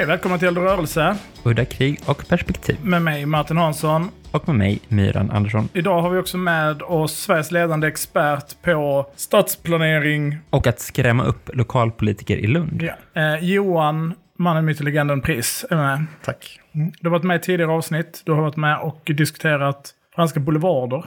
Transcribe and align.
Hej, 0.00 0.06
välkommen 0.06 0.38
till 0.38 0.48
Eld 0.48 0.58
och 0.58 0.64
rörelse 0.64 1.16
Udda 1.44 1.64
krig 1.64 2.00
och 2.06 2.28
perspektiv. 2.28 2.76
med 2.82 3.02
mig 3.02 3.26
Martin 3.26 3.56
Hansson. 3.56 4.10
Och 4.30 4.48
med 4.48 4.56
mig, 4.56 4.80
Myran 4.88 5.30
Andersson. 5.30 5.68
Idag 5.72 6.02
har 6.02 6.10
vi 6.10 6.18
också 6.18 6.36
med 6.38 6.82
oss 6.82 7.12
Sveriges 7.12 7.50
ledande 7.50 7.88
expert 7.88 8.62
på 8.62 9.06
stadsplanering. 9.16 10.38
Och 10.50 10.66
att 10.66 10.80
skrämma 10.80 11.24
upp 11.24 11.50
lokalpolitiker 11.52 12.36
i 12.36 12.46
Lund. 12.46 12.82
Ja. 12.82 13.22
Eh, 13.22 13.44
Johan, 13.44 14.14
mannen, 14.38 14.64
myten, 14.64 14.84
legenden, 14.84 15.20
pris 15.20 15.64
är 15.70 15.76
med. 15.76 16.06
Tack. 16.24 16.60
Mm. 16.74 16.92
Du 17.00 17.08
har 17.08 17.10
varit 17.10 17.24
med 17.24 17.36
i 17.36 17.40
tidigare 17.40 17.72
avsnitt. 17.72 18.22
Du 18.24 18.32
har 18.32 18.42
varit 18.42 18.56
med 18.56 18.78
och 18.78 19.02
diskuterat 19.16 19.90
franska 20.14 20.40
boulevarder. 20.40 21.04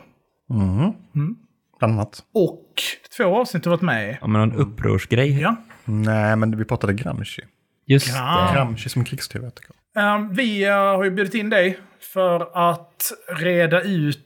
Mm. 0.50 1.36
Bland 1.80 1.94
annat. 1.94 2.24
Och 2.34 2.74
två 3.18 3.24
avsnitt 3.24 3.64
du 3.64 3.70
har 3.70 3.78
varit 3.78 3.82
med 3.82 4.10
i. 4.10 4.18
Ja, 4.22 4.28
men 4.28 4.42
någon 4.42 4.60
upprorsgrej. 4.60 5.42
Ja. 5.42 5.56
Nej, 5.86 6.36
men 6.36 6.58
vi 6.58 6.66
pratade 6.66 6.94
Gramsci. 6.94 7.42
Just 7.86 8.08
Ja. 8.16 8.48
det. 8.52 8.56
Gramsci 8.58 8.90
som 8.90 9.06
krigsteoretiker. 9.06 9.72
Eh, 9.98 10.20
vi 10.32 10.64
eh, 10.66 10.74
har 10.74 11.04
ju 11.04 11.12
bjudit 11.12 11.34
in 11.34 11.50
dig 11.50 11.78
för 12.14 12.70
att 12.72 13.12
reda 13.40 13.82
ut 13.82 14.20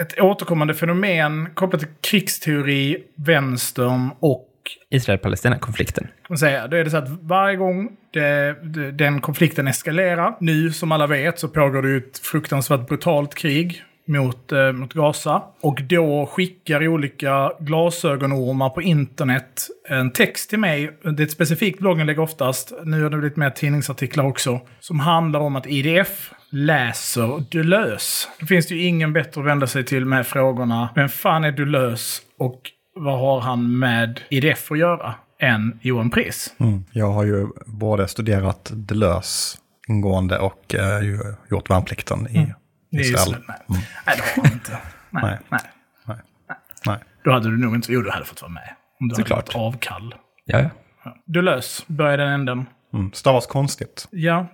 ett 0.00 0.20
återkommande 0.20 0.74
fenomen 0.74 1.48
kopplat 1.54 1.80
till 1.80 1.90
krigsteori, 2.00 3.04
vänstern 3.16 4.10
och 4.20 4.48
Israel-Palestina-konflikten. 4.90 6.08
säga. 6.38 6.66
Då 6.68 6.76
är 6.76 6.84
det 6.84 6.90
så 6.90 6.96
att 6.96 7.08
varje 7.08 7.56
gång 7.56 7.88
det, 8.12 8.56
det, 8.62 8.92
den 8.92 9.20
konflikten 9.20 9.68
eskalerar, 9.68 10.36
nu 10.40 10.72
som 10.72 10.92
alla 10.92 11.06
vet 11.06 11.38
så 11.38 11.48
pågår 11.48 11.82
det 11.82 11.88
ju 11.88 11.96
ett 11.96 12.18
fruktansvärt 12.18 12.88
brutalt 12.88 13.34
krig 13.34 13.84
mot, 14.12 14.52
eh, 14.52 14.72
mot 14.72 14.92
Gaza. 14.92 15.42
Och 15.60 15.82
då 15.82 16.26
skickar 16.26 16.88
olika 16.88 17.52
glasögonormar 17.60 18.68
på 18.68 18.82
internet 18.82 19.68
en 19.88 20.12
text 20.12 20.50
till 20.50 20.58
mig. 20.58 20.98
Det 21.02 21.22
är 21.22 21.26
ett 21.26 21.30
specifikt 21.30 21.78
bloggen 21.78 22.06
lägger 22.06 22.22
oftast, 22.22 22.72
nu 22.84 23.02
har 23.02 23.10
det 23.10 23.16
blivit 23.16 23.36
med 23.36 23.54
tidningsartiklar 23.54 24.24
också, 24.24 24.60
som 24.80 25.00
handlar 25.00 25.40
om 25.40 25.56
att 25.56 25.66
IDF 25.66 26.32
läser 26.50 27.44
Deleuze. 27.50 28.28
Då 28.40 28.46
finns 28.46 28.66
det 28.66 28.74
ju 28.74 28.82
ingen 28.82 29.12
bättre 29.12 29.40
att 29.40 29.46
vända 29.46 29.66
sig 29.66 29.84
till 29.84 30.04
med 30.04 30.26
frågorna, 30.26 30.88
vem 30.94 31.08
fan 31.08 31.44
är 31.44 31.52
Deleuze 31.52 32.22
och 32.38 32.60
vad 32.94 33.18
har 33.18 33.40
han 33.40 33.78
med 33.78 34.20
IDF 34.30 34.72
att 34.72 34.78
göra? 34.78 35.14
än 35.42 35.78
Johan 35.82 36.10
Pris. 36.10 36.54
Mm. 36.60 36.84
Jag 36.92 37.12
har 37.12 37.24
ju 37.24 37.46
både 37.66 38.08
studerat 38.08 38.70
Deleuze 38.74 39.58
ingående 39.88 40.38
och 40.38 40.74
eh, 40.74 41.04
ju 41.04 41.18
gjort 41.50 41.70
värnplikten 41.70 42.28
i 42.28 42.54
Det 42.92 42.98
är 42.98 43.10
ju 43.10 43.16
slut. 43.16 43.44
Nej. 43.48 43.58
nej, 44.06 44.16
det 44.16 44.22
har 44.22 44.44
han 44.44 44.52
inte. 44.52 44.78
Nej, 45.10 45.38
nej. 45.48 45.60
Nej. 46.04 46.16
Nej. 46.48 46.56
Nej. 46.86 46.98
Då 47.24 47.32
hade 47.32 47.50
du 47.50 47.58
nog 47.58 47.74
inte... 47.74 47.92
Jo, 47.92 48.02
du 48.02 48.10
hade 48.10 48.24
fått 48.24 48.42
vara 48.42 48.52
med. 48.52 48.74
Om 49.00 49.08
du 49.08 49.14
Såklart. 49.14 49.52
hade 49.52 49.64
varit 49.64 49.74
avkall. 49.74 50.14
Ja, 50.44 50.60
ja. 50.60 50.70
Ja. 51.04 51.16
Deleuze, 51.24 51.82
börjar 51.86 52.16
den 52.18 52.28
änden. 52.28 52.66
Mm. 52.94 53.12
Stavas 53.12 53.46
konstigt. 53.46 54.08
Ja, 54.10 54.46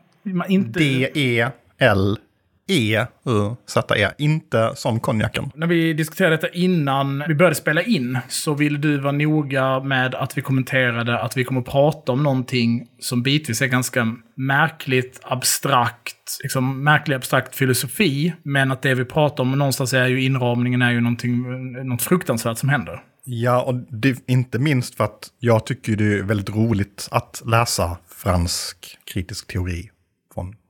man 2.69 2.77
inte... 2.77 3.09
D-E-L-E-U-Z-E. 3.25 4.11
Inte 4.19 4.73
som 4.75 5.01
konjaken. 5.01 5.51
När 5.55 5.67
vi 5.67 5.93
diskuterade 5.93 6.37
detta 6.37 6.49
innan 6.49 7.25
vi 7.29 7.35
började 7.35 7.55
spela 7.55 7.83
in 7.83 8.19
så 8.29 8.55
ville 8.55 8.79
du 8.79 8.99
vara 8.99 9.13
noga 9.13 9.81
med 9.81 10.15
att 10.15 10.39
vi 10.39 10.43
kommenterade 10.43 11.21
att 11.21 11.37
vi 11.37 11.45
kommer 11.45 11.63
prata 11.63 12.13
om 12.13 12.23
någonting 12.23 12.87
som 13.01 13.23
bitvis 13.23 13.63
är 13.63 13.67
ganska 13.67 14.17
märkligt, 14.35 15.21
abstrakt, 15.23 16.39
liksom 16.43 16.85
märklig 16.85 17.17
abstrakt 17.17 17.57
filosofi. 17.57 18.35
Men 18.43 18.73
att 18.73 18.83
det 18.83 18.95
vi 18.95 19.05
pratar 19.05 19.43
om 19.43 19.53
någonstans 19.53 19.93
är 19.93 20.07
ju 20.07 20.23
inramningen 20.23 20.83
är 20.83 20.91
ju 20.91 21.01
något 21.85 22.03
fruktansvärt 22.03 22.59
som 22.59 22.69
händer. 22.69 23.03
Ja, 23.25 23.63
och 23.63 23.75
det, 23.75 24.17
inte 24.27 24.59
minst 24.59 24.95
för 24.95 25.05
att 25.05 25.29
jag 25.39 25.67
tycker 25.67 25.97
det 25.97 26.19
är 26.19 26.23
väldigt 26.23 26.51
roligt 26.51 27.09
att 27.11 27.43
läsa 27.47 27.97
fransk 28.09 28.99
kritisk 29.13 29.47
teori 29.47 29.91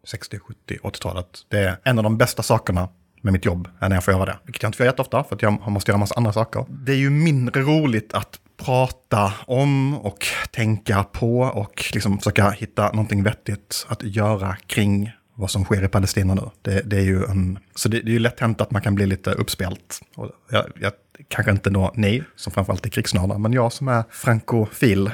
60, 0.08 0.38
70, 0.38 0.78
80-talet. 0.82 1.26
Det 1.48 1.58
är 1.58 1.78
en 1.84 1.98
av 1.98 2.04
de 2.04 2.18
bästa 2.18 2.42
sakerna 2.42 2.88
med 3.22 3.32
mitt 3.32 3.44
jobb 3.44 3.68
är 3.80 3.88
när 3.88 3.96
jag 3.96 4.04
får 4.04 4.14
göra 4.14 4.24
det. 4.24 4.36
Vilket 4.44 4.62
jag 4.62 4.68
inte 4.68 4.76
får 4.76 4.84
göra 4.84 4.92
jätteofta 4.92 5.24
för 5.24 5.36
att 5.36 5.42
jag 5.42 5.70
måste 5.70 5.90
göra 5.90 5.98
massa 5.98 6.14
andra 6.14 6.32
saker. 6.32 6.64
Det 6.68 6.92
är 6.92 6.96
ju 6.96 7.10
mindre 7.10 7.60
roligt 7.60 8.14
att 8.14 8.38
prata 8.64 9.32
om 9.46 9.98
och 9.98 10.26
tänka 10.50 11.04
på 11.04 11.40
och 11.40 11.90
liksom 11.94 12.18
försöka 12.18 12.50
hitta 12.50 12.90
någonting 12.90 13.22
vettigt 13.22 13.86
att 13.88 14.02
göra 14.02 14.56
kring 14.66 15.12
vad 15.34 15.50
som 15.50 15.64
sker 15.64 15.84
i 15.84 15.88
Palestina 15.88 16.34
nu. 16.34 16.50
Det, 16.62 16.82
det 16.90 16.96
är 16.96 17.04
ju 17.04 17.24
en, 17.24 17.58
så 17.74 17.88
det, 17.88 18.00
det 18.00 18.10
är 18.10 18.12
ju 18.12 18.18
lätt 18.18 18.40
hänt 18.40 18.60
att 18.60 18.70
man 18.70 18.82
kan 18.82 18.94
bli 18.94 19.06
lite 19.06 19.32
uppspelt. 19.32 20.00
Och 20.16 20.30
jag, 20.50 20.64
jag, 20.80 20.92
kanske 21.28 21.50
inte 21.50 21.70
då 21.70 21.92
ni, 21.94 22.22
som 22.36 22.52
framförallt 22.52 22.86
är 22.86 22.90
krigsnördar, 22.90 23.38
men 23.38 23.52
jag 23.52 23.72
som 23.72 23.88
är 23.88 24.04
frankofil, 24.10 25.10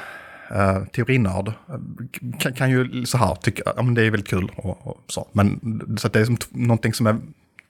uh, 0.55 0.85
teorinörd, 0.87 1.49
eh, 1.49 2.35
kan, 2.39 2.53
kan 2.53 2.71
ju 2.71 3.07
så 3.07 3.19
här 3.19 3.35
tycka, 3.35 3.63
ja 3.77 3.83
men 3.83 3.95
det 3.95 4.03
är 4.03 4.11
väldigt 4.11 4.29
kul 4.29 4.53
och, 4.57 4.87
och 4.87 5.05
så. 5.07 5.29
Men 5.33 5.61
så 6.01 6.07
att 6.07 6.13
det 6.13 6.21
är 6.21 6.25
som 6.25 6.37
någonting 6.51 6.95
som 6.95 7.07
är 7.07 7.17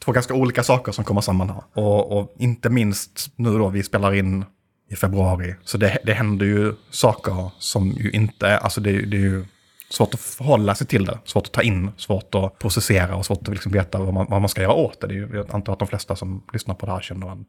två 0.04 0.12
ganska 0.12 0.34
olika 0.34 0.62
saker 0.62 0.92
som 0.92 1.04
kommer 1.04 1.20
samman 1.20 1.50
här. 1.50 1.62
Och, 1.72 2.18
och 2.18 2.34
inte 2.38 2.70
minst 2.70 3.32
nu 3.36 3.58
då, 3.58 3.68
vi 3.68 3.82
spelar 3.82 4.14
in 4.14 4.44
i 4.90 4.96
februari, 4.96 5.54
så 5.62 5.78
det, 5.78 5.98
det 6.04 6.12
händer 6.12 6.46
ju 6.46 6.74
saker 6.90 7.50
som 7.58 7.90
ju 7.90 8.10
inte 8.10 8.46
är, 8.46 8.58
alltså 8.58 8.80
det, 8.80 8.92
det 8.92 9.16
är 9.16 9.20
ju 9.20 9.44
svårt 9.90 10.14
att 10.14 10.20
förhålla 10.20 10.74
sig 10.74 10.86
till 10.86 11.04
det, 11.04 11.18
svårt 11.24 11.46
att 11.46 11.52
ta 11.52 11.62
in, 11.62 11.90
svårt 11.96 12.34
att 12.34 12.58
processera 12.58 13.16
och 13.16 13.26
svårt 13.26 13.42
att 13.42 13.48
liksom 13.48 13.72
veta 13.72 13.98
vad 13.98 14.14
man, 14.14 14.26
vad 14.30 14.40
man 14.40 14.48
ska 14.48 14.62
göra 14.62 14.72
åt 14.72 15.00
det. 15.00 15.06
det 15.06 15.14
är 15.14 15.16
ju, 15.16 15.28
jag 15.32 15.54
antar 15.54 15.72
att 15.72 15.78
de 15.78 15.88
flesta 15.88 16.16
som 16.16 16.42
lyssnar 16.52 16.74
på 16.74 16.86
det 16.86 16.92
här 16.92 17.00
känner 17.00 17.30
en 17.30 17.44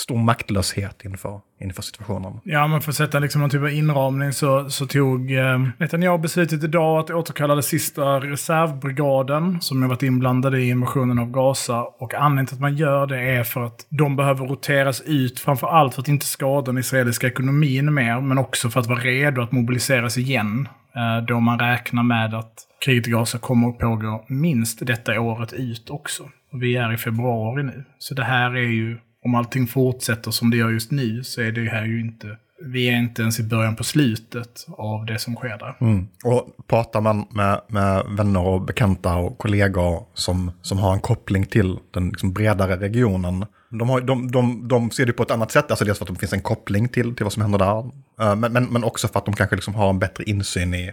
stor 0.00 0.16
maktlöshet 0.16 1.04
inför, 1.04 1.40
inför 1.60 1.82
situationen. 1.82 2.40
Ja, 2.44 2.66
men 2.66 2.80
för 2.80 2.90
att 2.90 2.96
sätta 2.96 3.18
liksom 3.18 3.40
någon 3.40 3.50
typ 3.50 3.60
av 3.60 3.70
inramning 3.70 4.32
så, 4.32 4.70
så 4.70 4.86
tog 4.86 5.32
eh, 5.32 5.58
Netanyahu 5.78 6.18
beslutet 6.18 6.64
idag 6.64 6.98
att 6.98 7.10
återkalla 7.10 7.54
den 7.54 7.62
sista 7.62 8.02
reservbrigaden 8.20 9.60
som 9.60 9.82
har 9.82 9.88
varit 9.88 10.02
inblandade 10.02 10.60
i 10.60 10.68
invasionen 10.68 11.18
av 11.18 11.30
Gaza. 11.30 11.82
Och 11.82 12.14
anledningen 12.14 12.46
till 12.46 12.54
att 12.54 12.60
man 12.60 12.76
gör 12.76 13.06
det 13.06 13.20
är 13.20 13.44
för 13.44 13.60
att 13.60 13.86
de 13.88 14.16
behöver 14.16 14.46
roteras 14.46 15.00
ut, 15.00 15.40
framför 15.40 15.66
allt 15.66 15.94
för 15.94 16.02
att 16.02 16.08
inte 16.08 16.26
skada 16.26 16.66
den 16.66 16.78
israeliska 16.78 17.26
ekonomin 17.26 17.94
mer, 17.94 18.20
men 18.20 18.38
också 18.38 18.70
för 18.70 18.80
att 18.80 18.86
vara 18.86 19.00
redo 19.00 19.42
att 19.42 19.52
mobiliseras 19.52 20.18
igen. 20.18 20.68
Eh, 20.96 21.24
då 21.26 21.40
man 21.40 21.58
räknar 21.58 22.02
med 22.02 22.34
att 22.34 22.52
kriget 22.84 23.08
i 23.08 23.10
Gaza 23.10 23.38
kommer 23.38 23.68
att 23.68 23.78
pågå 23.78 24.24
minst 24.28 24.86
detta 24.86 25.20
året 25.20 25.52
ut 25.52 25.90
också. 25.90 26.22
Och 26.52 26.62
vi 26.62 26.76
är 26.76 26.92
i 26.92 26.96
februari 26.96 27.62
nu. 27.62 27.84
Så 27.98 28.14
det 28.14 28.24
här 28.24 28.50
är 28.50 28.68
ju 28.68 28.98
om 29.24 29.34
allting 29.34 29.66
fortsätter 29.66 30.30
som 30.30 30.50
det 30.50 30.56
gör 30.56 30.70
just 30.70 30.90
nu 30.90 31.24
så 31.24 31.40
är 31.40 31.52
det 31.52 31.70
här 31.70 31.84
ju 31.84 32.00
inte... 32.00 32.36
Vi 32.62 32.88
är 32.88 32.96
inte 32.96 33.22
ens 33.22 33.40
i 33.40 33.42
början 33.42 33.76
på 33.76 33.84
slutet 33.84 34.66
av 34.68 35.06
det 35.06 35.18
som 35.18 35.36
sker 35.36 35.58
där. 35.58 35.76
Mm. 35.80 36.08
Och 36.24 36.66
pratar 36.66 37.00
man 37.00 37.26
med, 37.30 37.60
med 37.68 38.04
vänner 38.08 38.40
och 38.46 38.62
bekanta 38.62 39.16
och 39.16 39.38
kollegor 39.38 40.06
som, 40.14 40.52
som 40.62 40.78
har 40.78 40.92
en 40.92 41.00
koppling 41.00 41.46
till 41.46 41.78
den 41.90 42.08
liksom 42.08 42.32
bredare 42.32 42.76
regionen, 42.76 43.46
de, 43.70 43.88
har, 43.88 44.00
de, 44.00 44.30
de, 44.30 44.68
de 44.68 44.90
ser 44.90 45.06
det 45.06 45.12
på 45.12 45.22
ett 45.22 45.30
annat 45.30 45.52
sätt, 45.52 45.70
alltså 45.70 45.84
dels 45.84 45.98
för 45.98 46.04
att 46.04 46.14
det 46.14 46.20
finns 46.20 46.32
en 46.32 46.40
koppling 46.40 46.88
till, 46.88 47.14
till 47.14 47.24
vad 47.24 47.32
som 47.32 47.42
händer 47.42 47.58
där, 47.58 47.78
eh, 48.20 48.36
men, 48.36 48.52
men, 48.52 48.64
men 48.64 48.84
också 48.84 49.08
för 49.08 49.18
att 49.18 49.24
de 49.24 49.34
kanske 49.34 49.56
liksom 49.56 49.74
har 49.74 49.90
en 49.90 49.98
bättre 49.98 50.24
insyn 50.24 50.74
i 50.74 50.90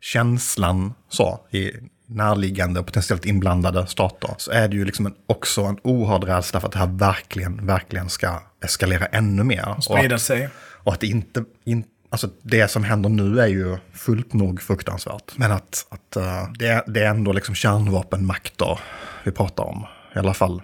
känslan 0.00 0.94
så, 1.08 1.40
i 1.50 1.70
närliggande 2.08 2.80
och 2.80 2.86
potentiellt 2.86 3.26
inblandade 3.26 3.86
stater, 3.86 4.30
så 4.38 4.50
är 4.50 4.68
det 4.68 4.76
ju 4.76 4.84
liksom 4.84 5.06
en, 5.06 5.14
också 5.26 5.62
en 5.62 5.78
oerhörd 5.82 6.24
rädsla 6.24 6.60
för 6.60 6.66
att 6.66 6.72
det 6.72 6.78
här 6.78 6.86
verkligen, 6.86 7.66
verkligen 7.66 8.08
ska 8.08 8.42
eskalera 8.64 9.06
ännu 9.06 9.44
mer. 9.44 9.74
Och 9.76 9.84
Sprida 9.84 10.14
att- 10.14 10.22
sig. 10.22 10.48
och 10.56 10.92
att 10.92 11.00
det 11.00 11.06
inte, 11.06 11.44
in, 11.64 11.84
alltså 12.10 12.28
det 12.42 12.68
som 12.70 12.84
händer 12.84 13.08
nu 13.10 13.40
är 13.40 13.46
ju 13.46 13.76
fullt 13.92 14.32
nog 14.32 14.62
fruktansvärt. 14.62 15.32
Men 15.36 15.52
att, 15.52 15.86
att 15.90 16.16
eh, 16.16 16.48
det, 16.58 16.84
det 16.86 17.00
är 17.04 17.10
ändå 17.10 17.32
liksom 17.32 17.54
kärnvapenmakter 17.54 18.78
vi 19.24 19.30
pratar 19.32 19.64
om. 19.64 19.86
I 20.14 20.18
alla 20.18 20.34
fall 20.34 20.62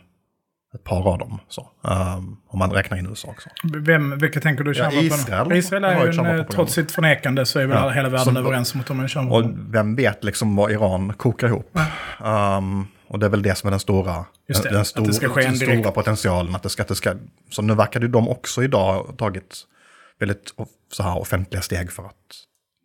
ett 0.75 0.85
par 0.85 1.09
av 1.12 1.19
dem. 1.19 1.38
Så. 1.49 1.69
Um, 1.82 2.37
om 2.49 2.59
man 2.59 2.73
räknar 2.73 2.99
in 2.99 3.06
USA 3.06 3.29
också. 3.29 3.49
Vem, 3.75 4.19
vilka 4.19 4.41
tänker 4.41 4.65
du 4.65 4.71
Ja, 4.71 4.75
kärnvapen? 4.91 5.06
Israel 5.06 5.53
Israel 5.53 5.85
har 5.85 5.91
är 5.91 6.12
ju 6.12 6.19
en, 6.19 6.38
eh, 6.38 6.47
trots 6.47 6.73
sitt 6.73 6.93
förnekande 6.93 7.47
så 7.47 7.59
är 7.59 7.67
väl 7.67 7.79
Ja, 7.82 7.91
hela 7.91 8.09
världen 8.09 8.25
som- 8.25 8.37
överens 8.37 8.75
om 8.75 8.81
att 8.81 8.87
de 8.87 8.97
är 8.97 8.99
en 9.00 9.05
Och 9.05 9.11
kärnvapen. 9.11 9.67
vem 9.71 9.97
vet 9.97 10.25
liksom 10.25 10.56
vad 10.56 10.71
Iran 10.73 11.12
kokar 11.12 11.47
ihop. 11.49 11.79
Um, 12.25 12.87
och 13.09 13.19
det 13.19 13.26
är 13.26 13.31
väl 13.31 13.43
det 13.43 13.55
som 13.55 13.67
är 13.67 13.71
den 13.71 13.81
stora, 13.81 14.25
Just 14.49 14.62
det, 14.62 14.71
den, 14.71 14.85
stor, 14.85 15.03
det 15.03 15.43
den 15.43 15.56
stora 15.56 15.91
potentialen. 15.91 16.55
Att 16.55 16.62
det 16.62 16.69
ska, 16.69 16.82
att 16.82 16.88
det 16.88 16.94
ska, 16.94 17.15
så 17.50 17.62
nu 17.62 17.75
verkar 17.75 18.00
ju 18.00 18.09
de 18.09 18.29
också 18.29 18.62
idag 18.62 19.15
tagit 19.19 19.56
väldigt 20.20 20.55
så 20.93 21.03
här 21.03 21.19
offentliga 21.19 21.62
steg 21.62 21.93
för 21.93 22.03
att 22.03 22.12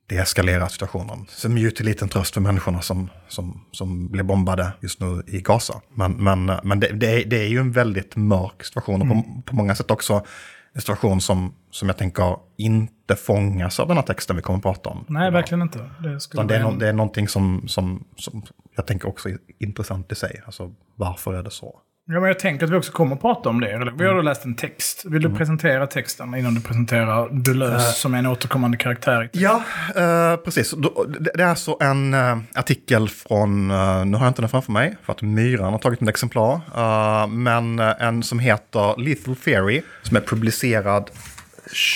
deeskalera 0.10 0.70
situationen. 0.70 1.26
Som 1.30 1.58
ju 1.58 1.72
till 1.72 1.86
liten 1.86 2.10
tröst 2.10 2.34
för 2.34 2.42
människorna 2.42 2.82
som, 2.82 3.10
som, 3.28 3.66
som 3.72 4.08
blir 4.08 4.24
bombade 4.24 4.72
just 4.80 5.00
nu 5.00 5.24
i 5.28 5.42
Gaza. 5.42 5.82
Men, 5.94 6.12
men, 6.12 6.46
men 6.64 6.80
det, 6.80 6.88
det, 6.88 7.08
är, 7.08 7.26
det 7.26 7.38
är 7.38 7.48
ju 7.48 7.60
en 7.60 7.72
väldigt 7.72 8.16
mörk 8.16 8.64
situation 8.64 9.02
och 9.02 9.08
på, 9.08 9.42
på 9.46 9.56
många 9.56 9.76
sätt 9.76 9.92
också 9.92 10.26
en 10.74 10.82
situation 10.82 11.22
som, 11.22 11.54
som 11.72 11.90
jag 11.90 11.98
tänker 11.98 12.38
inte 12.58 13.16
fångas 13.16 13.80
av 13.80 13.88
den 13.88 13.98
här 13.98 14.04
texten 14.04 14.36
vi 14.36 14.42
kommer 14.42 14.58
att 14.58 14.64
prata 14.64 14.90
om. 14.90 15.06
Nej, 15.08 15.32
verkligen 15.32 15.62
inte. 15.62 15.90
Det, 16.04 16.20
skulle 16.20 16.44
det, 16.44 16.56
är 16.56 16.64
no, 16.64 16.78
det 16.78 16.90
är 16.90 16.94
någonting 16.94 17.28
som, 17.28 17.68
som, 17.68 18.04
som 18.16 18.44
jag 18.76 18.88
tänker 18.88 19.08
också 19.08 19.30
är 19.30 19.38
intressant 19.60 20.12
i 20.12 20.16
sig. 20.16 20.42
Alltså 20.46 20.74
varför 20.96 21.34
är 21.34 21.44
det 21.44 21.52
så? 21.52 21.80
Ja, 22.12 22.20
men 22.20 22.28
jag 22.28 22.40
tänker 22.40 22.66
att 22.66 22.72
vi 22.72 22.76
också 22.76 22.92
kommer 22.92 23.16
att 23.16 23.22
prata 23.22 23.50
om 23.50 23.62
det. 23.62 23.72
Eller, 23.72 23.92
Vi 23.92 24.06
har 24.06 24.16
då 24.16 24.22
läst 24.22 24.46
en 24.46 24.56
text. 24.56 25.06
Vill 25.06 25.22
du 25.22 25.30
presentera 25.30 25.88
texten 25.88 26.36
innan 26.36 26.56
du 26.56 26.62
presenterar 26.62 27.30
Deleuze 27.30 27.92
som 27.92 28.14
är 28.14 28.18
en 28.18 28.26
återkommande 28.26 28.78
karaktär? 28.78 29.30
Ja, 29.34 29.64
eh, 29.96 30.36
precis. 30.36 30.74
Det 31.20 31.42
är 31.42 31.48
alltså 31.48 31.78
en 31.80 32.14
eh, 32.14 32.38
artikel 32.54 33.10
från, 33.10 33.68
nu 33.68 34.18
har 34.18 34.26
jag 34.26 34.28
inte 34.28 34.42
den 34.42 34.50
framför 34.50 34.72
mig, 34.72 34.96
för 35.04 35.14
att 35.14 35.22
Myran 35.22 35.72
har 35.72 35.80
tagit 35.80 36.02
ett 36.02 36.08
exemplar, 36.08 37.28
men 37.28 37.80
en 37.80 38.24
som 38.24 38.40
heter 38.40 39.02
Lethal 39.02 39.36
Theory, 39.36 39.82
som 40.04 40.18
är 40.18 40.22
publicerad 40.22 41.10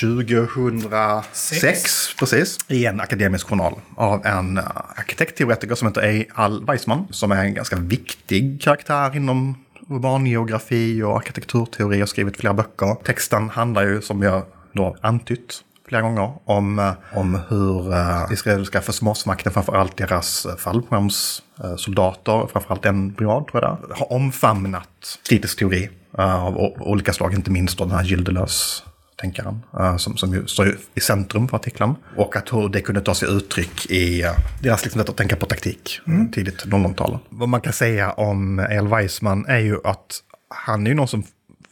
2006, 0.01 2.15
precis, 2.19 2.57
i 2.68 2.86
en 2.86 3.01
akademisk 3.01 3.48
journal 3.48 3.74
av 3.95 4.25
en 4.25 4.57
uh, 4.57 4.63
arkitektteoretiker 4.95 5.75
som 5.75 5.88
heter 5.88 6.06
E. 6.06 6.25
Al 6.33 6.65
Weissman, 6.65 7.07
som 7.10 7.31
är 7.31 7.44
en 7.44 7.54
ganska 7.54 7.75
viktig 7.75 8.62
karaktär 8.62 9.15
inom 9.15 9.56
Urbangeografi 9.94 11.04
och 11.04 11.16
arkitekturteori 11.16 12.04
och 12.04 12.10
skrivit 12.10 12.38
flera 12.38 12.54
böcker. 12.54 12.95
Texten 13.04 13.50
handlar 13.50 13.84
ju, 13.84 14.01
som 14.01 14.22
jag 14.22 14.44
då 14.74 14.95
antytt, 15.01 15.63
flera 15.88 16.01
gånger 16.01 16.34
om, 16.45 16.80
eh, 16.80 16.94
om 17.13 17.40
hur 17.50 17.90
uh, 17.90 18.34
israeliska 18.34 18.81
försvarsmakten, 18.81 19.51
framförallt 19.51 19.98
deras 19.98 20.45
uh, 20.45 20.56
fallskärmssoldater, 20.56 22.48
framförallt 22.51 22.86
en 22.86 23.12
brigad 23.12 23.48
tror 23.48 23.63
jag 23.63 23.78
det 23.81 23.94
är, 23.94 23.98
har 23.98 24.13
omfamnat 24.13 25.19
kritisk 25.30 25.60
teori 25.60 25.90
uh, 26.19 26.46
av 26.46 26.57
olika 26.80 27.13
slag, 27.13 27.34
inte 27.34 27.51
minst 27.51 27.78
då 27.78 27.86
den 27.86 27.96
här 27.96 28.04
Gilles 28.04 28.84
tänkaren, 29.24 29.62
eh, 29.80 29.98
som, 29.98 30.18
som 30.18 30.34
ju 30.34 30.48
står 30.48 30.78
i 30.96 31.00
centrum 31.00 31.48
för 31.48 31.58
artikeln. 31.58 31.96
Och 32.16 32.36
att 32.36 32.54
hur 32.54 32.70
det 32.70 32.81
kunde 32.81 33.02
ta 33.02 33.16
sig 33.16 33.30
uttryck 33.30 33.86
i 33.92 34.24
eh, 34.24 34.31
deras 34.62 34.84
liksom, 34.84 35.02
sätt 35.02 35.10
att 35.10 35.18
tänka 35.18 35.36
på 35.36 35.46
taktik, 35.46 36.00
mm. 36.08 36.31
tidigt 36.31 36.66
00-tal. 36.66 37.20
Vad 37.30 37.50
man 37.50 37.62
kan 37.62 37.74
säga 37.74 38.12
om 38.12 38.60
El 38.60 38.88
Weissman 38.88 39.46
är 39.48 39.60
ju 39.60 39.78
att 39.84 40.20
han 40.50 40.86
är 40.86 40.92
ju 40.92 40.96
någon 40.96 41.08
som 41.08 41.24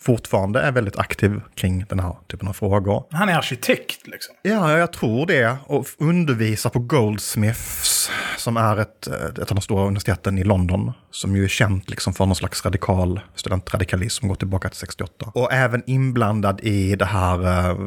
fortfarande 0.02 0.62
är 0.62 0.72
väldigt 0.72 1.00
aktiv 1.00 1.42
kring 1.56 1.86
den 1.90 2.00
här 2.00 2.16
typen 2.28 2.48
av 2.48 2.54
frågor. 2.54 3.04
Han 3.12 3.30
är 3.30 3.38
arkitekt 3.38 4.08
liksom. 4.08 4.36
Ja, 4.42 4.78
jag 4.78 4.94
tror 4.94 5.26
det. 5.26 5.58
Och 5.66 5.88
undervisar 5.98 6.70
på 6.70 6.80
Goldsmiths, 6.80 8.12
som 8.42 8.58
är 8.58 8.78
ett, 8.78 9.08
ett 9.08 9.40
av 9.40 9.56
de 9.56 9.62
stora 9.62 9.84
universiteten 9.84 10.38
i 10.38 10.44
London. 10.44 10.92
Som 11.12 11.36
ju 11.36 11.44
är 11.44 11.48
känt 11.48 11.90
liksom 11.90 12.14
för 12.14 12.26
någon 12.26 12.36
slags 12.36 12.66
radikal 12.66 13.20
studentradikalism 13.36 14.20
som 14.20 14.28
går 14.28 14.36
tillbaka 14.36 14.70
till 14.70 14.78
68. 14.78 15.32
Och 15.34 15.54
även 15.54 15.84
inblandad 15.86 16.60
i 16.64 16.96
det 16.96 17.06
här, 17.06 17.70
eh, 17.70 17.78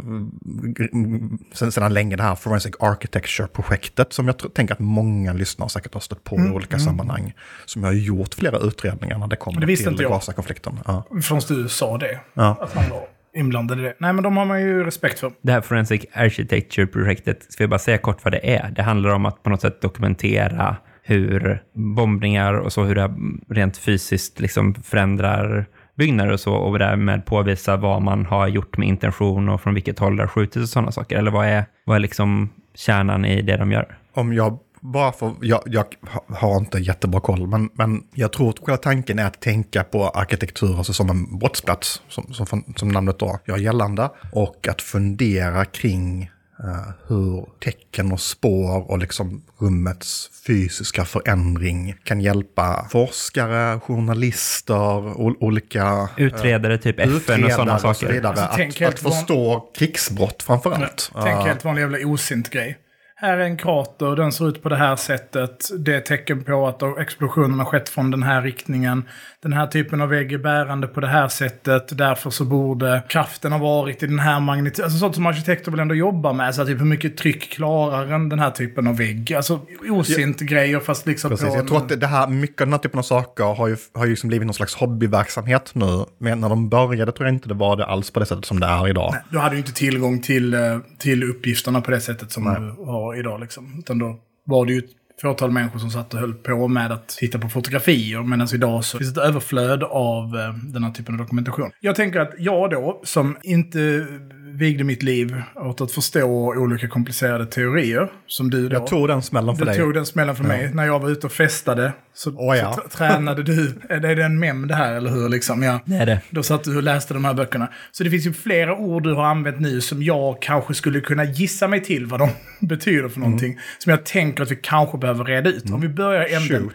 sen, 1.53 1.73
sedan 1.73 1.95
länge, 1.95 2.17
det 2.17 2.23
här 2.23 2.35
Forensic 2.35 2.75
Architecture-projektet. 2.81 4.12
Som 4.12 4.27
jag 4.27 4.55
tänker 4.55 4.75
att 4.75 4.81
många 4.81 5.33
lyssnare 5.33 5.69
säkert 5.69 5.95
har 5.95 6.01
stött 6.01 6.25
på 6.25 6.37
i 6.37 6.51
olika 6.51 6.79
sammanhang. 6.79 7.33
Som 7.65 7.85
har 7.85 7.93
gjort 7.93 8.35
flera 8.35 8.59
utredningar 8.59 9.19
när 9.19 9.27
det 9.27 9.37
kommer 9.37 9.61
det 9.61 9.77
till 9.77 9.97
jag. 10.01 10.11
Gaza-konflikten. 10.11 10.81
Ja. 10.87 11.05
Från 11.23 11.41
du 11.49 11.69
sa 11.69 11.99
det. 11.99 12.21
Ja. 12.35 12.56
Att 12.61 12.75
man 12.75 12.91
var 12.91 13.14
inblandad 13.35 13.81
i 13.81 13.83
det. 13.83 13.95
Nej, 13.99 14.13
men 14.13 14.25
de 14.25 14.37
har 14.37 14.45
man 14.45 14.61
ju 14.61 14.85
respekt 14.85 15.19
för. 15.21 15.33
Det 15.43 15.53
här 15.53 15.61
Forensic 15.61 16.05
Architecture-projektet, 16.13 17.53
ska 17.53 17.65
vi 17.65 17.69
bara 17.69 17.79
säga 17.79 17.99
kort 17.99 18.25
vad 18.25 18.33
det 18.33 18.57
är? 18.57 18.71
Det 18.71 18.83
handlar 18.83 19.11
om 19.11 19.27
att 19.27 19.43
på 19.43 19.51
något 19.51 19.61
sätt 19.61 19.81
dokumentera 19.81 20.77
hur 21.03 21.63
bombningar 21.73 22.55
och 22.55 22.73
så, 22.73 22.83
hur 22.85 22.95
det 22.95 23.15
rent 23.49 23.77
fysiskt 23.77 24.41
liksom 24.41 24.75
förändrar 24.75 25.67
byggnader 25.95 26.33
och 26.33 26.41
så 26.41 26.55
och 26.55 26.79
därmed 26.79 27.27
påvisa 27.27 27.77
vad 27.77 28.03
man 28.03 28.27
har 28.27 28.49
gjort 28.49 28.77
med 28.79 28.89
intention 28.89 29.49
och 29.49 29.61
från 29.61 29.75
vilket 29.75 29.99
håll 29.99 30.17
det 30.17 30.23
har 30.23 30.29
skjutits 30.29 30.57
och 30.57 30.69
sådana 30.69 30.93
saker. 30.93 31.19
Eller 31.19 31.31
vad 31.31 31.47
är, 31.47 31.65
vad 31.85 31.97
är 31.97 32.01
liksom 32.01 32.51
kärnan 32.75 33.25
i 33.25 33.43
det 33.43 33.57
de 33.57 33.73
gör? 33.73 33.99
Om 34.15 34.33
jag 34.33 34.59
bara 34.85 35.13
får, 35.13 35.35
jag, 35.41 35.63
jag 35.67 35.85
har 36.29 36.57
inte 36.57 36.79
jättebra 36.79 37.21
koll, 37.21 37.47
men, 37.47 37.71
men 37.73 38.03
jag 38.15 38.33
tror 38.33 38.51
att 38.51 38.59
själva 38.59 38.77
tanken 38.77 39.19
är 39.19 39.27
att 39.27 39.41
tänka 39.41 39.85
på 39.85 40.09
arkitektur 40.09 40.79
alltså 40.79 40.93
som 40.93 41.11
en 41.11 41.39
brottsplats, 41.39 42.03
som, 42.09 42.35
som, 42.35 42.65
som 42.77 42.89
namnet 42.89 43.19
då 43.19 43.39
gör 43.47 43.57
gällande. 43.57 44.11
Och 44.33 44.69
att 44.69 44.83
fundera 44.83 45.65
kring 45.65 46.23
eh, 46.59 46.93
hur 47.09 47.47
tecken 47.65 48.13
och 48.13 48.21
spår 48.21 48.91
och 48.91 48.99
liksom 48.99 49.43
rummets 49.59 50.31
fysiska 50.47 51.05
förändring 51.05 51.95
kan 52.05 52.21
hjälpa 52.21 52.87
forskare, 52.91 53.81
journalister, 53.81 55.21
ol, 55.21 55.37
olika 55.41 56.09
Utredare, 56.17 56.79
typ 56.79 57.01
FN 57.01 57.15
och 57.15 57.23
sådana 57.23 57.45
utredare 57.47 57.75
och 57.75 57.81
så 57.81 57.95
saker. 57.95 58.13
vidare. 58.13 58.41
Alltså, 58.41 58.85
att, 58.85 58.95
att 58.95 59.01
förstå 59.01 59.71
krigsbrott 59.79 60.43
framför 60.43 60.73
allt. 60.73 61.13
Tänk 61.15 61.47
helt 61.47 61.65
vanlig 61.65 61.83
jävla 61.83 61.99
osint 61.99 62.51
grej. 62.51 62.79
Här 63.17 63.39
är 63.39 63.45
en 63.45 63.57
krater, 63.57 64.17
den 64.17 64.33
ser 64.33 64.49
ut 64.49 64.63
på 64.63 64.69
det 64.69 64.77
här 64.77 64.97
sättet. 64.97 65.71
Det 65.79 65.95
är 65.95 66.01
tecken 66.01 66.45
på 66.45 66.67
att 66.67 66.99
explosionen 66.99 67.59
har 67.59 67.67
skett 67.67 67.89
från 67.89 68.11
den 68.11 68.23
här 68.23 68.43
riktningen. 68.43 69.05
Den 69.43 69.53
här 69.53 69.67
typen 69.67 70.01
av 70.01 70.09
vägg 70.09 70.33
är 70.33 70.39
bärande 70.39 70.87
på 70.87 71.01
det 71.01 71.07
här 71.07 71.29
sättet. 71.29 71.99
Därför 71.99 72.31
så 72.31 72.45
borde 72.45 73.03
kraften 73.09 73.53
ha 73.53 73.59
varit 73.59 74.03
i 74.03 74.07
den 74.07 74.19
här 74.19 74.41
magnituden. 74.41 74.85
Alltså 74.85 74.99
sånt 74.99 75.15
som 75.15 75.27
arkitekter 75.27 75.71
vill 75.71 75.81
ändå 75.81 75.95
jobba 75.95 76.33
med. 76.33 76.55
Så 76.55 76.61
här, 76.61 76.69
typ 76.69 76.81
hur 76.81 76.87
mycket 76.87 77.17
tryck 77.17 77.51
klarar 77.51 78.13
en 78.13 78.29
den 78.29 78.39
här 78.39 78.51
typen 78.51 78.87
av 78.87 78.97
vägg? 78.97 79.35
Alltså 79.35 79.61
osint 79.91 80.41
grejer 80.41 80.81
fast 80.81 81.07
liksom 81.07 81.31
Precis, 81.31 81.49
på... 81.49 81.55
jag 81.55 81.69
tror 81.69 81.79
att 81.79 82.01
det, 82.01 82.07
här, 82.07 82.29
mycket 82.29 82.61
av 82.61 82.67
den 82.67 82.73
här 82.73 82.81
typen 82.81 82.99
av 82.99 83.03
saker 83.03 83.45
har 83.45 83.69
ju, 83.69 83.77
har 83.95 84.05
ju 84.05 84.11
liksom 84.11 84.29
blivit 84.29 84.47
någon 84.47 84.55
slags 84.55 84.75
hobbyverksamhet 84.75 85.71
nu. 85.75 86.05
Men 86.19 86.41
när 86.41 86.49
de 86.49 86.69
började 86.69 87.13
tror 87.13 87.27
jag 87.27 87.35
inte 87.35 87.49
det 87.49 87.55
var 87.55 87.77
det 87.77 87.87
alls 87.87 88.11
på 88.11 88.21
det 88.21 88.27
sättet 88.27 88.45
som 88.45 88.61
det 88.61 88.67
är 88.67 88.89
idag. 88.89 89.15
Du 89.31 89.39
hade 89.39 89.55
ju 89.55 89.61
inte 89.61 89.73
tillgång 89.73 90.21
till, 90.21 90.55
eh, 90.55 90.61
till 90.99 91.31
uppgifterna 91.31 91.81
på 91.81 91.91
det 91.91 92.01
sättet 92.01 92.33
som 92.33 92.45
du 92.45 92.85
har 92.85 93.14
idag. 93.17 93.41
Liksom. 93.41 93.79
Utan 93.79 93.99
då 93.99 94.21
var 94.45 94.67
det 94.67 94.73
ju 94.73 94.79
ett 94.79 94.91
fåtal 95.23 95.51
människor 95.51 95.79
som 95.79 95.91
satt 95.91 96.15
och 96.15 96.21
höll 96.21 96.35
på 96.35 96.69
med 96.69 96.93
att 96.93 97.09
titta 97.09 97.39
på 97.39 97.49
fotografier. 97.49 98.23
Medan 98.23 98.41
alltså 98.41 98.57
idag 98.57 98.85
så 98.85 98.99
finns 98.99 99.15
det 99.15 99.21
ett 99.21 99.29
överflöd 99.29 99.83
av 99.83 100.37
eh, 100.37 100.55
den 100.55 100.85
här 100.85 100.91
typen 100.91 101.15
av 101.15 101.19
dokumentation. 101.19 101.71
Jag 101.81 101.97
tänker 101.97 102.21
att 102.21 102.35
jag 102.39 102.71
då, 102.71 103.01
som 103.05 103.37
inte 103.43 104.07
vigde 104.55 104.85
mitt 104.85 105.03
liv 105.03 105.43
åt 105.55 105.81
att 105.81 105.93
förstå 105.93 106.55
olika 106.56 106.89
komplicerade 106.89 107.47
teorier, 107.47 108.12
som 108.27 108.51
du 108.51 108.69
då. 108.69 108.77
Jag 108.77 108.87
tog 108.87 109.09
den 109.09 109.23
smällen 109.23 109.56
för 109.56 109.65
Du 109.65 109.71
dig. 109.71 109.81
tog 109.81 109.95
den 109.95 110.06
smällen 110.06 110.37
för 110.37 110.45
mig. 110.45 110.71
När 110.75 110.87
jag 110.87 111.01
var 111.01 111.11
ute 111.11 111.27
och 111.27 111.33
festade 111.33 111.93
så, 112.15 112.33
Åh, 112.37 112.56
ja. 112.56 112.73
så 112.73 112.81
tr- 112.81 112.89
tränade 112.97 113.43
du. 113.43 113.73
Är 113.89 114.17
det 114.17 114.25
en 114.25 114.39
mem 114.39 114.69
det 114.69 114.75
här, 114.75 114.93
eller 114.93 115.11
hur? 115.11 115.29
Liksom, 115.29 115.62
ja. 115.62 115.81
Det 115.85 115.95
är 115.97 116.06
det. 116.06 116.21
Då 116.31 116.43
satt 116.43 116.65
du 116.65 116.77
och 116.77 116.83
läste 116.83 117.15
de 117.15 117.25
här 117.25 117.35
böckerna. 117.35 117.69
Så 117.93 118.05
det 118.05 118.11
finns 118.11 118.27
ju 118.27 118.33
flera 118.33 118.77
ord 118.77 119.03
du 119.03 119.12
har 119.15 119.25
använt 119.25 119.61
nu 119.61 119.81
som 119.81 120.03
jag 120.03 120.43
kanske 120.43 120.75
skulle 120.75 121.01
kunna 121.01 121.25
gissa 121.25 121.69
mig 121.69 121.85
till 121.85 122.06
vad 122.06 122.21
de 122.21 122.29
betyder 122.67 123.09
för 123.09 123.21
någonting. 123.21 123.59
Som 123.79 123.91
jag 123.91 124.05
tänker 124.05 124.43
att 124.43 124.51
vi 124.51 124.56
kanske 124.56 124.99
behöver 124.99 125.25
reda 125.25 125.51
ut. 125.51 125.71
Om 125.71 125.81
vi 125.81 125.89
börjar. 125.89 126.41
Shoot. 126.49 126.73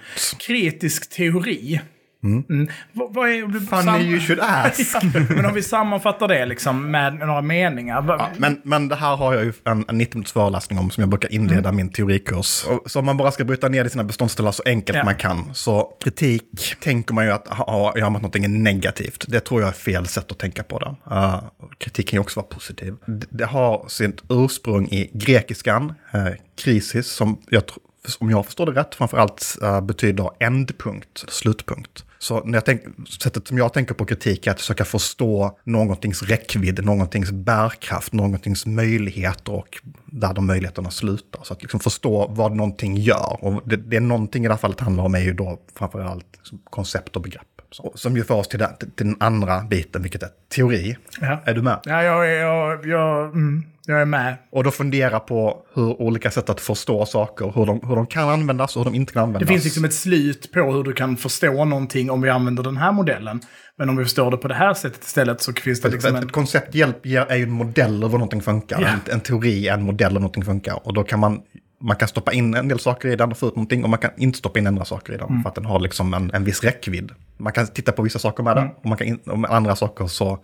Kritisk 0.47 1.09
teori. 1.09 1.81
Mm. 2.23 2.67
Vad, 2.93 3.13
vad 3.13 3.29
är... 3.29 3.59
Funny 3.83 4.03
you 4.11 4.19
should 4.19 4.39
ask. 4.43 4.95
Ja, 4.95 4.99
Men 5.29 5.45
om 5.45 5.53
vi 5.53 5.61
sammanfattar 5.63 6.27
det 6.27 6.45
liksom 6.45 6.91
med 6.91 7.13
några 7.13 7.41
meningar. 7.41 8.01
vad- 8.01 8.21
Men, 8.37 8.61
men 8.63 8.87
det 8.87 8.95
här 8.95 9.15
har 9.15 9.33
jag 9.33 9.43
ju 9.43 9.53
en, 9.63 9.85
en 9.87 9.97
90 9.97 10.15
minuters 10.17 10.33
föreläsning 10.33 10.79
om 10.79 10.89
som 10.91 11.01
jag 11.01 11.09
brukar 11.09 11.33
inleda 11.33 11.71
min 11.71 11.89
teorikurs. 11.89 12.65
Och, 12.65 12.91
så 12.91 12.99
om 12.99 13.05
man 13.05 13.17
bara 13.17 13.31
ska 13.31 13.43
bryta 13.43 13.69
ner 13.69 13.83
det 13.83 13.87
i 13.87 13.89
sina 13.89 14.03
beståndsdelar 14.03 14.51
så 14.51 14.63
enkelt 14.65 14.97
Ja. 14.97 15.03
man 15.03 15.15
kan. 15.15 15.53
Så 15.53 15.93
kritik 16.03 16.75
tänker 16.79 17.13
man 17.13 17.25
ju 17.25 17.31
att 17.31 17.47
ha, 17.47 17.97
gör 17.97 18.09
man 18.09 18.21
någonting 18.21 18.63
negativt. 18.63 19.25
Det 19.27 19.39
tror 19.39 19.61
jag 19.61 19.67
är 19.67 19.73
fel 19.73 20.07
sätt 20.07 20.31
att 20.31 20.39
tänka 20.39 20.63
på 20.63 20.79
det. 20.79 20.95
Uh, 21.15 21.43
kritik 21.77 22.09
kan 22.09 22.17
ju 22.17 22.21
också 22.21 22.39
vara 22.39 22.47
positiv. 22.47 22.95
Det, 23.05 23.27
det 23.29 23.45
har 23.45 23.85
sitt 23.87 24.23
ursprung 24.29 24.87
i 24.87 25.09
grekiskan, 25.13 25.93
uh, 26.15 26.27
krisis, 26.63 27.07
som 27.07 27.37
jag 27.49 27.65
tror 27.67 27.79
om 28.19 28.29
jag 28.29 28.45
förstår 28.45 28.65
det 28.65 28.71
rätt, 28.81 28.95
framförallt 28.95 29.57
uh, 29.63 29.81
betyder 29.81 30.29
ändpunkt, 30.39 31.25
slutpunkt. 31.27 32.05
Så 32.21 32.43
när 32.43 32.53
jag 32.53 32.65
tänk, 32.65 32.81
sättet 33.23 33.47
som 33.47 33.57
jag 33.57 33.73
tänker 33.73 33.93
på 33.93 34.05
kritik 34.05 34.47
är 34.47 34.51
att 34.51 34.59
försöka 34.59 34.85
förstå 34.85 35.57
någontings 35.63 36.23
räckvidd, 36.23 36.85
någontings 36.85 37.31
bärkraft, 37.31 38.13
någontings 38.13 38.65
möjligheter 38.65 39.53
och 39.53 39.81
där 40.05 40.33
de 40.33 40.47
möjligheterna 40.47 40.91
slutar. 40.91 41.43
Så 41.43 41.53
att 41.53 41.61
liksom 41.61 41.79
förstå 41.79 42.27
vad 42.27 42.55
någonting 42.55 42.97
gör. 42.97 43.37
Och 43.41 43.61
det, 43.65 43.77
det 43.77 43.95
är 43.95 44.01
någonting 44.01 44.45
i 44.45 44.47
det 44.47 44.53
här 44.53 44.59
fallet 44.59 44.79
handlar 44.79 45.03
om 45.03 45.15
är 45.15 45.19
ju 45.19 45.33
då 45.33 45.59
framförallt 45.75 46.25
liksom 46.37 46.59
koncept 46.63 47.15
och 47.15 47.21
begrepp. 47.21 47.58
Så, 47.71 47.91
som 47.95 48.15
ju 48.17 48.23
för 48.23 48.35
oss 48.35 48.47
till 48.47 48.59
den, 48.59 48.75
till 48.77 48.89
den 48.95 49.15
andra 49.19 49.61
biten, 49.61 50.01
vilket 50.01 50.23
är 50.23 50.29
teori. 50.55 50.97
Ja. 51.21 51.41
Är 51.45 51.53
du 51.53 51.61
med? 51.61 51.79
Ja, 51.83 52.03
jag, 52.03 52.31
är- 52.31 52.39
jag, 52.39 52.85
jag, 52.87 53.25
mm, 53.25 53.63
jag 53.85 54.01
är 54.01 54.05
med. 54.05 54.35
Och 54.51 54.63
då 54.63 54.71
fundera 54.71 55.19
på 55.19 55.57
hur 55.75 56.01
olika 56.01 56.31
sätt 56.31 56.49
att 56.49 56.61
förstå 56.61 57.05
saker, 57.05 57.51
hur 57.55 57.65
de, 57.65 57.81
hur 57.87 57.95
de 57.95 58.07
kan 58.07 58.29
användas 58.29 58.75
och 58.75 58.83
hur 58.83 58.91
de 58.91 58.95
inte 58.97 59.13
kan 59.13 59.19
Det 59.19 59.23
användas. 59.23 59.49
finns 59.49 59.63
liksom 59.63 59.85
ett 59.85 59.93
slut 59.93 60.51
på 60.53 60.59
hur 60.71 60.83
du 60.83 60.93
kan 60.93 61.17
förstå 61.17 61.65
någonting 61.65 62.09
om 62.11 62.21
vi 62.21 62.29
använder 62.29 62.63
den 62.63 62.77
här 62.77 62.91
modellen. 62.91 63.41
Men 63.77 63.89
om 63.89 63.97
vi 63.97 64.03
förstår 64.03 64.31
det 64.31 64.37
på 64.37 64.47
det 64.47 64.53
här 64.53 64.73
sättet 64.73 65.03
istället 65.03 65.41
så 65.41 65.53
finns 65.53 65.81
det 65.81 65.89
liksom 65.89 66.15
ett, 66.15 66.21
en... 66.21 66.27
ett 66.27 66.33
koncept 66.33 66.75
hjälp 66.75 67.05
är 67.05 67.35
ju 67.35 67.43
en 67.43 67.51
modell 67.51 67.95
över 67.97 68.07
hur 68.11 68.17
någonting 68.17 68.41
funkar. 68.41 68.81
Ja. 68.81 68.87
En, 68.87 68.99
en 69.13 69.19
teori 69.19 69.67
är 69.67 69.73
en 69.73 69.81
modell 69.83 70.05
över 70.07 70.13
hur 70.13 70.19
någonting 70.19 70.45
funkar. 70.45 70.87
Och 70.87 70.93
då 70.93 71.03
kan 71.03 71.19
man, 71.19 71.41
man 71.79 71.95
kan 71.95 72.07
stoppa 72.07 72.33
in 72.33 72.53
en 72.53 72.67
del 72.67 72.79
saker 72.79 73.09
i 73.09 73.15
den 73.15 73.31
och 73.31 73.37
få 73.37 73.47
ut 73.47 73.55
någonting 73.55 73.83
och 73.83 73.89
man 73.89 73.99
kan 73.99 74.11
inte 74.17 74.37
stoppa 74.37 74.59
in 74.59 74.67
andra 74.67 74.85
saker 74.85 75.13
i 75.13 75.17
den. 75.17 75.29
Mm. 75.29 75.41
För 75.43 75.49
att 75.49 75.55
den 75.55 75.65
har 75.65 75.79
liksom 75.79 76.13
en, 76.13 76.31
en 76.33 76.43
viss 76.43 76.63
räckvidd. 76.63 77.11
Man 77.37 77.53
kan 77.53 77.67
titta 77.67 77.91
på 77.91 78.01
vissa 78.01 78.19
saker 78.19 78.43
med 78.43 78.55
den 78.55 78.67
och, 78.67 78.85
man 78.85 78.97
kan 78.97 79.07
in, 79.07 79.17
och 79.25 79.39
med 79.39 79.51
andra 79.51 79.75
saker 79.75 80.07
så 80.07 80.39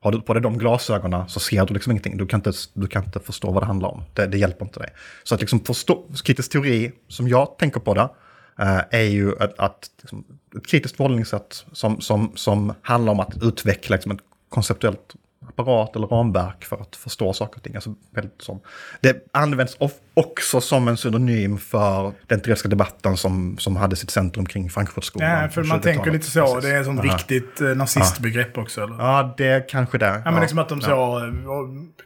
Har 0.00 0.12
du 0.12 0.20
på 0.20 0.34
dig 0.34 0.42
de 0.42 0.58
glasögonen 0.58 1.28
så 1.28 1.40
ser 1.40 1.66
du 1.66 1.74
liksom 1.74 1.90
ingenting. 1.90 2.16
Du 2.16 2.26
kan 2.26 2.38
inte, 2.38 2.52
du 2.74 2.86
kan 2.86 3.04
inte 3.04 3.20
förstå 3.20 3.50
vad 3.50 3.62
det 3.62 3.66
handlar 3.66 3.88
om. 3.88 4.02
Det, 4.14 4.26
det 4.26 4.38
hjälper 4.38 4.64
inte 4.64 4.80
dig. 4.80 4.90
Så 5.24 5.34
att 5.34 5.40
liksom 5.40 5.60
förstå, 5.60 6.04
kritisk 6.24 6.52
teori, 6.52 6.92
som 7.08 7.28
jag 7.28 7.58
tänker 7.58 7.80
på 7.80 7.94
det, 7.94 8.08
eh, 8.58 8.80
är 8.90 9.08
ju 9.08 9.32
att, 9.40 9.58
att 9.58 9.90
liksom, 10.00 10.24
ett 10.56 10.66
kritiskt 10.66 10.96
förhållningssätt 10.96 11.64
som, 11.72 12.00
som, 12.00 12.32
som 12.34 12.74
handlar 12.82 13.12
om 13.12 13.20
att 13.20 13.42
utveckla 13.42 13.96
liksom, 13.96 14.12
ett 14.12 14.20
konceptuellt 14.48 15.14
apparat 15.56 15.96
eller 15.96 16.06
ramverk 16.06 16.64
för 16.64 16.76
att 16.76 16.96
förstå 16.96 17.32
saker 17.32 17.56
och 17.56 17.62
ting. 17.62 17.74
Alltså, 17.74 17.94
väldigt 18.14 18.42
som, 18.42 18.60
det 19.00 19.16
används 19.32 19.76
också 20.14 20.60
som 20.60 20.88
en 20.88 20.96
synonym 20.96 21.58
för 21.58 22.12
den 22.26 22.40
teoretiska 22.40 22.68
debatten 22.68 23.16
som, 23.16 23.58
som 23.58 23.76
hade 23.76 23.96
sitt 23.96 24.10
centrum 24.10 24.46
kring 24.46 24.70
Frankfurtskolan. 24.70 25.30
Ja, 25.42 25.48
för 25.48 25.62
man 25.64 25.78
20-talet. 25.78 25.82
tänker 25.96 26.10
lite 26.10 26.26
så. 26.30 26.54
Precis. 26.54 26.70
Det 26.70 26.76
är 26.76 26.80
ett 26.80 26.86
sånt 26.86 27.00
Ja. 27.04 27.14
riktigt 27.14 27.60
eh, 27.60 27.68
nazistbegrepp 27.68 28.58
också. 28.58 28.82
Eller? 28.82 28.94
Ja, 28.96 29.34
det 29.36 29.68
kanske 29.70 29.98
det. 29.98 30.22
Ja, 30.24 30.30
men 30.30 30.40
liksom 30.40 30.58
att 30.58 30.68
de 30.68 30.80
så, 30.80 31.18
eh, 31.18 31.32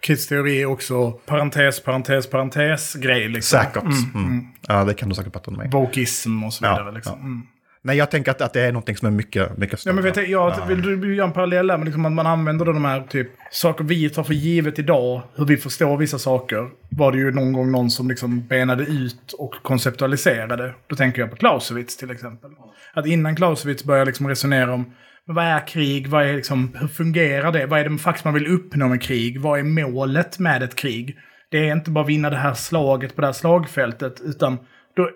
kritisk 0.01 0.29
teori 0.29 0.63
är 0.63 0.67
också 0.67 1.11
parentes, 1.11 1.81
parentes, 1.83 2.31
parentes 2.31 2.95
grej. 2.95 3.29
Liksom. 3.29 3.59
Säkert. 3.61 3.83
Mm. 4.15 4.47
Ja, 4.69 4.85
det 4.85 4.95
kan 4.95 5.09
du 5.09 5.15
säkert 5.15 5.33
bättre 5.33 5.53
än 5.53 5.59
mig. 5.59 5.69
Wokeism 5.71 6.45
och 6.45 6.53
så 6.53 6.65
Ja, 6.65 6.77
vidare. 6.79 6.95
liksom. 6.95 7.47
Ja. 7.83 7.87
Nej, 7.89 7.97
jag 7.97 8.11
tänker 8.11 8.31
att, 8.31 8.41
att 8.41 8.53
det 8.53 8.61
är 8.61 8.73
något 8.73 8.99
som 8.99 9.09
är 9.09 9.13
mycket, 9.13 9.57
mycket 9.59 9.73
Ja, 9.73 9.77
större. 9.77 9.95
men 9.95 10.05
vet 10.05 10.17
jag, 10.17 10.29
jag 10.29 10.67
vill 10.67 11.01
du 11.01 11.15
göra 11.15 11.27
en 11.27 11.33
parallell 11.33 11.67
där, 11.67 11.77
men 11.79 11.85
liksom 11.85 12.07
att 12.07 12.13
man 12.13 12.27
använder 12.27 12.65
de 12.65 12.85
här 12.85 13.01
typ, 13.01 13.29
saker 13.51 13.85
vi 13.85 14.11
tar 14.11 14.23
för 14.23 14.35
givet 14.35 14.79
idag, 14.79 15.23
hur 15.37 15.45
vi 15.45 15.57
förstår 15.57 15.97
vissa 15.97 16.19
saker, 16.19 16.69
var 16.91 17.13
det 17.13 17.19
ju 17.19 17.31
någon 17.31 17.53
gång 17.53 17.71
någon 17.73 17.91
som 17.91 18.09
liksom 18.09 18.47
benade 18.47 18.85
ut 18.85 19.33
och 19.39 19.55
konceptualiserade. 19.63 20.75
Då 20.87 20.97
tänker 20.97 21.21
jag 21.21 21.31
på 21.31 21.37
Clausewitz 21.37 21.97
till 21.97 22.11
exempel. 22.11 22.51
Att 22.95 23.07
innan 23.07 23.37
Clausewitz 23.37 23.85
började 23.85 24.07
liksom 24.07 24.29
resonera 24.29 24.73
om 24.75 24.95
men 25.27 25.37
vad 25.37 25.45
är 25.45 25.67
krig? 25.67 26.07
Vad 26.09 26.27
är 26.27 26.35
liksom, 26.35 26.77
hur 26.81 26.89
fungerar 26.89 27.53
det? 27.53 27.67
Vad 27.67 27.81
är 27.81 27.89
det 27.89 27.99
faktiskt 27.99 28.25
man 28.25 28.35
vill 28.35 28.47
uppnå 28.47 28.89
med 28.89 29.03
krig? 29.03 29.41
Vad 29.41 29.59
är 29.59 29.63
målet 29.63 30.39
med 30.39 30.63
ett 30.63 30.75
krig? 30.75 31.17
Det 31.51 31.69
är 31.69 31.73
inte 31.73 31.91
bara 31.91 32.05
vinna 32.05 32.31
det 32.31 32.37
här 32.37 32.55
slaget 32.55 33.15
på 33.15 33.21
det 33.21 33.27
här 33.27 33.33
slagfältet, 33.33 34.21
utan 34.25 34.59
då 34.97 35.11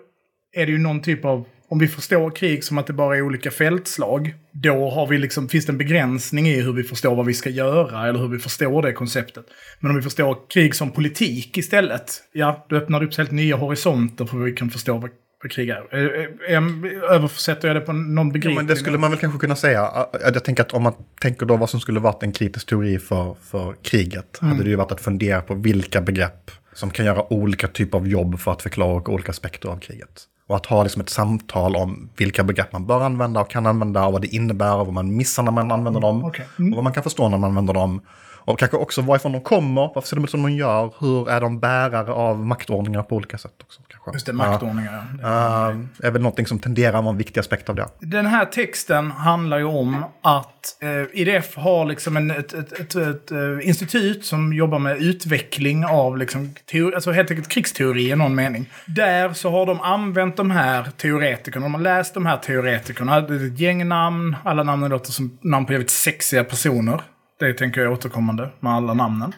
är 0.53 0.65
det 0.65 0.71
ju 0.71 0.77
någon 0.77 1.01
typ 1.01 1.25
av... 1.25 1.45
Om 1.69 1.79
vi 1.79 1.87
förstår 1.87 2.31
krig 2.31 2.63
som 2.63 2.77
att 2.77 2.87
det 2.87 2.93
bara 2.93 3.17
är 3.17 3.21
olika 3.21 3.51
fältslag, 3.51 4.33
då 4.51 4.89
har 4.89 5.07
vi 5.07 5.17
liksom, 5.17 5.49
finns 5.49 5.65
det 5.65 5.71
en 5.71 5.77
begränsning 5.77 6.47
i 6.47 6.61
hur 6.61 6.73
vi 6.73 6.83
förstår 6.83 7.15
vad 7.15 7.25
vi 7.25 7.33
ska 7.33 7.49
göra, 7.49 8.07
eller 8.09 8.19
hur 8.19 8.27
vi 8.27 8.39
förstår 8.39 8.81
det 8.81 8.93
konceptet. 8.93 9.45
Men 9.79 9.91
om 9.91 9.97
vi 9.97 10.03
förstår 10.03 10.37
krig 10.49 10.75
som 10.75 10.91
politik 10.91 11.57
istället, 11.57 12.23
ja, 12.33 12.65
då 12.69 12.75
öppnar 12.75 12.99
det 12.99 13.05
upp 13.05 13.17
helt 13.17 13.31
nya 13.31 13.55
horisonter 13.55 14.25
för 14.25 14.37
hur 14.37 14.45
vi 14.45 14.51
kan 14.51 14.69
förstå 14.69 14.93
vad, 14.97 15.09
vad 15.43 15.51
krig 15.51 15.69
är. 15.69 15.95
Är- 15.95 16.29
är- 16.49 17.11
Översätter 17.13 17.67
jag 17.67 17.77
det 17.77 17.81
på 17.81 17.93
någon 17.93 18.27
Ja, 18.27 18.33
begriplig 18.33 18.55
men 18.55 18.67
det 18.67 18.75
skulle 18.75 18.97
man 18.97 19.11
väl 19.11 19.19
kanske 19.19 19.39
kunna 19.39 19.55
säga. 19.55 20.07
Jag 20.33 20.43
tänker 20.43 20.63
att 20.63 20.73
om 20.73 20.83
man 20.83 20.93
tänker 21.21 21.45
då 21.45 21.57
vad 21.57 21.69
som 21.69 21.79
skulle 21.79 21.99
varit 21.99 22.23
en 22.23 22.31
kritisk 22.31 22.67
teori 22.69 22.99
för, 22.99 23.35
för 23.43 23.75
kriget, 23.83 24.39
Mm. 24.41 24.51
hade 24.51 24.63
det 24.63 24.69
ju 24.69 24.75
varit 24.75 24.91
att 24.91 25.01
fundera 25.01 25.41
på 25.41 25.53
vilka 25.55 26.01
begrepp 26.01 26.51
som 26.73 26.91
kan 26.91 27.05
göra 27.05 27.33
olika 27.33 27.67
typer 27.67 27.97
av 27.97 28.07
jobb 28.07 28.39
för 28.39 28.51
att 28.51 28.61
förklara 28.61 29.09
olika 29.11 29.29
aspekter 29.29 29.69
av 29.69 29.79
kriget. 29.79 30.23
Och 30.47 30.55
att 30.55 30.65
ha 30.65 30.83
liksom 30.83 31.01
ett 31.01 31.09
samtal 31.09 31.75
om 31.75 32.09
vilka 32.17 32.43
begrepp 32.43 32.73
man 32.73 32.85
bör 32.85 33.01
använda 33.01 33.41
och 33.41 33.49
kan 33.49 33.65
använda 33.65 34.05
och 34.05 34.13
vad 34.13 34.21
det 34.21 34.27
innebär 34.35 34.75
och 34.75 34.85
vad 34.85 34.93
man 34.93 35.15
missar 35.15 35.43
när 35.43 35.51
man 35.51 35.71
använder 35.71 36.01
dem. 36.01 36.25
okej. 36.25 36.47
Mm. 36.59 36.73
Och 36.73 36.75
vad 36.75 36.83
man 36.83 36.93
kan 36.93 37.03
förstå 37.03 37.29
när 37.29 37.37
man 37.37 37.49
använder 37.49 37.73
dem. 37.73 38.01
Och 38.47 38.59
kanske 38.59 38.77
också 38.77 39.01
varifrån 39.01 39.31
de 39.31 39.41
kommer, 39.41 39.91
varför 39.95 40.07
ser 40.07 40.15
de 40.15 40.23
ut 40.23 40.31
som 40.31 40.43
de 40.43 40.51
gör, 40.51 40.93
hur 40.99 41.29
är 41.29 41.41
de 41.41 41.59
bärare 41.59 42.11
av 42.11 42.45
maktordningar 42.45 43.03
på 43.03 43.15
olika 43.15 43.37
sätt 43.37 43.53
också. 43.61 43.81
Kanske. 43.87 44.11
Just 44.13 44.25
det, 44.25 44.33
maktordningar. 44.33 45.05
Ja. 45.21 45.71
Uh, 45.71 46.07
är 46.07 46.11
väl 46.11 46.21
någonting 46.21 46.45
som 46.45 46.59
tenderar 46.59 46.97
att 46.97 47.03
vara 47.03 47.11
en 47.11 47.17
viktig 47.17 47.39
aspekt 47.39 47.69
av 47.69 47.75
det. 47.75 47.87
Den 47.99 48.25
här 48.25 48.45
texten 48.45 49.11
handlar 49.11 49.57
ju 49.57 49.63
om 49.63 50.03
att 50.21 50.81
eh, 50.81 51.21
IDF 51.21 51.55
har 51.55 51.85
liksom 51.85 52.17
en, 52.17 52.31
ett, 52.31 52.53
ett, 52.53 52.71
ett, 52.71 52.95
ett 52.95 53.31
eh, 53.31 53.67
institut 53.67 54.25
som 54.25 54.53
jobbar 54.53 54.79
med 54.79 54.97
utveckling 54.97 55.85
av 55.85 56.17
liksom, 56.17 56.53
teori, 56.71 56.95
alltså 56.95 57.11
helt 57.11 57.31
enkelt 57.31 57.49
krigsteori 57.49 58.11
i 58.11 58.15
någon 58.15 58.35
mening. 58.35 58.69
Där 58.85 59.33
så 59.33 59.49
har 59.49 59.65
de 59.65 59.81
använt 59.81 60.37
de 60.37 60.51
här 60.51 60.87
teoretikerna, 60.97 61.65
de 61.65 61.73
har 61.73 61.81
läst 61.81 62.13
de 62.13 62.25
här 62.25 62.37
teoretikerna, 62.37 63.21
det 63.21 63.35
är 63.35 63.47
ett 63.47 63.59
gäng 63.59 63.87
namn, 63.87 64.35
alla 64.43 64.63
namnen 64.63 64.89
låter 64.89 65.11
som 65.11 65.37
namn 65.41 65.65
på 65.65 65.71
jävligt 65.71 65.89
sexiga 65.89 66.43
personer. 66.43 67.01
Det 67.39 67.53
tänker 67.53 67.81
jag 67.81 67.91
är 67.91 67.93
återkommande 67.93 68.49
med 68.59 68.73
alla 68.73 68.93
namnen. 68.93 69.33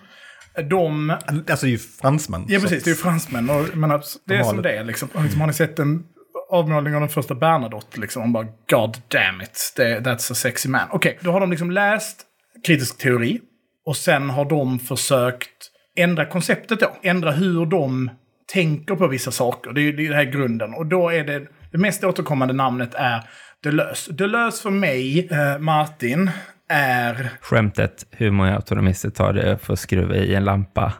De 0.70 1.10
Alltså 1.10 1.42
det 1.46 1.70
är 1.70 1.72
ju 1.72 1.78
fransmän. 1.78 2.46
Ja, 2.48 2.60
precis. 2.60 2.84
Det 2.84 2.90
är 2.90 2.92
ju 2.92 3.02
fransmän. 3.02 3.50
Och, 3.50 3.78
men 3.78 3.90
det 4.26 4.36
är 4.36 4.44
som 4.44 4.62
det 4.62 4.72
är. 4.72 4.84
Liksom. 4.84 5.10
Liksom, 5.22 5.40
har 5.40 5.48
ni 5.48 5.54
sett 5.54 5.80
en 5.80 6.04
avmålning 6.50 6.96
av 6.96 7.00
den 7.00 7.10
första 7.10 7.36
Bernadotte? 7.36 8.00
Liksom, 8.00 8.24
och 8.24 8.30
bara 8.30 8.48
God 8.70 8.98
damn 9.08 9.42
it, 9.42 9.76
that's 9.78 10.32
a 10.32 10.36
sexy 10.36 10.70
man. 10.70 10.88
Okej, 10.92 11.20
då 11.22 11.32
har 11.32 11.40
de 11.40 11.50
liksom 11.52 11.72
läst 11.72 12.26
kritisk 12.66 12.98
teori. 12.98 13.40
Och 13.86 13.98
sen 13.98 14.30
har 14.30 14.46
de 14.46 14.80
försökt 14.80 15.72
ändra 15.96 16.26
konceptet 16.26 16.80
då. 16.80 16.98
Ändra 17.04 17.32
hur 17.32 17.66
de 17.66 18.10
tänker 18.54 18.96
på 18.96 19.08
vissa 19.08 19.32
saker. 19.32 19.72
Det 19.72 19.82
är 19.82 19.84
ju 19.84 20.08
det 20.08 20.16
här 20.16 20.24
grunden. 20.24 20.74
Och 20.74 20.86
då 20.86 21.10
är 21.10 21.24
det, 21.24 21.48
det 21.72 21.78
mest 21.78 22.04
återkommande 22.04 22.54
namnet 22.54 22.94
är 22.94 23.24
Deleuze. 23.64 24.14
Deleuze 24.14 24.62
för 24.62 24.70
mig, 24.70 25.28
eh, 25.32 25.60
Martin, 25.60 26.32
är 26.70 27.30
Skämtet, 27.42 28.06
hur 28.12 28.32
många 28.32 28.56
autonomister 28.56 29.10
tar 29.10 29.34
det 29.34 29.58
för 29.58 29.74
att 29.74 29.80
skruva 29.80 30.16
i 30.16 30.36
en 30.36 30.46
lampa? 30.46 30.94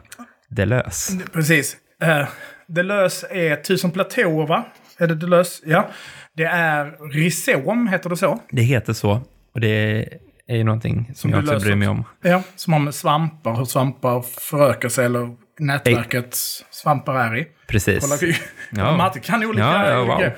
Deleuze. 0.48 1.18
Precis. 1.32 1.76
Uh, 2.04 2.28
Deleuze 2.66 3.26
är 3.30 3.56
tusen 3.56 3.90
platåer, 3.90 4.46
va? 4.46 4.64
Är 4.98 5.06
det 5.06 5.14
Deleuze? 5.14 5.62
Ja. 5.66 5.90
Det 6.32 6.44
är 6.44 7.12
rhizom, 7.12 7.88
heter 7.88 8.10
det 8.10 8.16
så? 8.16 8.40
Det 8.50 8.62
heter 8.62 8.92
så. 8.92 9.20
Och 9.54 9.60
det 9.60 10.08
är 10.46 10.56
ju 10.56 10.64
någonting 10.64 11.12
som, 11.14 11.30
jag 11.30 11.38
också 11.42 11.58
bryr 11.58 11.74
mig 11.74 11.88
om. 11.88 12.04
Ja, 12.22 12.42
som 12.56 12.72
har 12.72 12.80
med 12.80 12.94
svampar, 12.94 13.56
hur 13.56 13.64
svampar 13.64 14.22
förökar 14.22 14.88
sig, 14.88 15.04
eller 15.04 15.36
nätverket 15.58 16.34
svampar 16.70 17.14
är 17.14 17.36
i. 17.36 17.48
Precis. 17.66 18.22
Ja. 18.70 18.96
Martin 18.96 19.22
kan 19.22 19.44
olika, 19.44 19.64
Ja, 19.64 19.90
ja, 19.90 20.04
wow. 20.04 20.30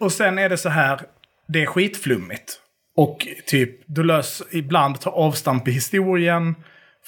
Och 0.00 0.12
sen 0.12 0.38
är 0.38 0.48
det 0.48 0.56
så 0.56 0.68
här, 0.68 1.00
det 1.48 1.62
är 1.62 1.66
skitflummigt. 1.66 2.60
Och 3.00 3.26
typ, 3.46 3.70
Deleuze 3.86 4.44
ibland 4.50 5.00
tar 5.00 5.10
avstamp 5.10 5.68
i 5.68 5.70
historien. 5.70 6.54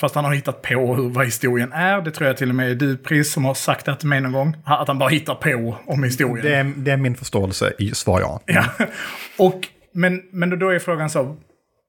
Fast 0.01 0.15
han 0.15 0.25
har 0.25 0.35
hittat 0.35 0.63
på 0.63 0.95
hur, 0.95 1.09
vad 1.09 1.25
historien 1.25 1.73
är. 1.73 2.03
Det 2.03 2.11
tror 2.11 2.27
jag 2.27 2.37
till 2.37 2.49
och 2.49 2.55
med 2.55 2.71
är 2.71 2.75
du, 2.75 2.97
Pris, 2.97 3.33
som 3.33 3.45
har 3.45 3.55
sagt 3.55 3.87
det 3.87 3.97
till 3.97 4.09
mig 4.09 4.21
någon 4.21 4.33
gång. 4.33 4.57
Att 4.65 4.89
han 4.89 4.99
bara 4.99 5.09
hittar 5.09 5.35
på 5.35 5.77
om 5.87 6.03
historien. 6.03 6.47
Det 6.47 6.55
är, 6.55 6.73
det 6.77 6.91
är 6.91 6.97
min 6.97 7.15
förståelse 7.15 7.73
i 7.79 7.95
svar 7.95 8.21
ja. 8.21 8.41
Ja. 8.47 8.65
Och, 9.39 9.69
men, 9.95 10.23
men 10.33 10.59
då 10.59 10.69
är 10.69 10.79
frågan 10.79 11.11
så. 11.11 11.37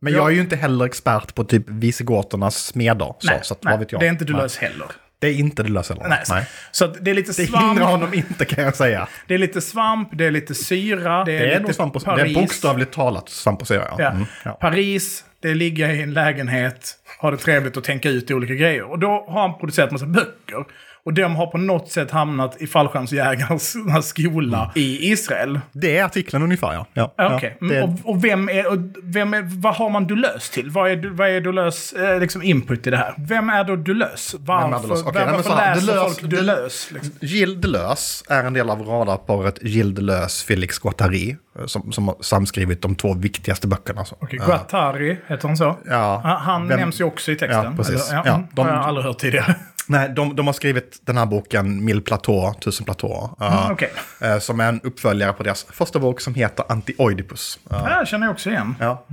Men 0.02 0.14
jag 0.14 0.28
är 0.28 0.36
ju 0.36 0.42
inte 0.42 0.56
heller 0.56 0.86
expert 0.86 1.36
på 1.36 1.44
typ 1.44 1.70
Visigåtornas 1.70 2.66
smeder. 2.66 3.14
Så, 3.20 3.28
Nej, 3.28 3.40
så 3.44 3.54
att, 3.54 3.64
nej 3.64 3.72
vad 3.72 3.80
vet 3.80 3.92
jag. 3.92 4.02
det 4.02 4.08
är 4.08 4.12
inte. 4.12 4.26
Deleuze 4.26 4.62
heller. 4.62 4.88
Det 5.24 5.30
är 5.30 5.34
inte 5.40 5.64
Deleuze 5.64 5.94
heller. 5.94 6.08
Nej, 6.10 6.26
så, 6.26 6.36
så 6.72 6.88
det 6.88 7.12
är 7.12 7.16
lite 7.16 7.32
Det 7.42 7.48
svamp. 7.48 7.66
hindrar 7.66 7.86
honom 7.86 8.14
inte 8.14 8.46
kan 8.46 8.64
jag 8.64 8.76
säga. 8.76 9.08
Det 9.28 9.34
är 9.34 9.38
lite 9.38 9.62
svamp, 9.62 10.10
det 10.12 10.26
är 10.26 10.32
lite 10.32 10.56
syra. 10.56 11.24
Det 11.24 11.32
är, 11.38 11.40
Det 11.40 11.54
är, 11.54 11.60
lite 11.60 11.74
svamp 11.74 11.96
och, 11.96 12.02
det 12.02 12.06
Paris. 12.06 12.38
är 12.38 12.42
bokstavligt 12.42 12.94
talat 12.94 13.30
svamp 13.30 13.62
och 13.62 13.68
syra. 13.68 13.88
Ja. 13.98 14.12
Mm, 14.12 14.26
ja. 14.46 14.52
Paris, 14.52 15.24
det 15.42 15.50
är 15.50 15.56
ligga 15.56 15.94
i 15.94 16.02
en 16.02 16.14
lägenhet, 16.14 16.92
ha 17.20 17.32
det 17.32 17.38
trevligt 17.38 17.78
och 17.78 17.84
tänka 17.84 18.10
ut 18.10 18.32
olika 18.32 18.54
grejer. 18.54 18.84
Och 18.84 19.00
då 19.00 19.26
har 19.30 19.42
han 19.48 19.60
producerat 19.60 19.92
massa 19.92 20.06
böcker. 20.06 20.66
Och 21.06 21.14
de 21.14 21.36
har 21.36 21.48
på 21.48 21.58
något 21.58 21.92
sätt 21.92 22.12
hamnat 22.12 22.62
i 22.62 22.68
fallskärmsjägarnas 22.68 23.76
skola 24.08 24.72
i 24.76 25.12
Israel. 25.12 25.60
Det 25.72 25.98
är 25.98 26.04
artikeln 26.04 26.44
ungefär 26.44 26.74
ja. 26.74 26.86
ja, 26.94 27.14
Ja, 27.18 27.40
ja. 27.42 27.50
Det- 27.68 27.82
och, 27.84 27.90
och, 28.04 28.24
vem 28.24 28.50
är, 28.50 28.72
och 28.72 28.78
vem 29.04 29.34
är, 29.34 29.42
vad 29.62 29.76
har 29.76 29.90
man 29.90 30.08
Deleuze 30.08 30.54
till? 30.54 30.70
Vad 30.70 30.92
är, 30.92 31.10
vad 31.10 31.30
är 31.30 31.42
Deleuze 31.42 32.14
eh, 32.14 32.20
liksom 32.20 32.42
input 32.44 32.88
i 32.88 32.90
det 32.90 32.98
här? 32.98 33.14
Vem 33.18 33.50
är 33.50 33.64
då 33.64 33.76
Deleuze? 33.76 34.38
Varför, 34.40 34.70
nej, 35.14 35.26
men 35.26 35.32
varför 35.32 35.44
så 35.50 35.56
här, 35.56 35.76
läser 35.76 35.94
Deleuze- 35.94 36.04
folk 36.04 36.30
Deleuze? 36.32 36.94
Liksom? 36.94 37.12
Gilles 37.22 37.62
Deleuze 37.62 38.26
är 38.30 38.44
en 38.44 38.54
del 38.54 38.70
av 38.70 38.82
radarparet 38.82 39.58
Gilles 39.62 39.96
Deleuze, 39.96 40.46
Félix 40.46 40.80
Guattari, 40.80 41.36
eh, 41.60 41.66
som, 41.66 41.92
som 41.92 42.08
har 42.08 42.16
samskrivit 42.22 42.82
de 42.82 42.96
två 42.96 43.14
viktigaste 43.14 43.68
böckerna. 43.68 44.06
Så. 44.06 44.16
Okej, 44.22 44.40
Guattari, 44.46 45.18
heter 45.28 45.48
han 45.48 45.58
så? 45.58 45.78
Ja. 45.90 46.22
Han, 46.40 46.68
Vem- 46.68 46.80
nämns 46.80 47.00
ju 47.02 47.04
också 47.04 47.32
i 47.32 47.36
texten. 47.36 47.64
Ja, 47.64 47.74
precis. 47.78 48.12
Eller, 48.12 48.22
Ja, 48.26 48.36
mm, 48.36 48.48
de- 48.54 48.62
har 48.68 48.74
jag 48.76 48.84
aldrig 48.86 49.06
hört 49.06 49.18
tidigare. 49.20 49.56
Nej, 49.88 50.10
de, 50.10 50.36
de 50.36 50.46
har 50.48 50.54
skrivit 50.54 51.00
den 51.02 51.18
här 51.18 51.26
boken 51.26 51.86
Mille 51.86 52.02
Platå, 52.02 52.54
Tusen 52.62 52.86
platåer. 52.86 53.30
eh, 53.42 53.60
Mm, 53.64 53.72
okej. 53.72 53.92
eh, 54.22 54.40
som 54.40 54.60
är 54.60 54.70
en 54.70 54.82
uppföljare 54.82 55.34
på 55.34 55.44
deras 55.44 55.64
första 55.70 56.00
bok 56.00 56.22
som 56.22 56.34
heter 56.36 56.66
Antioidipus. 56.70 57.60
Eh, 57.72 57.84
Det 57.84 57.90
här 57.90 58.06
känner 58.06 58.28
jag 58.28 58.34
också 58.34 58.50
igen. 58.50 58.76
Ja. 58.80 59.06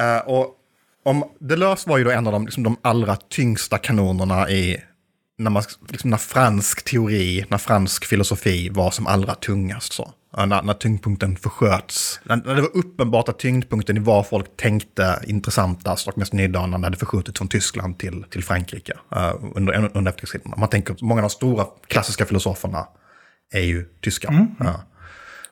Eh, 0.00 0.18
och 0.18 0.54
om 1.04 1.24
Deleuze 1.40 1.88
var 1.90 1.98
ju 1.98 2.04
då 2.04 2.10
en 2.10 2.26
av 2.26 2.32
de, 2.32 2.44
liksom, 2.44 2.62
de 2.62 2.76
allra 2.82 3.16
tyngsta 3.16 3.78
kanonerna 3.78 4.50
i 4.50 4.76
när, 5.38 5.50
man, 5.50 5.62
liksom, 5.88 6.10
när 6.10 6.16
fransk 6.16 6.84
teori, 6.84 7.44
när 7.48 7.58
fransk 7.58 8.04
filosofi 8.04 8.68
var 8.68 8.90
som 8.90 9.06
allra 9.06 9.34
tungast. 9.34 9.92
Så. 9.92 10.12
Ja, 10.36 10.46
När, 10.46 10.62
när 10.62 10.74
tyngdpunkten 10.74 11.36
försköts. 11.36 12.20
När, 12.22 12.36
när 12.36 12.54
det 12.54 12.62
var 12.62 12.76
uppenbart 12.76 13.28
att 13.28 13.38
tyngdpunkten 13.38 13.96
i 13.96 14.00
vad 14.00 14.26
folk 14.26 14.56
tänkte 14.56 15.22
intressantast 15.26 16.08
och 16.08 16.18
mest 16.18 16.32
nydanande 16.32 16.86
hade 16.86 16.96
förskjutits 16.96 17.38
från 17.38 17.48
Tyskland 17.48 17.98
till, 17.98 18.24
till 18.30 18.44
Frankrike 18.44 18.92
uh, 19.16 19.34
under, 19.54 19.90
under 19.96 20.10
efterkrigstiden. 20.10 20.54
Man 20.56 20.68
tänker 20.68 20.92
att 20.92 21.02
många 21.02 21.20
av 21.20 21.22
de 21.22 21.30
stora 21.30 21.66
klassiska 21.86 22.26
filosoferna 22.26 22.86
är 23.52 23.62
ju 23.62 23.84
tyskar. 24.00 24.46
Ja. 24.58 24.80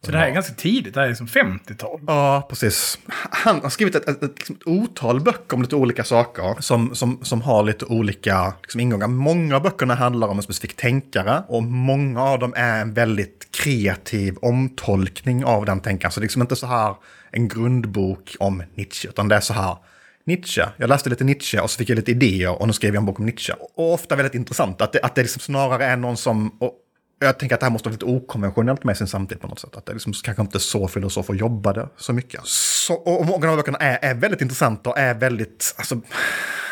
Så 0.01 0.11
det 0.13 0.19
här 0.19 0.27
är 0.27 0.31
ganska 0.31 0.55
tidigt, 0.55 0.95
det 0.95 1.01
här 1.01 1.05
är 1.05 1.09
liksom 1.09 1.27
50-tal. 1.27 2.01
Ja, 2.07 2.47
precis. 2.51 2.99
Han 3.31 3.61
har 3.63 3.71
skrivit 3.71 3.95
ett, 3.95 4.09
ett, 4.09 4.23
ett, 4.23 4.39
liksom 4.39 4.57
ett 4.57 4.67
otal 4.67 5.21
böcker 5.21 5.57
om 5.57 5.63
lite 5.63 5.77
olika 5.77 6.05
saker 6.05 6.57
som, 6.63 6.95
som, 6.95 7.25
som 7.25 7.43
har 7.43 7.63
lite 7.63 7.85
olika 7.85 8.55
liksom, 8.63 8.81
ingångar. 8.81 9.09
Många 9.09 9.57
av 9.57 9.63
böckerna 9.63 9.95
handlar 9.95 10.29
om 10.29 10.37
en 10.37 10.43
specifik 10.43 10.77
tänkare 10.77 11.43
och 11.49 11.63
många 11.63 12.23
av 12.23 12.39
dem 12.39 12.55
är 12.57 12.81
en 12.81 12.95
väldigt 12.95 13.49
kreativ 13.51 14.37
omtolkning 14.43 15.45
av 15.45 15.65
den 15.65 15.81
tänkaren. 15.81 16.13
Så 16.13 16.21
det 16.21 16.23
är 16.23 16.27
liksom 16.27 16.43
inte 16.43 16.57
så 16.57 16.67
här 16.67 16.95
en 17.31 17.49
grundbok 17.49 18.37
om 18.39 18.63
Nietzsche, 18.75 19.09
utan 19.09 19.29
det 19.29 19.37
är 19.37 19.41
så 19.41 19.55
här 19.55 19.77
Nietzsche. 20.25 20.69
Jag 20.77 20.89
läste 20.89 21.11
lite 21.11 21.25
Nietzsche 21.25 21.61
och 21.61 21.71
så 21.71 21.79
fick 21.79 21.91
jag 21.91 21.97
lite 21.97 22.11
idéer 22.11 22.61
och 22.61 22.67
nu 22.67 22.73
skrev 22.73 22.95
jag 22.95 23.01
en 23.01 23.07
bok 23.07 23.19
om 23.19 23.27
Nietzsche. 23.27 23.53
Och 23.75 23.93
ofta 23.93 24.17
väldigt 24.17 24.35
intressant 24.35 24.81
att 24.81 24.93
det, 24.93 25.01
att 25.03 25.15
det 25.15 25.23
liksom 25.23 25.41
snarare 25.41 25.85
är 25.85 25.97
någon 25.97 26.17
som... 26.17 26.49
Och, 26.49 26.83
jag 27.19 27.39
tänker 27.39 27.55
att 27.55 27.61
det 27.61 27.67
här 27.67 27.71
måste 27.71 27.89
vara 27.89 27.93
lite 27.93 28.05
okonventionellt 28.05 28.85
med 28.85 28.97
sin 28.97 29.07
samtid 29.07 29.41
på 29.41 29.47
något 29.47 29.59
sätt. 29.59 29.77
Att 29.77 29.87
det 29.87 29.93
liksom 29.93 30.13
kanske 30.13 30.43
inte 30.43 30.61
så 30.61 30.89
filosofer 30.89 31.35
jobbade 31.35 31.89
så 31.97 32.13
mycket. 32.13 32.41
Så, 32.45 32.95
och 32.95 33.27
många 33.27 33.51
av 33.51 33.57
böckerna 33.57 33.79
är, 33.79 33.99
är 34.11 34.15
väldigt 34.15 34.41
intressanta 34.41 34.91
och 34.91 34.99
är 34.99 35.15
väldigt, 35.15 35.75
alltså, 35.79 36.01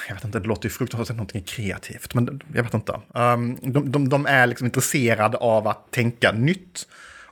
jag 0.08 0.14
vet 0.14 0.24
inte, 0.24 0.38
det 0.38 0.48
låter 0.48 0.64
ju 0.64 0.70
fruktansvärt 0.70 1.10
att 1.10 1.16
någonting 1.16 1.42
kreativt, 1.42 2.14
men 2.14 2.40
jag 2.54 2.62
vet 2.62 2.74
inte. 2.74 3.00
Um, 3.14 3.58
de, 3.62 3.92
de, 3.92 4.08
de 4.08 4.26
är 4.26 4.46
liksom 4.46 4.64
intresserade 4.64 5.36
av 5.36 5.68
att 5.68 5.92
tänka 5.92 6.32
nytt. 6.32 6.86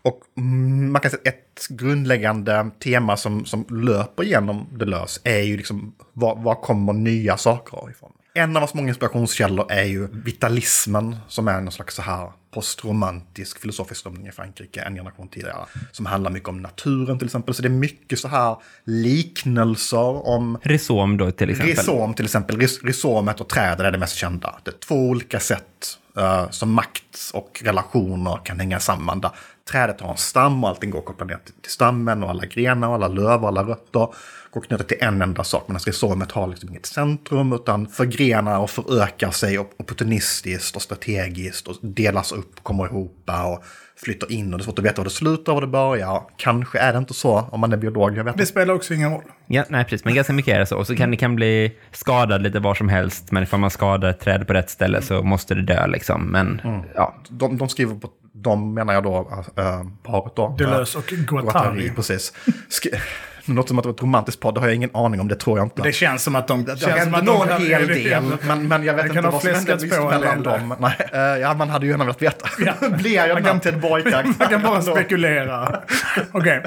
Och 0.05 0.21
man 0.37 1.03
kan 1.03 1.11
säga 1.11 1.21
att 1.21 1.35
ett 1.35 1.67
grundläggande 1.69 2.71
tema 2.83 3.17
som, 3.17 3.45
som 3.45 3.67
löper 3.69 4.23
genom 4.23 4.67
Lös 4.81 5.21
är 5.25 5.41
ju 5.41 5.57
liksom 5.57 5.95
var, 6.13 6.37
var 6.37 6.55
kommer 6.55 6.93
nya 6.93 7.37
saker 7.37 7.91
ifrån? 7.91 8.13
En 8.35 8.57
av 8.57 8.61
hans 8.61 8.75
många 8.75 8.89
inspirationskällor 8.89 9.67
är 9.73 9.85
ju 9.85 10.09
vitalismen 10.13 11.17
som 11.29 11.49
är 11.49 11.55
en 11.55 11.71
slags 11.71 11.95
så 11.95 12.03
här 12.03 12.33
postromantisk 12.55 13.59
filosofisk 13.61 14.01
strömning 14.01 14.29
i 14.29 14.33
Frankrike 14.33 14.83
en 14.83 14.95
generation 14.95 15.29
tidigare. 15.29 15.67
Som 15.93 16.07
handlar 16.07 16.31
mycket 16.31 16.49
om 16.49 16.63
naturen 16.63 17.19
till 17.19 17.27
exempel. 17.27 17.55
Så 17.55 17.63
det 17.63 17.69
är 17.69 17.71
mycket 17.71 18.19
så 18.19 18.29
här 18.29 18.57
liknelser 18.85 20.29
om... 20.29 20.59
Rhizom 20.63 21.17
då 21.17 21.31
till 21.31 21.51
exempel. 21.51 21.77
Rhizom 21.77 22.15
till 22.15 22.25
exempel. 22.25 22.61
Rhizomet 22.61 23.41
och 23.41 23.49
trädet 23.49 23.81
är 23.81 23.91
det 23.93 23.99
mest 23.99 24.17
kända. 24.17 24.59
Det 24.63 24.71
är 24.71 24.79
två 24.79 24.95
olika 24.95 25.41
sätt 25.41 25.99
uh, 26.19 26.51
som 26.51 26.73
makt 26.73 27.31
och 27.35 27.63
relationer 27.65 28.41
kan 28.45 28.61
hänga 28.61 28.81
samman. 28.81 29.21
Där 29.21 29.31
trädet 29.71 30.01
har 30.01 30.11
en 30.11 30.17
stam 30.17 30.65
och 30.65 30.71
allting 30.71 30.91
går 30.91 31.01
kopplat 31.01 31.29
ner 31.29 31.39
till, 31.45 31.55
till 31.55 31.73
stammen 31.73 32.23
och 32.23 32.31
alla 32.31 32.45
grenar 32.45 32.89
och 32.89 32.95
alla 32.95 33.09
löv 33.09 33.43
och 33.43 33.49
alla 33.49 33.63
rötter 33.63 34.09
går 34.53 34.61
knutet 34.61 34.89
till 34.89 34.97
en 35.01 35.23
enda 35.23 35.45
sak. 35.45 35.65
Medan 35.69 35.81
rhizomet 35.81 36.33
har 36.33 36.47
liksom 36.47 36.69
inget 36.69 36.87
centrum 36.87 37.53
utan 37.53 37.87
förgrenar 37.87 38.59
och 38.59 38.71
förökar 38.71 39.31
sig 39.31 39.59
opportunistiskt 39.59 40.77
och 40.77 40.83
strategiskt 40.83 41.69
och 41.69 41.77
delas 41.83 42.33
upp, 42.33 42.63
kommer 42.63 42.85
ihop 42.87 43.31
och 43.51 43.65
flyttar 43.97 44.33
in 44.33 44.53
och 44.53 44.59
det 44.59 44.63
är 44.63 44.65
svårt 44.65 44.79
att 44.79 44.85
veta 44.85 45.01
var 45.01 45.05
det 45.05 45.11
slutar 45.11 45.53
och 45.53 45.57
var 45.57 45.61
det 45.61 45.67
börjar. 45.67 46.23
Kanske 46.37 46.79
är 46.79 46.93
det 46.93 46.99
inte 46.99 47.15
så 47.15 47.39
om 47.41 47.61
man 47.61 47.73
är 47.73 47.77
biolog, 47.77 48.17
jag 48.19 48.25
vet 48.25 48.39
Det 48.39 48.47
spelar 48.47 48.75
också 48.75 48.95
ingen 48.95 49.11
roll. 49.11 49.23
Ja, 49.47 49.65
nej, 49.69 49.85
precis. 49.85 50.05
Men 50.05 50.15
ganska 50.15 50.33
mycket 50.33 50.55
är 50.55 50.59
det 50.59 50.67
så. 50.67 50.77
Och 50.79 50.87
så 50.87 50.97
kan 50.97 51.11
det 51.11 51.17
kan 51.17 51.37
bli 51.37 51.73
skadad 51.93 52.43
lite 52.43 52.59
var 52.61 52.75
som 52.75 52.89
helst. 52.89 53.33
Men 53.33 53.43
ifall 53.43 53.61
man 53.61 53.71
skadar 53.71 54.11
ett 54.11 54.21
träd 54.21 54.47
på 54.47 54.53
rätt 54.53 54.71
ställe 54.71 55.03
så 55.03 55.23
måste 55.23 55.55
det 55.55 55.63
dö 55.63 55.87
liksom. 55.87 56.23
Men 56.27 56.61
ja, 56.95 57.15
De, 57.29 57.57
de 57.59 57.69
skriver 57.69 57.95
på, 57.95 58.11
de 58.33 58.75
menar 58.75 58.95
jag 58.95 59.03
då, 59.05 59.45
äh, 59.57 59.83
paret 60.03 60.33
då. 60.37 60.55
Deleuze 60.59 60.99
och 60.99 61.05
Guattari. 61.07 61.93
precis. 61.97 62.33
Sk- 62.71 62.99
det 63.47 63.53
låter 63.53 63.69
som 63.69 63.79
att 63.79 63.83
det 63.85 63.89
var 63.89 63.95
ett 63.95 64.03
romantiskt 64.03 64.41
podd, 64.41 64.55
det 64.55 64.61
har 64.61 64.67
jag 64.67 64.75
ingen 64.77 64.91
aning 64.95 65.21
om, 65.21 65.29
det 65.29 65.35
tror 65.37 65.59
jag 65.59 65.67
inte. 65.67 65.83
Det 65.83 65.93
känns 65.93 66.23
som 66.23 66.37
att 66.37 66.49
de... 66.49 66.65
Det 66.65 66.71
känns 66.77 66.83
som 66.83 66.91
hände 67.15 67.19
att 67.19 67.25
nog 67.25 67.47
de- 67.49 67.53
en 67.55 67.63
hel 67.67 67.87
del, 67.89 68.23
men, 68.47 68.69
men 68.69 68.85
jag 68.85 68.95
vet 68.95 69.03
Det 69.05 69.09
inte 69.19 69.21
vad 69.31 69.43
som 69.43 69.55
hände 69.55 69.73
just 69.73 69.95
en 69.95 70.05
mellan 70.05 70.43
dem. 70.43 70.75
Nej, 70.81 70.97
eh, 71.13 71.21
ja, 71.21 71.55
man 71.55 71.69
hade 71.71 71.87
ju 71.87 71.91
gärna 71.93 72.05
velat 72.05 72.23
veta. 72.23 72.49
Blir 72.89 73.15
jag 73.15 73.37
den 73.37 73.45
här 73.45 73.59
Ted 73.59 73.81
Boy-karaktären? 73.81 74.35
Man 74.39 74.49
kan 74.49 74.63
bara 74.63 74.83
spekulera. 74.83 75.83
Okej. 76.33 76.63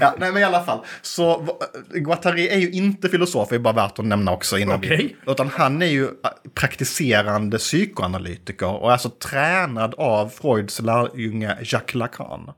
Ja, 0.00 0.14
nej, 0.18 0.32
men 0.32 0.42
i 0.42 0.44
alla 0.44 0.64
fall. 0.64 0.78
Så 1.02 1.38
va- 1.38 1.52
Guattari 1.94 2.48
är 2.48 2.58
ju 2.58 2.70
inte 2.70 3.08
filosof, 3.08 3.48
det 3.48 3.54
är 3.54 3.58
bara 3.58 3.74
värt 3.74 3.98
att 3.98 4.04
nämna 4.04 4.32
också 4.32 4.58
innan 4.58 4.76
Okej. 4.78 5.16
vi... 5.24 5.32
Utan 5.32 5.50
han 5.56 5.82
är 5.82 5.86
ju 5.86 6.04
äh, 6.04 6.08
praktiserande 6.54 7.58
psykoanalytiker 7.58 8.66
och 8.82 8.88
är 8.88 8.92
alltså 8.92 9.10
tränad 9.10 9.94
av 9.98 10.28
Freuds 10.28 10.80
lärjunge 10.80 11.56
Jacques 11.62 11.94
Lacan. 11.94 12.50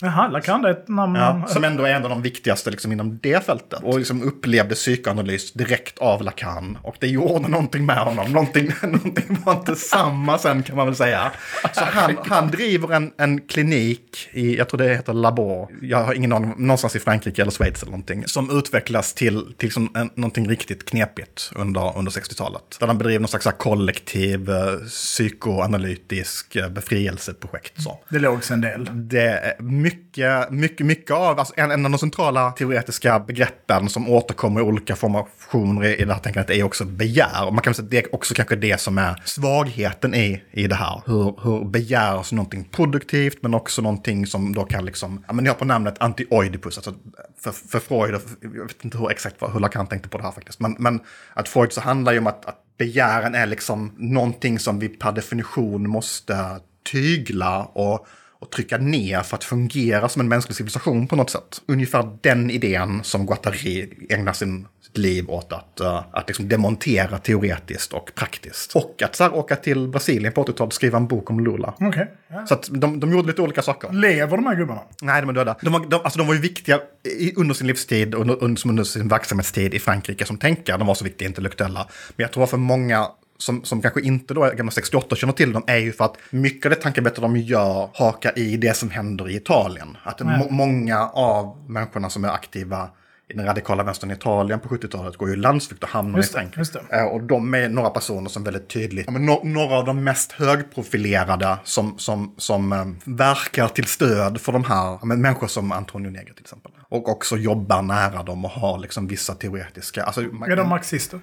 Jaha, 0.00 0.28
Lacan 0.28 0.64
är 0.64 0.68
ett 0.68 0.88
namn 0.88 1.14
Ja, 1.14 1.46
som 1.48 1.64
ändå 1.64 1.84
är 1.84 1.94
en 1.94 2.02
av 2.02 2.10
de 2.10 2.22
viktigaste 2.22 2.70
liksom, 2.70 2.92
inom 2.92 3.18
det 3.22 3.46
fältet. 3.46 3.82
Och 3.82 3.98
liksom 3.98 4.22
upplevde 4.22 4.74
psykoanalys 4.74 5.52
direkt 5.52 5.98
av 5.98 6.22
Lacan. 6.22 6.78
Och 6.82 6.96
det 7.00 7.06
gjorde 7.06 7.48
någonting 7.48 7.86
med 7.86 7.98
honom. 7.98 8.32
Någonting, 8.32 8.70
någonting 8.82 9.38
var 9.44 9.52
inte 9.52 9.76
samma 9.76 10.38
sen 10.38 10.62
kan 10.62 10.76
man 10.76 10.86
väl 10.86 10.96
säga. 10.96 11.32
Så 11.72 11.84
han, 11.84 12.16
han 12.24 12.50
driver 12.50 12.94
en, 12.94 13.12
en 13.18 13.40
klinik 13.40 14.28
i, 14.32 14.56
jag 14.56 14.68
tror 14.68 14.78
det 14.78 14.94
heter 14.94 15.12
Labor. 15.12 15.68
Jag 15.82 16.04
har 16.04 16.14
ingen 16.14 16.32
aning, 16.32 16.54
någonstans 16.58 16.96
i 16.96 17.00
Frankrike 17.00 17.42
eller 17.42 17.52
Schweiz 17.52 17.82
eller 17.82 17.90
någonting. 17.90 18.24
Som 18.26 18.58
utvecklas 18.58 19.14
till, 19.14 19.54
till 19.56 19.72
som 19.72 19.90
en, 19.94 20.10
någonting 20.14 20.48
riktigt 20.48 20.88
knepigt 20.88 21.52
under, 21.54 21.98
under 21.98 22.12
60-talet. 22.12 22.76
Där 22.80 22.86
han 22.86 22.98
bedriver 22.98 23.20
någon 23.20 23.28
slags 23.28 23.48
kollektiv 23.58 24.50
eh, 24.50 24.76
psykoanalytisk 24.88 26.56
eh, 26.56 26.68
befrielseprojekt. 26.68 27.82
Så. 27.82 27.98
Det 28.08 28.18
låg 28.18 28.40
en 28.50 28.60
del. 28.60 28.88
Det 28.92 29.56
mycket, 29.86 30.50
mycket, 30.50 30.86
mycket 30.86 31.10
av, 31.10 31.38
alltså 31.38 31.54
en, 31.56 31.70
en 31.70 31.84
av 31.84 31.90
de 31.90 31.98
centrala 31.98 32.50
teoretiska 32.50 33.18
begreppen 33.18 33.88
som 33.88 34.08
återkommer 34.08 34.60
i 34.60 34.62
olika 34.62 34.96
formationer 34.96 36.00
i 36.00 36.04
det 36.04 36.12
här 36.12 36.20
tänkandet 36.20 36.56
är 36.56 36.62
också 36.62 36.84
begär. 36.84 37.46
Och 37.46 37.54
man 37.54 37.62
kan 37.62 37.74
säga 37.74 37.84
att 37.84 37.90
det 37.90 37.98
är 37.98 38.14
också 38.14 38.34
kanske 38.34 38.56
det 38.56 38.80
som 38.80 38.98
är 38.98 39.22
svagheten 39.24 40.14
i, 40.14 40.42
i 40.50 40.66
det 40.66 40.74
här. 40.74 41.02
Hur, 41.06 41.34
hur 41.42 41.64
begär 41.64 42.22
som 42.22 42.36
någonting 42.36 42.64
produktivt 42.64 43.38
men 43.42 43.54
också 43.54 43.82
någonting 43.82 44.26
som 44.26 44.54
då 44.54 44.64
kan 44.64 44.84
liksom, 44.84 45.24
ja 45.26 45.32
men 45.32 45.44
ni 45.44 45.48
har 45.48 45.56
på 45.56 45.64
namnet 45.64 45.98
anti-oidipus, 45.98 46.78
alltså 46.78 46.94
för, 47.40 47.52
för 47.52 47.78
Freud, 47.78 48.14
och 48.14 48.22
jag 48.40 48.66
vet 48.66 48.84
inte 48.84 48.98
hur 48.98 49.10
exakt 49.10 49.36
hur 49.52 49.60
Lacan 49.60 49.86
tänkte 49.86 50.08
på 50.08 50.18
det 50.18 50.24
här 50.24 50.32
faktiskt, 50.32 50.60
men, 50.60 50.76
men 50.78 51.00
att 51.34 51.48
Freud 51.48 51.72
så 51.72 51.80
handlar 51.80 52.12
ju 52.12 52.18
om 52.18 52.26
att, 52.26 52.44
att 52.44 52.58
begären 52.78 53.34
är 53.34 53.46
liksom 53.46 53.92
någonting 53.96 54.58
som 54.58 54.78
vi 54.78 54.88
per 54.88 55.12
definition 55.12 55.90
måste 55.90 56.60
tygla 56.92 57.64
och, 57.64 58.06
och 58.38 58.50
trycka 58.50 58.78
ner 58.78 59.20
för 59.20 59.36
att 59.36 59.44
fungera 59.44 60.08
som 60.08 60.20
en 60.20 60.28
mänsklig 60.28 60.56
civilisation 60.56 61.08
på 61.08 61.16
något 61.16 61.30
sätt. 61.30 61.62
Ungefär 61.66 62.18
den 62.20 62.50
idén 62.50 63.00
som 63.04 63.26
Guattari 63.26 63.88
ägnar 64.08 64.32
sin, 64.32 64.66
sitt 64.82 64.98
liv 64.98 65.30
åt 65.30 65.52
att, 65.52 65.80
uh, 65.80 66.02
att 66.12 66.28
liksom 66.28 66.48
demontera 66.48 67.18
teoretiskt 67.18 67.92
och 67.92 68.10
praktiskt. 68.14 68.76
Och 68.76 69.02
att 69.02 69.16
så 69.16 69.24
här, 69.24 69.34
åka 69.34 69.56
till 69.56 69.88
Brasilien 69.88 70.32
på 70.32 70.44
80-talet 70.44 70.60
och 70.60 70.72
skriva 70.72 70.98
en 70.98 71.06
bok 71.06 71.30
om 71.30 71.40
Lula. 71.40 71.74
Okej. 71.80 72.12
Ja. 72.28 72.46
Så 72.46 72.54
att 72.54 72.68
de, 72.70 73.00
de 73.00 73.12
gjorde 73.12 73.28
lite 73.28 73.42
olika 73.42 73.62
saker. 73.62 73.92
Lever 73.92 74.36
de 74.36 74.46
här 74.46 74.56
gubbarna? 74.56 74.80
Nej, 75.02 75.20
de 75.20 75.30
är 75.30 75.34
döda. 75.34 75.56
De 75.62 75.72
var, 75.72 75.80
de, 75.80 76.00
alltså, 76.04 76.18
de 76.18 76.26
var 76.26 76.34
ju 76.34 76.40
viktiga 76.40 76.80
i, 77.18 77.34
under 77.36 77.54
sin 77.54 77.66
livstid 77.66 78.14
och 78.14 78.20
under, 78.20 78.44
under, 78.44 78.68
under 78.68 78.84
sin 78.84 79.08
verksamhetstid 79.08 79.74
i 79.74 79.78
Frankrike 79.78 80.24
som 80.24 80.38
tänkare. 80.38 80.76
De 80.76 80.86
var 80.86 80.94
så 80.94 81.04
viktiga 81.04 81.28
intellektuella. 81.28 81.86
Men 82.16 82.24
jag 82.24 82.32
tror 82.32 82.46
för 82.46 82.56
många 82.56 83.06
som, 83.38 83.64
som 83.64 83.82
kanske 83.82 84.00
inte 84.00 84.34
då 84.34 84.50
gamla 84.56 84.70
68 84.70 85.16
känner 85.16 85.32
till 85.32 85.52
dem 85.52 85.64
är 85.66 85.76
ju 85.76 85.92
för 85.92 86.04
att 86.04 86.16
mycket 86.30 86.66
av 86.66 86.70
det 86.70 86.76
tankearbete 86.76 87.20
de 87.20 87.36
gör 87.36 87.90
hakar 87.94 88.38
i 88.38 88.56
det 88.56 88.76
som 88.76 88.90
händer 88.90 89.28
i 89.28 89.36
Italien. 89.36 89.96
Att 90.02 90.20
må, 90.20 90.50
många 90.50 91.08
av 91.08 91.64
människorna 91.68 92.10
som 92.10 92.24
är 92.24 92.28
aktiva 92.28 92.90
i 93.28 93.36
den 93.36 93.46
radikala 93.46 93.82
vänstern 93.82 94.10
i 94.10 94.14
Italien 94.14 94.60
på 94.60 94.68
70-talet 94.68 95.16
går 95.16 95.28
ju 95.28 95.34
i 95.34 95.36
landsflykt 95.36 95.82
och 95.82 95.88
hamnar 95.88 96.18
Just 96.18 96.30
i 96.30 96.32
Frankrike. 96.32 96.80
Eh, 96.90 97.04
Och 97.04 97.22
de 97.22 97.54
är 97.54 97.68
några 97.68 97.90
personer 97.90 98.28
som 98.30 98.44
väldigt 98.44 98.68
tydligt, 98.68 99.10
no, 99.10 99.40
några 99.44 99.74
av 99.74 99.84
de 99.84 100.04
mest 100.04 100.32
högprofilerade 100.32 101.56
som, 101.64 101.98
som, 101.98 102.34
som 102.36 102.72
eh, 102.72 102.84
verkar 103.04 103.68
till 103.68 103.84
stöd 103.86 104.40
för 104.40 104.52
de 104.52 104.64
här, 104.64 105.06
men 105.06 105.20
människor 105.20 105.46
som 105.46 105.72
Antonio 105.72 106.10
Negri 106.10 106.34
till 106.34 106.44
exempel. 106.44 106.72
Och 106.88 107.08
också 107.08 107.36
jobbar 107.36 107.82
nära 107.82 108.22
dem 108.22 108.44
och 108.44 108.50
har 108.50 108.78
liksom 108.78 109.06
vissa 109.06 109.34
teoretiska, 109.34 110.02
alltså, 110.02 110.20
man, 110.20 110.50
Är 110.50 110.56
de 110.56 110.68
marxister? 110.68 111.20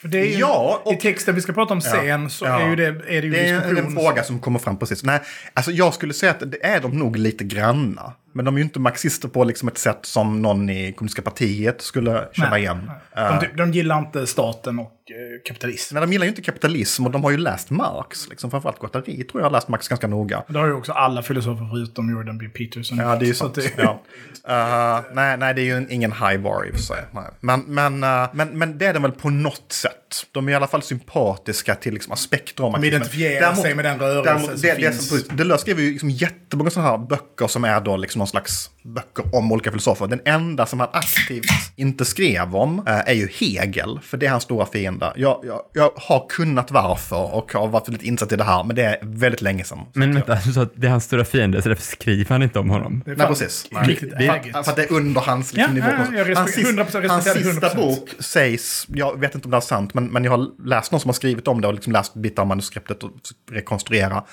För 0.00 0.08
det 0.08 0.18
är 0.18 0.24
ju, 0.24 0.38
Ja, 0.38 0.82
och- 0.84 0.92
I 0.92 0.96
texten 0.96 1.34
vi 1.34 1.40
ska 1.40 1.52
prata 1.52 1.74
om 1.74 1.80
sen 1.80 2.30
så 2.30 2.44
Ja. 2.44 2.60
är, 2.60 2.68
ju 2.70 2.76
det, 2.76 2.86
är 2.86 2.94
det 3.06 3.14
ju 3.26 3.30
Det 3.30 3.48
är 3.48 3.54
en, 3.70 3.78
en 3.78 3.92
fråga 3.92 4.22
som 4.22 4.38
kommer 4.38 4.58
fram 4.58 4.78
precis. 4.78 5.04
Nej, 5.04 5.20
alltså 5.54 5.70
jag 5.70 5.94
skulle 5.94 6.12
säga 6.14 6.32
att 6.32 6.50
det 6.52 6.64
är 6.66 6.80
de 6.80 6.98
nog 6.98 7.16
lite 7.16 7.44
granna. 7.44 8.12
Men 8.32 8.44
de 8.44 8.54
är 8.54 8.58
ju 8.58 8.64
inte 8.64 8.80
marxister 8.80 9.28
på 9.28 9.44
liksom 9.44 9.68
ett 9.68 9.78
sätt 9.78 9.98
som 10.02 10.42
någon 10.42 10.70
i 10.70 10.92
kommunistiska 10.92 11.22
partiet 11.22 11.82
skulle 11.82 12.28
känna 12.32 12.50
Nej, 12.50 12.60
igen. 12.62 12.90
nej. 13.16 13.50
De, 13.56 13.56
de 13.62 13.72
gillar 13.72 13.98
inte 13.98 14.26
staten 14.26 14.78
och 14.78 14.84
eh, 15.10 15.42
kapitalism. 15.44 15.94
Men 15.94 16.00
de 16.00 16.12
gillar 16.12 16.24
ju 16.24 16.28
inte 16.30 16.42
kapitalism 16.42 17.06
och 17.06 17.12
de 17.12 17.24
har 17.24 17.30
ju 17.30 17.36
läst 17.36 17.70
Marx. 17.70 18.28
Liksom, 18.28 18.50
framförallt 18.50 18.78
Guattari 18.78 19.24
tror 19.24 19.40
jag 19.42 19.46
har 19.46 19.52
läst 19.52 19.68
Marx 19.68 19.88
ganska 19.88 20.06
noga. 20.06 20.42
Det 20.48 20.58
har 20.58 20.66
ju 20.66 20.72
också 20.72 20.92
alla 20.92 21.22
filosofer 21.22 21.68
förutom 21.70 22.10
Jordan 22.10 22.38
B. 22.38 22.48
Peterson. 22.48 22.98
Ja, 22.98 23.16
det 23.16 23.24
är 23.24 23.26
ju 23.28 23.34
sant. 23.34 23.54
det- 23.54 23.72
Ja. 23.76 24.02
Eh, 24.48 25.04
nej, 25.12 25.36
nej, 25.36 25.54
det 25.54 25.60
är 25.62 25.64
ju 25.64 25.76
en, 25.76 25.90
ingen 25.90 26.12
high 26.12 26.38
bar 26.38 26.64
i 26.64 26.70
och 26.70 26.74
för 26.74 26.82
sig. 26.82 27.04
Nej. 27.12 27.24
Men, 27.40 27.60
men, 27.60 28.02
eh, 28.04 28.28
men, 28.32 28.58
men 28.58 28.78
det 28.78 28.86
är 28.86 28.92
den 28.92 29.02
väl 29.02 29.12
på 29.12 29.30
något 29.30 29.72
sätt. 29.72 29.92
De 30.32 30.48
är 30.48 30.52
i 30.52 30.54
alla 30.54 30.66
fall 30.66 30.82
sympatiska 30.82 31.74
till 31.74 31.94
liksom 31.94 32.12
aspekter 32.12 32.64
om 32.64 32.72
De 32.72 32.84
identifierar 32.84 33.40
Däremot- 33.40 33.62
sig 33.62 33.74
med 33.74 33.84
den 33.84 33.98
rörelse 33.98 34.30
däremot, 34.30 34.50
som 34.50 34.60
det, 34.60 34.74
det 34.74 34.92
finns. 34.92 35.08
som, 35.26 35.36
det 35.36 35.44
lös 35.44 35.60
skriver 35.60 35.82
ju 35.82 35.90
liksom 35.92 36.10
jättemånga 36.10 36.70
sådana 36.70 36.90
här 36.90 36.98
böcker 36.98 37.46
som 37.46 37.64
är 37.64 37.80
då 37.80 37.96
liksom 37.96 38.18
någon 38.18 38.28
slags 38.28 38.70
böcker 38.82 39.34
om 39.36 39.52
olika 39.52 39.70
filosofer. 39.70 40.06
Den 40.06 40.20
enda 40.24 40.66
som 40.66 40.80
han 40.80 40.88
aktivt 40.92 41.44
inte 41.76 42.04
skrev 42.04 42.56
om 42.56 42.78
eh, 42.86 42.94
är 42.98 43.12
ju 43.12 43.28
Hegel, 43.38 44.00
för 44.02 44.16
det 44.16 44.26
är 44.26 44.30
hans 44.30 44.42
stora 44.44 44.66
fiende. 44.66 45.12
Jag, 45.16 45.40
jag, 45.46 45.60
jag 45.72 45.90
har 45.96 46.26
kunnat 46.28 46.70
varför 46.70 47.34
och 47.34 47.52
har 47.52 47.68
varit 47.68 47.88
lite 47.88 48.06
insatt 48.06 48.32
i 48.32 48.36
det 48.36 48.44
här, 48.44 48.64
men 48.64 48.76
det 48.76 48.82
är 48.84 48.98
väldigt 49.02 49.42
länge 49.42 49.64
sedan. 49.64 49.78
Men 49.92 50.14
vänta, 50.14 50.38
du 50.44 50.52
sa 50.52 50.62
att 50.62 50.72
det 50.74 50.86
är 50.86 50.90
hans 50.90 51.04
stora 51.04 51.24
fiende, 51.24 51.62
så 51.62 51.68
därför 51.68 51.82
skriver 51.82 52.28
han 52.28 52.42
inte 52.42 52.58
om 52.58 52.70
honom. 52.70 53.02
Nej, 53.06 53.16
precis. 53.16 53.66
Vi- 53.86 54.12
ägigt. 54.28 54.52
För 54.52 54.58
att 54.58 54.76
det 54.76 54.82
är 54.82 54.92
under 54.92 55.20
hans 55.20 55.52
liksom, 55.52 55.76
Ja, 55.76 55.84
nivå. 55.90 56.02
ja, 56.12 56.18
jag 56.28 56.36
hans, 56.36 56.54
sist- 56.54 56.66
100% 56.70 57.08
hans 57.08 57.26
respekterar 57.26 57.52
sista 57.52 57.68
100%. 57.68 57.76
bok 57.76 58.08
sägs, 58.18 58.86
jag 58.88 59.20
vet 59.20 59.34
inte 59.34 59.44
om 59.46 59.50
det 59.50 59.56
är 59.56 59.60
sant, 59.60 59.94
men, 59.94 59.99
men 60.06 60.24
jag 60.24 60.30
har 60.30 60.66
läst 60.66 60.92
någon 60.92 61.00
som 61.00 61.08
har 61.08 61.12
skrivit 61.14 61.48
om 61.48 61.60
det 61.60 61.68
och 61.68 61.74
liksom 61.74 61.92
läst 61.92 62.14
bitar 62.14 62.42
av 62.42 62.46
manuskriptet 62.46 63.02
och 63.02 63.10
rekonstruera. 63.50 64.24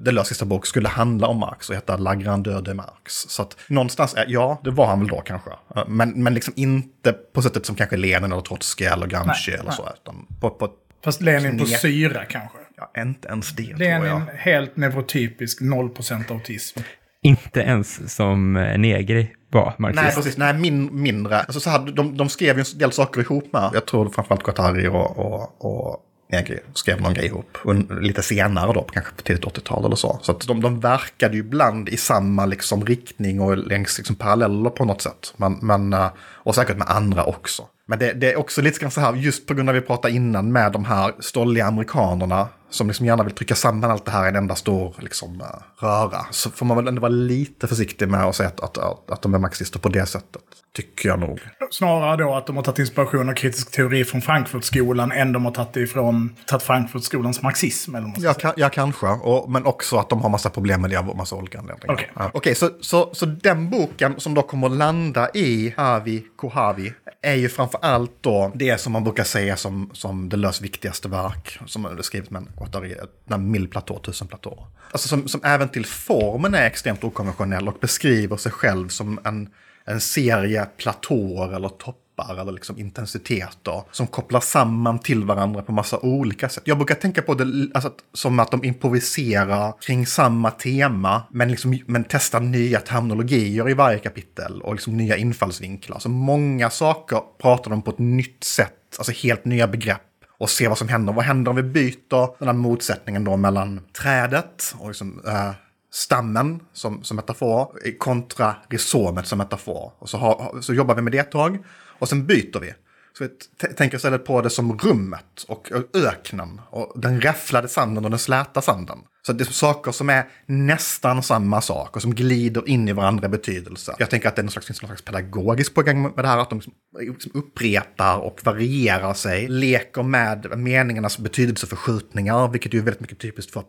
Deleuze 0.00 0.28
sista 0.28 0.44
bok 0.44 0.66
skulle 0.66 0.88
handla 0.88 1.26
om 1.26 1.38
Marx 1.38 1.70
och 1.70 1.76
heta 1.76 1.96
La 1.96 2.14
Grandeur 2.14 2.62
de 2.62 2.74
Marx. 2.74 3.12
Så 3.12 3.42
att 3.42 3.56
någonstans, 3.66 4.14
är, 4.14 4.24
ja, 4.28 4.60
det 4.64 4.70
var 4.70 4.86
han 4.86 4.98
väl 4.98 5.08
då 5.08 5.20
kanske. 5.20 5.50
Men, 5.86 6.22
men 6.22 6.34
liksom 6.34 6.54
inte 6.56 7.12
på 7.12 7.42
sättet 7.42 7.66
som 7.66 7.76
kanske 7.76 7.96
Lenin 7.96 8.32
eller 8.32 8.42
Trotskij 8.42 8.86
eller 8.86 9.06
Gramsci 9.06 9.52
eller 9.52 9.70
så. 9.70 9.88
Utan 10.02 10.26
på, 10.40 10.50
på, 10.50 10.70
Fast 11.04 11.22
Lenin 11.22 11.58
på 11.58 11.66
syra 11.66 12.24
kanske. 12.24 12.58
ja, 12.76 13.02
inte 13.02 13.28
ens 13.28 13.50
det 13.50 13.66
tror 13.66 13.78
Lenin 13.78 14.06
jag. 14.06 14.20
helt 14.20 14.76
neurotypisk 14.76 15.60
0% 15.60 16.32
autism. 16.32 16.80
Inte 17.22 17.60
ens 17.60 18.14
som 18.14 18.56
eh, 18.56 18.78
Negri 18.78 19.30
var 19.50 19.74
marxist. 19.78 20.02
Nej, 20.02 20.14
precis. 20.14 20.36
Nej, 20.36 20.54
min, 20.54 21.02
mindre. 21.02 21.40
Alltså, 21.40 21.60
så 21.60 21.70
här, 21.70 21.78
de, 21.78 22.16
de 22.16 22.28
skrev 22.28 22.58
ju 22.58 22.64
en 22.72 22.78
del 22.78 22.92
saker 22.92 23.20
ihop 23.20 23.52
med. 23.52 23.70
Jag 23.74 23.86
tror 23.86 24.08
framförallt 24.08 24.42
Guattari 24.42 24.88
och, 24.88 25.18
och, 25.18 25.64
och 25.64 26.06
Negri 26.32 26.58
skrev 26.74 27.00
någon 27.00 27.14
grej 27.14 27.26
ihop. 27.26 27.58
Och 27.64 28.02
lite 28.02 28.22
senare 28.22 28.72
då, 28.72 28.82
kanske 28.82 29.12
på 29.14 29.22
tidigt 29.22 29.44
80-tal 29.44 29.84
eller 29.84 29.96
så. 29.96 30.18
Så 30.22 30.32
att 30.32 30.46
de, 30.46 30.60
de 30.60 30.80
verkade 30.80 31.34
ju 31.34 31.40
ibland 31.40 31.88
i 31.88 31.96
samma 31.96 32.46
liksom, 32.46 32.86
riktning 32.86 33.40
och 33.40 33.58
längs 33.58 33.98
liksom, 33.98 34.16
paralleller 34.16 34.70
på 34.70 34.84
något 34.84 35.02
sätt. 35.02 35.34
Men, 35.36 35.58
men, 35.62 35.92
eh, 35.92 36.08
och 36.42 36.54
säkert 36.54 36.76
med 36.76 36.88
andra 36.90 37.24
också. 37.24 37.62
Men 37.86 37.98
det, 37.98 38.12
det 38.12 38.32
är 38.32 38.38
också 38.38 38.62
lite 38.62 38.80
grann 38.80 38.90
så 38.90 39.00
här, 39.00 39.14
just 39.14 39.46
på 39.46 39.54
grund 39.54 39.68
av 39.68 39.76
att 39.76 39.82
vi 39.82 39.86
pratade 39.86 40.14
innan 40.14 40.52
med 40.52 40.72
de 40.72 40.84
här 40.84 41.12
stolliga 41.20 41.66
amerikanerna 41.66 42.48
som 42.70 42.86
liksom 42.86 43.06
gärna 43.06 43.22
vill 43.22 43.34
trycka 43.34 43.54
samman 43.54 43.90
allt 43.90 44.04
det 44.04 44.10
här 44.10 44.24
i 44.24 44.28
en 44.28 44.36
enda 44.36 44.54
stor 44.54 44.94
liksom, 44.98 45.40
eh, 45.40 45.84
röra. 45.84 46.26
Så 46.30 46.50
får 46.50 46.66
man 46.66 46.76
väl 46.76 46.88
ändå 46.88 47.00
vara 47.00 47.12
lite 47.12 47.66
försiktig 47.66 48.08
med 48.08 48.24
att 48.24 48.36
säga 48.36 48.48
att, 48.48 48.60
att, 48.60 48.78
att, 48.78 49.10
att 49.10 49.22
de 49.22 49.34
är 49.34 49.38
marxister 49.38 49.78
på 49.78 49.88
det 49.88 50.06
sättet. 50.06 50.42
Tycker 50.76 51.08
jag 51.08 51.18
nog. 51.18 51.40
Snarare 51.70 52.16
då 52.16 52.34
att 52.34 52.46
de 52.46 52.56
har 52.56 52.62
tagit 52.62 52.78
inspiration 52.78 53.28
av 53.28 53.34
kritisk 53.34 53.70
teori 53.70 54.04
från 54.04 54.20
Frankfurtskolan 54.20 55.12
än 55.12 55.32
de 55.32 55.44
har 55.44 55.52
tagit 55.52 55.72
det 55.72 55.80
ifrån 55.80 56.36
tagit 56.46 56.62
Frankfurtskolans 56.62 57.42
marxism. 57.42 57.94
Eller 57.94 58.12
Ja, 58.18 58.34
ka, 58.34 58.52
ja 58.56 58.68
kanske. 58.68 59.06
Och, 59.06 59.50
men 59.50 59.66
också 59.66 59.96
att 59.96 60.08
de 60.08 60.22
har 60.22 60.28
massa 60.28 60.50
problem 60.50 60.80
med 60.80 60.90
det 60.90 60.96
av 60.96 61.16
massa 61.16 61.36
olika 61.36 61.58
anledningar. 61.58 61.94
Okej. 61.94 62.10
Ja. 62.14 62.30
Okej, 62.34 62.54
så, 62.54 62.70
så, 62.80 63.10
så 63.12 63.26
den 63.26 63.70
boken 63.70 64.20
som 64.20 64.34
då 64.34 64.42
kommer 64.42 64.66
att 64.66 64.76
landa 64.76 65.30
i 65.34 65.74
Havi 65.76 66.26
Kohavi 66.40 66.92
är 67.22 67.34
ju 67.34 67.48
framför 67.48 67.78
allt 67.82 68.12
då 68.20 68.52
det 68.54 68.80
som 68.80 68.92
man 68.92 69.04
brukar 69.04 69.24
säga 69.24 69.56
som, 69.56 69.90
som 69.92 70.28
Deleuze 70.28 70.62
viktigaste 70.62 71.08
verk. 71.08 71.58
Som 71.66 71.84
är 71.84 72.02
skrivet 72.02 72.30
med 72.30 72.42
en 72.42 72.48
gottare 72.56 72.96
mild 73.38 73.70
platå, 73.70 73.98
tusen 73.98 74.28
platåer. 74.28 74.66
Alltså 74.90 75.08
som, 75.08 75.28
som 75.28 75.40
även 75.44 75.68
till 75.68 75.86
formen 75.86 76.54
är 76.54 76.66
extremt 76.66 77.04
okonventionell 77.04 77.68
och 77.68 77.76
beskriver 77.80 78.36
sig 78.36 78.52
själv 78.52 78.88
som 78.88 79.20
en, 79.24 79.48
en 79.84 80.00
serie 80.00 80.64
platåer 80.76 81.54
eller 81.56 81.68
toppar 81.68 82.09
eller 82.28 82.52
liksom 82.52 82.78
intensiteter 82.78 83.82
som 83.90 84.06
kopplar 84.06 84.40
samman 84.40 84.98
till 84.98 85.24
varandra 85.24 85.62
på 85.62 85.72
massa 85.72 85.98
olika 85.98 86.48
sätt. 86.48 86.62
Jag 86.66 86.78
brukar 86.78 86.94
tänka 86.94 87.22
på 87.22 87.34
det 87.34 87.70
alltså, 87.74 87.92
som 88.12 88.40
att 88.40 88.50
de 88.50 88.64
improviserar 88.64 89.74
kring 89.80 90.06
samma 90.06 90.50
tema 90.50 91.22
men, 91.30 91.50
liksom, 91.50 91.78
men 91.86 92.04
testar 92.08 92.40
nya 92.40 92.80
terminologier 92.80 93.70
i 93.70 93.74
varje 93.74 93.98
kapitel 93.98 94.62
och 94.62 94.74
liksom 94.74 94.96
nya 94.96 95.16
infallsvinklar. 95.16 95.98
Så 95.98 96.08
många 96.08 96.70
saker 96.70 97.20
pratar 97.42 97.70
de 97.70 97.82
på 97.82 97.90
ett 97.90 97.98
nytt 97.98 98.44
sätt, 98.44 98.96
alltså 98.98 99.12
helt 99.12 99.44
nya 99.44 99.66
begrepp 99.66 100.00
och 100.38 100.50
se 100.50 100.68
vad 100.68 100.78
som 100.78 100.88
händer. 100.88 101.12
Vad 101.12 101.24
händer 101.24 101.50
om 101.50 101.56
vi 101.56 101.62
byter 101.62 102.38
den 102.38 102.48
här 102.48 102.54
motsättningen 102.54 103.24
då 103.24 103.36
mellan 103.36 103.80
trädet 103.92 104.74
och 104.78 104.88
liksom, 104.88 105.22
äh, 105.26 105.50
stammen 105.92 106.60
som, 106.72 107.04
som 107.04 107.16
metafor 107.16 107.72
kontra 107.98 108.56
rhizomet 108.68 109.26
som 109.26 109.38
metafor. 109.38 109.92
Och 109.98 110.08
så, 110.08 110.18
har, 110.18 110.60
så 110.60 110.74
jobbar 110.74 110.94
vi 110.94 111.02
med 111.02 111.12
det 111.12 111.18
ett 111.18 111.30
tag 111.30 111.58
och 112.00 112.08
sen 112.08 112.26
byter 112.26 112.60
vi. 112.60 112.74
Så 113.18 113.24
vi 113.24 113.74
tänker 113.74 113.96
istället 113.96 114.24
på 114.24 114.40
det 114.40 114.50
som 114.50 114.78
rummet 114.78 115.44
och 115.48 115.72
öknen 115.94 116.60
och 116.70 117.00
den 117.00 117.20
räfflade 117.20 117.68
sanden 117.68 118.04
och 118.04 118.10
den 118.10 118.18
släta 118.18 118.60
sanden. 118.60 118.98
Så 119.26 119.32
det 119.32 119.44
är 119.44 119.52
saker 119.52 119.92
som 119.92 120.10
är 120.10 120.28
nästan 120.46 121.22
samma 121.22 121.60
sak 121.60 121.96
och 121.96 122.02
som 122.02 122.14
glider 122.14 122.68
in 122.68 122.88
i 122.88 122.92
varandra 122.92 123.26
i 123.26 123.28
betydelse. 123.28 123.94
Jag 123.98 124.10
tänker 124.10 124.28
att 124.28 124.36
det 124.36 124.40
är 124.40 124.44
någon 124.44 124.50
slags, 124.50 124.66
finns 124.66 124.82
någon 124.82 124.88
slags 124.88 125.02
pedagogisk 125.02 125.74
poäng 125.74 126.02
med 126.02 126.12
det 126.16 126.28
här, 126.28 126.38
att 126.38 126.50
de 126.50 126.58
liksom, 126.58 126.72
liksom 127.00 127.32
upprepar 127.34 128.16
och 128.16 128.40
varierar 128.44 129.14
sig, 129.14 129.48
leker 129.48 130.02
med 130.02 130.58
meningarnas 130.58 131.18
betydelseförskjutningar, 131.18 132.48
vilket 132.48 132.74
ju 132.74 132.78
är 132.78 132.82
väldigt 132.82 133.00
mycket 133.00 133.18
typiskt 133.18 133.52
för 133.52 133.62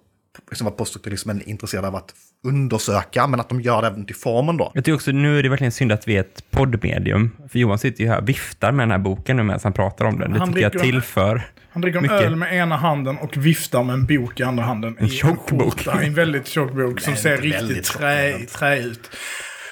liksom 0.49 0.65
vad 0.65 0.77
poststrukturalismen 0.77 1.41
är 1.41 1.49
intresserad 1.49 1.85
av 1.85 1.95
att 1.95 2.13
undersöka, 2.43 3.27
men 3.27 3.39
att 3.39 3.49
de 3.49 3.61
gör 3.61 3.81
det 3.81 3.87
även 3.87 4.05
till 4.05 4.15
formen 4.15 4.57
då. 4.57 4.71
Jag 4.73 4.83
tycker 4.85 4.95
också 4.95 5.11
nu 5.11 5.39
är 5.39 5.43
det 5.43 5.49
verkligen 5.49 5.71
synd 5.71 5.91
att 5.91 6.07
vi 6.07 6.15
är 6.15 6.19
ett 6.19 6.51
poddmedium. 6.51 7.31
För 7.49 7.59
Johan 7.59 7.77
sitter 7.79 8.03
ju 8.03 8.09
här 8.09 8.21
och 8.21 8.29
viftar 8.29 8.71
med 8.71 8.83
den 8.83 8.91
här 8.91 8.97
boken 8.97 9.37
nu 9.37 9.43
medan 9.43 9.59
han 9.63 9.73
pratar 9.73 10.05
om 10.05 10.19
den. 10.19 10.31
Det 10.33 10.39
Han 10.39 10.53
tycker 10.53 10.61
jag 10.61 10.83
tillför. 10.83 11.41
Han 11.71 11.81
dricker 11.81 11.97
en 11.97 12.01
Mycket. 12.03 12.21
öl 12.21 12.35
med 12.35 12.55
ena 12.55 12.77
handen 12.77 13.17
och 13.17 13.37
viftar 13.37 13.83
med 13.83 13.93
en 13.93 14.05
bok 14.05 14.39
i 14.39 14.43
andra 14.43 14.63
handen. 14.63 14.95
En 14.99 15.05
i 15.05 15.09
tjock 15.09 15.51
bok. 15.51 15.87
En 16.01 16.13
väldigt 16.13 16.47
tjock 16.47 16.73
bok 16.73 16.99
som 16.99 17.15
ser 17.15 17.37
riktigt 17.37 17.83
trä, 17.83 18.39
trä 18.39 18.79
ut. 18.79 19.09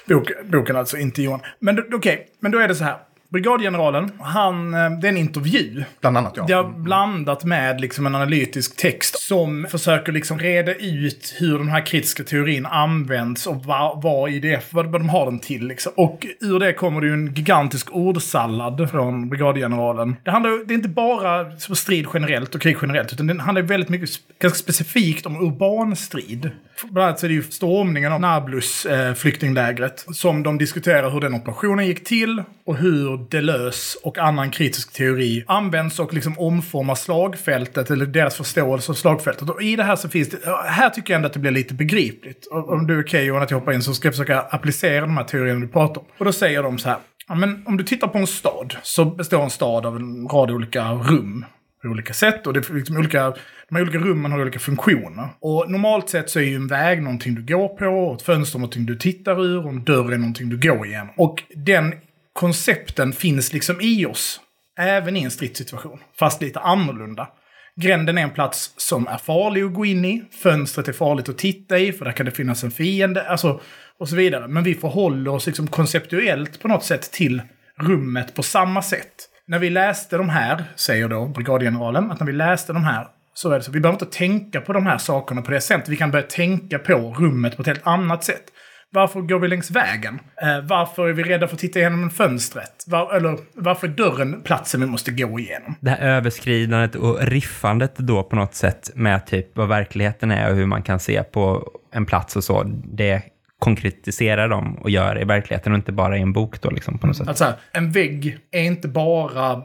Bok, 0.07 0.31
boken 0.51 0.75
alltså, 0.75 0.97
inte 0.97 1.21
Johan. 1.21 1.39
Men 1.59 1.83
okej, 1.93 2.27
men 2.39 2.51
då 2.51 2.59
är 2.59 2.67
det 2.67 2.75
så 2.75 2.83
här. 2.83 2.97
Brigadgeneralen, 3.31 4.11
han, 4.19 4.73
eh, 4.73 4.91
det 4.91 5.07
är 5.07 5.09
en 5.09 5.17
intervju. 5.17 5.83
Bland 6.01 6.17
annat 6.17 6.33
ja. 6.35 6.45
Det 6.47 6.53
har 6.53 6.63
blandat 6.63 7.43
med 7.43 7.81
liksom 7.81 8.05
en 8.05 8.15
analytisk 8.15 8.75
text 8.75 9.21
som 9.21 9.67
försöker 9.69 10.11
liksom 10.11 10.39
reda 10.39 10.75
ut 10.75 11.35
hur 11.39 11.57
den 11.57 11.67
här 11.67 11.85
kritiska 11.85 12.23
teorin 12.23 12.65
används 12.65 13.47
och 13.47 13.65
vad, 13.65 14.01
vad, 14.01 14.31
i 14.31 14.39
det, 14.39 14.63
vad, 14.71 14.85
vad 14.85 15.01
de 15.01 15.09
har 15.09 15.25
den 15.25 15.39
till. 15.39 15.67
Liksom. 15.67 15.91
Och 15.95 16.25
ur 16.39 16.59
det 16.59 16.73
kommer 16.73 17.01
det 17.01 17.07
ju 17.07 17.13
en 17.13 17.33
gigantisk 17.33 17.87
ordsallad 17.91 18.89
från 18.91 19.29
brigadgeneralen. 19.29 20.15
Det 20.23 20.31
handlar 20.31 20.65
det 20.67 20.73
är 20.73 20.75
inte 20.75 20.89
bara 20.89 21.51
strid 21.57 22.07
generellt 22.13 22.55
och 22.55 22.61
krig 22.61 22.77
generellt, 22.81 23.13
utan 23.13 23.27
det 23.27 23.41
handlar 23.41 23.61
väldigt 23.61 23.89
mycket 23.89 24.09
ganska 24.39 24.57
specifikt 24.57 25.25
om 25.25 25.47
urban 25.47 25.95
strid. 25.95 26.51
Bland 26.83 27.05
annat 27.05 27.19
så 27.19 27.25
är 27.25 27.27
det 27.27 27.35
ju 27.35 27.43
stormningen 27.43 28.11
av 28.11 28.21
Nablus 28.21 28.85
eh, 28.85 29.13
flyktinglägret 29.13 30.05
som 30.13 30.43
de 30.43 30.57
diskuterar 30.57 31.09
hur 31.09 31.19
den 31.19 31.33
operationen 31.33 31.87
gick 31.87 32.03
till 32.03 32.43
och 32.65 32.77
hur 32.77 33.18
Deleuze 33.29 33.99
och 34.03 34.17
annan 34.17 34.51
kritisk 34.51 34.93
teori 34.93 35.43
används 35.47 35.99
och 35.99 36.13
liksom 36.13 36.39
omformar 36.39 36.95
slagfältet 36.95 37.91
eller 37.91 38.05
deras 38.05 38.35
förståelse 38.35 38.91
av 38.91 38.95
slagfältet. 38.95 39.49
Och 39.49 39.61
i 39.61 39.75
det 39.75 39.83
här 39.83 39.95
så 39.95 40.09
finns 40.09 40.29
det, 40.29 40.37
här 40.65 40.89
tycker 40.89 41.13
jag 41.13 41.15
ändå 41.15 41.27
att 41.27 41.33
det 41.33 41.39
blir 41.39 41.51
lite 41.51 41.73
begripligt. 41.73 42.45
Och 42.45 42.69
Om 42.69 42.87
du 42.87 42.97
är 42.97 43.03
okej 43.03 43.25
Johan 43.25 43.43
att 43.43 43.51
jag 43.51 43.59
hoppar 43.59 43.73
in 43.73 43.81
så 43.81 43.93
ska 43.93 44.07
jag 44.07 44.13
försöka 44.13 44.39
applicera 44.39 45.01
de 45.01 45.17
här 45.17 45.23
teorierna 45.23 45.59
du 45.59 45.67
pratar 45.67 46.01
om. 46.01 46.07
Och 46.17 46.25
då 46.25 46.31
säger 46.31 46.63
de 46.63 46.77
så 46.77 46.89
här, 46.89 46.97
ja, 47.27 47.35
men 47.35 47.63
om 47.65 47.77
du 47.77 47.83
tittar 47.83 48.07
på 48.07 48.17
en 48.17 48.27
stad 48.27 48.75
så 48.83 49.05
består 49.05 49.43
en 49.43 49.49
stad 49.49 49.85
av 49.85 49.95
en 49.95 50.27
rad 50.27 50.51
olika 50.51 50.91
rum 50.91 51.45
på 51.81 51.87
olika 51.87 52.13
sätt. 52.13 52.47
Och 52.47 52.53
det 52.53 52.69
är 52.69 52.73
liksom 52.73 52.97
olika, 52.97 53.33
de 53.69 53.75
här 53.75 53.81
olika 53.81 53.97
rummen 53.97 54.31
har 54.31 54.41
olika 54.41 54.59
funktioner. 54.59 55.27
Och 55.39 55.71
normalt 55.71 56.09
sett 56.09 56.29
så 56.29 56.39
är 56.39 56.43
ju 56.43 56.55
en 56.55 56.67
väg 56.67 57.03
någonting 57.03 57.35
du 57.35 57.55
går 57.55 57.67
på, 57.67 57.85
och 57.85 58.15
ett 58.15 58.21
fönster 58.21 58.59
någonting 58.59 58.85
du 58.85 58.95
tittar 58.95 59.45
ur, 59.45 59.65
och 59.65 59.69
en 59.69 59.83
dörr 59.83 60.13
är 60.13 60.17
någonting 60.17 60.49
du 60.49 60.57
går 60.69 60.85
igenom. 60.85 61.09
Och 61.17 61.43
den 61.55 61.93
koncepten 62.39 63.13
finns 63.13 63.53
liksom 63.53 63.81
i 63.81 64.05
oss, 64.05 64.39
även 64.79 65.17
i 65.17 65.23
en 65.23 65.31
stridssituation, 65.31 65.99
fast 66.19 66.41
lite 66.41 66.59
annorlunda. 66.59 67.27
Gränden 67.75 68.17
är 68.17 68.21
en 68.21 68.29
plats 68.29 68.73
som 68.77 69.07
är 69.07 69.17
farlig 69.17 69.63
att 69.63 69.73
gå 69.73 69.85
in 69.85 70.05
i, 70.05 70.23
fönstret 70.43 70.87
är 70.87 70.93
farligt 70.93 71.29
att 71.29 71.37
titta 71.37 71.79
i, 71.79 71.93
för 71.93 72.05
där 72.05 72.11
kan 72.11 72.25
det 72.25 72.31
finnas 72.31 72.63
en 72.63 72.71
fiende, 72.71 73.29
alltså, 73.29 73.61
och 73.99 74.09
så 74.09 74.15
vidare. 74.15 74.47
Men 74.47 74.63
vi 74.63 74.75
förhåller 74.75 75.31
oss 75.31 75.47
liksom 75.47 75.67
konceptuellt 75.67 76.61
på 76.61 76.67
något 76.67 76.83
sätt 76.83 77.11
till 77.11 77.41
rummet 77.79 78.35
på 78.35 78.43
samma 78.43 78.81
sätt. 78.81 79.29
När 79.47 79.59
vi 79.59 79.69
läste 79.69 80.17
de 80.17 80.29
här, 80.29 80.63
säger 80.75 81.07
då 81.07 81.25
brigadgeneralen, 81.25 82.11
att 82.11 82.19
när 82.19 82.27
vi 82.27 82.33
läste 82.33 82.73
de 82.73 82.83
här 82.83 83.07
så 83.33 83.51
är 83.51 83.57
det 83.57 83.63
så. 83.63 83.71
Vi 83.71 83.79
behöver 83.79 84.03
inte 84.03 84.17
tänka 84.17 84.61
på 84.61 84.73
de 84.73 84.85
här 84.85 84.97
sakerna 84.97 85.41
på 85.41 85.51
det 85.51 85.61
sättet. 85.61 85.89
Vi 85.89 85.97
kan 85.97 86.11
börja 86.11 86.25
tänka 86.25 86.79
på 86.79 87.15
rummet 87.19 87.55
på 87.55 87.61
ett 87.61 87.67
helt 87.67 87.87
annat 87.87 88.23
sätt. 88.23 88.43
Varför 88.91 89.21
går 89.21 89.39
vi 89.39 89.47
längs 89.47 89.71
vägen? 89.71 90.19
Eh, 90.41 90.61
varför 90.63 91.07
är 91.07 91.13
vi 91.13 91.23
rädda 91.23 91.47
för 91.47 91.55
att 91.55 91.59
titta 91.59 91.79
igenom 91.79 92.09
fönstret? 92.09 92.83
Var, 92.87 93.15
eller 93.15 93.37
varför 93.53 93.87
är 93.87 93.91
dörren 93.91 94.41
platsen 94.41 94.81
vi 94.81 94.87
måste 94.87 95.11
gå 95.11 95.39
igenom? 95.39 95.75
Det 95.79 95.89
här 95.89 96.07
överskridandet 96.07 96.95
och 96.95 97.21
riffandet 97.21 97.97
då 97.97 98.23
på 98.23 98.35
något 98.35 98.55
sätt 98.55 98.91
med 98.95 99.25
typ 99.25 99.57
vad 99.57 99.67
verkligheten 99.67 100.31
är 100.31 100.49
och 100.49 100.55
hur 100.55 100.65
man 100.65 100.83
kan 100.83 100.99
se 100.99 101.23
på 101.23 101.71
en 101.93 102.05
plats 102.05 102.35
och 102.35 102.43
så. 102.43 102.63
Det 102.83 103.21
konkretiserar 103.59 104.49
dem 104.49 104.75
och 104.75 104.89
gör 104.89 105.21
i 105.21 105.23
verkligheten 105.23 105.71
och 105.71 105.77
inte 105.77 105.91
bara 105.91 106.17
i 106.17 106.21
en 106.21 106.33
bok 106.33 106.61
då 106.61 106.69
liksom 106.69 106.97
på 106.97 107.07
något 107.07 107.17
sätt. 107.17 107.27
Att 107.27 107.37
så 107.37 107.43
här, 107.43 107.53
en 107.71 107.91
vägg 107.91 108.37
är 108.51 108.63
inte 108.63 108.87
bara 108.87 109.63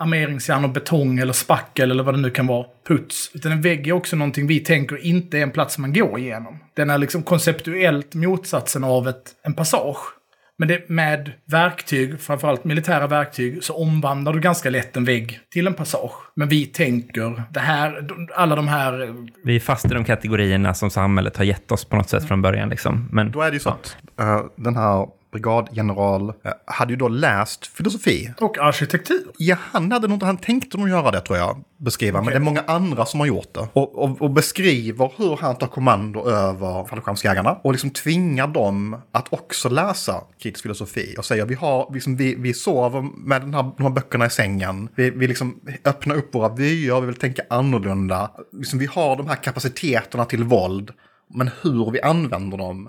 armeringsjärn 0.00 0.64
och 0.64 0.70
betong 0.70 1.18
eller 1.18 1.32
spackel 1.32 1.90
eller 1.90 2.02
vad 2.02 2.14
det 2.14 2.20
nu 2.20 2.30
kan 2.30 2.46
vara, 2.46 2.66
puts. 2.88 3.30
Utan 3.34 3.52
en 3.52 3.60
vägg 3.60 3.88
är 3.88 3.92
också 3.92 4.16
någonting 4.16 4.46
vi 4.46 4.60
tänker 4.60 5.06
inte 5.06 5.38
är 5.38 5.42
en 5.42 5.50
plats 5.50 5.78
man 5.78 5.92
går 5.92 6.18
igenom. 6.18 6.58
Den 6.76 6.90
är 6.90 6.98
liksom 6.98 7.22
konceptuellt 7.22 8.14
motsatsen 8.14 8.84
av 8.84 9.08
ett, 9.08 9.22
en 9.42 9.54
passage. 9.54 10.14
Men 10.58 10.68
det, 10.68 10.88
med 10.88 11.32
verktyg, 11.44 12.20
framförallt 12.20 12.64
militära 12.64 13.06
verktyg, 13.06 13.64
så 13.64 13.76
omvandlar 13.76 14.32
du 14.32 14.40
ganska 14.40 14.70
lätt 14.70 14.96
en 14.96 15.04
vägg 15.04 15.40
till 15.50 15.66
en 15.66 15.74
passage. 15.74 16.12
Men 16.36 16.48
vi 16.48 16.66
tänker, 16.66 17.42
det 17.50 17.60
här, 17.60 18.08
alla 18.34 18.56
de 18.56 18.68
här... 18.68 19.14
Vi 19.44 19.56
är 19.56 19.60
fast 19.60 19.84
i 19.84 19.88
de 19.88 20.04
kategorierna 20.04 20.74
som 20.74 20.90
samhället 20.90 21.36
har 21.36 21.44
gett 21.44 21.72
oss 21.72 21.84
på 21.84 21.96
något 21.96 22.08
sätt 22.08 22.28
från 22.28 22.42
början. 22.42 22.68
Liksom. 22.68 23.08
Men, 23.12 23.30
Då 23.30 23.42
är 23.42 23.50
det 23.50 23.54
ju 23.54 23.60
så 23.60 23.68
att 23.68 23.96
eh, 24.20 24.40
den 24.56 24.76
här 24.76 25.06
brigadgeneral 25.32 26.28
eh, 26.28 26.52
hade 26.66 26.92
ju 26.92 26.96
då 26.96 27.08
läst 27.08 27.66
filosofi. 27.66 28.32
Och 28.40 28.58
arkitektur. 28.58 29.24
Ja, 29.38 29.56
han 29.60 29.92
hade 29.92 30.08
nog 30.08 30.16
inte 30.16 30.26
han 30.26 30.36
tänkte 30.36 30.78
nog 30.78 30.88
göra 30.88 31.10
det 31.10 31.20
tror 31.20 31.38
jag, 31.38 31.64
beskriva. 31.76 32.18
Men 32.18 32.22
Okej. 32.22 32.32
det 32.32 32.38
är 32.38 32.44
många 32.44 32.62
andra 32.66 33.06
som 33.06 33.20
har 33.20 33.26
gjort 33.26 33.54
det. 33.54 33.68
Och, 33.72 33.98
och, 33.98 34.22
och 34.22 34.30
beskriver 34.30 35.12
hur 35.16 35.36
han 35.36 35.56
tar 35.56 35.66
kommando 35.66 36.28
över 36.28 36.84
fallskärmsjägarna. 36.84 37.52
Och 37.52 37.72
liksom 37.72 37.90
tvingar 37.90 38.46
dem 38.46 38.96
att 39.12 39.32
också 39.32 39.68
läsa 39.68 40.24
kritisk 40.42 40.62
filosofi. 40.62 41.14
Och 41.18 41.24
säger 41.24 41.46
vi, 41.46 41.54
har, 41.54 41.90
liksom, 41.94 42.16
vi, 42.16 42.34
vi 42.34 42.54
sover 42.54 43.02
med 43.26 43.40
den 43.40 43.54
här, 43.54 43.70
de 43.76 43.82
här 43.82 43.90
böckerna 43.90 44.26
i 44.26 44.30
sängen. 44.30 44.88
Vi, 44.94 45.10
vi 45.10 45.26
liksom 45.26 45.60
öppnar 45.84 46.16
upp 46.16 46.34
våra 46.34 46.54
vyer, 46.54 47.00
vi 47.00 47.06
vill 47.06 47.16
tänka 47.16 47.42
annorlunda. 47.50 48.30
Liksom, 48.52 48.78
vi 48.78 48.86
har 48.86 49.16
de 49.16 49.26
här 49.26 49.36
kapaciteterna 49.36 50.24
till 50.24 50.44
våld. 50.44 50.90
Men 51.34 51.50
hur 51.62 51.90
vi 51.90 52.00
använder 52.00 52.58
dem 52.58 52.88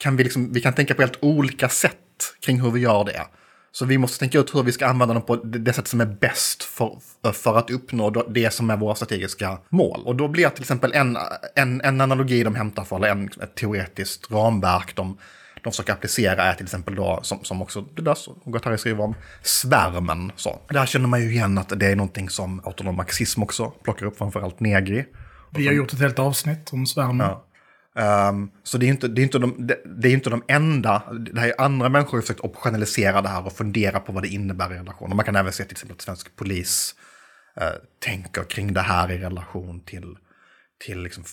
kan 0.00 0.16
vi, 0.16 0.24
liksom, 0.24 0.52
vi 0.52 0.60
kan 0.60 0.72
tänka 0.72 0.94
på 0.94 1.02
helt 1.02 1.18
olika 1.20 1.68
sätt 1.68 1.96
kring 2.40 2.60
hur 2.60 2.70
vi 2.70 2.80
gör 2.80 3.04
det. 3.04 3.26
Så 3.72 3.84
vi 3.84 3.98
måste 3.98 4.18
tänka 4.18 4.38
ut 4.38 4.54
hur 4.54 4.62
vi 4.62 4.72
ska 4.72 4.86
använda 4.86 5.14
dem 5.14 5.22
på 5.22 5.36
det, 5.36 5.72
sätt 5.72 5.88
som 5.88 6.00
är 6.00 6.06
bäst 6.06 6.62
för, 6.62 6.98
för 7.32 7.58
att 7.58 7.70
uppnå 7.70 8.10
det 8.10 8.50
som 8.50 8.70
är 8.70 8.76
våra 8.76 8.94
strategiska 8.94 9.58
mål. 9.68 10.02
Och 10.04 10.16
då 10.16 10.28
blir 10.28 10.48
till 10.48 10.62
exempel 10.62 10.92
en, 10.92 11.18
en, 11.54 11.80
en 11.80 12.00
analogi 12.00 12.42
de 12.42 12.54
hämtar 12.54 12.84
för, 12.84 12.96
eller 12.96 13.08
en, 13.08 13.30
ett 13.42 13.54
teoretiskt 13.54 14.30
ramverk 14.30 14.96
de, 14.96 15.18
de 15.62 15.70
försöker 15.72 15.92
applicera 15.92 16.42
är 16.42 16.54
till 16.54 16.64
exempel 16.64 16.94
då, 16.94 17.20
som, 17.22 17.44
som 17.44 17.62
också 17.62 17.80
Deleuze 17.80 18.30
och 18.30 18.52
Guattari 18.52 18.78
skriver 18.78 19.04
om, 19.04 19.14
svärmen. 19.42 20.32
Så. 20.36 20.60
Där 20.68 20.86
känner 20.86 21.08
man 21.08 21.22
ju 21.22 21.30
igen 21.32 21.58
att 21.58 21.80
det 21.80 21.86
är 21.86 21.96
någonting 21.96 22.30
som 22.30 22.60
autonom 22.64 22.96
marxism 22.96 23.42
också 23.42 23.70
plockar 23.70 24.06
upp, 24.06 24.18
framförallt 24.18 24.60
Negri. 24.60 25.04
Vi 25.50 25.66
har 25.66 25.74
gjort 25.74 25.92
ett 25.92 26.00
helt 26.00 26.18
avsnitt 26.18 26.72
om 26.72 26.86
svärmen. 26.86 27.26
Ja. 27.26 27.44
Um, 28.00 28.50
så 28.62 28.78
det 28.78 28.86
är 28.86 28.88
inte, 28.88 29.08
det 29.08 29.20
är 29.20 29.22
inte, 29.22 29.38
de, 29.38 29.66
det, 29.66 29.80
det 29.84 30.08
är 30.08 30.12
inte 30.12 30.30
de 30.30 30.42
enda, 30.48 31.02
det 31.32 31.40
här 31.40 31.48
är 31.48 31.60
andra 31.60 31.88
människor 31.88 32.10
som 32.10 32.16
har 32.16 32.22
försökt 32.22 32.40
operationalisera 32.40 33.22
det 33.22 33.28
här 33.28 33.46
och 33.46 33.52
fundera 33.52 34.00
på 34.00 34.12
vad 34.12 34.22
det 34.22 34.28
innebär 34.28 34.72
i 34.72 34.76
relationer. 34.76 35.14
Man 35.14 35.24
kan 35.24 35.36
även 35.36 35.52
se 35.52 35.64
till 35.64 35.72
exempel 35.72 35.94
att 35.94 36.00
svensk 36.00 36.36
polis 36.36 36.94
uh, 37.60 37.66
tänker 37.98 38.44
kring 38.44 38.72
det 38.72 38.80
här 38.80 39.10
i 39.10 39.18
relation 39.18 39.80
till, 39.80 40.16
till 40.86 41.02
liksom 41.02 41.24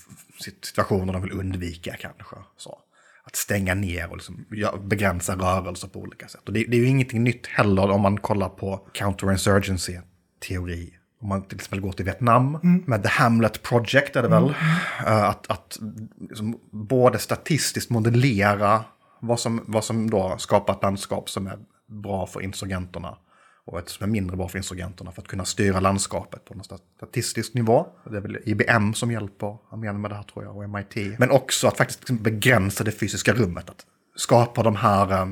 situationer 0.63 1.13
de 1.13 1.21
vill 1.21 1.39
undvika 1.39 1.95
kanske. 1.99 2.35
Så. 2.57 2.79
Att 3.23 3.35
stänga 3.35 3.73
ner 3.73 4.09
och 4.09 4.17
liksom 4.17 4.45
begränsa 4.83 5.35
rörelser 5.35 5.87
på 5.87 5.99
olika 5.99 6.27
sätt. 6.27 6.41
Och 6.45 6.53
det, 6.53 6.65
det 6.67 6.77
är 6.77 6.81
ju 6.81 6.87
ingenting 6.87 7.23
nytt 7.23 7.47
heller 7.47 7.89
om 7.89 8.01
man 8.01 8.17
kollar 8.17 8.49
på 8.49 8.87
counterinsurgency-teori. 8.93 10.96
Om 11.21 11.29
man 11.29 11.41
till 11.41 11.55
exempel 11.55 11.79
går 11.79 11.91
till 11.91 12.05
Vietnam 12.05 12.59
med 12.61 13.03
The 13.03 13.09
Hamlet 13.09 13.63
Project 13.63 14.15
är 14.15 14.21
det 14.21 14.27
väl. 14.27 14.43
mm. 14.43 15.23
att 15.23 15.51
att 15.51 15.79
liksom, 16.19 16.59
både 16.71 17.19
statistiskt 17.19 17.89
modellera 17.89 18.83
vad 19.19 19.39
som, 19.39 19.63
vad 19.67 19.83
som 19.83 20.09
då 20.09 20.35
skapar 20.37 20.73
ett 20.73 20.81
landskap 20.81 21.29
som 21.29 21.47
är 21.47 21.57
bra 21.87 22.27
för 22.27 22.41
insurgenterna 22.41 23.17
och 23.65 23.79
ett 23.79 23.89
som 23.89 24.03
är 24.03 24.11
mindre 24.11 24.37
bra 24.37 24.47
för 24.47 24.57
insurgenterna 24.57 25.11
för 25.11 25.21
att 25.21 25.27
kunna 25.27 25.45
styra 25.45 25.79
landskapet 25.79 26.45
på 26.45 26.53
en 26.53 26.63
statistisk 26.97 27.53
nivå. 27.53 27.87
Det 28.09 28.17
är 28.17 28.21
väl 28.21 28.37
IBM 28.45 28.93
som 28.93 29.11
hjälper 29.11 29.57
armén 29.71 30.01
med 30.01 30.11
det 30.11 30.15
här 30.15 30.23
tror 30.23 30.45
jag, 30.45 30.57
och 30.57 30.69
MIT. 30.69 31.19
Men 31.19 31.31
också 31.31 31.67
att 31.67 31.77
faktiskt 31.77 31.99
liksom 31.99 32.17
begränsa 32.17 32.83
det 32.83 32.91
fysiska 32.91 33.33
rummet. 33.33 33.69
Att 33.69 33.85
skapa 34.15 34.63
de 34.63 34.75
här, 34.75 35.11
eh, 35.11 35.27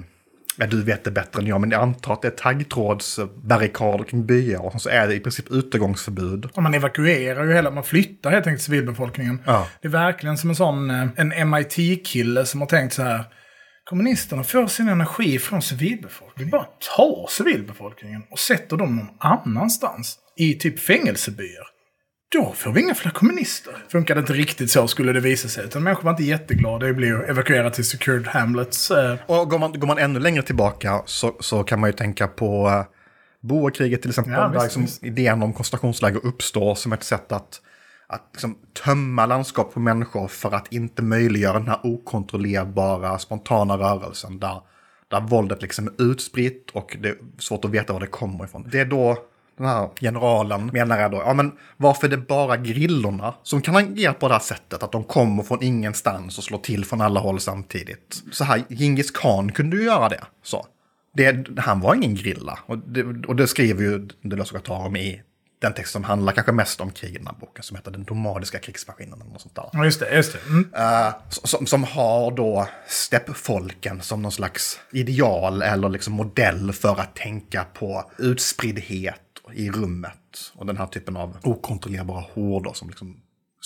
ja 0.58 0.68
du 0.68 0.84
vet 0.84 1.04
det 1.04 1.12
bättre 1.12 1.42
än 1.42 1.48
jag, 1.48 1.62
men 1.62 1.72
jag 1.72 1.82
antar 1.82 2.14
att 2.14 2.22
det 2.22 2.28
är 2.28 2.32
taggtrådsbarrikader 2.32 4.04
kring 4.04 4.26
byar 4.26 4.60
och 4.60 4.82
så 4.82 4.90
är 4.90 5.08
det 5.08 5.16
i 5.16 5.20
princip 5.20 5.52
utegångsförbud. 5.52 6.46
Och 6.54 6.64
man 6.64 6.74
evakuerar 6.74 7.44
ju 7.44 7.54
hela, 7.54 7.72
man 7.72 7.84
flyttar 7.84 8.32
helt 8.32 8.48
enkelt 8.48 8.64
civilbefolkningen. 8.64 9.42
Ja. 9.46 9.68
Det 9.82 9.88
är 9.88 9.92
verkligen 9.92 10.38
som 10.38 10.50
en 10.50 10.56
sån, 10.56 10.90
eh, 10.90 11.08
en 11.16 11.50
MIT-kille 11.50 12.46
som 12.46 12.62
har 12.62 12.68
tänkt 12.68 12.94
så 12.94 13.04
här. 13.04 13.24
Kommunisterna 13.90 14.44
får 14.44 14.68
sin 14.68 14.90
energi 14.90 15.40
från 15.40 15.62
civilbefolkningen. 15.62 16.52
Bara 16.52 16.68
tar 16.98 17.28
civilbefolkningen 17.30 18.24
och 18.32 18.40
sätter 18.40 18.78
dem 18.78 18.96
någon 18.96 19.10
annanstans. 19.20 20.18
I 20.38 20.54
typ 20.54 20.80
fängelsebyar. 20.80 21.75
Då 22.36 22.54
får 22.54 22.72
vi 22.72 22.82
inga 22.82 22.96
fler 22.96 23.12
kommunister. 23.12 23.74
Funkar 23.90 24.16
det 24.16 24.20
inte 24.22 24.34
riktigt 24.34 24.72
så 24.72 24.88
skulle 24.88 25.14
det 25.14 25.20
visa 25.20 25.48
sig. 25.48 25.66
Utan 25.66 25.84
människor 25.84 26.04
var 26.04 26.12
inte 26.12 26.24
jätteglada. 26.24 26.86
Det 26.86 26.94
blir 26.94 27.30
evakuerat 27.30 27.74
till 27.74 27.86
Secured 27.86 28.28
Hamlets. 28.28 28.92
Eh, 28.92 29.16
Och 29.26 29.50
går 29.50 29.60
man, 29.60 29.80
går 29.80 29.88
man 29.88 29.98
ännu 29.98 30.20
längre 30.20 30.42
tillbaka 30.44 31.02
så, 31.06 31.36
så 31.40 31.64
kan 31.64 31.80
man 31.80 31.90
ju 31.90 31.94
tänka 31.94 32.28
på 32.28 32.68
uh, 32.68 32.84
Boerkriget 33.42 34.02
till 34.02 34.10
exempel. 34.10 34.34
Ja, 34.34 34.40
där 34.40 34.50
visst, 34.50 34.64
liksom 34.64 34.82
visst. 34.82 35.04
idén 35.04 35.44
om 35.44 35.54
koncentrationsläger 35.54 36.26
uppstår 36.26 36.76
som 36.76 36.94
ett 36.94 37.04
sätt 37.04 37.32
att, 37.32 37.62
att 38.08 38.30
liksom 38.34 38.58
tömma 38.84 39.26
landskap 39.26 39.74
på 39.74 39.80
människor 39.80 40.28
för 40.28 40.52
att 40.52 40.74
inte 40.74 41.02
möjliggöra 41.02 41.60
den 41.60 41.68
här 41.68 41.80
okontrollerbara 41.84 43.20
spontana 43.20 43.78
rörelsen 43.78 44.40
där, 44.40 44.62
där 45.08 45.22
våldet 45.22 45.62
liksom 45.62 45.88
är 45.88 46.04
utspritt 46.04 46.72
och 46.74 46.98
det 47.00 47.10
är 47.10 47.16
svårt 47.40 47.66
att 47.66 47.72
veta 47.72 47.94
var 47.94 48.00
det 48.00 48.08
kommer 48.08 48.46
ifrån. 48.46 48.70
Det 48.72 48.80
är 48.80 48.86
då 48.86 49.18
den 49.58 49.68
här 49.68 49.90
generalen 50.02 50.70
menar 50.74 51.00
jag 51.00 51.12
då, 51.12 51.18
ja 51.18 51.34
men 51.34 51.52
varför 51.78 52.08
är 52.08 52.12
det 52.12 52.18
bara 52.18 52.58
grillorna 52.58 53.34
som 53.44 53.62
kan 53.62 53.76
agera 53.76 54.14
på 54.14 54.28
det 54.28 54.34
här 54.34 54.42
sättet? 54.42 54.84
Att 54.84 54.92
de 54.92 55.04
kommer 55.04 55.44
från 55.44 55.64
ingenstans 55.64 56.38
och 56.38 56.44
slår 56.44 56.58
till 56.58 56.86
från 56.86 57.02
alla 57.02 57.20
håll 57.20 57.40
samtidigt. 57.40 58.24
Så 58.32 58.44
här, 58.44 58.64
Genghis 58.70 59.12
khan 59.12 59.52
kunde 59.52 59.78
ju 59.78 59.84
göra 59.84 60.10
det. 60.10 60.22
Så. 60.44 60.66
Det, 61.14 61.48
han 61.58 61.80
var 61.80 61.96
ingen 61.96 62.16
grilla. 62.16 62.60
Och 62.66 62.78
det, 62.78 63.04
och 63.28 63.36
det 63.36 63.48
skriver 63.48 63.84
ju 63.84 64.08
Deleuze 64.22 64.56
och 64.56 64.64
Guattari 64.66 64.88
om 64.88 64.96
i 64.96 65.22
den 65.62 65.74
text 65.74 65.92
som 65.92 66.04
handlar 66.04 66.34
kanske 66.34 66.52
mest 66.52 66.82
om 66.82 66.92
krig 66.92 67.16
i 67.16 67.18
den 67.18 67.28
här 67.28 67.36
boken, 67.40 67.64
som 67.64 67.78
heter 67.78 67.92
Den 67.92 68.06
nomadiska 68.10 68.60
krigsmaskinen. 68.60 69.22
Eller 69.22 69.32
något 69.32 69.42
sånt 69.42 69.56
där. 69.56 69.70
ja, 69.74 69.86
just 69.86 70.00
det. 70.00 70.16
Just 70.16 70.34
det. 70.34 70.40
Mm. 70.50 70.70
Eh, 70.74 71.14
som, 71.30 71.66
som 71.66 71.84
har 71.84 72.32
då 72.32 72.68
steppfolken 72.88 74.02
som 74.02 74.22
någon 74.22 74.32
slags 74.32 74.80
ideal 74.92 75.62
eller 75.62 75.90
liksom 75.90 76.14
modell 76.14 76.74
för 76.74 77.00
att 77.00 77.16
tänka 77.16 77.66
på 77.74 78.12
utspriddhet 78.18 79.22
i 79.54 79.72
rummet. 79.72 80.54
Och 80.56 80.66
den 80.66 80.78
här 80.78 80.88
typen 80.88 81.18
av 81.18 81.38
okontrollerbara 81.44 82.26
horder 82.34 82.74
som 82.74 82.88
liksom 82.90 83.22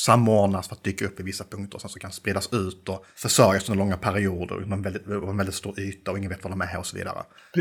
samordnas 0.05 0.67
för 0.67 0.75
att 0.75 0.83
dyka 0.83 1.05
upp 1.05 1.19
i 1.19 1.23
vissa 1.23 1.43
punkter 1.43 1.75
och 1.75 1.81
sen 1.81 1.89
så 1.89 1.99
kan 1.99 2.11
spridas 2.11 2.53
ut 2.53 2.89
och 2.89 3.05
försörjas 3.15 3.69
under 3.69 3.79
långa 3.79 3.97
perioder 3.97 4.55
under 4.55 4.77
en 4.77 4.81
väldigt, 4.81 5.07
en 5.07 5.37
väldigt 5.37 5.55
stor 5.55 5.79
yta 5.79 6.11
och 6.11 6.17
ingen 6.17 6.29
vet 6.29 6.43
var 6.43 6.49
de 6.51 6.61
är 6.61 6.77
och 6.77 6.85
så 6.85 6.97
vidare. 6.97 7.17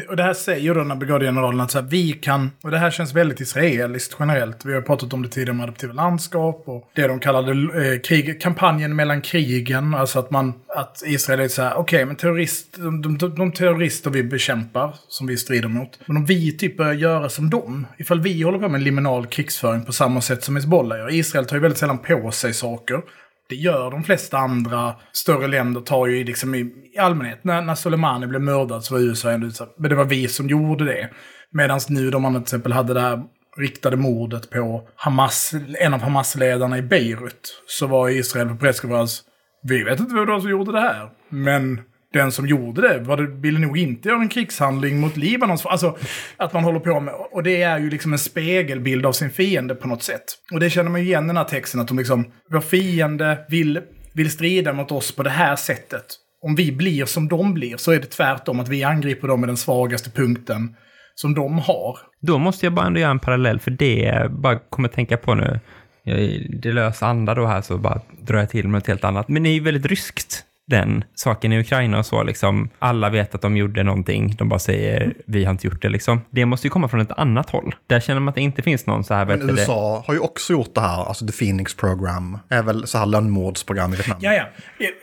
Och 0.09 0.17
det 0.17 0.23
här 0.23 0.35
säger 0.35 0.75
då 0.75 0.81
den 0.81 0.91
här 0.91 0.99
brigadgeneralen 0.99 1.61
att 1.61 1.71
så 1.71 1.81
här, 1.81 1.87
vi 1.87 2.13
kan, 2.13 2.51
och 2.63 2.71
det 2.71 2.79
här 2.79 2.91
känns 2.91 3.15
väldigt 3.15 3.41
israeliskt 3.41 4.17
generellt. 4.19 4.65
Vi 4.65 4.75
har 4.75 4.81
pratat 4.81 5.13
om 5.13 5.23
det 5.23 5.29
tidigare 5.29 5.57
med 5.57 5.65
adaptiva 5.65 5.93
landskap 5.93 6.63
och 6.67 6.91
det 6.95 7.07
de 7.07 7.21
kallade 7.21 7.53
eh, 7.53 8.01
krig, 8.01 8.41
kampanjen 8.41 8.97
mellan 8.97 9.21
krigen. 9.21 9.95
Alltså 9.95 10.19
att 10.19 10.31
man, 10.31 10.53
att 10.77 11.03
Israel 11.07 11.41
är 11.41 11.49
så 11.49 11.63
här, 11.63 11.75
okej 11.75 12.05
men 12.05 12.17
terrorist, 12.17 12.77
de, 12.77 13.19
de, 13.19 13.35
de 13.35 13.53
terrorister 13.53 14.11
vi 14.11 14.23
bekämpar, 14.23 14.95
som 15.09 15.27
vi 15.27 15.37
strider 15.37 15.69
mot. 15.69 15.99
Men 16.07 16.17
om 16.17 16.25
vi 16.25 16.57
typ 16.57 16.77
börjar 16.77 16.95
göra 16.95 17.29
som 17.29 17.51
dem, 17.51 17.87
ifall 17.99 18.21
vi 18.21 18.43
håller 18.43 18.59
på 18.59 18.69
med 18.69 18.83
liminal 18.83 19.27
krigsföring 19.27 19.85
på 19.85 19.93
samma 19.93 20.21
sätt 20.21 20.45
som 20.45 20.57
Hizbollah 20.57 20.99
gör. 20.99 21.15
Israel 21.15 21.47
tar 21.47 21.57
ju 21.57 21.63
väldigt 21.63 21.79
sällan 21.79 21.99
på 21.99 22.28
sig 22.31 22.55
saker. 22.55 23.03
Det 23.49 23.55
gör 23.57 23.91
de 23.91 24.05
flesta 24.05 24.39
andra 24.39 24.95
större 25.13 25.47
länder 25.47 25.81
tar 25.81 26.07
ju 26.07 26.25
liksom 26.25 26.55
i, 26.55 26.59
i 26.95 26.99
allmänhet. 26.99 27.45
När, 27.45 27.63
när 27.63 27.75
Soleimani 27.75 28.27
blev 28.27 28.43
mördad 28.43 28.85
så 28.85 28.95
var 28.95 29.01
USA 29.01 29.31
ändå 29.31 29.47
utsatt. 29.47 29.75
Men 29.79 29.91
det 29.91 29.97
var 29.97 30.05
vi 30.05 30.29
som 30.29 30.49
gjorde 30.49 30.85
det. 30.85 31.11
Medan 31.51 31.81
nu 31.89 32.11
då 32.11 32.19
man 32.19 32.33
till 32.33 32.43
exempel 32.43 32.73
hade 32.73 32.95
det 32.95 33.01
här 33.01 33.23
riktade 33.57 33.97
mordet 33.97 34.51
på 34.51 34.89
Hamas, 34.97 35.55
en 35.79 35.95
av 35.95 36.01
Hamas-ledarna 36.01 36.79
i 36.79 36.83
Beirut. 36.83 37.63
Så 37.67 37.87
var 37.87 38.09
Israel 38.09 38.49
på 38.49 38.57
presskonferens. 38.57 39.23
Vi 39.63 39.85
vet 39.85 40.01
inte 40.01 40.15
vem 40.15 40.27
det 40.27 40.33
var 40.33 40.41
som 40.41 40.51
gjorde 40.51 40.73
det 40.73 40.81
här. 40.81 41.11
Men 41.29 41.81
den 42.13 42.33
som 42.33 42.47
gjorde 42.47 42.81
det 42.89 42.99
var 42.99 43.17
det, 43.17 43.27
ville 43.27 43.59
nog 43.59 43.79
inte 43.79 44.09
göra 44.09 44.21
en 44.21 44.29
krigshandling 44.29 45.01
mot 45.01 45.17
Libanons... 45.17 45.67
Alltså 45.67 45.97
att 46.37 46.53
man 46.53 46.65
håller 46.65 46.81
på 46.81 47.01
med... 47.01 47.15
Och 47.33 47.43
det 47.43 47.63
är 47.63 47.79
ju 47.79 47.91
liksom 47.91 48.13
en 48.13 48.19
spegelbild 48.19 49.07
av 49.07 49.13
sin 49.13 49.31
fiende 49.31 49.75
på 49.75 49.89
något 49.89 50.03
sätt. 50.03 50.25
Och 50.53 50.61
det 50.61 50.71
känner 50.71 50.91
man 50.91 51.01
ju 51.01 51.07
igen 51.07 51.25
i 51.25 51.27
den 51.27 51.37
här 51.37 51.45
texten 51.45 51.81
att 51.81 51.89
de 51.89 51.99
liksom... 51.99 52.25
Vår 52.51 52.61
fiende 52.61 53.39
vill, 53.49 53.81
vill 54.15 54.31
strida 54.31 54.73
mot 54.73 54.93
oss 54.93 55.17
på 55.17 55.23
det 55.23 55.31
här 55.31 55.57
sättet. 55.57 56.05
Om 56.43 56.55
vi 56.55 56.73
blir 56.73 57.05
som 57.05 57.29
de 57.29 57.55
blir 57.55 57.77
så 57.77 57.93
är 57.93 57.99
det 58.01 58.07
tvärtom 58.11 58.61
att 58.61 58.69
vi 58.69 58.85
angriper 58.85 59.29
dem 59.29 59.41
med 59.41 59.49
den 59.49 59.57
svagaste 59.57 60.11
punkten 60.11 60.77
som 61.15 61.35
de 61.35 61.59
har. 61.59 61.99
Då 62.21 62.39
måste 62.39 62.67
jag 62.67 62.73
bara 62.73 62.87
ändå 62.87 63.01
göra 63.01 63.11
en 63.11 63.19
parallell, 63.19 63.61
för 63.61 63.71
det 63.71 63.95
jag 63.99 64.33
bara 64.33 64.59
kommer 64.59 64.89
tänka 64.89 65.17
på 65.17 65.35
nu. 65.35 65.61
Jag- 66.05 66.61
Det 66.63 66.73
lösa 66.73 67.07
anda 67.07 67.35
då 67.35 67.47
här, 67.47 67.61
så 67.61 67.79
bara 67.79 68.01
drar 68.23 68.39
jag 68.39 68.51
till 68.51 68.65
med 68.65 68.73
något 68.73 68.87
helt 68.87 69.05
annat. 69.05 69.29
Men 69.29 69.43
det 69.43 69.49
är 69.49 69.53
ju 69.55 69.61
väldigt 69.61 69.87
ryskt 69.87 70.45
den 70.69 71.05
saken 71.15 71.53
i 71.53 71.61
Ukraina 71.61 71.99
och 71.99 72.07
så, 72.07 72.23
liksom, 72.23 72.71
alla 72.79 73.11
vet 73.11 73.35
att 73.35 73.43
de 73.43 73.57
gjorde 73.57 73.83
någonting, 73.83 74.35
de 74.39 74.49
bara 74.49 74.59
säger 74.59 75.15
vi 75.27 75.45
har 75.45 75.51
inte 75.51 75.67
gjort 75.67 75.83
det 75.83 75.89
liksom. 75.89 76.21
Det 76.31 76.45
måste 76.45 76.67
ju 76.67 76.71
komma 76.71 76.89
från 76.89 77.01
ett 77.01 77.13
annat 77.13 77.51
håll. 77.51 77.75
Där 77.87 78.01
känner 78.01 78.21
man 78.21 78.29
att 78.29 78.35
det 78.35 78.41
inte 78.41 78.63
finns 78.63 78.87
någon 78.87 79.05
så 79.05 79.15
här, 79.15 79.25
vet 79.25 79.39
Men 79.39 79.47
du 79.47 79.53
det. 79.53 79.61
USA 79.61 80.05
har 80.07 80.15
ju 80.15 80.21
också 80.21 80.53
gjort 80.53 80.75
det 80.75 80.81
här, 80.81 81.05
alltså 81.05 81.27
The 81.27 81.33
Phoenix 81.33 81.75
Program, 81.75 82.39
är 82.49 82.63
väl 82.63 82.87
så 82.87 82.99
här 82.99 83.07
lönnmordsprogram 83.07 83.93
i 83.93 83.97
Vietnam. 83.97 84.19
Ja, 84.21 84.33
ja. 84.33 84.45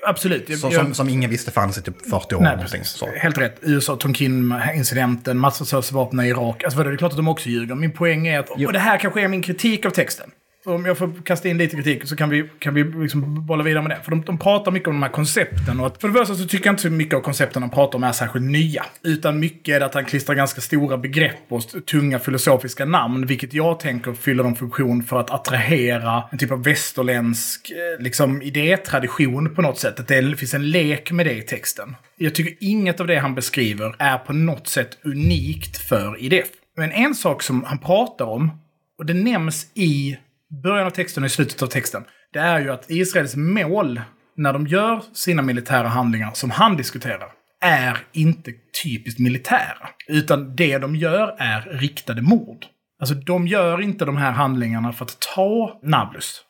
Absolut. 0.08 0.60
Så, 0.60 0.71
som, 0.71 0.93
som 0.93 1.10
ingen 1.10 1.30
visste 1.30 1.51
fanns 1.51 1.78
i 1.78 1.82
typ 1.82 2.10
40 2.10 2.36
år. 2.36 2.41
Nej, 2.41 2.51
någonting, 2.51 2.80
precis. 2.80 2.97
så. 2.97 3.08
Helt 3.15 3.38
rätt. 3.38 3.58
USA, 3.62 3.95
Tonkin-incidenten, 3.95 5.38
massförstörelsevapen 5.38 6.19
i 6.19 6.28
Irak. 6.28 6.63
Alltså 6.63 6.84
det 6.84 6.89
är 6.89 6.97
klart 6.97 7.12
att 7.12 7.17
de 7.17 7.28
också 7.28 7.49
ljuger. 7.49 7.75
Min 7.75 7.91
poäng 7.91 8.28
är 8.28 8.39
att, 8.39 8.49
och 8.49 8.73
det 8.73 8.80
här 8.80 8.97
kanske 8.97 9.21
är 9.21 9.28
min 9.28 9.41
kritik 9.41 9.86
av 9.86 9.89
texten. 9.89 10.32
Om 10.67 10.86
jag 10.86 10.97
får 10.97 11.23
kasta 11.25 11.49
in 11.49 11.58
lite 11.58 11.75
kritik 11.75 12.08
så 12.08 12.15
kan 12.15 12.30
vi, 12.30 12.49
kan 12.60 12.73
vi 12.73 12.84
liksom 12.84 13.45
bolla 13.45 13.63
vidare 13.63 13.84
med 13.84 13.91
det. 13.91 14.04
För 14.04 14.12
de, 14.12 14.21
de 14.21 14.38
pratar 14.38 14.71
mycket 14.71 14.88
om 14.88 14.93
de 14.93 15.04
här 15.04 15.10
koncepten. 15.10 15.80
Och 15.80 15.88
att, 15.88 16.01
för 16.01 16.08
det 16.08 16.13
första 16.13 16.36
så 16.36 16.45
tycker 16.45 16.65
jag 16.65 16.73
inte 16.73 16.82
så 16.82 16.89
mycket 16.89 17.13
av 17.15 17.21
koncepten 17.21 17.62
de 17.62 17.69
pratar 17.69 17.97
om 17.97 18.04
är 18.04 18.12
särskilt 18.12 18.45
nya. 18.45 18.86
Utan 19.04 19.39
mycket 19.39 19.75
är 19.75 19.80
det 19.80 19.86
att 19.86 19.93
han 19.93 20.06
klistrar 20.06 20.36
ganska 20.36 20.62
stora 20.62 20.97
begrepp 20.97 21.38
och 21.49 21.86
tunga 21.86 22.19
filosofiska 22.19 22.86
namn. 22.86 23.25
Vilket 23.25 23.54
jag 23.54 23.80
tänker 23.80 24.13
fyller 24.13 24.43
en 24.43 24.56
funktion 24.56 25.04
för 25.04 25.19
att 25.19 25.32
attrahera 25.32 26.23
en 26.32 26.38
typ 26.38 26.51
av 26.51 26.63
västerländsk 26.63 27.71
eh, 27.71 28.04
liksom, 28.04 28.41
idétradition 28.41 29.56
på 29.56 29.62
något 29.62 29.80
sätt. 29.80 29.99
Att 29.99 30.08
det 30.08 30.39
finns 30.39 30.54
en 30.54 30.69
lek 30.69 31.12
med 31.12 31.25
det 31.25 31.34
i 31.34 31.41
texten. 31.41 31.95
Jag 32.17 32.36
tycker 32.36 32.54
inget 32.60 32.99
av 32.99 33.08
det 33.08 33.17
han 33.17 33.36
beskriver 33.36 33.95
är 33.99 34.17
på 34.17 34.34
något 34.34 34.67
sätt 34.67 34.97
unikt 35.04 35.78
för 35.78 36.23
IDF. 36.23 36.47
Men 36.78 36.91
en 36.91 37.15
sak 37.15 37.43
som 37.43 37.63
han 37.63 37.78
pratar 37.78 38.25
om, 38.25 38.51
och 38.97 39.06
det 39.06 39.13
nämns 39.13 39.67
i 39.73 40.17
början 40.63 40.88
av 40.88 40.91
texten 40.91 41.24
och 41.24 41.28
i 41.28 41.30
slutet 41.30 41.62
av 41.62 41.68
texten, 41.68 42.04
det 42.34 42.39
är 42.39 42.60
ju 42.60 42.72
att 42.72 42.91
Israels 42.91 43.36
mål 43.36 44.02
när 44.38 44.54
de 44.54 44.68
gör 44.68 45.02
sina 45.13 45.41
militära 45.41 45.88
handlingar 45.88 46.32
som 46.34 46.50
han 46.50 46.78
diskuterar 46.78 47.32
är 47.62 47.98
inte 48.12 48.52
typiskt 48.84 49.20
militära. 49.20 49.89
Utan 50.08 50.56
det 50.56 50.78
de 50.78 50.96
gör 50.96 51.36
är 51.39 51.62
riktade 51.62 52.22
mord. 52.22 52.65
Alltså 53.00 53.15
de 53.15 53.48
gör 53.48 53.82
inte 53.82 54.06
de 54.06 54.18
här 54.18 54.32
handlingarna 54.32 54.94
för 54.94 55.06
att 55.06 55.20
ta 55.36 55.80
Nablus. 55.84 56.41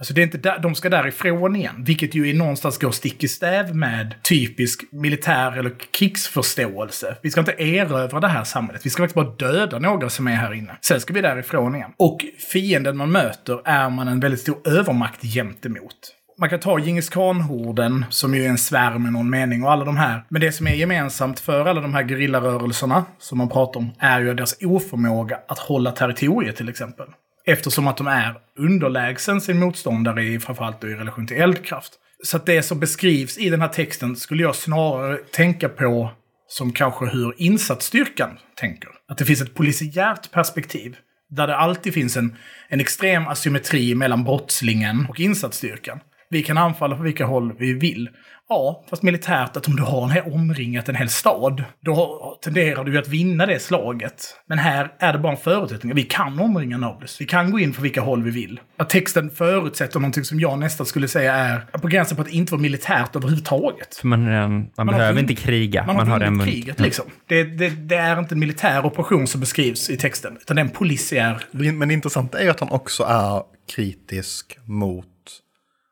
Alltså 0.00 0.14
det 0.14 0.20
är 0.20 0.22
inte 0.22 0.38
där, 0.38 0.58
de 0.58 0.74
ska 0.74 0.88
därifrån 0.88 1.56
igen, 1.56 1.84
vilket 1.84 2.14
ju 2.14 2.30
är 2.30 2.34
någonstans 2.34 2.78
går 2.78 2.90
stick 2.90 3.24
i 3.24 3.28
stäv 3.28 3.76
med 3.76 4.14
typisk 4.22 4.92
militär 4.92 5.58
eller 5.58 5.72
krigsförståelse. 5.92 7.16
Vi 7.22 7.30
ska 7.30 7.40
inte 7.40 7.62
erövra 7.62 8.20
det 8.20 8.28
här 8.28 8.44
samhället, 8.44 8.86
vi 8.86 8.90
ska 8.90 9.02
faktiskt 9.02 9.14
bara 9.14 9.52
döda 9.52 9.78
några 9.78 10.10
som 10.10 10.28
är 10.28 10.34
här 10.34 10.54
inne. 10.54 10.76
Sen 10.82 11.00
ska 11.00 11.12
vi 11.12 11.20
därifrån 11.20 11.74
igen. 11.74 11.90
Och 11.96 12.18
fienden 12.52 12.96
man 12.96 13.12
möter 13.12 13.60
är 13.64 13.90
man 13.90 14.08
en 14.08 14.20
väldigt 14.20 14.40
stor 14.40 14.68
övermakt 14.68 15.22
gentemot. 15.22 16.16
Man 16.38 16.48
kan 16.48 16.60
ta 16.60 16.78
Djingis 16.78 17.08
khan-horden, 17.08 18.04
som 18.10 18.34
ju 18.34 18.44
är 18.44 18.48
en 18.48 18.58
svärm 18.58 19.06
i 19.06 19.10
någon 19.10 19.30
mening, 19.30 19.64
och 19.64 19.72
alla 19.72 19.84
de 19.84 19.96
här. 19.96 20.24
Men 20.28 20.40
det 20.40 20.52
som 20.52 20.66
är 20.66 20.74
gemensamt 20.74 21.40
för 21.40 21.66
alla 21.66 21.80
de 21.80 21.94
här 21.94 22.08
gerillarörelserna, 22.08 23.04
som 23.18 23.38
man 23.38 23.48
pratar 23.48 23.80
om, 23.80 23.90
är 23.98 24.20
ju 24.20 24.34
deras 24.34 24.56
oförmåga 24.60 25.38
att 25.48 25.58
hålla 25.58 25.90
territoriet 25.90 26.56
till 26.56 26.68
exempel. 26.68 27.06
Eftersom 27.50 27.86
att 27.86 27.96
de 27.96 28.06
är 28.06 28.34
underlägsen 28.58 29.40
sin 29.40 29.58
motståndare, 29.58 30.24
i, 30.24 30.40
framförallt 30.40 30.84
i 30.84 30.86
relation 30.86 31.26
till 31.26 31.36
eldkraft. 31.36 31.92
Så 32.24 32.36
att 32.36 32.46
det 32.46 32.62
som 32.62 32.80
beskrivs 32.80 33.38
i 33.38 33.50
den 33.50 33.60
här 33.60 33.68
texten 33.68 34.16
skulle 34.16 34.42
jag 34.42 34.56
snarare 34.56 35.16
tänka 35.16 35.68
på 35.68 36.10
som 36.48 36.72
kanske 36.72 37.06
hur 37.06 37.34
insatsstyrkan 37.38 38.38
tänker. 38.56 38.88
Att 39.08 39.18
det 39.18 39.24
finns 39.24 39.40
ett 39.42 39.54
polisiärt 39.54 40.30
perspektiv. 40.30 40.96
Där 41.30 41.46
det 41.46 41.56
alltid 41.56 41.94
finns 41.94 42.16
en, 42.16 42.36
en 42.68 42.80
extrem 42.80 43.26
asymmetri 43.26 43.94
mellan 43.94 44.24
brottslingen 44.24 45.06
och 45.08 45.20
insatsstyrkan. 45.20 46.00
Vi 46.30 46.42
kan 46.42 46.58
anfalla 46.58 46.96
på 46.96 47.02
vilka 47.02 47.24
håll 47.24 47.52
vi 47.58 47.72
vill. 47.72 48.08
Ja, 48.52 48.84
fast 48.90 49.02
militärt 49.02 49.56
att 49.56 49.68
om 49.68 49.76
du 49.76 49.82
har 49.82 50.04
en 50.04 50.10
hel, 50.10 50.22
omringat 50.32 50.88
en 50.88 50.94
hel 50.94 51.08
stad, 51.08 51.64
då 51.80 51.94
har- 51.94 52.40
tenderar 52.42 52.84
du 52.84 52.98
att 52.98 53.08
vinna 53.08 53.46
det 53.46 53.60
slaget. 53.62 54.22
Men 54.46 54.58
här 54.58 54.92
är 54.98 55.12
det 55.12 55.18
bara 55.18 55.32
en 55.32 55.38
förutsättning. 55.38 55.94
Vi 55.94 56.02
kan 56.02 56.40
omringa 56.40 56.78
Nablus. 56.78 57.20
Vi 57.20 57.24
kan 57.26 57.50
gå 57.50 57.58
in 57.60 57.72
för 57.72 57.82
vilka 57.82 58.00
håll 58.00 58.22
vi 58.22 58.30
vill. 58.30 58.60
Att 58.78 58.90
texten 58.90 59.30
förutsätter 59.30 60.00
någonting 60.00 60.24
som 60.24 60.40
jag 60.40 60.58
nästan 60.58 60.86
skulle 60.86 61.08
säga 61.08 61.34
är 61.34 61.58
på 61.78 61.88
gränsen 61.88 62.16
på 62.16 62.22
att 62.22 62.28
inte 62.28 62.52
vara 62.52 62.62
militärt 62.62 63.16
överhuvudtaget. 63.16 63.94
För 63.96 64.06
man, 64.06 64.26
en, 64.26 64.50
man, 64.52 64.70
Man 64.76 64.88
har 64.88 64.94
behöver 64.94 65.12
vunnit- 65.20 65.30
inte 65.30 65.42
kriga. 65.42 65.86
Man 65.86 65.96
har, 65.96 66.02
en 66.02 66.10
vunnit 66.10 66.46
mun- 66.46 66.50
kriget 66.52 66.80
liksom. 66.80 67.04
Det, 67.26 67.44
det, 67.44 67.68
det 67.70 67.96
är 67.96 68.18
inte 68.18 68.34
en 68.34 68.38
militär 68.40 68.86
operation 68.86 69.26
som 69.26 69.40
beskrivs 69.40 69.90
i 69.90 69.96
texten, 69.96 70.36
utan 70.40 70.56
det 70.56 70.60
är 70.62 70.64
en 70.64 70.70
polisiär... 70.70 71.44
Men 71.52 71.88
det 71.88 71.94
intressanta 71.94 72.38
är 72.38 72.44
ju 72.44 72.50
att 72.50 72.60
han 72.60 72.70
också 72.70 73.02
är 73.02 73.42
kritisk 73.74 74.58
mot 74.64 75.06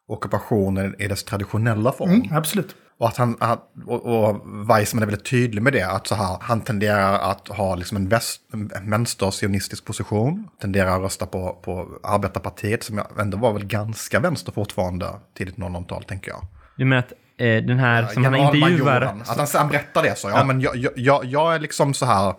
ockupationen 0.09 0.95
i 0.99 1.09
dess 1.09 1.25
traditionella 1.25 1.93
form. 1.93 2.11
Mm, 2.11 2.37
absolut. 2.37 2.75
Och 2.99 3.09
att 3.09 3.17
han, 3.17 3.37
han 3.41 3.59
och, 3.87 4.07
och 4.07 4.41
Weissman 4.71 5.03
är 5.03 5.07
väldigt 5.07 5.31
tydlig 5.31 5.63
med 5.63 5.73
det, 5.73 5.83
att 5.83 6.07
så 6.07 6.15
här, 6.15 6.37
han 6.41 6.61
tenderar 6.61 7.19
att 7.31 7.49
ha 7.49 7.75
liksom 7.75 7.97
en, 7.97 8.09
väst, 8.09 8.41
en 8.53 8.91
vänstersionistisk 8.91 9.85
position, 9.85 10.49
tenderar 10.61 10.97
att 10.97 11.01
rösta 11.03 11.27
på, 11.27 11.53
på 11.65 11.89
arbetarpartiet, 12.03 12.83
som 12.83 13.01
ändå 13.19 13.39
var 13.39 13.53
väl 13.53 13.65
ganska 13.65 14.21
vänster 14.21 14.53
fortfarande, 14.53 15.07
tidigt 15.39 15.57
00-tal 15.57 16.05
tänker 16.05 16.31
jag. 16.31 16.47
Du 16.77 16.85
menar 16.85 17.03
att 17.03 17.13
eh, 17.13 17.47
den 17.47 17.79
här 17.79 18.07
som 18.07 18.25
han 18.25 18.35
intervjuar... 18.35 19.01
Att 19.01 19.29
han, 19.39 19.47
han 19.55 19.69
berättar 19.69 20.03
det 20.03 20.19
så, 20.19 20.29
ja, 20.29 20.45
men 20.45 20.61
jag, 20.61 20.77
jag- 20.77 20.93
jag, 20.97 21.25
jag 21.25 21.55
är 21.55 21.59
liksom 21.59 21.95
så 21.95 22.07
här 22.07 22.35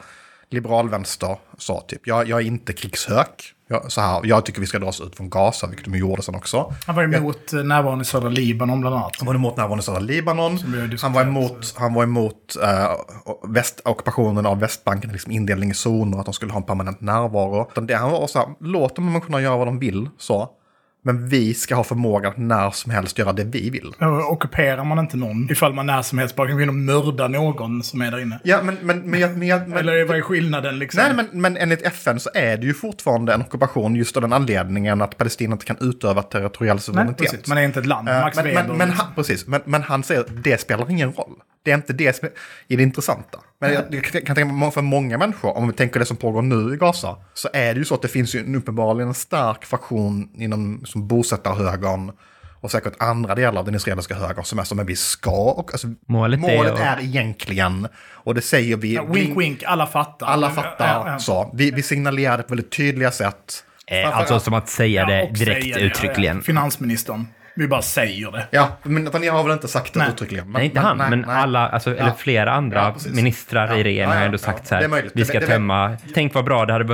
liberalvänster, 0.49 1.37
så 1.57 1.79
typ. 1.81 2.07
Jag, 2.07 2.27
jag 2.27 2.39
är 2.41 2.45
inte 2.45 2.73
krigshök. 2.73 3.53
Jag, 3.71 3.91
så 3.91 4.01
här, 4.01 4.21
jag 4.23 4.45
tycker 4.45 4.61
vi 4.61 4.67
ska 4.67 4.79
dra 4.79 4.87
oss 4.87 5.01
ut 5.01 5.15
från 5.15 5.29
Gaza, 5.29 5.67
vilket 5.67 5.85
de 5.85 5.97
gjorde 5.97 6.21
sen 6.21 6.35
också. 6.35 6.73
Han 6.85 6.95
var 6.95 7.03
emot 7.03 7.53
eh, 7.53 7.63
närvaron 7.63 8.01
i 8.01 8.05
södra 8.05 8.29
Libanon 8.29 8.81
bland 8.81 8.95
annat. 8.95 9.15
Han 9.17 9.27
var 9.27 9.35
emot 9.35 9.57
närvaron 9.57 9.79
i 9.79 9.81
södra 9.81 9.99
Libanon. 9.99 10.57
Han 11.01 11.13
var 11.13 11.21
emot, 11.21 11.75
han 11.77 11.93
var 11.93 12.03
emot 12.03 12.55
eh, 12.63 12.91
väst, 13.47 13.81
ockupationen 13.85 14.45
av 14.45 14.59
Västbanken, 14.59 15.11
liksom 15.11 15.31
indelning 15.31 15.71
i 15.71 15.73
zoner, 15.73 16.19
att 16.19 16.25
de 16.25 16.33
skulle 16.33 16.51
ha 16.51 16.59
en 16.59 16.65
permanent 16.65 17.01
närvaro. 17.01 17.67
Utan 17.71 17.87
det 17.87 17.93
han 17.95 18.11
var 18.11 18.27
så 18.27 18.39
här, 18.39 18.47
låt 18.59 18.95
de 18.95 19.05
människorna 19.05 19.41
göra 19.41 19.57
vad 19.57 19.67
de 19.67 19.79
vill, 19.79 20.09
så. 20.17 20.49
Men 21.01 21.27
vi 21.29 21.53
ska 21.53 21.75
ha 21.75 21.83
förmåga 21.83 22.29
att 22.29 22.37
när 22.37 22.71
som 22.71 22.91
helst 22.91 23.17
göra 23.19 23.33
det 23.33 23.43
vi 23.43 23.69
vill. 23.69 23.91
Ockuperar 24.29 24.83
man 24.83 24.99
inte 24.99 25.17
någon, 25.17 25.51
ifall 25.51 25.73
man 25.73 25.85
när 25.85 26.01
som 26.01 26.17
helst 26.17 26.35
bara 26.35 26.47
kan 26.47 26.55
gå 26.57 26.61
in 26.63 26.69
och 26.69 26.75
mörda 26.75 27.27
någon 27.27 27.83
som 27.83 28.01
är 28.01 28.11
där 28.11 28.19
inne? 28.19 28.39
Ja, 28.43 28.59
men, 28.63 28.77
men, 28.81 28.99
men, 29.09 29.39
men, 29.39 29.47
jag- 29.47 29.67
men, 29.69 29.77
Eller 29.77 30.05
vad 30.05 30.17
är 30.17 30.21
skillnaden 30.21 30.79
liksom? 30.79 31.03
Nej, 31.03 31.13
men, 31.31 31.41
men 31.41 31.57
enligt 31.57 31.81
FN 31.81 32.19
så 32.19 32.29
är 32.33 32.57
det 32.57 32.65
ju 32.65 32.73
fortfarande 32.73 33.33
en 33.33 33.41
ockupation 33.41 33.95
just 33.95 34.15
av 34.15 34.21
den 34.21 34.33
anledningen 34.33 35.01
att 35.01 35.17
Palestina 35.17 35.53
inte 35.53 35.65
kan 35.65 35.77
utöva 35.79 36.21
territoriell 36.23 36.75
Nej, 36.75 36.81
suveränitet. 36.83 37.31
precis. 37.31 37.47
Man 37.47 37.57
är 37.57 37.61
inte 37.61 37.79
ett 37.79 37.85
land. 37.85 38.09
Eh, 38.09 38.19
Max 38.21 38.35
men, 38.37 38.45
Weber. 38.45 38.63
men, 38.67 38.77
men, 38.77 38.89
han, 38.91 39.07
precis, 39.15 39.47
men, 39.47 39.61
men 39.65 39.83
han 39.83 40.03
säger 40.03 40.21
att 40.21 40.43
det 40.43 40.61
spelar 40.61 40.91
ingen 40.91 41.11
roll. 41.13 41.33
Det 41.63 41.71
är 41.71 41.75
inte 41.75 41.93
det 41.93 42.15
som 42.15 42.27
är 42.67 42.77
det 42.77 42.83
intressanta. 42.83 43.39
Men 43.61 43.73
jag, 43.73 43.83
jag 43.91 44.03
kan 44.25 44.35
tänka 44.35 44.45
mig 44.53 44.71
för 44.71 44.81
många 44.81 45.17
människor, 45.17 45.57
om 45.57 45.67
vi 45.67 45.73
tänker 45.73 45.99
det 45.99 46.05
som 46.05 46.17
pågår 46.17 46.41
nu 46.41 46.73
i 46.73 46.77
Gaza, 46.77 47.17
så 47.33 47.49
är 47.53 47.73
det 47.73 47.77
ju 47.79 47.85
så 47.85 47.95
att 47.95 48.01
det 48.01 48.07
finns 48.07 48.35
ju 48.35 48.39
en 48.39 48.55
uppenbarligen 48.55 49.07
en 49.07 49.13
stark 49.13 49.65
fraktion 49.65 50.29
inom 50.35 50.85
som 50.85 51.07
bosättarhögern 51.07 52.11
och 52.61 52.71
säkert 52.71 52.93
andra 52.99 53.35
delar 53.35 53.59
av 53.59 53.65
den 53.65 53.75
israeliska 53.75 54.15
högern 54.15 54.43
som 54.43 54.59
är 54.59 54.63
som 54.63 54.79
att 54.79 54.87
vi 54.87 54.95
ska. 54.95 55.31
Och, 55.31 55.71
alltså, 55.73 55.87
Målet 56.07 56.39
är 56.43 56.57
målet 56.57 56.73
att- 56.73 56.79
är 56.79 57.03
egentligen, 57.03 57.87
och 58.01 58.35
det 58.35 58.41
säger 58.41 58.77
vi... 58.77 58.93
Ja, 58.95 59.03
wink, 59.03 59.39
wink. 59.39 59.63
Alla 59.63 59.87
fattar. 59.87 60.27
Alla 60.27 60.49
fattar 60.49 60.87
Ja, 60.87 61.11
ja. 61.11 61.19
så. 61.19 61.51
Vi, 61.53 61.71
vi 61.71 61.83
signalerar 61.83 62.37
det 62.37 62.43
på 62.43 62.49
väldigt 62.49 62.71
tydliga 62.71 63.11
sätt. 63.11 63.63
Eh, 63.87 64.17
alltså 64.17 64.39
som 64.39 64.53
att 64.53 64.69
säga 64.69 65.05
det 65.05 65.31
direkt 65.33 65.61
säger 65.63 65.75
det, 65.75 65.81
uttryckligen. 65.81 66.35
Ja, 66.35 66.41
ja. 66.41 66.45
Finansministern. 66.45 67.27
Vi 67.59 67.67
bara 67.67 67.81
säger 67.81 68.31
det. 68.31 68.47
Ja, 68.51 68.77
men 68.83 69.03
Netanyahu 69.03 69.37
har 69.37 69.43
väl 69.43 69.53
inte 69.53 69.67
sagt 69.67 69.93
det 69.93 69.99
Nej. 69.99 70.09
uttryckligen. 70.09 70.45
Men, 70.45 70.53
Nej, 70.53 70.65
inte 70.65 70.79
han, 70.79 70.97
men 70.97 71.19
nej. 71.19 71.35
alla, 71.35 71.69
alltså, 71.69 71.95
eller 71.95 72.11
flera 72.11 72.51
andra 72.53 72.79
Ja, 72.79 73.11
ministrar 73.11 73.67
Ja, 73.67 73.77
i 73.77 73.83
regeringen 73.83 74.09
ja, 74.09 74.15
har 74.15 74.21
ja, 74.21 74.25
ändå 74.25 74.35
ja. 74.35 74.39
sagt 74.39 74.67
så 74.67 74.75
Det 74.75 74.85
är 74.85 74.89
här, 74.89 75.09
vi 75.13 75.25
ska 75.25 75.33
Det- 75.39 75.45
det- 75.45 75.51
tömma, 75.51 75.97
tänk 76.13 76.33
vad 76.33 76.45
bra 76.45 76.65
det 76.65 76.73
hade 76.73 76.85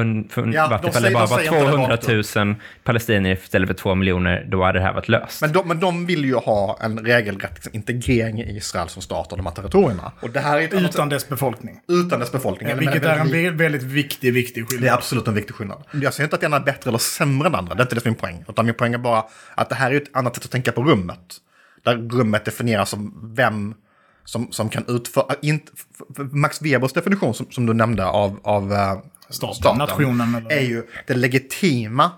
Ja, 0.54 0.68
varit 0.68 0.88
ifall 0.88 1.04
det 1.04 1.12
bara 1.12 1.26
var 1.26 1.38
säger 1.38 1.50
inte 1.54 1.66
det 1.66 1.72
200 1.72 1.96
rakt 1.96 2.36
000 2.36 2.56
palestinier 2.84 3.34
istället 3.36 3.68
för 3.70 3.74
2 3.74 3.96
miljoner, 3.96 4.46
då 4.52 4.64
hade 4.64 4.80
det 4.80 4.86
här 4.86 4.94
varit 4.94 5.10
löst. 5.10 5.42
Men 5.42 5.52
de, 5.52 5.68
men 5.68 5.80
de 5.80 6.06
vill 6.06 6.26
ju 6.26 6.36
ha 6.36 6.78
en 6.82 7.00
regelrätt 7.00 7.52
liksom, 7.54 7.72
integrering 7.76 8.40
i 8.42 8.58
Israel 8.58 8.90
som 8.90 9.02
stat 9.02 9.32
av 9.32 9.38
de 9.38 9.46
här 9.46 9.54
territorierna. 9.54 10.12
Och 10.20 10.30
det 10.30 10.40
här 10.40 10.58
är 10.58 10.62
ett 10.62 10.74
annat- 10.74 10.90
Utan 10.96 11.10
dess 11.10 11.30
befolkning. 11.30 11.80
utan 11.88 12.20
dess 12.20 12.32
befolkning. 12.32 12.70
Jag 12.70 12.76
Vilket 12.76 13.02
menar, 13.04 13.16
är 13.16 13.20
en 13.20 13.28
väldigt- 13.32 13.54
väldigt 13.62 13.84
viktig, 13.84 14.34
viktig 14.34 14.64
Det 14.64 14.74
är 14.76 14.78
skillnad. 14.78 14.94
absolut 14.98 15.28
en 15.28 15.34
viktig 15.34 15.56
skillnad. 15.56 15.84
Jag 15.94 16.14
säger 16.14 16.24
inte 16.26 16.36
att 16.36 16.42
den 16.42 16.54
är 16.54 16.60
bättre 16.60 16.90
eller 16.90 16.98
sämre 16.98 17.48
än 17.48 17.56
andra, 17.56 17.76
det 17.76 17.82
är 17.82 17.84
inte 17.84 17.96
det 17.96 18.02
som 18.02 18.08
är 18.10 18.12
min 18.12 18.20
poäng. 18.20 18.46
Utan 18.50 18.66
min 18.66 18.76
poäng 18.76 18.94
är 18.94 18.98
bara 18.98 19.24
att 19.56 19.70
det 19.70 19.76
här 19.76 19.92
är 19.92 19.96
ett 19.98 20.10
annat 20.14 20.36
sätt 20.36 20.46
att 20.46 20.52
tänka 20.56 20.72
på 20.72 20.84
rummet. 20.84 21.38
Där 21.84 21.96
rummet 21.98 22.46
definieras 22.46 22.90
som 22.90 23.32
vem 23.36 23.76
som, 24.24 24.52
som 24.52 24.70
kan 24.70 24.84
utföra... 24.88 25.26
Inte, 25.42 25.72
f- 25.76 26.18
Max 26.32 26.62
Webers 26.62 26.94
definition 26.94 27.34
som, 27.34 27.46
som 27.52 27.66
du 27.66 27.74
nämnde 27.74 28.06
av, 28.06 28.40
av 28.44 28.74
eh, 28.74 28.98
Staten, 29.30 29.78
nationen 29.78 30.36
eller- 30.36 30.52
är 30.52 30.62
ju 30.62 30.84
det 31.08 31.14
legitima 31.14 32.12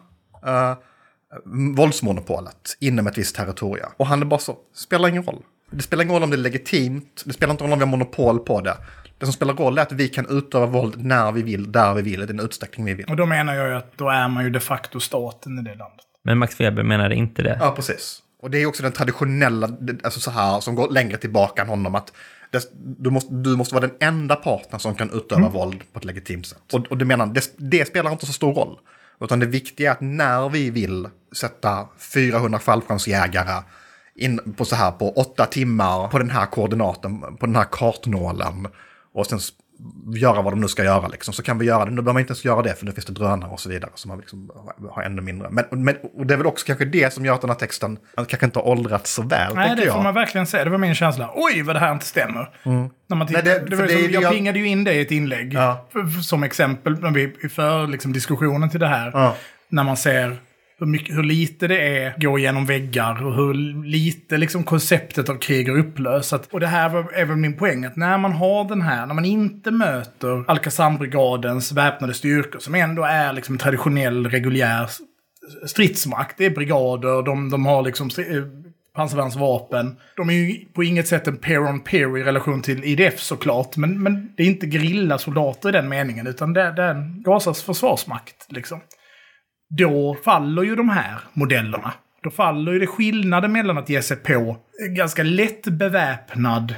eh, 0.45 0.73
våldsmonopolet 1.75 2.77
inom 2.79 3.07
ett 3.07 3.17
visst 3.17 3.35
territorium. 3.35 3.89
Och 3.97 4.07
han 4.07 4.21
är 4.21 4.25
bara 4.25 4.39
så, 4.39 4.57
spelar 4.75 5.09
ingen 5.09 5.23
roll. 5.23 5.41
Det 5.71 5.81
spelar 5.81 6.03
ingen 6.03 6.13
roll 6.13 6.23
om 6.23 6.29
det 6.29 6.35
är 6.35 6.37
legitimt, 6.37 7.23
det 7.25 7.33
spelar 7.33 7.51
inte 7.53 7.63
roll 7.63 7.73
om 7.73 7.79
vi 7.79 7.85
har 7.85 7.91
monopol 7.91 8.39
på 8.39 8.61
det. 8.61 8.77
Det 9.17 9.25
som 9.25 9.33
spelar 9.33 9.53
roll 9.53 9.77
är 9.77 9.81
att 9.81 9.91
vi 9.91 10.09
kan 10.09 10.25
utöva 10.29 10.65
våld 10.65 11.05
när 11.05 11.31
vi 11.31 11.41
vill, 11.41 11.71
där 11.71 11.93
vi 11.93 12.01
vill, 12.01 12.21
i 12.21 12.25
den 12.25 12.39
utsträckning 12.39 12.85
vi 12.85 12.93
vill. 12.93 13.05
Och 13.05 13.15
då 13.15 13.25
menar 13.25 13.55
jag 13.55 13.67
ju 13.69 13.73
att 13.75 13.97
då 13.97 14.09
är 14.09 14.27
man 14.27 14.43
ju 14.43 14.49
de 14.49 14.59
facto 14.59 14.99
staten 14.99 15.59
i 15.59 15.61
det 15.61 15.75
landet. 15.75 16.05
Men 16.23 16.37
Max 16.37 16.59
Weber 16.61 16.83
menade 16.83 17.15
inte 17.15 17.41
det. 17.43 17.57
Ja, 17.61 17.71
precis. 17.75 18.19
Och 18.39 18.51
det 18.51 18.57
är 18.57 18.65
också 18.65 18.83
den 18.83 18.91
traditionella, 18.91 19.69
alltså 20.03 20.19
så 20.19 20.31
här, 20.31 20.59
som 20.59 20.75
går 20.75 20.89
längre 20.89 21.17
tillbaka 21.17 21.61
än 21.61 21.67
honom. 21.67 21.95
att 21.95 22.13
det, 22.51 22.71
du, 22.73 23.09
måste, 23.09 23.33
du 23.33 23.55
måste 23.55 23.75
vara 23.75 23.87
den 23.87 23.95
enda 23.99 24.35
partnern 24.35 24.79
som 24.79 24.95
kan 24.95 25.11
utöva 25.13 25.49
våld 25.49 25.83
på 25.93 25.99
ett 25.99 26.05
legitimt 26.05 26.47
sätt. 26.47 26.73
Och, 26.73 26.87
och 26.87 26.97
du 26.97 27.05
menar, 27.05 27.25
det, 27.25 27.53
det 27.57 27.87
spelar 27.87 28.11
inte 28.11 28.25
så 28.25 28.33
stor 28.33 28.53
roll. 28.53 28.79
Utan 29.21 29.39
det 29.39 29.45
viktiga 29.45 29.89
är 29.89 29.93
att 29.93 30.01
när 30.01 30.49
vi 30.49 30.69
vill 30.69 31.07
sätta 31.35 31.87
400 31.97 32.59
fallskärmsjägare 32.59 33.63
in 34.15 34.53
på 34.57 34.65
så 34.65 34.75
här 34.75 34.91
på 34.91 35.11
åtta 35.11 35.45
timmar 35.45 36.07
på 36.07 36.19
den 36.19 36.29
här 36.29 36.45
koordinaten, 36.45 37.37
på 37.37 37.45
den 37.45 37.55
här 37.55 37.67
kartnålen 37.71 38.67
och 39.13 39.27
sen 39.27 39.39
göra 40.15 40.41
vad 40.41 40.53
de 40.53 40.59
nu 40.61 40.67
ska 40.67 40.83
göra 40.83 41.07
liksom, 41.07 41.33
så 41.33 41.43
kan 41.43 41.57
vi 41.59 41.65
göra 41.65 41.85
det. 41.85 41.91
Nu 41.91 41.95
behöver 41.95 42.13
man 42.13 42.19
inte 42.19 42.31
ens 42.31 42.45
göra 42.45 42.61
det 42.61 42.73
för 42.73 42.85
nu 42.85 42.91
finns 42.91 43.05
det 43.05 43.13
drönare 43.13 43.49
och 43.51 43.59
så 43.59 43.69
vidare 43.69 43.91
som 43.95 44.09
man 44.09 44.17
liksom 44.17 44.51
har- 44.91 45.03
ännu 45.03 45.21
mindre. 45.21 45.47
Men, 45.51 45.65
men 45.71 45.95
och 46.17 46.25
det 46.25 46.33
är 46.33 46.37
väl 46.37 46.47
också 46.47 46.65
kanske 46.65 46.85
det 46.85 47.13
som 47.13 47.25
gör 47.25 47.33
att 47.33 47.41
den 47.41 47.49
här 47.49 47.57
texten 47.57 47.97
kanske 48.15 48.45
inte 48.45 48.59
har 48.59 48.67
åldrats 48.67 49.13
så 49.13 49.21
väl, 49.21 49.55
Nej, 49.55 49.69
det 49.69 49.75
får 49.81 49.85
jag. 49.87 50.03
man 50.03 50.13
verkligen 50.13 50.47
säga. 50.47 50.63
Det 50.63 50.69
var 50.69 50.77
min 50.77 50.95
känsla. 50.95 51.29
Oj, 51.35 51.61
vad 51.61 51.75
det 51.75 51.79
här 51.79 51.91
inte 51.93 52.05
stämmer. 52.05 52.49
När 53.07 53.15
man 53.15 53.27
tittar, 53.27 53.43
Nej, 53.43 53.59
det- 53.59 53.69
det, 53.69 53.75
var 53.75 53.83
det 53.83 53.89
som, 53.93 54.01
det 54.01 54.07
jag 54.11 54.23
jag- 54.23 54.31
pingade 54.33 54.59
ju 54.59 54.67
in 54.67 54.83
det 54.83 54.93
i 54.93 55.01
ett 55.01 55.11
inlägg. 55.11 55.53
Ja. 55.53 55.87
För, 55.93 56.03
för, 56.05 56.21
som 56.21 56.43
exempel 56.43 56.99
när 57.01 57.11
vi 57.11 57.49
för 57.49 57.87
liksom, 57.87 58.13
diskussionen 58.13 58.69
till 58.69 58.79
det 58.79 58.87
här. 58.87 59.11
Ja. 59.13 59.35
När 59.69 59.83
man 59.83 59.97
ser 59.97 60.37
hur, 60.79 60.87
mycket, 60.87 61.15
hur 61.15 61.23
lite 61.23 61.67
det 61.67 61.97
är 61.97 62.13
gå 62.17 62.39
igenom 62.39 62.65
väggar 62.65 63.25
och 63.25 63.35
hur 63.35 63.53
lite 63.83 64.37
liksom, 64.37 64.63
konceptet 64.63 65.29
av 65.29 65.35
krig 65.35 65.69
är 65.69 65.77
upplöst. 65.77 66.33
Och 66.51 66.59
det 66.59 66.67
här 66.67 66.89
var, 66.89 67.11
är 67.13 67.25
väl 67.25 67.37
min 67.37 67.57
poäng, 67.57 67.85
att 67.85 67.95
när 67.95 68.17
man 68.17 68.31
har 68.31 68.69
den 68.69 68.81
här, 68.81 69.05
när 69.05 69.13
man 69.13 69.25
inte 69.25 69.71
möter 69.71 70.43
Al-Qassam-brigadens 70.47 71.71
väpnade 71.71 72.13
styrkor, 72.13 72.59
som 72.59 72.75
ändå 72.75 73.03
är 73.03 73.33
liksom 73.33 73.57
traditionell 73.57 74.29
reguljär 74.29 74.89
stridsmakt. 75.65 76.37
Det 76.37 76.45
är 76.45 76.49
brigader, 76.49 77.25
de, 77.25 77.49
de 77.49 77.65
har 77.65 77.81
liksom 77.81 78.09
eh, 78.17 78.43
pansarvärnsvapen. 78.95 79.95
De 80.15 80.29
är 80.29 80.33
ju 80.33 80.65
på 80.73 80.83
inget 80.83 81.07
sätt 81.07 81.27
en 81.27 81.37
peer-on-peer 81.37 82.17
i 82.17 82.23
relation 82.23 82.61
till 82.61 82.83
IDF 82.83 83.19
såklart. 83.19 83.77
Men, 83.77 84.03
men 84.03 84.33
det 84.37 84.43
är 84.43 84.47
inte 84.47 84.67
gerillasoldater 84.67 85.69
i 85.69 85.71
den 85.71 85.89
meningen, 85.89 86.27
utan 86.27 86.53
det, 86.53 86.71
det 86.71 86.83
är 86.83 86.95
en 86.95 87.21
Gazas 87.21 87.63
försvarsmakt. 87.63 88.45
Liksom. 88.49 88.79
Då 89.69 90.17
faller 90.25 90.63
ju 90.63 90.75
de 90.75 90.89
här 90.89 91.19
modellerna. 91.33 91.93
Då 92.23 92.29
faller 92.29 92.71
ju 92.71 92.79
det 92.79 92.87
skillnaden 92.87 93.51
mellan 93.51 93.77
att 93.77 93.89
ge 93.89 94.01
sig 94.01 94.17
på 94.17 94.57
ganska 94.95 95.23
lätt 95.23 95.63
beväpnad 95.63 96.75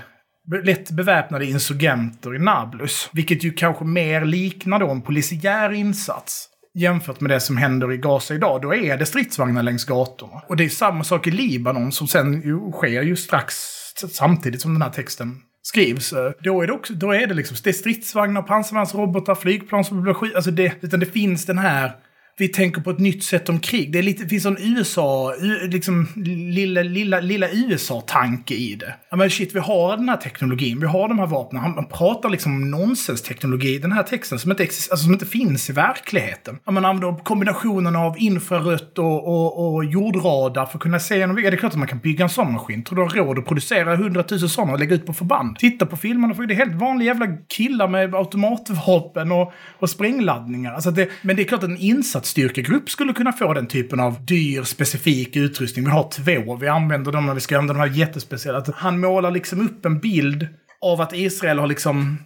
lätt 0.63 0.91
beväpnade 0.91 1.45
insurgenter 1.45 2.35
i 2.35 2.39
Nablus. 2.39 3.09
Vilket 3.13 3.43
ju 3.43 3.51
kanske 3.51 3.85
mer 3.85 4.25
liknar 4.25 4.79
då 4.79 4.89
en 4.89 5.01
polisiär 5.01 5.71
insats. 5.71 6.49
Jämfört 6.73 7.19
med 7.19 7.31
det 7.31 7.39
som 7.39 7.57
händer 7.57 7.91
i 7.91 7.97
Gaza 7.97 8.33
idag. 8.33 8.61
Då 8.61 8.75
är 8.75 8.97
det 8.97 9.05
stridsvagnar 9.05 9.63
längs 9.63 9.85
gatorna. 9.85 10.41
Och 10.47 10.57
det 10.57 10.65
är 10.65 10.69
samma 10.69 11.03
sak 11.03 11.27
i 11.27 11.31
Libanon 11.31 11.91
som 11.91 12.07
sen 12.07 12.41
ju 12.41 12.71
sker 12.71 13.01
ju 13.01 13.15
strax 13.15 13.55
samtidigt 14.11 14.61
som 14.61 14.73
den 14.73 14.81
här 14.81 14.89
texten 14.89 15.41
skrivs. 15.61 16.13
Då 16.39 16.61
är 16.61 16.67
det, 16.67 16.73
också, 16.73 16.93
då 16.93 17.11
är 17.11 17.27
det 17.27 17.33
liksom 17.33 17.57
det 17.63 17.69
är 17.69 17.73
stridsvagnar, 17.73 18.41
pansarvärnsrobotar, 18.41 19.35
flygplan 19.35 19.85
som 19.85 20.01
blir 20.01 20.13
skit. 20.13 20.35
Alltså 20.35 20.51
det, 20.51 20.73
utan 20.81 20.99
det 20.99 21.05
finns 21.05 21.45
den 21.45 21.57
här 21.57 21.91
vi 22.39 22.47
tänker 22.47 22.81
på 22.81 22.89
ett 22.89 22.99
nytt 22.99 23.23
sätt 23.23 23.49
om 23.49 23.59
krig. 23.59 23.91
Det, 23.91 23.99
är 23.99 24.03
lite, 24.03 24.23
det 24.23 24.29
finns 24.29 24.45
en 24.45 24.57
USA, 24.59 25.33
liksom 25.69 26.07
lilla, 26.15 26.81
lilla, 26.81 27.19
lilla 27.19 27.47
USA-tanke 27.51 28.53
i 28.53 28.75
det. 28.75 28.95
Ja 29.09 29.17
men 29.17 29.29
shit, 29.29 29.55
vi 29.55 29.59
har 29.59 29.97
den 29.97 30.09
här 30.09 30.17
teknologin, 30.17 30.79
vi 30.79 30.85
har 30.85 31.07
de 31.07 31.19
här 31.19 31.27
vapnen. 31.27 31.61
Han, 31.61 31.73
han 31.73 31.85
pratar 31.85 32.29
liksom 32.29 32.51
om 32.51 32.71
nonsensteknologi 32.71 33.75
i 33.75 33.77
den 33.79 33.91
här 33.91 34.03
texten 34.03 34.39
som 34.39 34.51
inte, 34.51 34.63
exist, 34.63 34.91
alltså, 34.91 35.03
som 35.03 35.13
inte 35.13 35.25
finns 35.25 35.69
i 35.69 35.73
verkligheten. 35.73 36.59
Ja, 36.65 36.71
man 36.71 36.85
använder 36.85 37.23
kombinationen 37.23 37.95
av 37.95 38.15
infrarött 38.17 38.97
och, 38.97 39.27
och, 39.27 39.75
och 39.75 39.85
jordradar 39.85 40.65
för 40.65 40.77
att 40.77 40.81
kunna 40.81 40.99
se 40.99 41.17
genom 41.17 41.35
väggar. 41.35 41.51
Det 41.51 41.57
är 41.57 41.59
klart 41.59 41.73
att 41.73 41.79
man 41.79 41.87
kan 41.87 41.99
bygga 41.99 42.23
en 42.23 42.29
sån 42.29 42.53
maskin. 42.53 42.83
Tror 42.83 42.95
du 42.95 43.01
har 43.01 43.09
råd 43.09 43.39
att 43.39 43.45
producera 43.45 43.95
hundratusen 43.95 44.49
sådana 44.49 44.73
och 44.73 44.79
lägga 44.79 44.95
ut 44.95 45.05
på 45.05 45.13
förband? 45.13 45.57
Titta 45.59 45.85
på 45.85 45.97
filmerna, 45.97 46.33
för 46.33 46.43
det 46.43 46.53
är 46.53 46.55
helt 46.55 46.75
vanliga 46.75 47.07
jävla 47.07 47.27
killar 47.57 47.87
med 47.87 48.15
automatvapen 48.15 49.31
och, 49.31 49.53
och 49.79 49.89
sprängladdningar. 49.89 50.73
Alltså 50.73 50.91
det, 50.91 51.09
men 51.21 51.35
det 51.35 51.41
är 51.41 51.45
klart 51.45 51.63
att 51.63 51.69
en 51.69 51.77
insatsstyrkegrupp 52.29 52.89
skulle 52.89 53.13
kunna 53.13 53.31
få 53.31 53.53
den 53.53 53.67
typen 53.67 53.99
av 53.99 54.25
dyr, 54.25 54.63
specifik 54.63 55.35
utrustning. 55.35 55.85
Vi 55.85 55.91
har 55.91 56.09
två, 56.11 56.55
vi 56.55 56.67
använder 56.67 57.11
dem 57.11 57.25
när 57.25 57.33
vi 57.33 57.39
ska 57.39 57.57
använda 57.57 57.83
de 57.83 57.89
här 57.89 57.97
jättespeciella. 57.97 58.63
Han 58.75 58.99
målar 58.99 59.31
liksom 59.31 59.61
upp 59.61 59.85
en 59.85 59.99
bild 59.99 60.47
av 60.81 61.01
att 61.01 61.13
Israel 61.13 61.59
har 61.59 61.67
liksom 61.67 62.17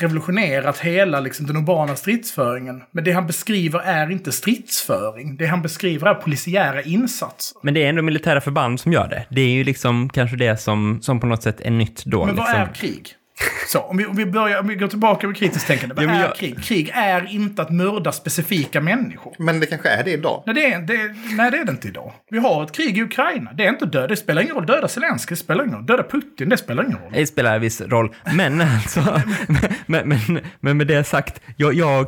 revolutionerat 0.00 0.78
hela 0.78 1.20
liksom 1.20 1.46
den 1.46 1.56
urbana 1.56 1.96
stridsföringen. 1.96 2.82
Men 2.90 3.04
det 3.04 3.12
han 3.12 3.26
beskriver 3.26 3.80
är 3.80 4.10
inte 4.10 4.32
stridsföring. 4.32 5.36
Det 5.36 5.46
han 5.46 5.62
beskriver 5.62 6.06
är 6.06 6.14
polisiära 6.14 6.82
insatser. 6.82 7.58
Men 7.62 7.74
det 7.74 7.84
är 7.84 7.88
ändå 7.88 8.02
militära 8.02 8.40
förband 8.40 8.80
som 8.80 8.92
gör 8.92 9.08
det. 9.08 9.26
Det 9.30 9.40
är 9.40 9.50
ju 9.50 9.64
liksom 9.64 10.08
kanske 10.08 10.36
det 10.36 10.56
som, 10.56 10.98
som 11.02 11.20
på 11.20 11.26
något 11.26 11.42
sätt 11.42 11.60
är 11.60 11.70
nytt 11.70 12.04
då. 12.04 12.24
Men 12.24 12.36
vad 12.36 12.46
liksom. 12.46 12.62
är 12.62 12.74
krig? 12.74 13.14
Så, 13.68 13.78
om 13.80 13.96
vi, 13.96 14.06
om 14.06 14.16
vi, 14.16 14.26
börjar, 14.26 14.60
om 14.60 14.68
vi 14.68 14.74
går 14.74 14.88
tillbaka 14.88 15.26
med 15.26 15.36
kritiskt 15.36 15.66
tänkande. 15.66 15.94
Vad 15.94 16.04
Ja, 16.04 16.10
är 16.10 16.20
jag- 16.20 16.36
krig? 16.36 16.62
Krig 16.64 16.90
är 16.94 17.32
inte 17.34 17.62
att 17.62 17.70
mörda 17.70 18.12
specifika 18.12 18.80
människor. 18.80 19.34
Men 19.38 19.60
det 19.60 19.66
kanske 19.66 19.88
är 19.88 20.04
det 20.04 20.10
idag. 20.10 20.42
Nej 20.46 20.54
det, 20.54 20.72
är, 20.72 20.80
det, 20.80 21.14
nej, 21.36 21.50
det 21.50 21.56
är 21.58 21.64
det 21.64 21.70
inte 21.70 21.88
idag. 21.88 22.12
Vi 22.30 22.38
har 22.38 22.64
ett 22.64 22.72
krig 22.72 22.98
i 22.98 23.02
Ukraina. 23.02 23.52
Det 23.52 23.64
är 23.64 23.68
inte 23.68 23.86
död. 23.86 24.08
Det 24.08 24.16
spelar 24.16 24.42
ingen 24.42 24.54
roll. 24.54 24.66
Döda 24.66 24.88
Zelenskyj, 24.88 25.26
det 25.30 25.36
spelar 25.36 25.64
ingen 25.64 25.76
roll. 25.76 25.86
Döda 25.86 26.02
Putin, 26.02 26.48
det 26.48 26.56
spelar 26.56 26.84
ingen 26.84 26.98
roll. 26.98 27.12
Det 27.12 27.26
spelar 27.26 27.54
en 27.54 27.60
viss 27.60 27.80
roll. 27.80 28.14
Men 28.34 28.60
alltså, 28.60 29.20
men, 29.86 30.08
men, 30.08 30.40
men 30.60 30.76
med 30.76 30.86
det 30.86 31.04
sagt, 31.04 31.40
jag, 31.56 31.74
jag 31.74 32.06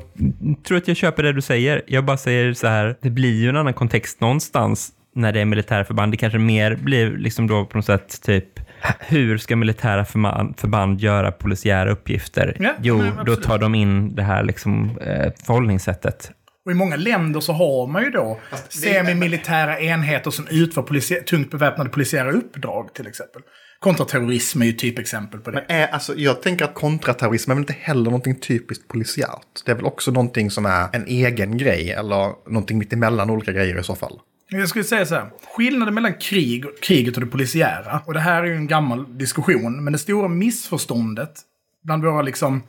tror 0.67 0.79
att 0.79 0.89
jag 0.89 0.97
köper 0.97 1.23
det 1.23 1.33
du 1.33 1.41
säger. 1.43 1.83
Jag 1.87 2.05
bara 2.05 2.17
säger 2.17 2.53
så 2.55 2.67
här, 2.67 2.97
det 3.03 3.11
blir 3.11 3.41
ju 3.43 3.49
en 3.49 3.57
annan 3.57 3.75
kontext 3.75 4.21
någonstans 4.21 4.93
när 5.15 5.33
det 5.33 5.41
är 5.41 5.45
militärförband. 5.45 6.13
Det 6.13 6.17
kanske 6.17 6.39
mer 6.39 6.75
blir 6.77 7.11
liksom 7.11 7.47
då 7.47 7.65
på 7.65 7.79
något 7.79 7.87
sätt 7.87 8.23
typ, 8.23 8.61
hur 8.99 9.39
ska 9.39 9.57
militära 9.57 10.05
förband, 10.05 11.01
göra 11.01 11.33
polisiära 11.33 11.91
uppgifter? 11.91 12.57
Ja, 12.61 12.75
jo, 12.83 12.99
men 12.99 13.25
då 13.25 13.37
tar 13.37 13.59
de 13.59 13.75
in 13.75 14.15
det 14.15 14.23
här 14.23 14.43
liksom 14.43 14.99
eh, 15.01 15.33
förhållningssättet. 15.47 16.31
Och 16.65 16.73
i 16.73 16.75
många 16.75 16.97
länder 16.97 17.41
så 17.41 17.53
har 17.53 17.87
man 17.87 18.03
ju 18.03 18.11
då 18.11 18.41
semimilitära 18.69 19.81
enheter 19.81 20.31
som 20.31 20.47
utför 20.51 20.83
polici- 20.83 21.25
tungt 21.25 21.51
beväpnade 21.51 21.91
polisiära 21.91 22.31
uppdrag 22.31 22.95
till 22.95 23.07
exempel. 23.07 23.43
Kontraterrorism 23.79 24.63
är 24.63 24.67
ju 24.67 24.73
typexempel 24.73 25.41
på 25.41 25.51
det. 25.51 25.65
Men 25.69 25.77
är, 25.77 25.87
alltså, 25.87 26.15
jag 26.17 26.43
tänker 26.43 26.65
att 26.65 26.75
kontraterrorism 26.75 27.51
är 27.51 27.55
väl 27.55 27.63
inte 27.63 27.77
heller 27.81 28.05
någonting 28.05 28.41
typiskt 28.41 28.89
polisiärt. 28.89 29.65
Det 29.67 29.73
är 29.73 29.77
väl 29.77 29.85
också 29.85 30.11
någonting 30.11 30.51
som 30.51 30.67
är 30.67 30.89
en 30.93 31.07
egen 31.07 31.59
grej 31.59 31.91
eller 31.91 32.51
någonting 32.51 32.79
mitt 32.79 32.93
emellan 32.93 33.31
olika 33.31 33.53
grejer 33.53 33.81
i 33.81 33.83
så 33.83 33.95
fall. 33.95 34.19
Jag 34.51 34.69
skulle 34.69 34.85
säga 34.85 35.07
så 35.07 35.15
här. 35.15 35.31
Skillnaden 35.57 35.95
mellan 35.95 36.15
krig, 36.15 36.65
kriget 36.83 37.15
och 37.17 37.21
det 37.21 37.27
polisiära. 37.27 38.03
Och 38.07 38.15
det 38.15 38.21
här 38.21 38.43
är 38.43 38.47
ju 38.47 38.57
en 38.57 38.67
gammal 38.67 39.19
diskussion. 39.19 39.85
Men 39.85 39.93
det 39.93 39.99
stora 39.99 40.29
missförståndet 40.29 41.41
bland 41.85 42.05
våra 42.05 42.23
liksom 42.23 42.63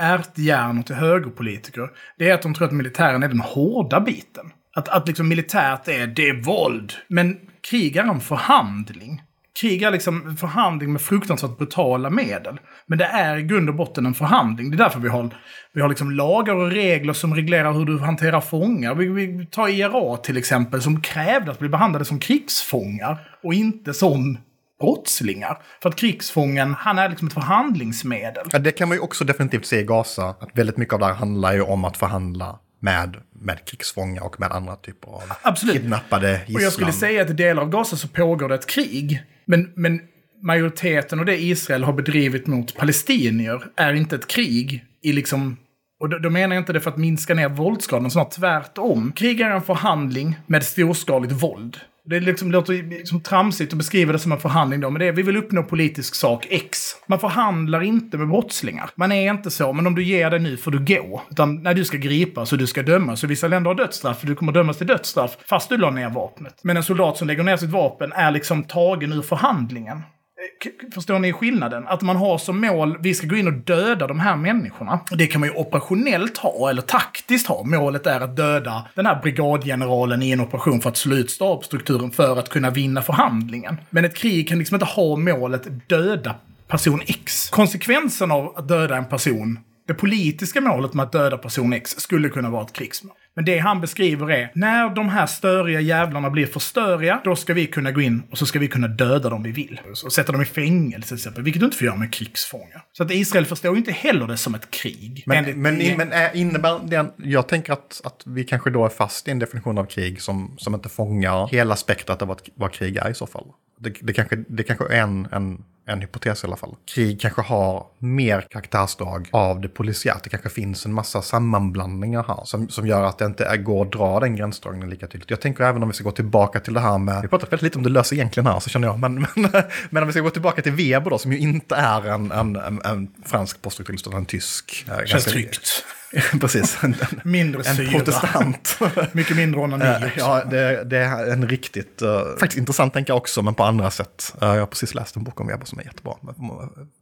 ärthjärnor 0.00 0.82
till 0.82 0.94
högerpolitiker. 0.94 1.88
Det 2.18 2.30
är 2.30 2.34
att 2.34 2.42
de 2.42 2.54
tror 2.54 2.66
att 2.66 2.72
militären 2.72 3.22
är 3.22 3.28
den 3.28 3.40
hårda 3.40 4.00
biten. 4.00 4.52
Att, 4.74 4.88
att 4.88 5.08
liksom 5.08 5.28
militärt 5.28 5.88
är, 5.88 6.06
det 6.06 6.28
är 6.28 6.42
våld. 6.42 6.92
Men 7.08 7.36
krig 7.70 7.96
är 7.96 8.02
en 8.02 8.20
förhandling. 8.20 9.22
Krig 9.60 9.82
är 9.82 9.90
liksom 9.90 10.26
en 10.26 10.36
förhandling 10.36 10.92
med 10.92 11.02
fruktansvärt 11.02 11.58
brutala 11.58 12.10
medel. 12.10 12.60
Men 12.86 12.98
det 12.98 13.04
är 13.04 13.36
i 13.36 13.42
grund 13.42 13.68
och 13.68 13.74
botten 13.74 14.06
en 14.06 14.14
förhandling. 14.14 14.70
Det 14.70 14.76
är 14.76 14.78
därför 14.78 15.00
vi 15.00 15.08
har, 15.08 15.30
vi 15.72 15.80
har 15.80 15.88
liksom 15.88 16.10
lagar 16.10 16.54
och 16.54 16.70
regler 16.70 17.12
som 17.12 17.34
reglerar 17.34 17.72
hur 17.72 17.84
du 17.84 17.98
hanterar 17.98 18.40
fångar. 18.40 18.94
Vi, 18.94 19.06
vi 19.08 19.46
tar 19.46 19.68
IRA 19.68 20.16
till 20.16 20.36
exempel 20.36 20.82
som 20.82 21.00
krävde 21.00 21.50
att 21.50 21.58
bli 21.58 21.68
behandlade 21.68 22.04
som 22.04 22.18
krigsfångar 22.18 23.18
och 23.42 23.54
inte 23.54 23.94
som 23.94 24.38
brottslingar. 24.80 25.58
För 25.82 25.88
att 25.88 25.96
krigsfången, 25.96 26.74
han 26.74 26.98
är 26.98 27.08
liksom 27.08 27.28
ett 27.28 27.34
förhandlingsmedel. 27.34 28.46
Ja, 28.52 28.58
det 28.58 28.72
kan 28.72 28.88
man 28.88 28.96
ju 28.96 29.00
också 29.00 29.24
definitivt 29.24 29.66
se 29.66 29.80
i 29.80 29.84
Gaza. 29.84 30.28
Att 30.28 30.50
väldigt 30.54 30.76
mycket 30.76 30.94
av 30.94 31.00
det 31.00 31.06
här 31.06 31.14
handlar 31.14 31.52
ju 31.52 31.62
om 31.62 31.84
att 31.84 31.96
förhandla 31.96 32.58
med, 32.80 33.16
med 33.32 33.64
krigsfångar 33.64 34.22
och 34.22 34.40
med 34.40 34.52
andra 34.52 34.76
typer 34.76 35.08
av 35.08 35.22
Absolut. 35.42 35.76
kidnappade 35.76 36.32
gisslan. 36.32 36.56
Och 36.56 36.62
jag 36.62 36.72
skulle 36.72 36.92
säga 36.92 37.22
att 37.22 37.30
i 37.30 37.32
delar 37.32 37.62
av 37.62 37.70
Gaza 37.70 37.96
så 37.96 38.08
pågår 38.08 38.48
det 38.48 38.54
ett 38.54 38.66
krig. 38.66 39.22
Men, 39.50 39.72
men 39.74 40.00
majoriteten 40.42 41.18
av 41.18 41.24
det 41.26 41.42
Israel 41.42 41.84
har 41.84 41.92
bedrivit 41.92 42.46
mot 42.46 42.74
palestinier 42.76 43.62
är 43.76 43.94
inte 43.94 44.16
ett 44.16 44.26
krig 44.26 44.84
i 45.02 45.12
liksom... 45.12 45.56
Och 46.00 46.08
då, 46.08 46.18
då 46.18 46.30
menar 46.30 46.54
jag 46.56 46.62
inte 46.62 46.72
det 46.72 46.80
för 46.80 46.90
att 46.90 46.96
minska 46.96 47.34
ner 47.34 47.48
våldsgraden, 47.48 48.10
snarare 48.10 48.30
tvärtom. 48.30 49.12
Krig 49.16 49.40
är 49.40 49.50
en 49.50 49.62
förhandling 49.62 50.36
med 50.46 50.64
storskaligt 50.64 51.32
våld. 51.32 51.76
Det 52.04 52.20
liksom 52.20 52.52
låter 52.52 52.72
liksom 52.72 53.20
tramsigt 53.20 53.72
att 53.72 53.78
beskriva 53.78 54.12
det 54.12 54.18
som 54.18 54.32
en 54.32 54.40
förhandling 54.40 54.80
då, 54.80 54.90
men 54.90 55.00
det 55.00 55.06
är 55.06 55.12
vi 55.12 55.22
vill 55.22 55.36
uppnå 55.36 55.62
politisk 55.62 56.14
sak 56.14 56.46
X. 56.50 56.78
Man 57.06 57.18
förhandlar 57.18 57.82
inte 57.82 58.18
med 58.18 58.28
brottslingar. 58.28 58.90
Man 58.94 59.12
är 59.12 59.30
inte 59.30 59.50
så, 59.50 59.72
men 59.72 59.86
om 59.86 59.94
du 59.94 60.04
ger 60.04 60.30
dig 60.30 60.40
nu 60.40 60.56
får 60.56 60.70
du 60.70 60.78
gå. 60.84 61.22
Utan 61.30 61.62
när 61.62 61.74
du 61.74 61.84
ska 61.84 61.96
gripas 61.96 62.52
och 62.52 62.58
du 62.58 62.66
ska 62.66 62.82
dömas, 62.82 63.20
så 63.20 63.26
vissa 63.26 63.48
länder 63.48 63.70
har 63.70 63.74
dödsstraff, 63.74 64.20
för 64.20 64.26
du 64.26 64.34
kommer 64.34 64.52
dömas 64.52 64.78
till 64.78 64.86
dödsstraff 64.86 65.36
fast 65.48 65.68
du 65.68 65.76
la 65.76 65.90
ner 65.90 66.10
vapnet. 66.10 66.54
Men 66.62 66.76
en 66.76 66.82
soldat 66.82 67.16
som 67.16 67.26
lägger 67.26 67.42
ner 67.42 67.56
sitt 67.56 67.70
vapen 67.70 68.12
är 68.12 68.30
liksom 68.30 68.62
tagen 68.62 69.12
ur 69.12 69.22
förhandlingen. 69.22 70.02
Eh, 70.40 70.70
förstår 70.94 71.18
ni 71.18 71.32
skillnaden? 71.32 71.86
Att 71.86 72.02
man 72.02 72.16
har 72.16 72.38
som 72.38 72.60
mål, 72.60 72.98
vi 73.00 73.14
ska 73.14 73.26
gå 73.26 73.36
in 73.36 73.46
och 73.46 73.52
döda 73.52 74.06
de 74.06 74.20
här 74.20 74.36
människorna. 74.36 75.00
Det 75.10 75.26
kan 75.26 75.40
man 75.40 75.48
ju 75.48 75.54
operationellt 75.54 76.38
ha, 76.38 76.70
eller 76.70 76.82
taktiskt 76.82 77.46
ha. 77.46 77.64
Målet 77.64 78.06
är 78.06 78.20
att 78.20 78.36
döda 78.36 78.88
den 78.94 79.06
här 79.06 79.22
brigadgeneralen 79.22 80.22
i 80.22 80.30
en 80.30 80.40
operation 80.40 80.80
för 80.80 80.88
att 80.88 80.96
slå 80.96 81.16
ut 81.16 81.30
stabsstrukturen 81.30 82.10
för 82.10 82.38
att 82.38 82.48
kunna 82.48 82.70
vinna 82.70 83.02
förhandlingen. 83.02 83.76
Men 83.90 84.04
ett 84.04 84.16
krig 84.16 84.48
kan 84.48 84.58
liksom 84.58 84.74
inte 84.74 84.86
ha 84.86 85.16
målet 85.16 85.88
döda 85.88 86.34
person 86.68 87.00
X. 87.06 87.50
Konsekvensen 87.50 88.30
av 88.30 88.56
att 88.56 88.68
döda 88.68 88.96
en 88.96 89.04
person 89.04 89.58
det 89.90 89.94
politiska 89.94 90.60
målet 90.60 90.94
med 90.94 91.04
att 91.04 91.12
döda 91.12 91.38
person 91.38 91.72
X 91.72 91.90
skulle 91.90 92.28
kunna 92.28 92.50
vara 92.50 92.62
ett 92.62 92.72
krigsmål. 92.72 93.14
Men 93.36 93.44
det 93.44 93.58
han 93.58 93.80
beskriver 93.80 94.30
är, 94.30 94.52
när 94.54 94.94
de 94.94 95.08
här 95.08 95.26
störiga 95.26 95.80
jävlarna 95.80 96.30
blir 96.30 96.46
för 96.46 96.60
störiga, 96.60 97.20
då 97.24 97.36
ska 97.36 97.54
vi 97.54 97.66
kunna 97.66 97.92
gå 97.92 98.00
in 98.00 98.22
och 98.30 98.38
så 98.38 98.46
ska 98.46 98.58
vi 98.58 98.68
kunna 98.68 98.88
döda 98.88 99.28
dem 99.30 99.42
vi 99.42 99.52
vill. 99.52 99.80
Och 100.04 100.12
sätta 100.12 100.32
dem 100.32 100.42
i 100.42 100.44
fängelse 100.44 101.08
till 101.08 101.16
exempel, 101.16 101.42
vilket 101.42 101.60
du 101.60 101.66
inte 101.66 101.76
får 101.76 101.86
göra 101.86 101.96
med 101.96 102.12
krigsfångar. 102.12 102.82
Så 102.92 103.02
att 103.02 103.10
Israel 103.10 103.46
förstår 103.46 103.72
ju 103.72 103.78
inte 103.78 103.92
heller 103.92 104.26
det 104.26 104.36
som 104.36 104.54
ett 104.54 104.70
krig. 104.70 105.22
Men, 105.26 105.44
men, 105.44 105.96
men 105.96 106.12
är- 106.12 106.36
innebär 106.36 106.80
det, 106.84 107.10
jag 107.16 107.48
tänker 107.48 107.72
att, 107.72 108.00
att 108.04 108.22
vi 108.26 108.44
kanske 108.44 108.70
då 108.70 108.84
är 108.84 108.88
fast 108.88 109.28
i 109.28 109.30
en 109.30 109.38
definition 109.38 109.78
av 109.78 109.84
krig 109.84 110.22
som, 110.22 110.54
som 110.58 110.74
inte 110.74 110.88
fångar 110.88 111.48
hela 111.48 111.76
spektrat 111.76 112.22
av 112.22 112.28
vad, 112.28 112.40
vad 112.54 112.72
krig 112.72 112.96
är 112.96 113.10
i 113.10 113.14
så 113.14 113.26
fall. 113.26 113.46
Det, 113.80 113.94
det, 114.02 114.12
kanske, 114.12 114.36
det 114.48 114.62
kanske 114.62 114.94
är 114.94 115.02
en, 115.02 115.28
en, 115.32 115.64
en 115.92 116.00
hypotes 116.00 116.44
i 116.44 116.46
alla 116.46 116.56
fall. 116.56 116.74
Krig 116.94 117.20
kanske 117.20 117.42
har 117.42 117.86
mer 117.98 118.46
karaktärsdrag 118.50 119.28
av 119.32 119.60
det 119.60 119.68
polisiärt. 119.68 120.24
Det 120.24 120.30
kanske 120.30 120.48
finns 120.48 120.86
en 120.86 120.92
massa 120.92 121.22
sammanblandningar 121.22 122.24
här 122.28 122.40
som, 122.44 122.68
som 122.68 122.86
gör 122.86 123.02
att 123.04 123.18
det 123.18 123.24
inte 123.24 123.44
är, 123.44 123.56
går 123.56 123.86
att 123.86 123.92
dra 123.92 124.20
den 124.20 124.36
gränsdragningen 124.36 124.90
lika 124.90 125.06
tydligt. 125.06 125.30
Jag 125.30 125.40
tänker 125.40 125.64
även 125.64 125.82
om 125.82 125.88
vi 125.88 125.94
ska 125.94 126.04
gå 126.04 126.10
tillbaka 126.10 126.60
till 126.60 126.74
det 126.74 126.80
här 126.80 126.98
med, 126.98 127.22
vi 127.22 127.28
pratar 127.28 127.46
väldigt 127.46 127.62
lite 127.62 127.78
om 127.78 127.84
det 127.84 127.90
lösa 127.90 128.14
egentligen 128.14 128.46
här 128.46 128.60
så 128.60 128.70
känner 128.70 128.88
jag, 128.88 128.98
men, 128.98 129.14
men, 129.36 129.50
men 129.90 130.02
om 130.02 130.06
vi 130.06 130.12
ska 130.12 130.20
gå 130.22 130.30
tillbaka 130.30 130.62
till 130.62 130.72
Weber 130.72 131.10
då 131.10 131.18
som 131.18 131.32
ju 131.32 131.38
inte 131.38 131.74
är 131.74 132.08
en, 132.08 132.32
en, 132.32 132.56
en, 132.56 132.80
en 132.84 133.08
fransk 133.24 133.62
poststrukturist 133.62 134.06
utan 134.06 134.18
en 134.18 134.26
tysk. 134.26 134.84
eh, 134.88 134.96
Känns 134.96 135.10
ganska- 135.12 135.30
tryggt. 135.30 135.84
Precis, 136.40 136.78
en, 136.82 136.94
en, 137.00 137.20
Mindre 137.30 137.62
en 137.66 137.76
syra. 137.76 137.90
protestant. 137.90 138.78
Mycket 139.12 139.36
mindre 139.36 139.60
onani 139.60 139.84
Eh, 139.84 140.10
ja, 140.16 140.44
det, 140.44 140.84
det 140.84 140.98
är 140.98 141.32
en 141.32 141.48
riktigt, 141.48 142.02
eh, 142.02 142.22
faktiskt 142.40 142.58
intressant 142.58 142.94
tänker 142.94 143.10
jag 143.10 143.18
också, 143.18 143.42
men 143.42 143.54
på 143.54 143.64
andra 143.64 143.90
sätt. 143.90 144.34
Eh, 144.42 144.48
jag 144.48 144.58
har 144.58 144.66
precis 144.66 144.94
läst 144.94 145.16
en 145.16 145.24
bok 145.24 145.40
om 145.40 145.46
Weber 145.46 145.66
som 145.66 145.78
är 145.78 145.82
jättebra, 145.82 146.14
men 146.20 146.34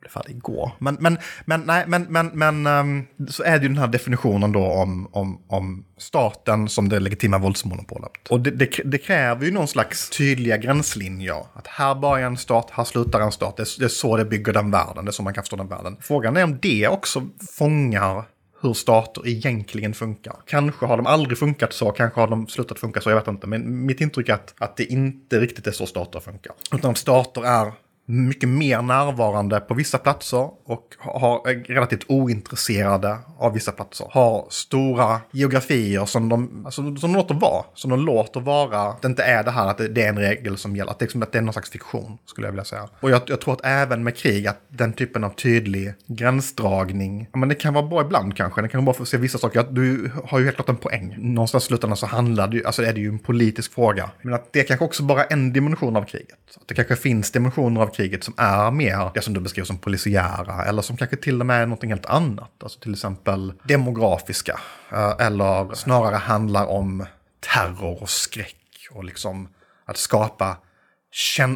blev 0.00 0.10
färdig 0.10 0.36
igår. 0.36 0.72
Men, 0.78 0.96
men, 1.00 1.18
men, 1.44 1.60
nej, 1.60 1.84
men, 1.86 2.02
men, 2.02 2.26
men 2.26 2.66
ehm, 2.66 3.06
så 3.28 3.42
är 3.42 3.58
det 3.58 3.62
ju 3.62 3.68
den 3.68 3.78
här 3.78 3.86
definitionen 3.86 4.52
då 4.52 4.64
om, 4.64 5.08
om, 5.12 5.42
om 5.48 5.84
staten 5.98 6.68
som 6.68 6.88
det 6.88 7.00
legitima 7.00 7.38
våldsmonopolet. 7.38 8.12
Och 8.30 8.40
det, 8.40 8.50
det, 8.50 8.80
det 8.84 8.98
kräver 8.98 9.44
ju 9.44 9.52
någon 9.52 9.68
slags 9.68 10.10
tydliga 10.10 10.56
gränslinjer. 10.56 11.46
Att 11.54 11.66
här 11.66 11.94
börjar 11.94 12.26
en 12.26 12.36
stat, 12.36 12.70
här 12.72 12.84
slutar 12.84 13.20
en 13.20 13.32
stat. 13.32 13.56
Det 13.56 13.64
det 13.78 13.84
är 13.84 13.88
så 13.88 14.16
det 14.16 14.24
bygger 14.24 14.52
den 14.52 14.70
världen, 14.70 15.04
det 15.04 15.10
är 15.10 15.12
så 15.12 15.22
man 15.22 15.34
kan 15.34 15.42
förstå 15.42 15.56
den 15.56 15.68
världen. 15.68 15.96
Frågan 16.00 16.36
är 16.36 16.44
om 16.44 16.58
det 16.62 16.88
också 16.88 17.26
fångar 17.58 18.24
hur 18.60 18.74
stater 18.74 19.28
egentligen 19.28 19.94
funkar. 19.94 20.36
Kanske 20.46 20.86
har 20.86 20.96
de 20.96 21.06
aldrig 21.06 21.38
funkat 21.38 21.72
så, 21.72 21.90
kanske 21.90 22.20
har 22.20 22.28
de 22.28 22.46
slutat 22.46 22.78
funka 22.78 23.00
så, 23.00 23.10
jag 23.10 23.16
vet 23.16 23.28
inte. 23.28 23.46
Men 23.46 23.86
mitt 23.86 24.00
intryck 24.00 24.28
är 24.28 24.34
att, 24.34 24.54
att 24.58 24.76
det 24.76 24.84
inte 24.84 25.40
riktigt 25.40 25.66
är 25.66 25.72
så 25.72 25.86
stater 25.86 26.20
funkar. 26.20 26.52
Utan 26.72 26.94
stater 26.94 27.44
är 27.44 27.72
mycket 28.08 28.48
mer 28.48 28.82
närvarande 28.82 29.60
på 29.60 29.74
vissa 29.74 29.98
platser 29.98 30.50
och 30.64 30.94
har, 30.98 31.48
är 31.48 31.54
relativt 31.54 32.04
ointresserade 32.08 33.18
av 33.38 33.54
vissa 33.54 33.72
platser. 33.72 34.06
Har 34.10 34.46
stora 34.50 35.20
geografier 35.30 36.04
som 36.04 36.28
de, 36.28 36.62
alltså, 36.64 36.82
som 36.82 37.12
de 37.12 37.14
låter 37.14 37.34
vara. 37.34 37.64
Som 37.74 37.90
de 37.90 38.00
låter 38.00 38.40
vara. 38.40 38.80
Att 38.80 39.02
det 39.02 39.08
inte 39.08 39.22
är 39.22 39.44
det 39.44 39.50
här 39.50 39.66
att 39.66 39.78
det, 39.78 39.88
det 39.88 40.02
är 40.02 40.08
en 40.08 40.18
regel 40.18 40.58
som 40.58 40.76
gäller. 40.76 40.90
Att 40.90 40.98
det, 40.98 41.04
liksom, 41.04 41.22
att 41.22 41.32
det 41.32 41.38
är 41.38 41.42
någon 41.42 41.52
slags 41.52 41.70
fiktion, 41.70 42.18
skulle 42.26 42.46
jag 42.46 42.52
vilja 42.52 42.64
säga. 42.64 42.88
Och 43.00 43.10
jag, 43.10 43.22
jag 43.26 43.40
tror 43.40 43.54
att 43.54 43.64
även 43.64 44.04
med 44.04 44.16
krig, 44.16 44.46
att 44.46 44.60
den 44.68 44.92
typen 44.92 45.24
av 45.24 45.30
tydlig 45.30 45.94
gränsdragning, 46.06 47.28
men 47.32 47.48
det 47.48 47.54
kan 47.54 47.74
vara 47.74 47.86
bra 47.86 48.00
ibland 48.00 48.36
kanske. 48.36 48.62
Det 48.62 48.68
kan 48.68 48.78
vara 48.78 48.84
bra 48.84 48.94
för 48.94 49.02
att 49.02 49.08
se 49.08 49.16
vissa 49.16 49.38
saker. 49.38 49.66
Du 49.70 50.10
har 50.24 50.38
ju 50.38 50.44
helt 50.44 50.56
klart 50.56 50.68
en 50.68 50.76
poäng. 50.76 51.14
Någonstans 51.18 51.64
i 51.64 51.66
slutändan 51.66 51.96
så 51.96 52.06
handlar 52.06 52.48
det 52.48 52.56
ju, 52.56 52.64
alltså 52.64 52.82
är 52.82 52.92
det 52.92 53.00
ju 53.00 53.08
en 53.08 53.18
politisk 53.18 53.74
fråga. 53.74 54.10
Men 54.22 54.34
att 54.34 54.52
det 54.52 54.62
kanske 54.62 54.84
också 54.84 55.02
bara 55.02 55.24
är 55.24 55.32
en 55.32 55.52
dimension 55.52 55.96
av 55.96 56.04
kriget. 56.04 56.38
Att 56.56 56.68
det 56.68 56.74
kanske 56.74 56.96
finns 56.96 57.30
dimensioner 57.30 57.80
av 57.80 57.86
kriget 57.86 57.97
som 58.24 58.34
är 58.36 58.70
mer 58.70 59.10
det 59.14 59.20
som 59.20 59.34
du 59.34 59.40
beskriver 59.40 59.66
som 59.66 59.78
polisiära. 59.78 60.64
Eller 60.64 60.82
som 60.82 60.96
kanske 60.96 61.16
till 61.16 61.40
och 61.40 61.46
med 61.46 61.62
är 61.62 61.66
något 61.66 61.84
helt 61.84 62.06
annat. 62.06 62.50
Alltså 62.62 62.80
till 62.80 62.92
exempel 62.92 63.52
demografiska. 63.62 64.60
Eh, 64.92 65.26
eller 65.26 65.74
snarare 65.74 66.16
handlar 66.16 66.66
om 66.66 67.06
terror 67.40 68.02
och 68.02 68.10
skräck. 68.10 68.56
Och 68.90 69.04
liksom 69.04 69.48
att 69.84 69.96
skapa 69.96 70.56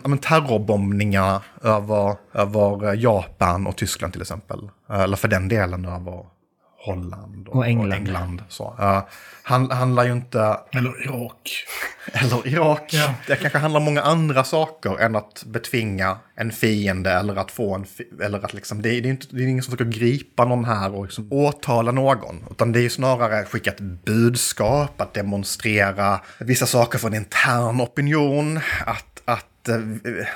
men 0.04 0.18
terrorbombningar 0.18 1.42
över, 1.62 2.16
över 2.32 2.96
Japan 2.96 3.66
och 3.66 3.76
Tyskland 3.76 4.12
till 4.12 4.22
exempel. 4.22 4.70
Eh, 4.90 5.00
eller 5.00 5.16
för 5.16 5.28
den 5.28 5.48
delen 5.48 5.84
över 5.84 6.26
Holland 6.84 7.48
och, 7.48 7.56
Och 7.56 7.66
England. 7.66 7.88
Och 7.92 7.96
England 7.96 8.42
så. 8.48 8.76
Uh, 8.80 9.02
han, 9.42 9.70
handlar 9.70 10.04
ju 10.04 10.12
inte, 10.12 10.60
Eller 10.72 11.04
Irak. 11.04 11.64
eller 12.12 12.46
Irak, 12.48 12.90
Ja. 12.92 13.14
det 13.26 13.36
kanske 13.36 13.58
handlar 13.58 13.80
om 13.80 13.84
många 13.84 14.02
andra 14.02 14.44
saker 14.44 14.98
än 15.00 15.16
att 15.16 15.44
betvinga 15.46 16.16
en 16.34 16.52
fiende 16.52 17.10
eller 17.12 17.36
att 17.36 17.50
få 17.50 17.74
en, 17.74 17.86
eller 18.22 18.44
att 18.44 18.54
liksom, 18.54 18.82
det, 18.82 18.88
är- 18.88 19.02
det, 19.02 19.08
är 19.08 19.10
inte, 19.10 19.26
det 19.30 19.42
är 19.42 19.46
ingen 19.46 19.62
som 19.62 19.70
försöker 19.76 19.98
gripa 19.98 20.44
någon 20.44 20.64
här 20.64 20.94
och 20.94 21.04
liksom 21.04 21.28
åtala 21.32 21.92
någon. 21.92 22.44
Utan 22.50 22.72
det 22.72 22.78
är 22.78 22.82
ju 22.82 22.90
snarare 22.90 23.38
att 23.40 23.48
skicka 23.48 23.70
ett 23.70 23.80
budskap, 23.80 25.00
att 25.00 25.14
demonstrera 25.14 26.20
vissa 26.38 26.66
saker 26.66 26.98
för 26.98 27.08
en 27.08 27.14
intern 27.14 27.80
opinion, 27.80 28.60
att, 28.86 29.22
att 29.24 29.68
eh, 29.68 29.76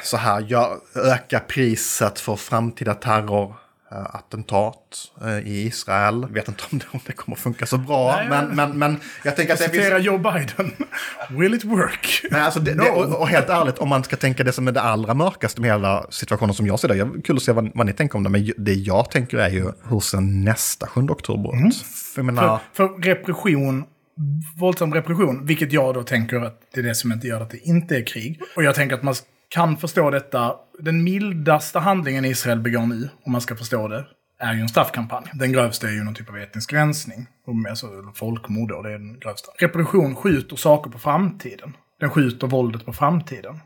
så 0.03 0.17
här, 0.17 0.47
ja, 0.49 0.77
öka 0.95 1.41
priset 1.41 2.21
för 2.21 2.37
framtida 2.37 2.95
terror 2.95 3.55
attentat 3.89 5.13
eh, 5.25 5.39
i 5.39 5.67
Israel. 5.67 6.21
Jag 6.21 6.35
vet 6.35 6.49
inte 6.49 6.63
om 6.71 6.79
det, 6.79 6.85
om 6.91 7.01
det 7.07 7.13
kommer 7.13 7.37
att 7.37 7.43
funka 7.43 7.67
så 7.67 7.79
bra, 7.79 8.17
Nej, 8.17 8.29
men, 8.29 8.57
men, 8.57 8.79
men 8.79 9.01
jag 9.25 9.37
tänker 9.37 9.53
att 9.53 9.59
det 9.59 9.69
finns... 9.69 10.05
Joe 10.05 10.19
Biden. 10.19 10.73
Will 11.31 11.55
it 11.55 11.65
work? 11.65 12.21
Nej, 12.31 12.41
alltså 12.41 12.61
det, 12.61 12.75
No. 12.75 12.83
det, 12.83 12.91
och, 12.91 13.21
och 13.21 13.29
helt 13.29 13.49
ärligt, 13.49 13.79
om 13.79 13.89
man 13.89 14.05
ska 14.05 14.17
tänka 14.17 14.45
det 14.45 14.53
som 14.53 14.69
är 14.69 14.73
det 14.73 14.81
allra 14.81 15.15
mörkaste 15.15 15.61
med 15.61 15.71
hela 15.71 16.07
situationen 16.11 16.55
som 16.55 16.67
jag 16.67 16.81
ser 16.81 16.89
det. 16.89 16.97
Jag, 16.97 17.25
kul 17.25 17.37
att 17.37 17.43
se 17.43 17.53
vad, 17.53 17.71
vad 17.75 17.87
ni 17.87 17.93
tänker 17.93 18.17
om 18.17 18.23
det, 18.23 18.31
men 18.31 18.53
det 18.57 18.75
jag 18.75 19.11
tänker 19.11 19.39
är 19.39 19.51
ju 19.51 19.73
hur 19.89 20.01
ser 20.01 20.21
nästa 20.21 20.87
7 20.87 21.01
oktober 21.01 21.67
ut? 21.67 21.77
För 22.15 22.19
jag 22.19 22.27
menar, 22.27 22.61
För, 22.73 22.89
för 22.89 23.03
repression, 23.03 23.85
våldsam 24.57 24.95
repression, 24.95 25.47
vilket 25.47 25.73
jag 25.73 25.95
då 25.95 26.03
tänker 26.03 26.37
att 26.37 26.61
det 26.75 26.81
är 26.81 26.85
det 26.85 26.95
som 26.95 27.13
inte 27.13 27.27
gör 27.27 27.41
att 27.41 27.51
det 27.51 27.59
inte 27.59 27.97
är 27.97 28.07
krig. 28.07 28.41
Och 28.57 28.65
jag 28.65 28.75
tänker 28.75 28.95
att 28.95 29.03
man 29.03 29.15
kan 29.49 29.77
förstå 29.77 30.11
detta. 30.11 30.55
Den 30.79 31.05
mildaste 31.05 31.79
handlingen 31.79 32.25
Israel 32.25 32.61
begår 32.61 32.87
nu, 32.87 33.09
om 33.25 33.33
man 33.33 33.41
ska 33.41 33.57
förstå 33.57 33.89
det, 33.89 34.07
är 34.39 34.55
ju 34.55 34.61
en 34.61 34.69
straffkampanj. 34.69 35.25
Den 35.33 35.53
grövsta 35.53 35.89
är 35.89 35.93
ju 35.93 36.05
någon 36.05 36.15
typ 36.15 36.29
av 36.29 36.39
etnisk 36.39 36.73
rensning. 36.73 37.27
Alltså 37.69 37.87
folkmord 38.15 38.69
då, 38.69 38.83
det 38.83 38.89
är 38.89 38.99
den 38.99 39.19
grövsta. 39.19 39.53
Repression 39.59 40.15
skjuter 40.15 40.57
saker 40.57 40.91
på 40.91 40.99
framtiden. 40.99 41.77
Den 42.01 42.11
skjuter 42.11 42.47
våldet 42.47 42.85
på 42.85 42.93
framtiden. 42.93 43.61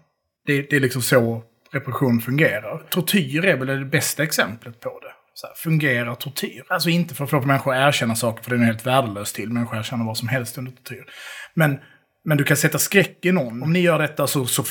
Det, 0.46 0.62
det 0.62 0.76
är 0.76 0.80
liksom 0.80 1.02
så 1.02 1.42
repression 1.72 2.20
fungerar. 2.20 2.82
Tortyr 2.90 3.44
är 3.44 3.56
väl 3.56 3.66
det 3.66 3.84
bästa 3.84 4.22
exemplet 4.22 4.80
på 4.80 4.88
det. 4.88 5.12
Så 5.34 5.46
här, 5.46 5.54
fungerar 5.54 6.14
tortyr? 6.14 6.62
Alltså 6.68 6.90
inte 6.90 7.14
för 7.14 7.24
att 7.24 7.30
få 7.30 7.40
människor 7.40 7.74
att 7.74 7.88
erkänna 7.88 8.14
saker, 8.14 8.42
för 8.42 8.50
det 8.50 8.56
är 8.56 8.66
helt 8.66 8.86
värdelöst 8.86 9.36
till. 9.36 9.52
Människor 9.52 9.78
erkänner 9.78 10.04
vad 10.04 10.16
som 10.16 10.28
helst 10.28 10.58
under 10.58 10.72
tortyr. 10.72 11.04
Men, 11.54 11.78
men 12.24 12.36
du 12.36 12.44
kan 12.44 12.56
sätta 12.56 12.78
skräck 12.78 13.24
i 13.24 13.32
någon. 13.32 13.62
Om 13.62 13.72
ni 13.72 13.80
gör 13.80 13.98
detta 13.98 14.26
så, 14.26 14.46
så 14.46 14.64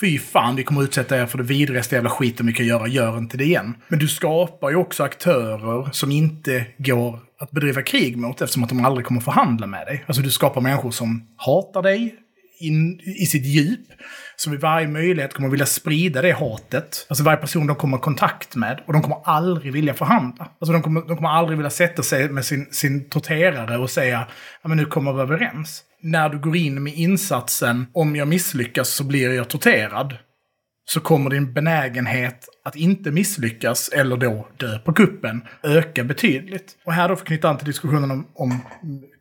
fy 0.00 0.18
fan, 0.18 0.56
vi 0.56 0.64
kommer 0.64 0.82
utsätta 0.82 1.18
er 1.18 1.26
för 1.26 1.38
det 1.38 1.44
vidrigaste 1.44 1.94
jävla 1.94 2.10
skiten 2.10 2.46
vi 2.46 2.52
kan 2.52 2.66
göra. 2.66 2.86
Gör 2.86 3.18
inte 3.18 3.36
det 3.36 3.44
igen. 3.44 3.74
Men 3.88 3.98
du 3.98 4.08
skapar 4.08 4.70
ju 4.70 4.76
också 4.76 5.02
aktörer 5.02 5.88
som 5.92 6.10
inte 6.10 6.66
går 6.76 7.18
att 7.38 7.50
bedriva 7.50 7.82
krig 7.82 8.16
mot 8.16 8.40
eftersom 8.40 8.62
att 8.62 8.68
de 8.68 8.84
aldrig 8.84 9.06
kommer 9.06 9.20
förhandla 9.20 9.66
med 9.66 9.86
dig. 9.86 10.04
Alltså 10.06 10.22
du 10.22 10.30
skapar 10.30 10.60
människor 10.60 10.90
som 10.90 11.26
hatar 11.36 11.82
dig, 11.82 12.14
in, 12.60 13.00
i 13.00 13.26
sitt 13.26 13.46
djup. 13.46 13.86
Som 14.36 14.52
vid 14.52 14.60
varje 14.60 14.88
möjlighet 14.88 15.34
kommer 15.34 15.48
vilja 15.48 15.66
sprida 15.66 16.22
det 16.22 16.32
hatet. 16.32 17.06
Alltså 17.08 17.24
varje 17.24 17.36
person 17.36 17.66
de 17.66 17.76
kommer 17.76 17.96
i 17.96 18.00
kontakt 18.00 18.56
med. 18.56 18.80
Och 18.86 18.92
de 18.92 19.02
kommer 19.02 19.18
aldrig 19.24 19.72
vilja 19.72 19.94
förhandla. 19.94 20.50
Alltså 20.60 20.72
de 20.72 20.82
kommer, 20.82 21.00
de 21.00 21.16
kommer 21.16 21.28
aldrig 21.28 21.58
vilja 21.58 21.70
sätta 21.70 22.02
sig 22.02 22.28
med 22.28 22.44
sin, 22.44 22.66
sin 22.72 23.08
torterare 23.08 23.78
och 23.78 23.90
säga 23.90 24.26
att 24.62 24.76
nu 24.76 24.84
kommer 24.84 25.12
vi 25.12 25.20
överens. 25.20 25.84
När 26.02 26.28
du 26.28 26.38
går 26.38 26.56
in 26.56 26.82
med 26.82 26.94
insatsen 26.94 27.86
om 27.92 28.16
jag 28.16 28.28
misslyckas 28.28 28.88
så 28.88 29.04
blir 29.04 29.30
jag 29.30 29.48
torterad. 29.48 30.16
Så 30.84 31.00
kommer 31.00 31.30
din 31.30 31.52
benägenhet 31.52 32.48
att 32.64 32.76
inte 32.76 33.10
misslyckas 33.10 33.88
eller 33.88 34.16
då 34.16 34.48
dö 34.56 34.78
på 34.78 34.92
kuppen 34.92 35.42
öka 35.62 36.04
betydligt. 36.04 36.76
Och 36.84 36.92
här 36.92 37.08
då 37.08 37.16
för 37.16 37.22
att 37.22 37.28
knyta 37.28 37.48
an 37.48 37.58
till 37.58 37.66
diskussionen 37.66 38.10
om, 38.10 38.26
om 38.34 38.60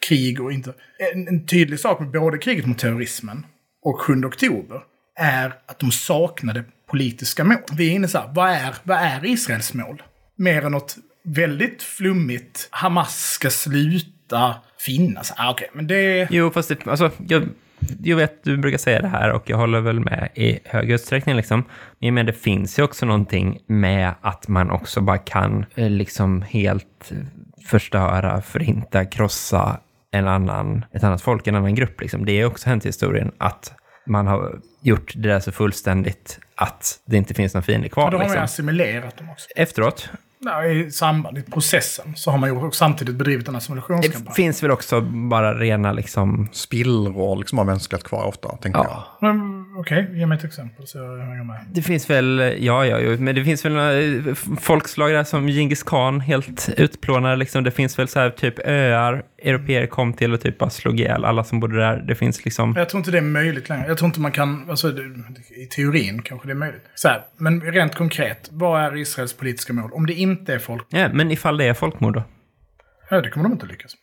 krig 0.08 0.42
och 0.42 0.52
inte. 0.52 0.74
En, 1.14 1.28
en 1.28 1.46
tydlig 1.46 1.80
sak 1.80 2.00
med 2.00 2.12
både 2.12 2.38
kriget 2.38 2.66
mot 2.66 2.78
terrorismen 2.78 3.46
och 3.82 4.02
7 4.02 4.26
oktober 4.26 4.82
är 5.20 5.54
att 5.66 5.80
de 5.80 5.92
saknade 5.92 6.64
politiska 6.90 7.44
mål. 7.44 7.58
Vi 7.78 7.90
är 7.90 7.96
inne 7.96 8.08
så 8.08 8.18
här, 8.18 8.32
vad 8.34 8.50
är, 8.50 8.76
vad 8.84 8.98
är 8.98 9.26
Israels 9.26 9.74
mål? 9.74 10.04
Mer 10.38 10.66
än 10.66 10.72
något 10.72 10.98
väldigt 11.24 11.84
flummigt, 11.84 12.68
Hamas 12.72 13.32
ska 13.32 13.50
sluta 13.50 14.19
finnas. 14.86 15.34
Ah, 15.38 15.52
Okej, 15.52 15.70
men 15.74 15.88
det... 15.88 16.28
Jo, 16.32 16.52
fast 16.52 16.70
det, 16.70 16.88
alltså, 16.88 17.12
jag, 17.28 17.44
jag 18.04 18.18
vet 18.18 18.44
du 18.44 18.58
brukar 18.58 18.78
säga 18.78 19.02
det 19.02 19.08
här 19.08 19.32
och 19.32 19.50
jag 19.50 19.58
håller 19.58 19.80
väl 19.80 20.00
med 20.00 20.30
i 20.36 20.60
hög 20.66 20.92
utsträckning. 20.92 21.36
Liksom. 21.36 21.64
Men 22.00 22.26
det 22.26 22.34
finns 22.34 22.80
ju 22.80 22.84
också 22.84 23.06
någonting 23.06 23.60
med 23.68 24.14
att 24.22 24.48
man 24.48 24.72
också 24.72 25.02
bara 25.02 25.18
kan 25.18 25.66
eh, 25.76 25.90
liksom 25.90 26.42
helt 26.42 27.12
förstöra, 27.68 28.42
förinta, 28.42 29.06
krossa 29.06 29.80
en 30.12 30.28
annan, 30.28 30.86
ett 30.94 31.04
annat 31.04 31.22
folk, 31.22 31.48
en 31.48 31.56
annan 31.56 31.76
grupp. 31.76 32.02
Liksom. 32.02 32.26
Det 32.26 32.32
är 32.32 32.46
också 32.46 32.70
hänt 32.70 32.86
i 32.86 32.88
historien 32.88 33.32
att 33.38 33.74
man 34.08 34.28
har 34.28 34.60
gjort 34.82 35.14
det 35.16 35.30
där 35.30 35.40
så 35.40 35.52
fullständigt 35.52 36.40
att 36.56 37.00
det 37.06 37.18
inte 37.18 37.34
finns 37.34 37.54
någon 37.54 37.64
fiende 37.64 37.90
kvar. 37.90 38.12
Då 38.12 38.18
har 38.18 38.24
man 38.24 38.28
Liksom. 38.28 38.44
assimilerat 38.44 39.18
dem 39.18 39.30
också. 39.30 39.48
Efteråt 39.56 40.10
Nej, 40.42 40.80
I 40.86 40.92
samband 40.92 41.38
i 41.38 41.42
processen 41.42 42.14
så 42.16 42.32
har 42.32 42.38
man 42.38 42.50
ju 42.50 42.56
också 42.56 42.78
samtidigt 42.78 43.16
bedrivit 43.16 43.48
en 43.48 43.54
det 43.54 43.58
assimilationskampanj. 43.58 44.36
finns 44.36 44.64
väl 44.64 44.72
också 44.72 45.02
bara 45.02 45.54
rena 45.60 45.92
liksom... 45.92 46.50
Spillror 46.52 47.38
liksom 47.38 47.60
av 47.60 47.66
mänsklighet 47.66 48.04
kvar 48.08 48.24
ofta, 48.26 48.50
tänker 48.58 48.80
jag. 48.80 48.88
Ja, 48.90 49.18
Men 49.22 49.66
Okej, 49.80 50.08
ge 50.14 50.26
mig 50.26 50.38
ett 50.38 50.44
exempel 50.44 50.88
så 50.88 50.98
jag 50.98 51.18
hänger 51.18 51.44
med. 51.44 51.66
det 51.74 51.82
finns 51.82 52.10
väl, 52.10 52.56
ja, 52.60 52.86
ja, 52.86 53.00
jo, 53.00 53.18
men 53.20 53.36
det 53.36 53.44
finns 53.44 53.66
väl 53.66 53.74
några 53.74 54.00
eh, 54.00 54.34
folkslag 54.62 55.12
där 55.12 55.24
som 55.24 55.48
Genghis 55.48 55.84
khan 55.84 56.20
helt 56.20 56.70
utplånade. 56.78 57.36
Liksom. 57.36 57.64
Det 57.64 57.72
finns 57.72 58.00
väl 58.00 58.08
så 58.08 58.20
här 58.20 58.30
typ 58.30 58.60
öar 58.68 59.24
europeer 59.44 59.88
kom 59.88 60.14
till 60.14 60.34
och 60.34 60.42
typ 60.42 60.58
bara 60.58 60.70
slog 60.70 61.00
ihjäl 61.00 61.26
alla 61.26 61.44
som 61.44 61.60
bodde 61.60 61.78
där. 61.78 61.98
Det 62.08 62.16
finns 62.16 62.46
liksom... 62.46 62.74
Jag 62.78 62.90
tror 62.90 63.00
inte 63.00 63.12
det 63.12 63.18
är 63.18 63.22
möjligt 63.22 63.70
längre. 63.70 63.88
Jag 63.88 63.98
tror 63.98 64.08
inte 64.08 64.20
man 64.20 64.32
kan, 64.32 64.70
alltså 64.70 64.90
i 65.62 65.66
teorin 65.66 66.22
kanske 66.22 66.48
det 66.48 66.52
är 66.52 66.56
möjligt. 66.56 66.84
Så 66.96 67.08
här, 67.08 67.22
men 67.38 67.62
rent 67.62 67.96
konkret, 67.96 68.50
vad 68.52 68.82
är 68.82 68.98
Israels 68.98 69.34
politiska 69.34 69.74
mål? 69.74 69.90
Om 69.94 70.06
det 70.06 70.14
inte 70.14 70.54
är 70.54 70.60
folk, 70.60 70.86
Ja, 70.90 71.10
men 71.14 71.32
ifall 71.32 71.58
det 71.58 71.66
är 71.66 71.74
folkmord 71.74 72.14
då? 72.14 72.24
ja, 73.10 73.22
det 73.22 73.30
kommer 73.30 73.44
de 73.44 73.54
inte 73.54 73.66
lyckas 73.66 73.94
med. 73.94 74.00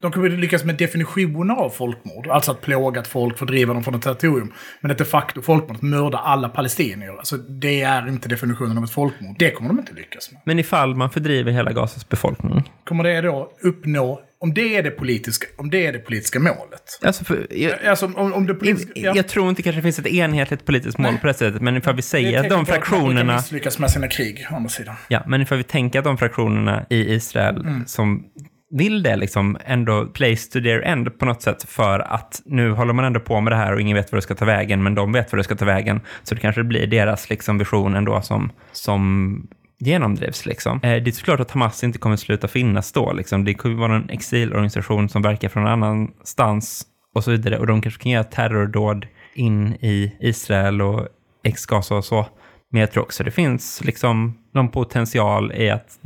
De 0.00 0.12
kommer 0.12 0.28
lyckas 0.28 0.64
med 0.64 0.76
definitioner 0.76 1.54
av 1.54 1.70
folkmord. 1.70 2.26
Alltså 2.28 2.50
att 2.50 2.60
plåga 2.60 3.00
ett 3.00 3.06
folk, 3.06 3.38
fördriva 3.38 3.74
dem 3.74 3.84
från 3.84 3.94
ett 3.94 4.02
territorium. 4.02 4.52
Men 4.80 4.90
ett 4.90 4.98
de 4.98 5.04
facto 5.04 5.42
folkmord, 5.42 5.76
att 5.76 5.82
mörda 5.82 6.18
alla 6.18 6.48
palestinier. 6.48 7.16
Alltså 7.18 7.36
det 7.36 7.82
är 7.82 8.08
inte 8.08 8.28
definitionen 8.28 8.78
av 8.78 8.84
ett 8.84 8.90
folkmord. 8.90 9.36
Det 9.38 9.50
kommer 9.50 9.68
de 9.68 9.78
inte 9.78 9.92
lyckas 9.92 10.32
med. 10.32 10.40
Men 10.44 10.58
ifall 10.58 10.94
man 10.94 11.10
fördriver 11.10 11.52
hela 11.52 11.72
Gazas 11.72 12.08
befolkning? 12.08 12.72
Kommer 12.84 13.04
det 13.04 13.20
då 13.20 13.52
uppnå, 13.62 14.20
om 14.40 14.54
det 14.54 14.76
är 14.76 14.82
det 14.82 14.90
politiska, 14.90 15.46
om 15.56 15.70
det 15.70 15.86
är 15.86 15.92
det 15.92 15.98
politiska 15.98 16.40
målet. 16.40 16.98
Alltså, 17.02 17.24
för, 17.24 17.46
jag, 17.50 17.84
Alltså 17.84 18.06
om, 18.06 18.32
om 18.32 18.46
det 18.46 18.54
politiska... 18.54 18.92
ja. 18.94 19.12
jag 19.16 19.28
tror 19.28 19.48
inte 19.48 19.62
kanske 19.62 19.78
det 19.78 19.82
finns 19.82 19.98
ett 19.98 20.06
enhetligt 20.06 20.64
politiskt 20.64 20.98
mål 20.98 21.18
på 21.20 21.26
det 21.26 21.34
sättet, 21.34 21.62
men 21.62 21.76
ifall 21.76 21.94
vi 21.96 22.02
säger 22.02 22.38
att 22.38 22.48
de 22.48 22.50
att 22.50 22.56
man 22.56 22.66
fraktionerna... 22.66 23.36
misslyckas 23.36 23.78
med 23.78 23.90
sina 23.90 24.08
krig, 24.08 24.46
å 24.50 24.54
andra 24.54 24.68
sidan. 24.68 24.94
Ja, 25.08 25.22
men 25.26 25.42
ifall 25.42 25.58
vi 25.58 25.64
tänker 25.64 25.98
att 25.98 26.04
de 26.04 26.18
fraktionerna 26.18 26.86
i 26.90 27.14
Israel 27.14 27.56
Mm. 27.56 27.86
som 27.86 28.24
vill 28.70 29.02
det 29.02 29.16
liksom 29.16 29.58
ändå 29.64 30.06
place 30.06 30.50
to 30.52 30.60
their 30.60 30.82
end 30.82 31.18
på 31.18 31.24
något 31.24 31.42
sätt 31.42 31.62
för 31.68 32.00
att 32.00 32.42
nu 32.44 32.70
håller 32.70 32.92
man 32.92 33.04
ändå 33.04 33.20
på 33.20 33.40
med 33.40 33.52
det 33.52 33.56
här 33.56 33.72
och 33.72 33.80
ingen 33.80 33.96
vet 33.96 34.12
vad 34.12 34.16
det 34.18 34.22
ska 34.22 34.34
ta 34.34 34.44
vägen, 34.44 34.82
men 34.82 34.94
de 34.94 35.12
vet 35.12 35.32
vad 35.32 35.38
det 35.38 35.44
ska 35.44 35.56
ta 35.56 35.64
vägen. 35.64 36.00
Så 36.22 36.34
det 36.34 36.40
kanske 36.40 36.62
blir 36.62 36.86
deras 36.86 37.30
liksom 37.30 37.58
vision 37.58 37.94
ändå 37.94 38.22
som, 38.22 38.52
som 38.72 39.48
genomdrivs. 39.78 40.46
Liksom. 40.46 40.80
Eh, 40.82 41.02
det 41.02 41.10
är 41.10 41.12
såklart 41.12 41.40
att 41.40 41.50
Hamas 41.50 41.84
inte 41.84 41.98
kommer 41.98 42.16
sluta 42.16 42.48
finnas 42.48 42.92
då. 42.92 43.12
Liksom. 43.12 43.44
Det 43.44 43.54
kommer 43.54 43.74
vara 43.74 43.96
en 43.96 44.10
exilorganisation 44.10 45.08
som 45.08 45.22
verkar 45.22 45.48
från 45.48 45.62
någon 45.62 45.72
annanstans 45.72 46.86
och 47.14 47.24
så 47.24 47.30
vidare. 47.30 47.58
Och 47.58 47.66
de 47.66 47.82
kanske 47.82 48.02
kan 48.02 48.12
göra 48.12 48.24
terrordåd 48.24 49.06
in 49.34 49.74
i 49.74 50.16
Israel 50.20 50.82
och 50.82 51.08
ex-Gaza 51.44 51.94
och 51.94 52.04
så. 52.04 52.26
Men 52.70 52.80
jag 52.80 52.92
tror 52.92 53.02
också 53.02 53.24
det 53.24 53.30
finns 53.30 53.84
liksom 53.84 54.38
någon 54.54 54.68
potential 54.68 55.52
i 55.52 55.70
att 55.70 55.98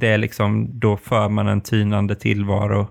det 0.00 0.08
är 0.08 0.18
liksom, 0.18 0.80
då 0.80 0.96
för 0.96 1.28
man 1.28 1.48
en 1.48 1.60
tynande 1.60 2.14
tillvaro 2.14 2.88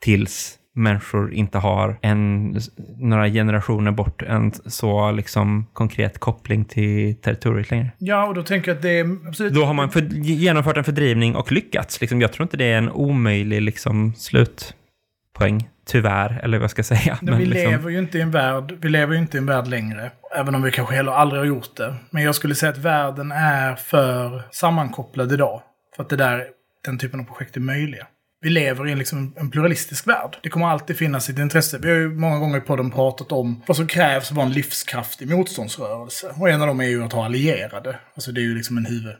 tills 0.00 0.57
människor 0.78 1.34
inte 1.34 1.58
har 1.58 1.98
en, 2.02 2.56
några 2.98 3.28
generationer 3.28 3.90
bort 3.90 4.22
en 4.22 4.52
så 4.52 5.10
liksom 5.10 5.66
konkret 5.72 6.18
koppling 6.18 6.64
till 6.64 7.16
territoriet 7.16 7.70
längre. 7.70 7.90
Ja, 7.98 8.26
och 8.26 8.34
då 8.34 8.42
tänker 8.42 8.70
jag 8.70 8.76
att 8.76 8.82
det 8.82 8.98
är 8.98 9.28
absolut... 9.28 9.54
Då 9.54 9.64
har 9.64 9.74
man 9.74 9.90
för, 9.90 10.00
genomfört 10.22 10.76
en 10.76 10.84
fördrivning 10.84 11.36
och 11.36 11.52
lyckats. 11.52 12.00
Liksom, 12.00 12.20
jag 12.20 12.32
tror 12.32 12.44
inte 12.44 12.56
det 12.56 12.64
är 12.64 12.78
en 12.78 12.90
omöjlig 12.90 13.62
liksom, 13.62 14.14
slutpoäng, 14.14 15.68
tyvärr, 15.86 16.40
eller 16.42 16.58
vad 16.58 16.70
ska 16.70 16.78
jag 16.78 16.86
säga. 16.86 17.18
Men 17.22 17.38
vi 17.38 17.46
liksom, 17.46 17.70
lever 17.70 17.90
ju 17.90 17.98
inte 17.98 18.18
i 18.18 18.20
en 18.20 18.30
värld, 18.30 18.74
vi 18.80 18.88
lever 18.88 19.14
ju 19.14 19.18
inte 19.18 19.36
i 19.36 19.38
en 19.38 19.46
värld 19.46 19.66
längre. 19.66 20.10
Även 20.36 20.54
om 20.54 20.62
vi 20.62 20.70
kanske 20.70 20.94
heller 20.94 21.12
aldrig 21.12 21.40
har 21.40 21.46
gjort 21.46 21.76
det. 21.76 21.94
Men 22.10 22.22
jag 22.22 22.34
skulle 22.34 22.54
säga 22.54 22.72
att 22.72 22.78
världen 22.78 23.32
är 23.32 23.74
för 23.74 24.42
sammankopplad 24.50 25.32
idag. 25.32 25.62
För 25.96 26.02
att 26.02 26.08
det 26.08 26.16
där, 26.16 26.44
den 26.84 26.98
typen 26.98 27.20
av 27.20 27.24
projekt 27.24 27.56
är 27.56 27.60
möjliga. 27.60 28.06
Vi 28.40 28.50
lever 28.50 28.88
i 28.88 28.92
en, 28.92 28.98
liksom, 28.98 29.34
en 29.36 29.50
pluralistisk 29.50 30.06
värld. 30.06 30.36
Det 30.42 30.48
kommer 30.48 30.66
alltid 30.66 30.96
finnas 30.96 31.28
ett 31.28 31.38
intresse. 31.38 31.78
Vi 31.78 31.88
har 31.88 31.96
ju 31.96 32.14
många 32.14 32.38
gånger 32.38 32.58
i 32.58 32.60
podden 32.60 32.90
pratat 32.90 33.32
om 33.32 33.62
vad 33.66 33.76
som 33.76 33.86
krävs 33.86 34.26
för 34.26 34.32
att 34.32 34.36
vara 34.36 34.46
en 34.46 34.52
livskraftig 34.52 35.28
motståndsrörelse. 35.30 36.34
Och 36.36 36.48
en 36.48 36.60
av 36.60 36.66
dem 36.66 36.80
är 36.80 36.88
ju 36.88 37.04
att 37.04 37.12
ha 37.12 37.24
allierade. 37.24 37.98
Alltså 38.14 38.32
det 38.32 38.40
är 38.40 38.42
ju 38.42 38.54
liksom 38.54 38.78
en 38.78 38.86
huvud, 38.86 39.14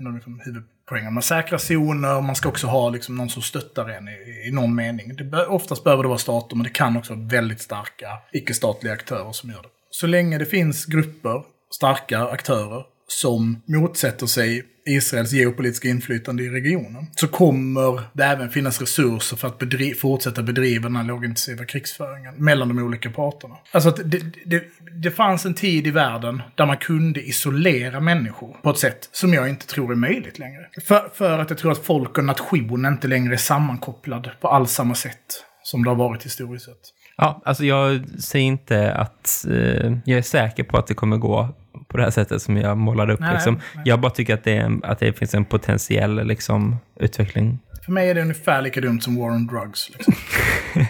en 0.00 0.06
av 0.06 0.14
liksom 0.14 0.40
huvudpoängen. 0.44 1.14
Man 1.14 1.22
säkrar 1.22 1.58
zoner, 1.58 2.20
man 2.20 2.36
ska 2.36 2.48
också 2.48 2.66
ha 2.66 2.90
liksom 2.90 3.16
någon 3.16 3.30
som 3.30 3.42
stöttar 3.42 3.88
en 3.88 4.08
i, 4.08 4.48
i 4.48 4.50
någon 4.52 4.74
mening. 4.74 5.16
Det 5.16 5.24
bör, 5.24 5.50
oftast 5.50 5.84
behöver 5.84 6.02
det 6.02 6.08
vara 6.08 6.18
stater, 6.18 6.56
men 6.56 6.64
det 6.64 6.70
kan 6.70 6.96
också 6.96 7.14
vara 7.14 7.26
väldigt 7.26 7.60
starka 7.60 8.08
icke-statliga 8.32 8.92
aktörer 8.92 9.32
som 9.32 9.50
gör 9.50 9.62
det. 9.62 9.68
Så 9.90 10.06
länge 10.06 10.38
det 10.38 10.46
finns 10.46 10.86
grupper, 10.86 11.42
starka 11.74 12.28
aktörer, 12.28 12.84
som 13.08 13.62
motsätter 13.66 14.26
sig 14.26 14.64
Israels 14.86 15.32
geopolitiska 15.32 15.88
inflytande 15.88 16.42
i 16.42 16.48
regionen 16.48 17.06
så 17.16 17.28
kommer 17.28 18.02
det 18.12 18.24
även 18.24 18.50
finnas 18.50 18.80
resurser 18.80 19.36
för 19.36 19.48
att 19.48 19.58
bedri 19.58 19.94
fortsätta 19.94 20.42
bedriva 20.42 20.82
den 20.82 20.96
här 20.96 21.04
lågintensiva 21.04 21.64
krigsföringen 21.64 22.34
mellan 22.34 22.68
de 22.68 22.78
olika 22.78 23.10
parterna. 23.10 23.56
Alltså 23.72 23.88
att 23.88 23.96
det, 24.04 24.22
det, 24.44 24.62
det 24.92 25.10
fanns 25.10 25.46
en 25.46 25.54
tid 25.54 25.86
i 25.86 25.90
världen 25.90 26.42
där 26.54 26.66
man 26.66 26.76
kunde 26.76 27.22
isolera 27.22 28.00
människor 28.00 28.56
på 28.62 28.70
ett 28.70 28.78
sätt 28.78 29.08
som 29.12 29.34
jag 29.34 29.48
inte 29.48 29.66
tror 29.66 29.92
är 29.92 29.96
möjligt 29.96 30.38
längre. 30.38 30.68
För, 30.82 31.10
för 31.14 31.38
att 31.38 31.50
jag 31.50 31.58
tror 31.58 31.72
att 31.72 31.84
folk 31.84 32.18
och 32.18 32.24
nation 32.24 32.86
inte 32.86 33.08
längre 33.08 33.34
är 33.34 33.38
sammankopplad 33.38 34.30
på 34.40 34.48
alls 34.48 34.72
samma 34.72 34.94
sätt 34.94 35.44
som 35.62 35.84
det 35.84 35.90
har 35.90 35.96
varit 35.96 36.24
historiskt 36.24 36.64
sett. 36.64 36.94
Ja, 37.16 37.42
alltså 37.44 37.64
jag 37.64 38.08
säger 38.20 38.46
inte 38.46 38.92
att 38.94 39.46
eh, 39.50 39.92
jag 40.04 40.18
är 40.18 40.22
säker 40.22 40.64
på 40.64 40.78
att 40.78 40.86
det 40.86 40.94
kommer 40.94 41.16
gå 41.16 41.48
på 41.90 41.96
det 41.96 42.02
här 42.02 42.10
sättet 42.10 42.42
som 42.42 42.56
jag 42.56 42.78
målade 42.78 43.12
upp. 43.12 43.20
Nej, 43.20 43.32
liksom. 43.34 43.60
nej. 43.74 43.82
Jag 43.86 44.00
bara 44.00 44.10
tycker 44.10 44.34
att 44.34 44.44
det, 44.44 44.56
är, 44.56 44.78
att 44.82 44.98
det 44.98 45.12
finns 45.12 45.34
en 45.34 45.44
potentiell 45.44 46.26
liksom, 46.26 46.76
utveckling. 47.00 47.58
För 47.84 47.92
mig 47.92 48.10
är 48.10 48.14
det 48.14 48.22
ungefär 48.22 48.62
lika 48.62 48.80
dumt 48.80 49.00
som 49.00 49.16
war 49.16 49.30
on 49.30 49.46
drugs. 49.46 49.90
Liksom. 49.90 50.14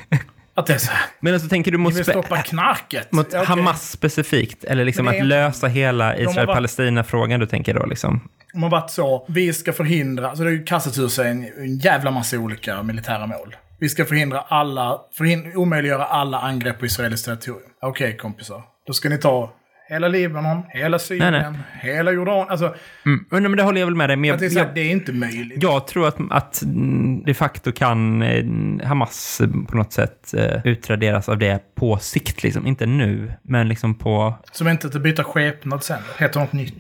att 0.55 0.67
det 0.67 0.75
är 0.75 0.79
så 0.79 0.91
här. 0.91 1.07
Men 1.21 1.35
alltså 1.35 1.49
tänker 1.49 1.71
du 1.71 1.77
Vi 1.77 1.83
mot, 1.83 1.95
vill 1.95 2.03
spe- 2.05 2.11
stoppa 2.11 2.43
knarket. 2.43 3.13
mot 3.13 3.33
Ja, 3.33 3.43
okej. 3.43 3.57
Hamas 3.57 3.91
specifikt? 3.91 4.65
Eller 4.65 4.85
liksom 4.85 5.09
att 5.09 5.27
lösa 5.27 5.67
hela 5.67 6.17
Israel-Palestina-frågan 6.17 7.41
du 7.41 7.47
tänker 7.47 7.75
då? 7.75 7.87
Liksom? 7.87 8.21
De 8.53 8.63
har 8.63 8.71
varit 8.71 8.91
så, 8.91 9.27
vi 9.29 9.53
ska 9.53 9.73
förhindra, 9.73 10.29
alltså 10.29 10.45
det 10.45 10.51
har 10.51 10.55
ju 10.55 10.65
kastats 10.65 10.99
ur 10.99 11.09
sig 11.09 11.31
en, 11.31 11.45
en 11.59 11.79
jävla 11.79 12.11
massa 12.11 12.39
olika 12.39 12.83
militära 12.83 13.27
mål. 13.27 13.57
Vi 13.79 13.89
ska 13.89 14.05
förhindra 14.05 14.41
alla, 14.41 15.01
förhind, 15.13 15.57
omöjliggöra 15.57 16.05
alla 16.05 16.41
angrepp 16.41 16.79
på 16.79 16.87
israeliskt 16.87 17.25
territorium. 17.27 17.71
Okej 17.83 18.17
kompisar, 18.17 18.63
då 18.87 18.93
ska 18.93 19.09
ni 19.09 19.19
ta 19.19 19.53
hela 19.91 20.09
Libanon, 20.09 20.63
hela 20.69 20.99
Syrien, 20.99 21.33
Nej, 21.33 21.45
hela 21.81 22.13
Jordan. 22.13 22.47
Alltså, 22.49 22.75
Mm. 23.07 23.25
Men, 23.31 23.57
det 23.57 23.63
håller 23.63 23.81
jag 23.81 23.87
väl 23.87 23.95
med 23.97 24.09
dig. 24.09 24.17
Men 24.17 24.31
att 24.35 24.39
det, 24.39 24.47
är 24.47 24.57
jag, 24.57 24.67
jag, 24.67 24.75
det 24.75 24.81
är 24.81 24.91
inte 24.91 25.13
möjligt. 25.13 25.63
jag 25.63 25.87
tror 25.87 26.09
att, 26.09 26.17
att 26.31 26.63
mm, 26.63 27.23
de 27.25 27.35
facto 27.35 27.73
kan 27.73 28.23
eh, 28.23 28.45
Hamas 28.87 29.41
eh, 29.41 29.49
på 29.69 29.77
något 29.77 29.93
sätt 29.93 30.35
eh, 30.35 30.67
utraderas 30.67 31.29
av 31.29 31.39
det 31.39 31.75
på 31.75 31.99
sikt. 31.99 32.43
Liksom. 32.43 32.67
Inte 32.67 32.87
nu, 32.87 33.33
men 33.43 33.69
liksom 33.69 33.95
på... 33.95 34.35
Som 34.53 34.69
inte 34.69 34.87
att 34.87 35.01
byta 35.03 35.25
skepnad 35.25 35.83
sen, 35.83 35.99
heter 36.19 36.41
något 36.41 36.53
nytt. 36.53 36.75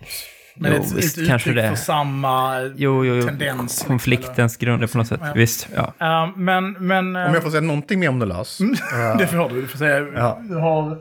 Men 0.56 0.72
Jo, 0.72 0.82
ett, 0.82 0.92
visst, 0.92 1.18
ett 1.18 1.26
kanske 1.28 1.52
det. 1.52 1.68
för 1.68 1.76
samma 1.76 2.60
Jo, 2.60 3.04
jo, 3.04 3.14
jo. 3.14 3.22
tendens. 3.22 3.60
liksom, 3.62 3.88
Konfliktens 3.88 4.56
grunder 4.56 4.86
på 4.86 4.98
något 4.98 5.06
sätt. 5.06 5.20
Ja. 5.22 5.32
Visst, 5.34 5.68
ja. 5.76 5.94
Ja, 5.98 6.32
men, 6.36 6.72
men... 6.72 7.16
Om 7.16 7.34
jag 7.34 7.42
får 7.42 7.50
säga 7.50 7.60
någonting 7.60 8.00
mer 8.00 8.08
om 8.08 8.18
det 8.18 8.26
Lars. 8.26 8.58
Det 9.18 9.26
får 9.26 9.48
du. 9.48 9.60
Du 9.60 9.66
får 9.68 9.78
säga. 9.78 10.06
Ja. 10.14 10.40
Du 10.48 10.54
har 10.54 10.98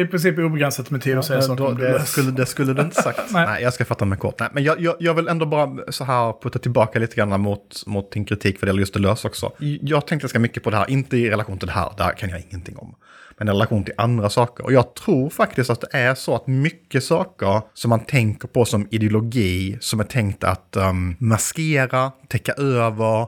i 0.00 0.06
princip 0.06 0.38
obegränsat 0.38 0.90
med 0.90 1.02
tid 1.02 1.18
att 1.18 1.24
säga 1.24 1.38
Eh, 1.38 1.44
saker 1.44 1.64
då, 1.64 1.70
det, 1.70 1.92
det. 1.92 2.04
skulle, 2.04 2.30
det 2.30 2.46
skulle 2.46 2.72
du 2.72 2.82
inte 2.82 3.02
sagt. 3.02 3.20
Nej. 3.32 3.46
Nej. 3.46 3.62
jag 3.62 3.74
ska 3.74 3.84
fatta 3.84 4.04
mig 4.04 4.18
kort. 4.18 4.40
Nej, 4.40 4.48
men 4.52 4.64
jag, 4.64 4.80
jag, 4.80 4.96
jag 4.98 5.14
vill 5.14 5.28
ändå 5.28 5.46
bara 5.46 5.92
så 5.92 6.04
här 6.04 6.34
putta 6.42 6.58
tillbaka 6.58 6.98
lite 6.98 7.16
grann 7.16 7.40
mot, 7.40 7.86
mot 7.86 8.12
din 8.12 8.24
kritik 8.24 8.58
för 8.58 8.66
det 8.66 8.70
gäller 8.70 8.80
just 8.80 8.94
det 8.94 9.00
lös 9.00 9.24
också. 9.24 9.52
Jag 9.58 10.06
tänkte 10.06 10.24
ganska 10.24 10.38
mycket 10.38 10.62
på 10.62 10.70
det 10.70 10.76
här, 10.76 10.90
inte 10.90 11.16
i 11.16 11.30
relation 11.30 11.58
till 11.58 11.66
det 11.66 11.74
här, 11.74 11.92
där 11.98 12.10
kan 12.12 12.30
jag 12.30 12.42
ingenting 12.50 12.76
om. 12.76 12.94
Men 13.38 13.48
i 13.48 13.50
relation 13.50 13.84
till 13.84 13.94
andra 13.96 14.30
saker. 14.30 14.64
Och 14.64 14.72
jag 14.72 14.94
tror 14.94 15.30
faktiskt 15.30 15.70
att 15.70 15.80
det 15.80 15.88
är 15.98 16.14
så 16.14 16.34
att 16.34 16.46
mycket 16.46 17.04
saker 17.04 17.62
som 17.74 17.88
man 17.88 18.00
tänker 18.00 18.48
på 18.48 18.64
som 18.64 18.86
ideologi, 18.90 19.78
som 19.80 20.00
är 20.00 20.04
tänkt 20.04 20.44
att 20.44 20.76
um, 20.76 21.16
maskera, 21.18 22.12
täcka 22.28 22.52
över, 22.52 23.26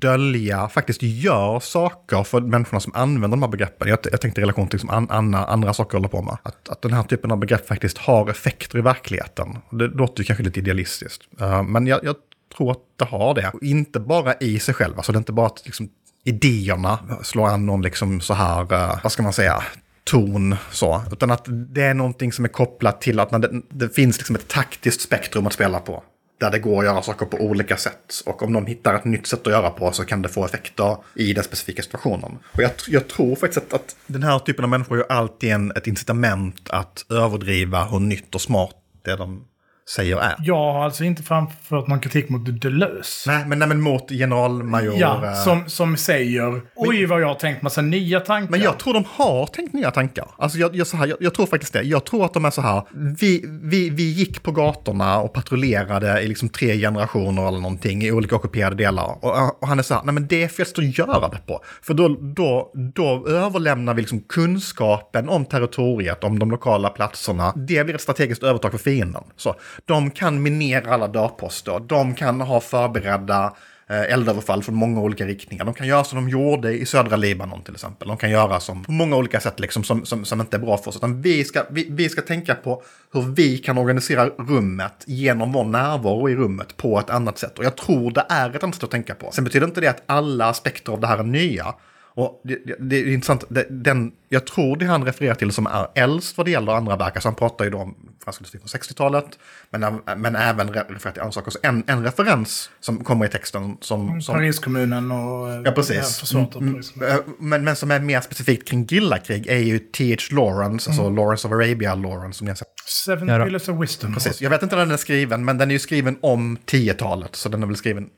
dölja, 0.00 0.68
faktiskt 0.68 1.02
gör 1.02 1.60
saker 1.60 2.22
för 2.22 2.40
människorna 2.40 2.80
som 2.80 2.94
använder 2.94 3.36
de 3.36 3.42
här 3.42 3.50
begreppen. 3.50 3.88
Jag, 3.88 3.98
jag 4.12 4.20
tänkte 4.20 4.40
i 4.40 4.42
relation 4.42 4.68
till 4.68 4.76
liksom 4.76 4.90
an, 4.90 5.10
andra, 5.10 5.44
andra 5.44 5.74
saker 5.74 5.94
jag 5.94 6.00
håller 6.00 6.08
på 6.08 6.22
med. 6.22 6.36
Att, 6.42 6.68
att 6.68 6.82
den 6.82 6.92
här 6.92 7.02
typen 7.02 7.32
av 7.32 7.38
begrepp 7.38 7.68
faktiskt 7.68 7.98
har 7.98 8.30
effekter 8.30 8.78
i 8.78 8.80
verkligheten. 8.80 9.58
Det 9.70 9.86
låter 9.86 10.20
ju 10.20 10.24
kanske 10.24 10.44
lite 10.44 10.60
idealistiskt. 10.60 11.22
Uh, 11.40 11.62
men 11.62 11.86
jag, 11.86 12.04
jag 12.04 12.16
tror 12.56 12.70
att 12.70 12.82
det 12.96 13.04
har 13.04 13.34
det. 13.34 13.50
Och 13.54 13.62
inte 13.62 14.00
bara 14.00 14.34
i 14.34 14.58
sig 14.58 14.74
själv, 14.74 14.96
alltså 14.96 15.12
det 15.12 15.16
är 15.16 15.20
inte 15.20 15.32
bara 15.32 15.46
att 15.46 15.62
liksom, 15.64 15.88
idéerna 16.24 16.98
slår 17.22 17.48
an 17.48 17.66
någon 17.66 17.82
liksom 17.82 18.20
så 18.20 18.34
här, 18.34 18.72
uh, 18.72 18.98
vad 19.02 19.12
ska 19.12 19.22
man 19.22 19.32
säga, 19.32 19.62
ton 20.04 20.56
så, 20.70 21.02
utan 21.12 21.30
att 21.30 21.44
det 21.48 21.82
är 21.82 21.94
någonting 21.94 22.32
som 22.32 22.44
är 22.44 22.48
kopplat 22.48 23.00
till 23.00 23.20
att 23.20 23.30
när 23.30 23.38
det, 23.38 23.62
det 23.70 23.94
finns 23.94 24.18
liksom 24.18 24.36
ett 24.36 24.48
taktiskt 24.48 25.00
spektrum 25.00 25.46
att 25.46 25.52
spela 25.52 25.80
på. 25.80 26.02
Där 26.38 26.50
det 26.50 26.58
går 26.58 26.78
att 26.78 26.84
göra 26.84 27.02
saker 27.02 27.26
på 27.26 27.36
olika 27.36 27.76
sätt. 27.76 28.22
Och 28.26 28.42
om 28.42 28.52
de 28.52 28.66
hittar 28.66 28.94
ett 28.94 29.04
nytt 29.04 29.26
sätt 29.26 29.46
att 29.46 29.52
göra 29.52 29.70
på 29.70 29.92
så 29.92 30.04
kan 30.04 30.22
det 30.22 30.28
få 30.28 30.44
effekter 30.44 30.96
i 31.14 31.32
den 31.32 31.44
specifika 31.44 31.82
situationen. 31.82 32.38
Och 32.52 32.62
jag, 32.62 32.70
jag 32.88 33.08
tror 33.08 33.36
faktiskt 33.36 33.66
att, 33.66 33.72
att 33.72 33.96
den 34.06 34.22
här 34.22 34.38
typen 34.38 34.64
av 34.64 34.70
människor 34.70 34.96
har 34.96 35.16
alltid 35.16 35.52
en, 35.52 35.70
ett 35.70 35.86
incitament 35.86 36.70
att 36.70 37.04
överdriva 37.10 37.84
hur 37.84 38.00
nytt 38.00 38.34
och 38.34 38.40
smart 38.40 38.74
det 39.04 39.16
de 39.16 39.44
säger 39.88 40.16
är. 40.16 40.34
Jag 40.38 40.72
har 40.72 40.84
alltså 40.84 41.04
inte 41.04 41.22
framfört 41.22 41.86
någon 41.88 42.00
kritik 42.00 42.28
mot 42.28 42.60
Deleuze. 42.60 43.30
Nej, 43.30 43.44
men, 43.46 43.58
nej, 43.58 43.68
men 43.68 43.80
mot 43.80 44.10
generalmajor... 44.10 44.94
Ja, 44.98 45.26
eh, 45.26 45.34
som, 45.34 45.68
som 45.68 45.96
säger 45.96 46.62
oj 46.74 47.06
vad 47.06 47.20
jag 47.20 47.26
har 47.26 47.34
tänkt 47.34 47.62
massa 47.62 47.82
nya 47.82 48.20
tankar. 48.20 48.50
Men 48.50 48.60
jag 48.60 48.78
tror 48.78 48.94
de 48.94 49.04
har 49.08 49.46
tänkt 49.46 49.72
nya 49.72 49.90
tankar. 49.90 50.28
Alltså 50.38 50.58
jag, 50.58 50.76
jag, 50.76 50.86
så 50.86 50.96
här, 50.96 51.06
jag, 51.06 51.16
jag 51.20 51.34
tror 51.34 51.46
faktiskt 51.46 51.72
det. 51.72 51.82
Jag 51.82 52.04
tror 52.04 52.24
att 52.24 52.34
de 52.34 52.44
är 52.44 52.50
så 52.50 52.60
här. 52.60 52.82
Vi, 53.20 53.44
vi, 53.62 53.90
vi 53.90 54.12
gick 54.12 54.42
på 54.42 54.52
gatorna 54.52 55.18
och 55.18 55.32
patrullerade 55.32 56.20
i 56.20 56.28
liksom 56.28 56.48
tre 56.48 56.78
generationer 56.78 57.48
eller 57.48 57.60
någonting 57.60 58.02
i 58.02 58.12
olika 58.12 58.36
ockuperade 58.36 58.76
delar. 58.76 59.18
Och, 59.24 59.62
och 59.62 59.68
han 59.68 59.78
är 59.78 59.82
så 59.82 59.94
här, 59.94 60.02
nej 60.04 60.14
men 60.14 60.26
det 60.26 60.42
är 60.42 60.48
fel 60.48 60.66
att 60.76 60.98
göra 60.98 61.28
det 61.28 61.38
på. 61.46 61.60
För 61.82 61.94
då, 61.94 62.08
då, 62.08 62.72
då 62.94 63.28
överlämnar 63.28 63.94
vi 63.94 64.00
liksom 64.00 64.20
kunskapen 64.20 65.28
om 65.28 65.44
territoriet, 65.44 66.24
om 66.24 66.38
de 66.38 66.50
lokala 66.50 66.88
platserna. 66.88 67.52
Det 67.56 67.84
blir 67.84 67.94
ett 67.94 68.00
strategiskt 68.00 68.42
övertag 68.42 68.70
för 68.70 68.78
fienden. 68.78 69.22
Så 69.36 69.54
de 69.84 70.10
kan 70.10 70.42
minera 70.42 70.94
alla 70.94 71.08
dörrposter. 71.08 71.80
De 71.80 72.14
kan 72.14 72.40
ha 72.40 72.60
förberedda 72.60 73.52
eh, 73.88 74.12
eldöverfall 74.12 74.62
från 74.62 74.74
många 74.74 75.00
olika 75.00 75.26
riktningar. 75.26 75.64
De 75.64 75.74
kan 75.74 75.86
göra 75.86 76.04
som 76.04 76.16
de 76.16 76.28
gjorde 76.28 76.72
i 76.72 76.86
södra 76.86 77.16
Libanon 77.16 77.62
till 77.62 77.74
exempel. 77.74 78.08
De 78.08 78.16
kan 78.16 78.30
göra 78.30 78.60
som 78.60 78.84
på 78.84 78.92
många 78.92 79.16
olika 79.16 79.40
sätt 79.40 79.60
liksom, 79.60 79.84
som, 79.84 80.06
som, 80.06 80.24
som 80.24 80.40
inte 80.40 80.56
är 80.56 80.60
bra 80.60 80.76
för 80.76 80.88
oss. 80.88 80.96
Utan 80.96 81.22
vi, 81.22 81.44
ska, 81.44 81.64
vi, 81.70 81.86
vi 81.90 82.08
ska 82.08 82.22
tänka 82.22 82.54
på 82.54 82.82
hur 83.12 83.22
vi 83.22 83.58
kan 83.58 83.78
organisera 83.78 84.26
rummet 84.26 85.04
genom 85.06 85.52
vår 85.52 85.64
närvaro 85.64 86.28
i 86.28 86.36
rummet 86.36 86.76
på 86.76 86.98
ett 86.98 87.10
annat 87.10 87.38
sätt. 87.38 87.58
Och 87.58 87.64
jag 87.64 87.76
tror 87.76 88.10
det 88.10 88.26
är 88.28 88.56
ett 88.56 88.62
annat 88.62 88.74
sätt 88.74 88.84
att 88.84 88.90
tänka 88.90 89.14
på. 89.14 89.30
Sen 89.32 89.44
betyder 89.44 89.66
inte 89.66 89.80
det 89.80 89.88
att 89.88 90.02
alla 90.06 90.46
aspekter 90.46 90.92
av 90.92 91.00
det 91.00 91.06
här 91.06 91.18
är 91.18 91.22
nya. 91.22 91.74
Och 92.16 92.40
det, 92.44 92.58
det, 92.66 92.76
det 92.78 92.96
är 92.96 93.12
intressant, 93.12 93.44
det, 93.48 93.66
den, 93.70 94.12
jag 94.28 94.46
tror 94.46 94.76
det 94.76 94.84
han 94.86 95.04
refererar 95.04 95.34
till 95.34 95.52
som 95.52 95.66
är 95.66 95.86
äldst 95.94 96.36
vad 96.36 96.46
det 96.46 96.50
gäller 96.50 96.72
andra 96.72 96.96
verk, 96.96 97.16
alltså 97.16 97.28
han 97.28 97.34
pratar 97.36 97.64
ju 97.64 97.70
då 97.70 97.78
om 97.78 97.94
fransk 98.24 98.40
industri 98.40 98.60
från 98.60 98.66
60-talet, 98.80 99.24
men, 99.70 100.00
men 100.16 100.36
även 100.36 100.68
refererar 100.72 101.12
till 101.12 101.20
andra 101.22 101.32
saker. 101.32 101.50
Så 101.50 101.58
en, 101.62 101.84
en 101.86 102.02
referens 102.04 102.70
som 102.80 103.04
kommer 103.04 103.26
i 103.26 103.28
texten 103.28 103.76
som... 103.80 104.20
som 104.22 104.34
Pariskommunen 104.34 105.12
och 105.12 105.50
eh, 105.50 105.62
Ja, 105.64 105.70
precis. 105.72 106.32
Mm, 106.34 106.46
Paris. 106.46 106.96
eh, 106.96 107.16
Men, 107.38 107.64
men 107.64 107.76
som 107.76 107.90
är 107.90 108.00
mer 108.00 108.20
specifikt 108.20 108.68
kring 108.68 108.84
gillakrig 108.84 109.46
är 109.46 109.58
ju 109.58 109.78
T.H. 109.78 110.36
Lawrence, 110.36 110.90
alltså 110.90 111.10
Lawrence 111.10 111.48
of 111.48 111.52
Arabia 111.52 111.94
Lawrence 111.94 112.38
som 112.38 112.44
ni 112.44 112.50
har 112.50 112.56
sett. 112.56 112.68
Seven 112.86 113.28
Ja. 113.28 113.44
Pillars 113.44 113.68
of 113.68 113.82
Wisdom. 113.82 114.14
Precis. 114.14 114.40
Jag 114.42 114.50
vet 114.50 114.62
inte 114.62 114.76
när 114.76 114.82
den 114.84 114.92
är 114.92 114.96
skriven, 114.96 115.44
men 115.44 115.58
den 115.58 115.70
är 115.70 115.72
ju 115.74 115.78
skriven 115.78 116.18
om 116.22 116.58
10-talet, 116.66 117.36
så 117.36 117.48
den 117.48 117.62
är 117.62 117.66
väl 117.66 117.76
skriven 117.76 118.08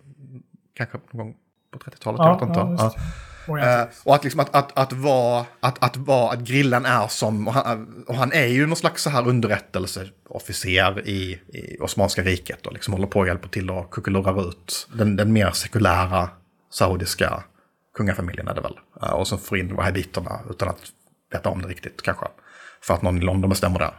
kanske 0.76 0.98
någon 1.12 1.26
gång 1.26 1.34
på 1.72 1.78
30-talet. 1.78 2.18
Ja, 2.18 2.26
jag 2.40 2.48
vet 2.48 2.48
inte. 2.48 2.82
ja, 2.82 2.94
Eh, 3.48 3.88
och 4.04 4.14
att, 4.14 4.24
liksom 4.24 4.40
att, 4.40 4.54
att, 4.54 4.78
att, 4.78 4.92
vara, 4.92 5.46
att, 5.60 5.82
att, 5.84 5.96
vara, 5.96 6.32
att 6.32 6.40
grillen 6.40 6.86
är 6.86 7.08
som, 7.08 7.48
och 7.48 7.54
han, 7.54 8.04
och 8.08 8.14
han 8.14 8.32
är 8.32 8.46
ju 8.46 8.66
någon 8.66 8.76
slags 8.76 9.02
så 9.02 9.10
här 9.10 9.28
underrättelseofficer 9.28 11.08
i, 11.08 11.40
i 11.48 11.78
Osmanska 11.80 12.22
riket 12.22 12.66
och 12.66 12.72
liksom 12.72 12.94
håller 12.94 13.06
på 13.06 13.18
och 13.18 13.26
hjälper 13.26 13.48
till 13.48 13.70
och 13.70 13.90
kuckelurar 13.90 14.48
ut 14.48 14.88
den, 14.94 15.16
den 15.16 15.32
mer 15.32 15.50
sekulära 15.50 16.28
saudiska 16.72 17.42
kungafamiljen 17.96 18.48
är 18.48 18.54
det 18.54 18.60
väl. 18.60 18.78
Eh, 19.02 19.10
och 19.10 19.28
så 19.28 19.38
får 19.38 19.58
in 19.58 19.76
wahhabiterna 19.76 20.40
utan 20.50 20.68
att 20.68 20.80
veta 21.32 21.48
om 21.48 21.62
det 21.62 21.68
riktigt 21.68 22.02
kanske. 22.02 22.26
För 22.82 22.94
att 22.94 23.02
någon 23.02 23.18
i 23.18 23.20
London 23.20 23.50
bestämmer 23.50 23.78
det. 23.78 23.90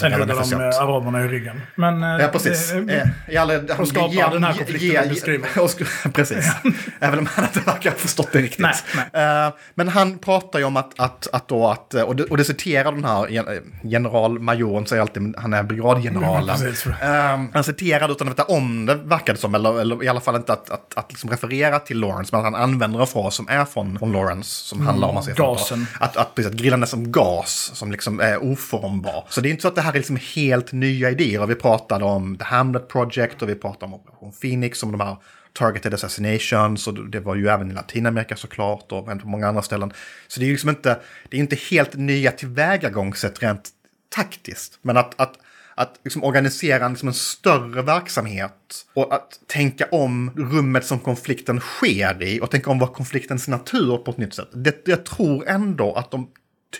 Sen 0.00 0.12
för 0.12 0.26
de 0.26 0.44
sent. 0.44 0.62
eh, 0.62 0.80
araberna 0.80 1.24
i 1.24 1.28
ryggen. 1.28 1.60
Men, 1.76 2.02
eh, 2.02 2.08
Ja, 2.20 2.28
precis. 2.28 2.70
det- 2.72 3.10
Eh, 3.28 3.42
alla, 3.42 3.54
och 3.78 3.88
skapar 3.88 4.32
den 4.32 4.44
här 4.44 4.52
konflikten 4.52 5.02
du 5.02 5.08
beskriver. 5.08 5.48
precis. 6.12 6.52
Även 7.00 7.18
om 7.18 7.26
han 7.26 7.44
inte 7.44 7.60
verkar 7.60 7.90
ha 7.90 7.96
förstått 7.98 8.28
det 8.32 8.38
riktigt. 8.38 8.66
Nej, 9.12 9.44
Eh, 9.46 9.52
men 9.74 9.88
han 9.88 10.18
pratar 10.18 10.58
ju 10.58 10.64
om 10.64 10.76
att, 10.76 11.00
att, 11.00 11.28
att 11.32 11.48
då 11.48 11.68
att, 11.68 11.94
och 11.94 12.16
det, 12.16 12.24
och 12.24 12.36
det 12.36 12.44
citerar 12.44 12.92
den 12.92 13.04
här 13.04 13.28
gen- 13.28 13.46
generalmajoren, 13.82 14.86
säger 14.86 15.02
alltid, 15.02 15.34
han 15.38 15.54
är 15.54 15.62
brigadgeneralen. 15.62 16.46
Ja, 16.48 16.54
precis. 16.64 16.86
Eh, 16.86 17.40
han 17.52 17.64
citerar 17.64 18.10
utan 18.12 18.26
att 18.28 18.32
veta 18.32 18.44
om 18.44 18.86
det 18.86 18.94
verkade 18.94 19.38
som, 19.38 19.54
eller, 19.54 19.80
eller 19.80 20.04
i 20.04 20.08
alla 20.08 20.20
fall 20.20 20.36
inte 20.36 20.52
att, 20.52 20.70
att, 20.70 20.96
att 20.98 21.06
liksom 21.12 21.30
referera 21.30 21.78
till 21.78 21.98
Lawrence, 22.00 22.28
men 22.36 22.38
att 22.46 22.52
han 22.52 22.62
använder 22.62 23.00
en 23.00 23.06
fras 23.06 23.34
som 23.34 23.48
är 23.48 23.64
från, 23.64 23.98
från 23.98 24.12
Lawrence, 24.12 24.50
som 24.50 24.86
handlar 24.86 25.08
om 25.08 25.16
att, 25.16 25.36
gasen. 25.36 25.86
att, 26.00 26.16
att, 26.16 26.34
precis, 26.34 26.50
att 26.52 26.56
grillen 26.58 26.82
är 26.82 26.86
som 26.86 27.12
gas, 27.12 27.70
som 27.74 27.92
liksom 27.92 28.20
är 28.20 28.42
oformbar. 28.42 29.24
Så 29.28 29.40
det 29.40 29.49
är 29.50 29.52
inte 29.52 29.62
så 29.62 29.68
att 29.68 29.74
det 29.74 29.82
här 29.82 29.92
är 29.92 29.96
liksom 29.96 30.18
helt 30.34 30.72
nya 30.72 31.10
idéer. 31.10 31.46
Vi 31.46 31.54
pratade 31.54 32.04
om 32.04 32.36
The 32.36 32.44
Hamlet 32.44 32.88
Project 32.88 33.42
och 33.42 33.48
vi 33.48 33.54
pratade 33.54 33.84
om 33.84 33.94
Operation 33.94 34.32
Phoenix, 34.32 34.82
om 34.82 34.92
de 34.92 35.00
här 35.00 35.16
targeted 35.52 35.94
assassinations 35.94 36.86
och 36.86 37.10
det 37.10 37.20
var 37.20 37.34
ju 37.34 37.48
även 37.48 37.70
i 37.70 37.74
Latinamerika 37.74 38.36
såklart 38.36 38.92
och 38.92 39.06
på 39.06 39.28
många 39.28 39.48
andra 39.48 39.62
ställen. 39.62 39.92
Så 40.28 40.40
det 40.40 40.44
är 40.44 40.46
ju 40.46 40.52
liksom 40.52 40.70
inte, 40.70 41.00
det 41.28 41.36
är 41.36 41.40
inte 41.40 41.56
helt 41.70 41.94
nya 41.94 42.32
tillvägagångssätt 42.32 43.42
rent 43.42 43.70
taktiskt. 44.08 44.78
Men 44.82 44.96
att, 44.96 45.20
att, 45.20 45.32
att 45.74 46.00
liksom 46.04 46.24
organisera 46.24 46.84
en, 46.84 46.92
liksom 46.92 47.08
en 47.08 47.14
större 47.14 47.82
verksamhet 47.82 48.86
och 48.94 49.14
att 49.14 49.40
tänka 49.46 49.86
om 49.90 50.30
rummet 50.36 50.84
som 50.86 50.98
konflikten 50.98 51.60
sker 51.60 52.22
i 52.22 52.40
och 52.40 52.50
tänka 52.50 52.70
om 52.70 52.78
vad 52.78 52.92
konfliktens 52.92 53.48
natur 53.48 53.96
på 53.96 54.10
ett 54.10 54.18
nytt 54.18 54.34
sätt. 54.34 54.48
Det, 54.52 54.88
jag 54.88 55.04
tror 55.04 55.48
ändå 55.48 55.92
att 55.92 56.10
de 56.10 56.28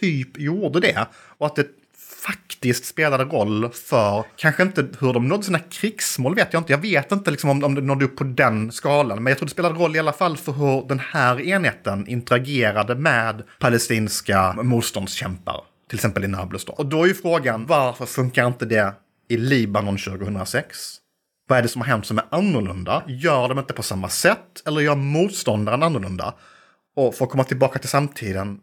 typ 0.01 0.39
gjorde 0.39 0.81
det 0.81 1.07
och 1.13 1.47
att 1.47 1.57
det 1.57 1.67
faktiskt 2.27 2.85
spelade 2.85 3.25
roll 3.25 3.71
för, 3.73 4.25
kanske 4.37 4.63
inte 4.63 4.89
hur 5.01 5.13
de 5.13 5.29
nådde 5.29 5.43
sina 5.43 5.59
krigsmål 5.59 6.35
vet 6.35 6.53
jag 6.53 6.61
inte. 6.61 6.73
Jag 6.73 6.79
vet 6.79 7.13
inte 7.13 7.31
liksom 7.31 7.51
om, 7.51 7.65
om 7.65 7.75
det 7.75 7.81
nådde 7.81 8.05
upp 8.05 8.17
på 8.17 8.25
den 8.25 8.73
skalan. 8.73 9.23
Men 9.23 9.31
jag 9.31 9.39
tror 9.39 9.47
det 9.47 9.53
spelade 9.53 9.75
roll 9.75 9.97
i 9.97 9.99
alla 9.99 10.13
fall 10.13 10.37
för 10.37 10.53
hur 10.53 10.89
den 10.89 10.99
här 10.99 11.41
enheten 11.41 12.07
interagerade 12.07 12.95
med 12.95 13.43
palestinska 13.59 14.53
motståndskämpar. 14.53 15.61
Till 15.89 15.97
exempel 15.97 16.25
i 16.25 16.29
Nablus 16.29 16.65
då. 16.65 16.73
Och 16.73 16.87
då 16.87 17.03
är 17.03 17.07
ju 17.07 17.15
frågan, 17.15 17.67
varför 17.67 18.07
funkar 18.07 18.47
inte 18.47 18.65
det 18.65 18.95
i 19.29 19.37
Libanon 19.37 19.99
2006? 19.99 20.97
Vad 21.49 21.59
är 21.59 21.63
det 21.63 21.69
som 21.69 21.81
har 21.81 21.89
hänt 21.89 22.07
som 22.07 22.19
är 22.19 22.25
annorlunda? 22.31 23.03
Gör 23.07 23.49
de 23.49 23.59
inte 23.59 23.73
på 23.73 23.83
samma 23.83 24.09
sätt 24.09 24.63
eller 24.67 24.81
gör 24.81 24.95
motståndaren 24.95 25.83
annorlunda? 25.83 26.35
Och 26.97 27.15
för 27.15 27.25
att 27.25 27.31
komma 27.31 27.45
tillbaka 27.45 27.79
till 27.79 27.89
samtiden, 27.89 28.59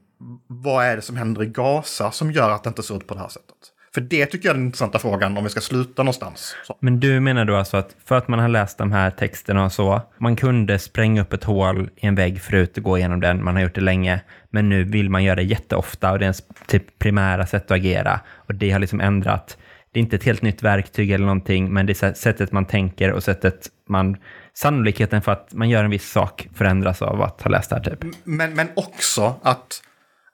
vad 0.47 0.85
är 0.85 0.95
det 0.95 1.01
som 1.01 1.17
händer 1.17 1.43
i 1.43 1.45
Gaza 1.45 2.11
som 2.11 2.31
gör 2.31 2.49
att 2.49 2.63
det 2.63 2.67
inte 2.67 2.83
ser 2.83 2.97
ut 2.97 3.07
på 3.07 3.13
det 3.13 3.19
här 3.19 3.27
sättet? 3.27 3.55
För 3.93 4.01
det 4.01 4.25
tycker 4.25 4.47
jag 4.47 4.53
är 4.53 4.57
den 4.57 4.65
intressanta 4.65 4.99
frågan 4.99 5.37
om 5.37 5.43
vi 5.43 5.49
ska 5.49 5.61
sluta 5.61 6.03
någonstans. 6.03 6.55
Så. 6.63 6.77
Men 6.79 6.99
du 6.99 7.19
menar 7.19 7.45
då 7.45 7.55
alltså 7.55 7.77
att 7.77 7.95
för 8.05 8.17
att 8.17 8.27
man 8.27 8.39
har 8.39 8.47
läst 8.47 8.77
de 8.77 8.91
här 8.91 9.11
texterna 9.11 9.65
och 9.65 9.71
så, 9.71 10.01
man 10.17 10.35
kunde 10.35 10.79
spränga 10.79 11.21
upp 11.21 11.33
ett 11.33 11.43
hål 11.43 11.89
i 11.95 12.07
en 12.07 12.15
vägg 12.15 12.41
förut 12.41 12.77
och 12.77 12.83
gå 12.83 12.97
igenom 12.97 13.19
den, 13.19 13.43
man 13.43 13.55
har 13.55 13.63
gjort 13.63 13.75
det 13.75 13.81
länge, 13.81 14.21
men 14.49 14.69
nu 14.69 14.83
vill 14.83 15.09
man 15.09 15.23
göra 15.23 15.35
det 15.35 15.43
jätteofta 15.43 16.11
och 16.11 16.19
det 16.19 16.23
är 16.23 16.27
ens 16.27 16.43
typ 16.67 16.99
primära 16.99 17.45
sätt 17.45 17.63
att 17.63 17.71
agera. 17.71 18.19
Och 18.35 18.55
det 18.55 18.71
har 18.71 18.79
liksom 18.79 19.01
ändrat. 19.01 19.57
Det 19.91 19.99
är 19.99 20.01
inte 20.01 20.15
ett 20.15 20.23
helt 20.23 20.41
nytt 20.41 20.63
verktyg 20.63 21.11
eller 21.11 21.25
någonting, 21.25 21.73
men 21.73 21.85
det 21.85 22.03
är 22.03 22.13
sättet 22.13 22.51
man 22.51 22.65
tänker 22.65 23.11
och 23.11 23.23
sättet 23.23 23.67
man... 23.89 24.17
Sannolikheten 24.53 25.21
för 25.21 25.31
att 25.31 25.53
man 25.53 25.69
gör 25.69 25.83
en 25.83 25.89
viss 25.89 26.11
sak 26.11 26.47
förändras 26.55 27.01
av 27.01 27.21
att 27.21 27.41
ha 27.41 27.51
läst 27.51 27.69
det 27.69 27.75
här 27.75 27.83
typ. 27.83 28.15
Men, 28.23 28.53
men 28.53 28.69
också 28.75 29.35
att, 29.43 29.81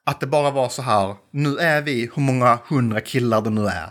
att 0.06 0.20
det 0.20 0.26
bara 0.26 0.50
var 0.50 0.68
så 0.68 0.82
här, 0.82 1.14
nu 1.30 1.58
är 1.58 1.82
vi 1.82 2.10
hur 2.14 2.22
många 2.22 2.58
hundra 2.68 3.00
killar 3.00 3.42
det 3.42 3.50
nu 3.50 3.66
är. 3.66 3.90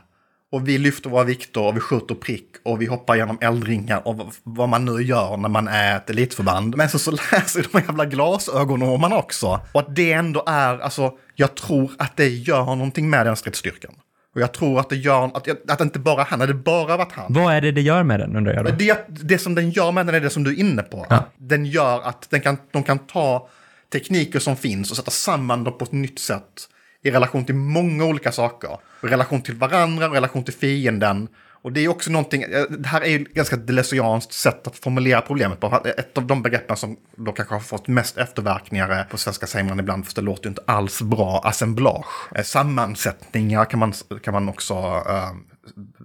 Och 0.52 0.68
vi 0.68 0.78
lyfter 0.78 1.10
våra 1.10 1.24
vikter 1.24 1.62
och 1.62 1.76
vi 1.76 1.80
skjuter 1.80 2.16
prick 2.16 2.50
och 2.66 2.82
vi 2.82 2.86
hoppar 2.86 3.16
genom 3.16 3.38
eldringar 3.42 4.08
och 4.08 4.34
vad 4.44 4.70
man 4.70 4.86
nu 4.86 5.02
gör 5.02 5.38
när 5.38 5.50
man 5.50 5.68
är 5.68 5.98
ett 5.98 6.10
elitförband. 6.10 6.78
Men 6.78 6.90
så, 6.90 7.00
så 7.00 7.12
läser 7.32 7.68
de 7.72 7.80
jävla 7.80 8.06
glasögonormarna 8.06 9.18
också. 9.18 9.60
Och 9.72 9.82
att 9.82 9.96
det 9.96 10.14
ändå 10.14 10.44
är, 10.48 10.80
alltså, 10.80 11.12
jag 11.36 11.56
tror 11.56 11.92
att 11.98 12.18
det 12.18 12.28
gör 12.28 12.66
någonting 12.66 13.10
med 13.10 13.26
den 13.26 13.36
stridsstyrkan. 13.36 13.92
Och 14.36 14.42
jag 14.42 14.52
tror 14.52 14.80
att 14.80 14.90
det 14.90 14.96
gör, 14.96 15.26
att, 15.26 15.72
att 15.72 15.82
inte 15.82 16.00
bara 16.00 16.24
han, 16.24 16.40
hade 16.40 16.54
det 16.54 16.60
bara 16.60 16.98
varit 16.98 17.12
han. 17.12 17.34
Vad 17.34 17.54
är 17.54 17.62
det 17.62 17.72
det 17.72 17.82
gör 17.82 18.04
med 18.04 18.20
den 18.20 18.36
undrar 18.36 18.54
jag 18.54 18.66
då? 18.66 18.72
Det, 18.72 19.06
det 19.08 19.38
som 19.38 19.56
den 19.56 19.70
gör 19.72 19.92
med 19.92 20.06
den 20.06 20.16
är 20.16 20.20
det 20.20 20.30
som 20.30 20.44
du 20.44 20.52
är 20.52 20.60
inne 20.60 20.82
på. 20.82 21.06
Ja. 21.10 21.26
Den 21.38 21.66
gör 21.66 22.02
att 22.02 22.30
den 22.30 22.42
kan, 22.42 22.58
de 22.72 22.84
kan 22.84 23.00
ta 23.00 23.48
tekniker 23.94 24.40
som 24.40 24.56
finns 24.56 24.92
och 24.92 24.98
sätta 24.98 25.12
samman 25.12 25.64
dem 25.64 25.78
på 25.78 25.86
ett 25.86 25.92
nytt 25.92 26.20
sätt 26.20 26.70
i 27.04 27.12
relation 27.12 27.46
till 27.46 27.56
många 27.56 28.06
olika 28.06 28.32
saker. 28.32 28.78
I 29.04 29.08
relation 29.08 29.42
till 29.42 29.56
varandra, 29.56 30.06
i 30.06 30.10
relation 30.10 30.44
till 30.44 30.54
fienden. 30.54 31.28
Och 31.64 31.72
det 31.72 31.86
är 31.86 31.88
också 31.88 32.12
någonting, 32.12 32.44
eh, 32.44 32.64
det 32.70 32.88
här 32.88 33.02
är 33.02 33.08
ju 33.08 33.22
ett 33.22 33.34
ganska 33.34 33.56
deleuzianskt 33.56 34.34
sätt 34.34 34.68
att 34.68 34.78
formulera 34.78 35.22
problemet 35.22 35.60
på. 35.60 35.82
Ett 35.98 36.18
av 36.18 36.28
de 36.28 36.42
begreppen 36.42 36.78
som 36.78 36.98
då 37.16 37.32
kanske 37.32 37.56
har 37.56 37.60
fått 37.60 37.88
mest 37.88 38.18
efterverkningar 38.18 39.04
på 39.12 39.18
svenska 39.18 39.48
säger 39.48 39.66
man 39.66 39.80
ibland, 39.80 40.08
för 40.08 40.16
det 40.16 40.22
låter 40.22 40.44
ju 40.44 40.50
inte 40.50 40.64
alls 40.66 41.02
bra, 41.02 41.42
assemblage. 41.44 42.32
Eh, 42.36 42.44
sammansättningar 42.44 43.66
kan 43.66 43.80
man, 43.80 43.94
kan 44.24 44.34
man 44.34 44.50
också 44.50 44.74
uh, 44.76 45.32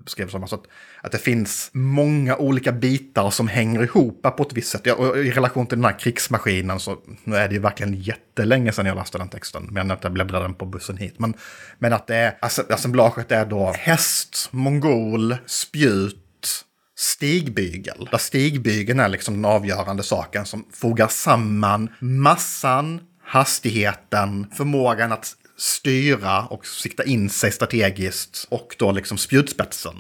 skrev 0.07 0.29
som. 0.29 0.43
Alltså 0.43 0.57
att, 0.57 0.67
att 1.03 1.13
det 1.13 1.19
finns 1.19 1.71
många 1.73 2.37
olika 2.37 2.73
bitar 2.73 3.31
som 3.31 3.49
hänger 3.49 3.83
ihop 3.83 4.23
på 4.23 4.43
ett 4.43 4.53
visst 4.53 4.71
sätt. 4.71 4.81
Ja, 4.85 4.95
och 4.95 5.19
I 5.19 5.31
relation 5.31 5.67
till 5.67 5.79
den 5.79 5.85
här 5.85 5.99
krigsmaskinen 5.99 6.81
så 6.81 6.99
nu 7.25 7.37
är 7.37 7.49
det 7.49 7.55
ju 7.55 7.61
verkligen 7.61 7.95
jättelänge 7.95 8.73
sedan 8.73 8.87
jag 8.87 8.97
läste 8.97 9.19
den 9.19 9.29
texten. 9.29 9.69
Men 9.71 9.91
att 9.91 10.05
jag 10.05 10.13
bläddrade 10.13 10.45
den 10.45 10.55
på 10.55 10.67
bussen 10.67 10.97
hit. 10.97 11.15
Men, 11.19 11.35
men 11.79 11.93
att 11.93 12.07
det 12.07 12.17
är, 12.17 12.39
alltså, 12.41 12.65
assemblaget 12.71 13.33
är 13.33 13.47
då 13.47 13.73
häst, 13.73 14.49
mongol, 14.51 15.37
spjut, 15.47 16.65
stigbygel. 16.97 18.09
Där 18.11 18.19
stigbygeln 18.19 19.01
är 19.01 19.09
liksom 19.09 19.35
den 19.35 19.45
avgörande 19.45 20.03
saken 20.03 20.47
som 20.47 20.65
fogar 20.73 21.09
samman 21.09 21.89
massan, 22.01 23.01
hastigheten, 23.23 24.47
förmågan 24.57 25.13
att 25.13 25.35
styra 25.59 26.47
och 26.47 26.67
sikta 26.67 27.05
in 27.05 27.31
sig 27.31 27.53
strategiskt 27.53 28.47
och 28.49 28.77
då 28.79 28.93
liksom 28.93 29.19
spjutspetsen 29.19 29.97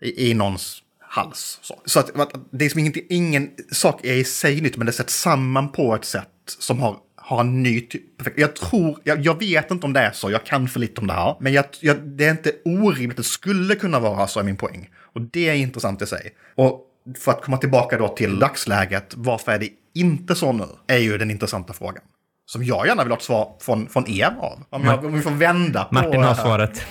i, 0.00 0.30
i 0.30 0.34
någons 0.34 0.82
hals. 1.00 1.58
Så, 1.62 1.82
så 1.84 2.00
att, 2.00 2.20
att, 2.20 2.32
det 2.50 2.64
är 2.64 2.68
som 2.68 2.80
ingen, 2.80 2.94
ingen 3.08 3.50
sak 3.70 4.04
är 4.04 4.14
i 4.14 4.24
sig 4.24 4.60
nytt, 4.60 4.76
men 4.76 4.86
det 4.86 4.92
sätts 4.92 5.20
samman 5.20 5.72
på 5.72 5.94
ett 5.94 6.04
sätt 6.04 6.28
som 6.58 6.80
har 6.80 6.96
har 7.24 7.40
en 7.40 7.62
ny 7.62 7.80
typ. 7.80 8.02
Jag 8.36 8.56
tror, 8.56 8.98
jag, 9.04 9.20
jag, 9.20 9.38
vet 9.38 9.70
inte 9.70 9.86
om 9.86 9.92
det 9.92 10.00
är 10.00 10.12
så, 10.12 10.30
jag 10.30 10.46
kan 10.46 10.68
för 10.68 10.80
lite 10.80 11.00
om 11.00 11.06
det 11.06 11.12
här. 11.12 11.36
Men 11.40 11.52
jag, 11.52 11.64
jag, 11.80 12.00
det 12.00 12.24
är 12.24 12.30
inte 12.30 12.52
orimligt, 12.64 13.16
det 13.16 13.22
skulle 13.22 13.74
kunna 13.74 14.00
vara 14.00 14.26
så 14.26 14.40
är 14.40 14.44
min 14.44 14.56
poäng. 14.56 14.90
Och 14.96 15.20
det 15.20 15.48
är 15.48 15.54
intressant 15.54 16.02
i 16.02 16.06
sig. 16.06 16.34
Och 16.54 16.80
för 17.18 17.32
att 17.32 17.42
komma 17.42 17.56
tillbaka 17.56 17.98
då 17.98 18.08
till 18.08 18.38
dagsläget, 18.38 19.14
varför 19.16 19.52
är 19.52 19.58
det 19.58 19.68
inte 19.94 20.34
så 20.34 20.52
nu? 20.52 20.64
Är 20.86 20.98
ju 20.98 21.18
den 21.18 21.30
intressanta 21.30 21.72
frågan. 21.72 22.02
Som 22.46 22.64
jag 22.64 22.86
gärna 22.86 23.02
vill 23.02 23.12
ha 23.12 23.16
ett 23.16 23.24
svar 23.24 23.56
från, 23.60 23.88
från 23.88 24.08
er 24.08 24.36
av. 24.40 24.62
Om, 24.70 24.84
jag, 24.84 25.04
om 25.04 25.12
vi 25.12 25.20
får 25.20 25.30
vända 25.30 25.84
på... 25.84 25.94
Martin 25.94 26.22
har 26.22 26.34
svaret. 26.34 26.86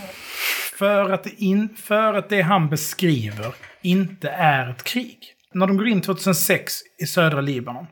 För 0.77 1.09
att, 1.09 1.27
in, 1.27 1.69
för 1.77 2.13
att 2.13 2.29
det 2.29 2.41
han 2.41 2.69
beskriver 2.69 3.55
inte 3.81 4.29
är 4.29 4.69
ett 4.69 4.83
krig. 4.83 5.17
När 5.53 5.67
de 5.67 5.77
går 5.77 5.87
in 5.87 6.01
2006 6.01 6.73
i 7.03 7.05
södra 7.05 7.41
Libanon 7.41 7.87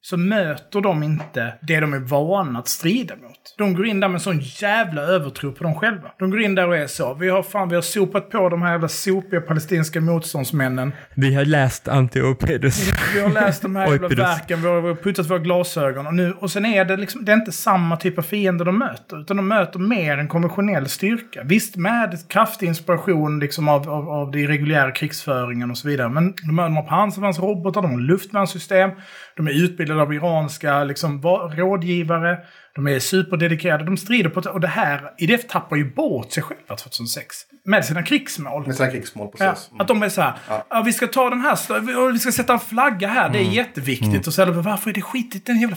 så 0.00 0.16
möter 0.16 0.80
de 0.80 1.02
inte 1.02 1.54
det 1.62 1.80
de 1.80 1.94
är 1.94 1.98
vana 1.98 2.58
att 2.58 2.68
strida 2.68 3.16
mot. 3.16 3.54
De 3.58 3.74
går 3.74 3.86
in 3.86 4.00
där 4.00 4.08
med 4.08 4.14
en 4.14 4.20
sån 4.20 4.40
jävla 4.40 5.02
övertro 5.02 5.52
på 5.52 5.64
dem 5.64 5.74
själva. 5.74 6.10
De 6.18 6.30
går 6.30 6.40
in 6.40 6.54
där 6.54 6.68
och 6.68 6.76
är 6.76 6.86
så. 6.86 7.14
Vi 7.14 7.28
har 7.28 7.42
fan, 7.42 7.68
vi 7.68 7.74
har 7.74 7.82
sopat 7.82 8.30
på 8.30 8.48
de 8.48 8.62
här 8.62 8.72
jävla 8.72 8.88
sopiga 8.88 9.40
palestinska 9.40 10.00
motståndsmännen. 10.00 10.92
Vi 11.14 11.34
har 11.34 11.44
läst 11.44 11.88
Antiopedes. 11.88 12.92
Vi 13.14 13.20
har 13.20 13.30
läst 13.30 13.62
de 13.62 13.76
här 13.76 13.92
jävla 13.92 14.08
verken, 14.08 14.62
vi 14.62 14.68
har 14.68 14.94
puttat 14.94 15.30
våra 15.30 15.38
glasögon. 15.38 16.06
Och, 16.06 16.14
nu, 16.14 16.32
och 16.32 16.50
sen 16.50 16.66
är 16.66 16.84
det 16.84 16.96
liksom, 16.96 17.24
det 17.24 17.32
är 17.32 17.36
inte 17.36 17.52
samma 17.52 17.96
typ 17.96 18.18
av 18.18 18.22
fiender 18.22 18.64
de 18.64 18.78
möter. 18.78 19.20
Utan 19.20 19.36
de 19.36 19.48
möter 19.48 19.78
mer 19.78 20.18
en 20.18 20.28
konventionell 20.28 20.88
styrka. 20.88 21.42
Visst 21.44 21.76
med 21.76 22.18
kraftig 22.28 22.66
inspiration 22.66 23.40
liksom 23.40 23.68
av, 23.68 23.90
av, 23.90 24.08
av 24.08 24.30
det 24.30 24.46
reguljära 24.46 24.92
krigsföringen 24.92 25.70
och 25.70 25.78
så 25.78 25.88
vidare. 25.88 26.08
Men 26.08 26.34
de 26.46 26.76
har 26.76 26.82
pansarvärnsrobotar, 26.82 27.82
de 27.82 27.90
har 27.90 28.00
luftvärnssystem. 28.00 28.90
De 29.38 29.46
är 29.46 29.64
utbildade 29.64 30.02
av 30.02 30.14
iranska 30.14 30.84
liksom, 30.84 31.22
rådgivare. 31.56 32.38
De 32.78 32.86
är 32.86 32.98
superdedikerade. 32.98 33.84
De 33.84 33.96
strider 33.96 34.30
på... 34.30 34.40
Och 34.50 34.60
det 34.60 34.68
här, 34.68 35.10
IDF 35.18 35.46
tappar 35.46 35.76
ju 35.76 35.94
bort 35.94 36.32
sig 36.32 36.42
själva 36.42 36.76
2006. 36.76 37.36
Med 37.64 37.84
sina 37.84 38.02
krigsmål. 38.02 38.66
Med 38.66 38.76
sina 38.76 38.90
krigsmål, 38.90 39.28
precis. 39.28 39.70
Ja, 39.72 39.82
att 39.82 39.88
de 39.88 40.02
är 40.02 40.08
så 40.08 40.22
här, 40.22 40.32
ja. 40.70 40.82
vi 40.84 40.92
ska 40.92 41.06
ta 41.06 41.30
den 41.30 41.40
här, 41.40 42.12
vi 42.12 42.18
ska 42.18 42.32
sätta 42.32 42.52
en 42.52 42.58
flagga 42.58 43.08
här, 43.08 43.28
det 43.28 43.38
är 43.38 43.42
mm. 43.42 43.54
jätteviktigt. 43.54 44.08
Mm. 44.08 44.22
Och 44.26 44.34
så 44.34 44.42
är 44.42 44.46
det, 44.46 44.52
varför 44.52 44.90
är 44.90 44.94
det 44.94 45.02
skitigt 45.02 45.46
den 45.46 45.60
jävla 45.60 45.76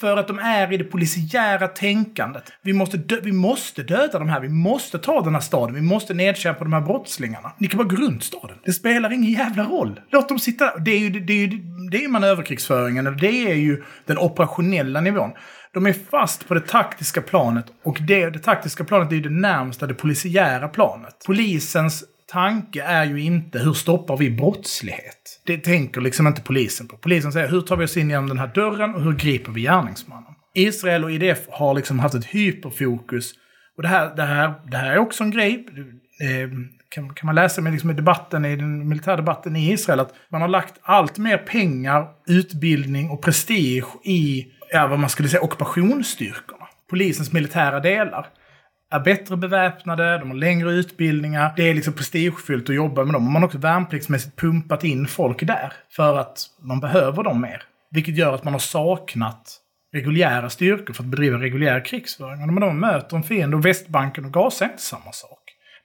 För 0.00 0.16
att 0.16 0.28
de 0.28 0.38
är 0.38 0.72
i 0.72 0.76
det 0.76 0.84
polisiära 0.84 1.68
tänkandet. 1.68 2.52
Vi 2.62 2.72
måste, 2.72 2.96
dö, 2.96 3.16
vi 3.22 3.32
måste 3.32 3.82
döda 3.82 4.18
de 4.18 4.28
här, 4.28 4.40
vi 4.40 4.48
måste 4.48 4.98
ta 4.98 5.20
den 5.20 5.34
här 5.34 5.40
staden, 5.40 5.74
vi 5.74 5.82
måste 5.82 6.14
nedkämpa 6.14 6.64
de 6.64 6.72
här 6.72 6.80
brottslingarna. 6.80 7.52
Ni 7.58 7.68
kan 7.68 7.78
bara 7.78 7.88
gå 7.88 7.96
runt 7.96 8.24
staden. 8.24 8.56
Det 8.64 8.72
spelar 8.72 9.12
ingen 9.12 9.32
jävla 9.32 9.64
roll. 9.64 10.00
Låt 10.10 10.28
dem 10.28 10.38
sitta 10.38 10.64
där. 10.64 10.80
Det 10.84 10.90
är 10.90 10.98
ju, 10.98 11.10
det 11.10 11.32
är 11.32 11.46
ju, 11.46 11.46
det 11.90 12.04
är 12.04 12.08
manöverkrigsföringen, 12.08 13.16
det 13.20 13.50
är 13.50 13.54
ju 13.54 13.82
den 14.06 14.18
operationella 14.18 15.00
nivån. 15.00 15.30
De 15.74 15.86
är 15.86 15.92
fast 15.92 16.48
på 16.48 16.54
det 16.54 16.60
taktiska 16.60 17.22
planet 17.22 17.64
och 17.82 17.98
det, 18.06 18.30
det 18.30 18.38
taktiska 18.38 18.84
planet 18.84 19.12
är 19.12 19.16
ju 19.16 19.22
det 19.22 19.30
närmsta 19.30 19.86
det 19.86 19.94
polisiära 19.94 20.68
planet. 20.68 21.14
Polisens 21.26 22.04
tanke 22.28 22.82
är 22.82 23.04
ju 23.04 23.20
inte 23.20 23.58
hur 23.58 23.72
stoppar 23.72 24.16
vi 24.16 24.30
brottslighet? 24.30 25.42
Det 25.46 25.58
tänker 25.58 26.00
liksom 26.00 26.26
inte 26.26 26.42
polisen 26.42 26.88
på. 26.88 26.96
Polisen 26.96 27.32
säger 27.32 27.48
hur 27.48 27.60
tar 27.60 27.76
vi 27.76 27.84
oss 27.84 27.96
in 27.96 28.10
genom 28.10 28.28
den 28.28 28.38
här 28.38 28.50
dörren 28.54 28.94
och 28.94 29.02
hur 29.02 29.12
griper 29.12 29.52
vi 29.52 29.60
gärningsmannen? 29.60 30.34
Israel 30.54 31.04
och 31.04 31.12
IDF 31.12 31.38
har 31.48 31.74
liksom 31.74 31.98
haft 31.98 32.14
ett 32.14 32.24
hyperfokus. 32.24 33.32
Och 33.76 33.82
det 33.82 33.88
här, 33.88 34.16
det 34.16 34.22
här, 34.22 34.54
det 34.70 34.76
här 34.76 34.92
är 34.92 34.98
också 34.98 35.24
en 35.24 35.30
grej. 35.30 35.66
Eh, 36.22 36.50
kan, 36.88 37.14
kan 37.14 37.26
man 37.26 37.34
läsa 37.34 37.60
med 37.60 37.72
liksom 37.72 37.90
i 37.90 37.94
debatten, 37.94 38.44
i 38.44 38.56
den 38.56 38.88
militärdebatten 38.88 39.56
i 39.56 39.72
Israel, 39.72 40.00
att 40.00 40.14
man 40.30 40.40
har 40.40 40.48
lagt 40.48 40.74
allt 40.82 41.18
mer 41.18 41.38
pengar, 41.38 42.06
utbildning 42.26 43.10
och 43.10 43.22
prestige 43.22 43.86
i 44.04 44.46
ja, 44.72 44.86
vad 44.86 44.98
man 44.98 45.10
skulle 45.10 45.28
säga, 45.28 45.42
ockupationsstyrkorna. 45.42 46.66
Polisens 46.90 47.32
militära 47.32 47.80
delar 47.80 48.26
är 48.92 49.00
bättre 49.00 49.36
beväpnade, 49.36 50.18
de 50.18 50.30
har 50.30 50.36
längre 50.36 50.70
utbildningar. 50.70 51.52
Det 51.56 51.70
är 51.70 51.74
liksom 51.74 51.92
prestigefyllt 51.92 52.68
att 52.68 52.74
jobba 52.74 53.04
med 53.04 53.14
dem. 53.14 53.32
Man 53.32 53.42
har 53.42 53.46
också 53.46 53.58
värnpliktsmässigt 53.58 54.36
pumpat 54.36 54.84
in 54.84 55.06
folk 55.06 55.46
där 55.46 55.72
för 55.90 56.18
att 56.18 56.46
man 56.60 56.80
behöver 56.80 57.22
dem 57.22 57.40
mer. 57.40 57.62
Vilket 57.90 58.16
gör 58.16 58.34
att 58.34 58.44
man 58.44 58.52
har 58.52 58.60
saknat 58.60 59.56
reguljära 59.92 60.50
styrkor 60.50 60.94
för 60.94 61.02
att 61.02 61.08
bedriva 61.08 61.38
reguljär 61.38 61.84
krigsföring. 61.84 62.40
Och 62.40 62.46
när 62.46 62.54
man 62.54 62.68
då 62.68 62.72
möter 62.72 63.16
en 63.16 63.22
fiende, 63.22 63.56
och 63.56 63.64
Västbanken 63.64 64.24
och 64.24 64.32
Gaza 64.32 64.64
är 64.64 64.68
inte 64.68 64.82
samma 64.82 65.12
sak. 65.12 65.39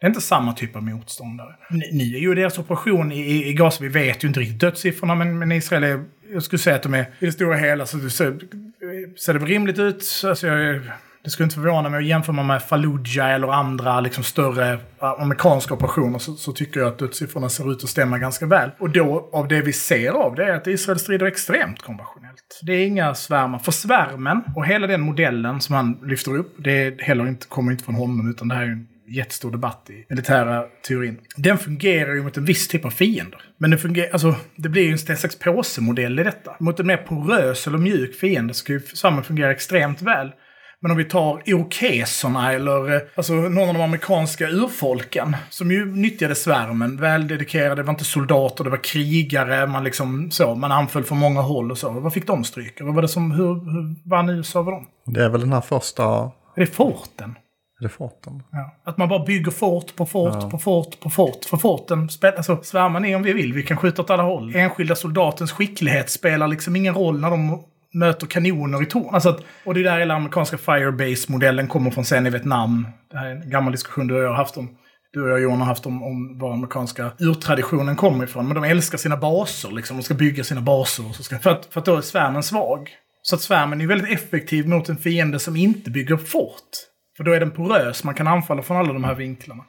Det 0.05 0.07
är 0.07 0.11
inte 0.11 0.21
samma 0.21 0.53
typ 0.53 0.75
av 0.75 0.83
motståndare. 0.83 1.55
Ni 1.69 2.15
är 2.15 2.19
ju 2.19 2.35
deras 2.35 2.59
operation 2.59 3.11
i, 3.11 3.49
i 3.49 3.53
Gaza, 3.53 3.83
vi 3.83 3.89
vet 3.89 4.23
ju 4.23 4.27
inte 4.27 4.39
riktigt 4.39 4.59
dödssiffrorna, 4.59 5.15
men, 5.15 5.39
men 5.39 5.51
Israel 5.51 5.83
är, 5.83 6.03
jag 6.33 6.43
skulle 6.43 6.59
säga 6.59 6.75
att 6.75 6.83
de 6.83 6.93
är 6.93 7.01
i 7.19 7.25
det 7.25 7.31
stora 7.31 7.55
hela 7.55 7.85
så, 7.85 7.97
det 7.97 8.09
ser 8.09 9.33
det 9.33 9.45
rimligt 9.45 9.79
ut. 9.79 10.23
Alltså 10.25 10.47
jag, 10.47 10.81
det 11.23 11.29
skulle 11.29 11.43
inte 11.43 11.55
förvåna 11.55 11.89
mig 11.89 12.07
jämför 12.07 12.33
man 12.33 12.47
med 12.47 12.63
Fallujah 12.63 13.33
eller 13.33 13.47
andra 13.47 14.01
liksom, 14.01 14.23
större 14.23 14.79
amerikanska 14.99 15.73
operationer 15.73 16.19
så, 16.19 16.35
så, 16.35 16.51
tycker 16.51 16.79
jag 16.79 16.87
att 16.87 16.99
dödssiffrorna 16.99 17.49
ser 17.49 17.71
ut 17.71 17.83
att 17.83 17.89
stämma 17.89 18.17
ganska 18.17 18.45
väl. 18.45 18.71
Och 18.79 18.89
då, 18.89 19.29
av 19.33 19.47
det 19.47 19.61
vi 19.61 19.73
ser 19.73 20.11
av 20.11 20.35
det, 20.35 20.45
är 20.45 20.53
att 20.53 20.67
Israel 20.67 20.99
strider 20.99 21.25
extremt 21.25 21.81
konventionellt. 21.81 22.59
Det 22.61 22.73
är 22.73 22.87
inga 22.87 23.15
svärmar. 23.15 23.59
För 23.59 23.71
svärmen 23.71 24.43
och 24.55 24.65
hela 24.65 24.87
den 24.87 25.01
modellen 25.01 25.61
som 25.61 25.75
han 25.75 25.99
lyfter 26.03 26.37
upp, 26.37 26.55
det 26.57 27.01
heller 27.01 27.27
inte, 27.27 27.47
kommer 27.47 27.71
inte 27.71 27.83
från 27.83 27.95
honom 27.95 28.29
utan 28.29 28.47
det 28.47 28.55
här 28.55 28.63
är 28.63 28.67
en 28.67 28.87
jättestor 29.07 29.51
debatt 29.51 29.89
i 29.89 30.05
militära 30.09 30.63
teorin. 30.87 31.19
Den 31.35 31.57
fungerar 31.57 32.13
ju 32.13 32.23
mot 32.23 32.37
en 32.37 32.45
viss 32.45 32.67
typ 32.67 32.85
av 32.85 32.89
fiender. 32.89 33.41
Men 33.57 33.71
det, 33.71 33.77
fungerar, 33.77 34.09
alltså, 34.11 34.35
det 34.55 34.69
blir 34.69 34.83
ju 34.83 34.91
en 34.91 35.17
slags 35.17 35.39
påsemodell 35.39 36.19
i 36.19 36.23
detta. 36.23 36.55
Mot 36.59 36.79
en 36.79 36.87
mer 36.87 36.97
porös 36.97 37.67
eller 37.67 37.77
mjuk 37.77 38.15
fiende 38.15 38.53
ju 38.67 38.79
samma 38.79 39.23
fungera 39.23 39.51
extremt 39.51 40.01
väl. 40.01 40.31
Men 40.79 40.91
om 40.91 40.97
vi 40.97 41.03
tar 41.03 41.41
irokeserna 41.45 42.53
eller 42.53 42.95
eh, 42.95 43.01
alltså, 43.15 43.33
någon 43.33 43.69
av 43.69 43.73
de 43.73 43.81
amerikanska 43.81 44.49
urfolken 44.49 45.35
som 45.49 45.71
ju 45.71 45.85
nyttjade 45.85 46.35
svärmen, 46.35 46.97
väldedikerade, 46.97 47.75
det 47.75 47.83
var 47.83 47.93
inte 47.93 48.05
soldater, 48.05 48.63
det 48.63 48.69
var 48.69 48.83
krigare, 48.83 49.67
man 49.67 49.83
liksom 49.83 50.31
så, 50.31 50.55
man 50.55 50.71
anföll 50.71 51.03
från 51.03 51.17
många 51.17 51.41
håll 51.41 51.71
och 51.71 51.77
så. 51.77 51.89
Vad 51.89 52.13
fick 52.13 52.27
de 52.27 52.43
stryka? 52.43 52.83
Vad 52.83 52.95
var 52.95 53.01
det 53.01 53.07
som, 53.07 53.31
hur, 53.31 53.47
hur 53.47 54.09
vann 54.09 54.29
USA 54.29 54.59
över 54.59 54.71
dem? 54.71 54.87
Det 55.05 55.23
är 55.23 55.29
väl 55.29 55.41
den 55.41 55.53
här 55.53 55.61
första... 55.61 56.31
Det 56.55 56.61
är 56.61 56.65
forten. 56.65 57.35
Är 57.79 57.83
det 57.83 57.89
forten? 57.89 58.43
Ja. 58.51 58.75
Att 58.83 58.97
man 58.97 59.09
bara 59.09 59.25
bygger 59.25 59.51
fort 59.51 59.95
på 59.95 60.05
fort 60.05 60.37
ja. 60.41 60.49
på 60.49 60.57
fort 60.57 60.99
på 60.99 61.09
fort. 61.09 61.45
För 61.45 61.57
forten 61.57 62.09
alltså, 62.21 62.59
svärmar 62.63 62.99
ni 62.99 63.15
om 63.15 63.23
vi 63.23 63.33
vill. 63.33 63.53
Vi 63.53 63.63
kan 63.63 63.77
skjuta 63.77 64.01
åt 64.01 64.09
alla 64.09 64.23
håll. 64.23 64.55
Enskilda 64.55 64.95
soldatens 64.95 65.51
skicklighet 65.51 66.09
spelar 66.09 66.47
liksom 66.47 66.75
ingen 66.75 66.93
roll 66.93 67.19
när 67.19 67.29
de 67.29 67.63
möter 67.93 68.27
kanoner 68.27 68.83
i 68.83 68.85
torn. 68.85 69.15
Alltså 69.15 69.39
och 69.65 69.73
det 69.73 69.79
är 69.79 69.83
där 69.83 69.99
hela 69.99 70.13
amerikanska 70.13 70.57
Firebase-modellen 70.57 71.67
kommer 71.67 71.91
från 71.91 72.05
sen 72.05 72.27
i 72.27 72.29
Vietnam. 72.29 72.87
Det 73.11 73.17
här 73.17 73.25
är 73.25 73.31
en 73.31 73.49
gammal 73.49 73.71
diskussion 73.71 74.07
du 74.07 74.15
och 74.15 74.23
jag 74.23 74.29
har 74.29 74.35
haft 74.35 74.57
om 74.57 74.77
du 75.13 75.23
och 75.23 75.29
jag 75.29 75.41
Johan 75.41 75.59
har 75.59 75.65
haft 75.65 75.85
om, 75.85 76.03
om 76.03 76.39
var 76.39 76.53
amerikanska 76.53 77.11
urtraditionen 77.19 77.95
kommer 77.95 78.23
ifrån. 78.23 78.47
Men 78.47 78.55
de 78.55 78.63
älskar 78.63 78.97
sina 78.97 79.17
baser, 79.17 79.71
liksom. 79.71 79.97
De 79.97 80.03
ska 80.03 80.13
bygga 80.13 80.43
sina 80.43 80.61
baser. 80.61 81.03
Så 81.13 81.23
ska, 81.23 81.39
för, 81.39 81.49
att, 81.49 81.65
för 81.65 81.79
att 81.79 81.85
då 81.85 81.95
är 81.95 82.01
svärmen 82.01 82.43
svag. 82.43 82.89
Så 83.21 83.35
att 83.35 83.41
svärmen 83.41 83.81
är 83.81 83.87
väldigt 83.87 84.11
effektiv 84.11 84.67
mot 84.67 84.89
en 84.89 84.97
fiende 84.97 85.39
som 85.39 85.55
inte 85.55 85.89
bygger 85.89 86.17
fort. 86.17 86.69
För 87.17 87.23
då 87.23 87.31
är 87.31 87.39
den 87.39 87.51
porös, 87.51 88.03
man 88.03 88.15
kan 88.15 88.27
anfalla 88.27 88.61
från 88.61 88.77
alla 88.77 88.93
de 88.93 89.03
här 89.03 89.15
vinklarna. 89.15 89.63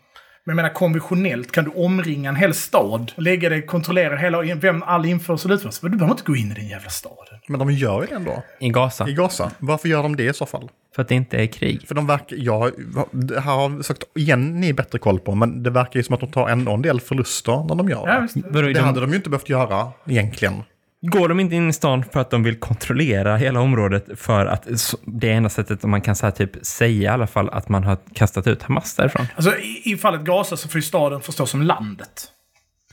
Men 0.44 0.52
jag 0.52 0.56
menar 0.56 0.74
konventionellt 0.74 1.52
kan 1.52 1.64
du 1.64 1.70
omringa 1.70 2.28
en 2.28 2.36
hel 2.36 2.54
stad 2.54 3.12
och 3.16 3.22
lägga 3.22 3.48
dig, 3.48 3.66
kontrollera 3.66 4.16
hela, 4.16 4.42
vem 4.42 4.82
all 4.82 5.06
införsel 5.06 5.50
och 5.50 5.54
utförsel. 5.54 5.90
Du 5.90 5.96
behöver 5.96 6.14
inte 6.14 6.24
gå 6.24 6.36
in 6.36 6.50
i 6.50 6.54
den 6.54 6.68
jävla 6.68 6.90
staden. 6.90 7.38
Men 7.48 7.58
de 7.58 7.70
gör 7.70 8.00
ju 8.00 8.06
det 8.06 8.14
ändå. 8.14 8.42
I 8.60 8.68
Gaza. 8.68 9.08
I 9.08 9.12
Gaza. 9.12 9.50
Varför 9.58 9.88
gör 9.88 10.02
de 10.02 10.16
det 10.16 10.24
i 10.24 10.32
så 10.32 10.46
fall? 10.46 10.70
För 10.94 11.02
att 11.02 11.08
det 11.08 11.14
inte 11.14 11.36
är 11.36 11.46
krig. 11.46 11.88
För 11.88 11.94
de 11.94 12.06
verkar, 12.06 12.36
ja, 12.40 12.70
det 13.10 13.40
här 13.40 13.54
har 13.54 13.82
sagt 13.82 14.04
igen 14.14 14.60
ni 14.60 14.72
bättre 14.72 14.98
koll 14.98 15.20
på, 15.20 15.34
men 15.34 15.62
det 15.62 15.70
verkar 15.70 16.00
ju 16.00 16.04
som 16.04 16.14
att 16.14 16.20
de 16.20 16.32
tar 16.32 16.48
ändå 16.48 16.72
en 16.72 16.82
del 16.82 17.00
förluster 17.00 17.64
när 17.68 17.74
de 17.74 17.88
gör 17.88 18.06
det. 18.06 18.28
Ja, 18.34 18.60
det. 18.60 18.72
det 18.72 18.80
hade 18.80 19.00
de 19.00 19.10
ju 19.10 19.16
inte 19.16 19.30
behövt 19.30 19.48
göra 19.48 19.92
egentligen. 20.06 20.62
Går 21.02 21.28
de 21.28 21.40
inte 21.40 21.54
in 21.54 21.68
i 21.68 21.72
stan 21.72 22.04
för 22.04 22.20
att 22.20 22.30
de 22.30 22.42
vill 22.42 22.60
kontrollera 22.60 23.36
hela 23.36 23.60
området 23.60 24.20
för 24.20 24.46
att 24.46 24.66
det 25.04 25.30
är 25.30 25.34
enda 25.34 25.48
sättet 25.48 25.84
om 25.84 25.90
man 25.90 26.00
kan 26.00 26.16
så 26.16 26.26
här, 26.26 26.30
typ, 26.30 26.66
säga 26.66 27.10
i 27.10 27.14
alla 27.14 27.26
fall 27.26 27.48
att 27.48 27.68
man 27.68 27.84
har 27.84 27.98
kastat 28.14 28.46
ut 28.46 28.62
Hamas 28.62 28.96
därifrån? 28.96 29.26
Alltså 29.36 29.58
i, 29.58 29.82
i 29.84 29.96
fallet 29.96 30.20
Gaza 30.20 30.56
så 30.56 30.68
får 30.68 30.78
ju 30.78 30.82
staden 30.82 31.20
förstås 31.20 31.50
som 31.50 31.62
landet. 31.62 32.28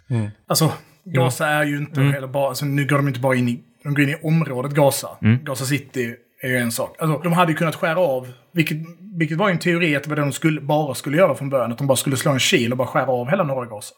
Mm. 0.10 0.30
Alltså, 0.47 0.72
Gaza 1.06 1.47
är 1.47 1.64
ju 1.64 1.78
inte 1.78 2.01
heller 2.01 2.28
bara, 2.28 2.49
alltså, 2.49 2.66
nu 2.66 2.86
går 2.88 2.97
de 2.97 3.08
inte 3.08 3.20
bara 3.20 3.36
in 3.36 3.49
i, 3.49 3.60
de 3.84 3.93
går 3.93 4.04
in 4.04 4.10
i 4.10 4.16
området 4.24 4.72
Gaza. 4.72 5.10
Mm. 5.22 5.43
Gaza 5.43 5.66
City 5.66 6.16
är 6.41 6.47
ju 6.47 6.58
en 6.58 6.72
sak. 6.72 6.95
Alltså, 6.99 7.20
de 7.20 7.34
hade 7.34 7.51
ju 7.51 7.58
kunnat 7.58 7.76
skära 7.76 7.99
av, 7.99 8.28
vilket, 8.54 8.78
vilket 9.18 9.38
var 9.38 9.47
ju 9.47 9.51
en 9.51 9.60
teori 9.60 9.95
att 9.95 10.04
det 10.04 10.10
var 10.10 10.16
det 10.16 10.22
de 10.22 10.32
skulle, 10.32 10.62
bara 10.62 10.95
skulle 10.95 11.18
göra 11.18 11.36
från 11.36 11.49
början. 11.49 11.72
Att 11.72 11.78
de 11.78 11.88
bara 11.88 11.95
skulle 11.95 12.18
slå 12.18 12.32
en 12.32 12.39
kil 12.39 12.72
och 12.72 12.78
bara 12.78 12.88
skära 12.88 13.08
av 13.12 13.30
hela 13.30 13.43
norra 13.43 13.66
Gaza. 13.66 13.93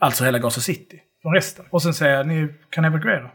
Alltså 0.00 0.24
hela 0.24 0.38
Gaza 0.38 0.60
City, 0.60 1.00
från 1.22 1.34
resten. 1.34 1.64
Och 1.70 1.82
sen 1.82 1.94
säga, 1.94 2.22
ni 2.22 2.48
kan 2.70 2.84
evakuera. 2.84 3.30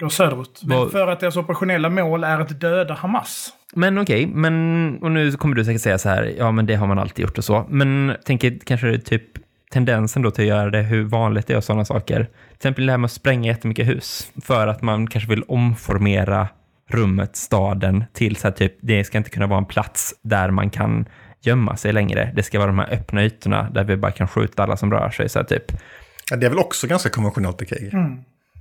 Gå 0.00 0.10
söderut. 0.10 0.60
Men 0.64 0.78
Vad- 0.78 0.90
för 0.92 1.06
att 1.06 1.20
deras 1.20 1.36
operationella 1.36 1.88
mål 1.90 2.24
är 2.24 2.40
att 2.40 2.60
döda 2.60 2.94
Hamas. 2.94 3.48
Men 3.74 3.98
okej, 3.98 4.26
men 4.26 4.98
och 5.02 5.10
nu 5.10 5.32
kommer 5.32 5.54
du 5.56 5.64
säkert 5.64 5.82
säga 5.82 5.98
så 5.98 6.08
här, 6.08 6.32
ja 6.38 6.50
men 6.50 6.66
det 6.66 6.74
har 6.74 6.86
man 6.86 6.98
alltid 6.98 7.22
gjort 7.22 7.38
och 7.38 7.44
så. 7.44 7.66
Men 7.68 8.16
tänker 8.24 8.58
kanske 8.66 8.86
det 8.86 8.94
är 8.94 8.98
typ 8.98 9.22
tendensen 9.72 10.22
då 10.22 10.30
till 10.30 10.44
att 10.44 10.48
göra 10.48 10.70
det, 10.70 10.82
hur 10.82 11.04
vanligt 11.04 11.46
det 11.46 11.52
är 11.52 11.56
och 11.56 11.64
sådana 11.64 11.84
saker. 11.84 12.16
Till 12.24 12.56
exempel 12.56 12.86
det 12.86 12.92
här 12.92 12.98
med 12.98 13.04
att 13.06 13.12
spränga 13.12 13.46
jättemycket 13.52 13.88
hus. 13.88 14.32
För 14.44 14.66
att 14.66 14.82
man 14.82 15.06
kanske 15.06 15.30
vill 15.30 15.42
omformera 15.48 16.48
rummet, 16.90 17.36
staden, 17.36 18.04
till 18.12 18.36
så 18.36 18.46
här 18.48 18.52
typ, 18.54 18.74
det 18.80 19.04
ska 19.04 19.18
inte 19.18 19.30
kunna 19.30 19.46
vara 19.46 19.58
en 19.58 19.64
plats 19.64 20.14
där 20.22 20.50
man 20.50 20.70
kan 20.70 21.08
gömma 21.40 21.76
sig 21.76 21.92
längre. 21.92 22.32
Det 22.36 22.42
ska 22.42 22.58
vara 22.58 22.66
de 22.66 22.78
här 22.78 22.92
öppna 22.92 23.24
ytorna 23.24 23.70
där 23.70 23.84
vi 23.84 23.96
bara 23.96 24.12
kan 24.12 24.28
skjuta 24.28 24.62
alla 24.62 24.76
som 24.76 24.90
rör 24.90 25.10
sig. 25.10 25.28
Så 25.28 25.38
här 25.38 25.46
typ. 25.46 25.64
Ja, 26.30 26.36
det 26.36 26.46
är 26.46 26.50
väl 26.50 26.58
också 26.58 26.86
ganska 26.86 27.08
konventionellt 27.08 27.62
i 27.62 27.66
krig. 27.66 27.92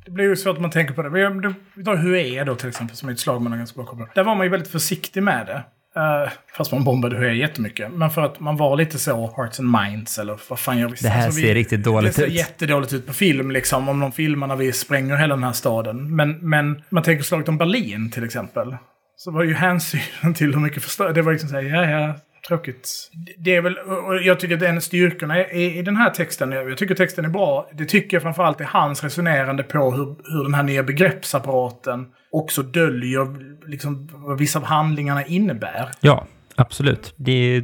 Det 0.05 0.11
blir 0.11 0.25
ju 0.25 0.35
svårt 0.35 0.55
om 0.55 0.61
man 0.61 0.71
tänker 0.71 0.93
på 0.93 1.01
det. 1.03 1.09
Vi- 1.09 1.53
Vi 1.75 1.83
tar 1.83 1.95
Hue 1.95 2.43
då 2.43 2.55
till 2.55 2.69
exempel, 2.69 2.97
som 2.97 3.09
är 3.09 3.13
ett 3.13 3.19
slag 3.19 3.41
man 3.41 3.51
har 3.51 3.57
ganska 3.57 3.75
bra 3.75 3.85
koll 3.85 3.99
på. 3.99 4.07
Där 4.15 4.23
var 4.23 4.35
man 4.35 4.45
ju 4.45 4.49
väldigt 4.49 4.71
försiktig 4.71 5.23
med 5.23 5.45
det. 5.45 5.63
Eh, 5.95 6.29
fast 6.57 6.71
man 6.71 6.83
bombade 6.83 7.17
Hue 7.17 7.33
jättemycket. 7.33 7.91
Men 7.93 8.09
för 8.09 8.21
att 8.21 8.39
man 8.39 8.57
var 8.57 8.77
lite 8.77 8.99
så 8.99 9.33
hearts 9.37 9.59
and 9.59 9.71
minds, 9.71 10.19
eller 10.19 10.39
vad 10.49 10.59
fan 10.59 10.77
gör 10.77 10.89
vi? 10.89 10.95
Det 11.01 11.07
här 11.09 11.25
Alltså, 11.25 11.41
vi- 11.41 11.47
ser 11.47 11.53
riktigt 11.53 11.83
dåligt 11.83 12.09
Det 12.15 12.21
ser 12.21 12.27
ut. 12.27 12.33
jättedåligt 12.33 12.93
ut 12.93 13.07
på 13.07 13.13
film, 13.13 13.51
liksom. 13.51 13.89
Om 13.89 13.99
de 13.99 14.11
filmar 14.11 14.47
när 14.47 14.55
vi 14.55 14.71
spränger 14.71 15.15
hela 15.15 15.35
den 15.35 15.43
här 15.43 15.51
staden. 15.51 16.15
Men, 16.15 16.31
men 16.49 16.83
man 16.89 17.03
tänker 17.03 17.23
slaget 17.23 17.49
om 17.49 17.57
Berlin 17.57 18.11
till 18.11 18.23
exempel. 18.23 18.77
Så 19.17 19.31
var 19.31 19.43
ju 19.43 19.53
hänsynen 19.53 20.33
till 20.35 20.53
hur 20.53 20.59
mycket 20.61 20.83
förstör... 20.83 21.13
Det 21.13 21.21
var 21.21 21.31
liksom 21.31 21.49
såhär, 21.49 21.63
ja, 21.63 21.89
ja, 21.89 22.15
tråkigt. 22.47 23.11
Det 23.37 23.55
är 23.55 23.61
väl, 23.61 23.77
och 23.77 24.17
jag 24.23 24.39
tycker 24.39 24.55
att 24.55 24.61
en 24.61 24.81
styrkorna 24.81 25.47
i, 25.47 25.79
i 25.79 25.81
den 25.81 25.95
här 25.95 26.09
texten, 26.09 26.51
jag 26.51 26.77
tycker 26.77 26.95
texten 26.95 27.25
är 27.25 27.29
bra. 27.29 27.69
Det 27.73 27.85
tycker 27.85 28.15
jag 28.15 28.21
framförallt 28.21 28.61
är 28.61 28.65
hans 28.65 29.03
resonerande 29.03 29.63
på 29.63 29.91
hur, 29.91 30.05
hur 30.05 30.43
den 30.43 30.53
här 30.53 30.63
nya 30.63 30.83
begreppsapparaten 30.83 32.05
också 32.31 32.63
döljer 32.63 33.27
liksom, 33.69 34.09
vad 34.11 34.39
vissa 34.39 34.59
av 34.59 34.65
handlingarna 34.65 35.25
innebär. 35.25 35.89
Ja, 35.99 36.27
absolut. 36.55 37.13
Det 37.15 37.63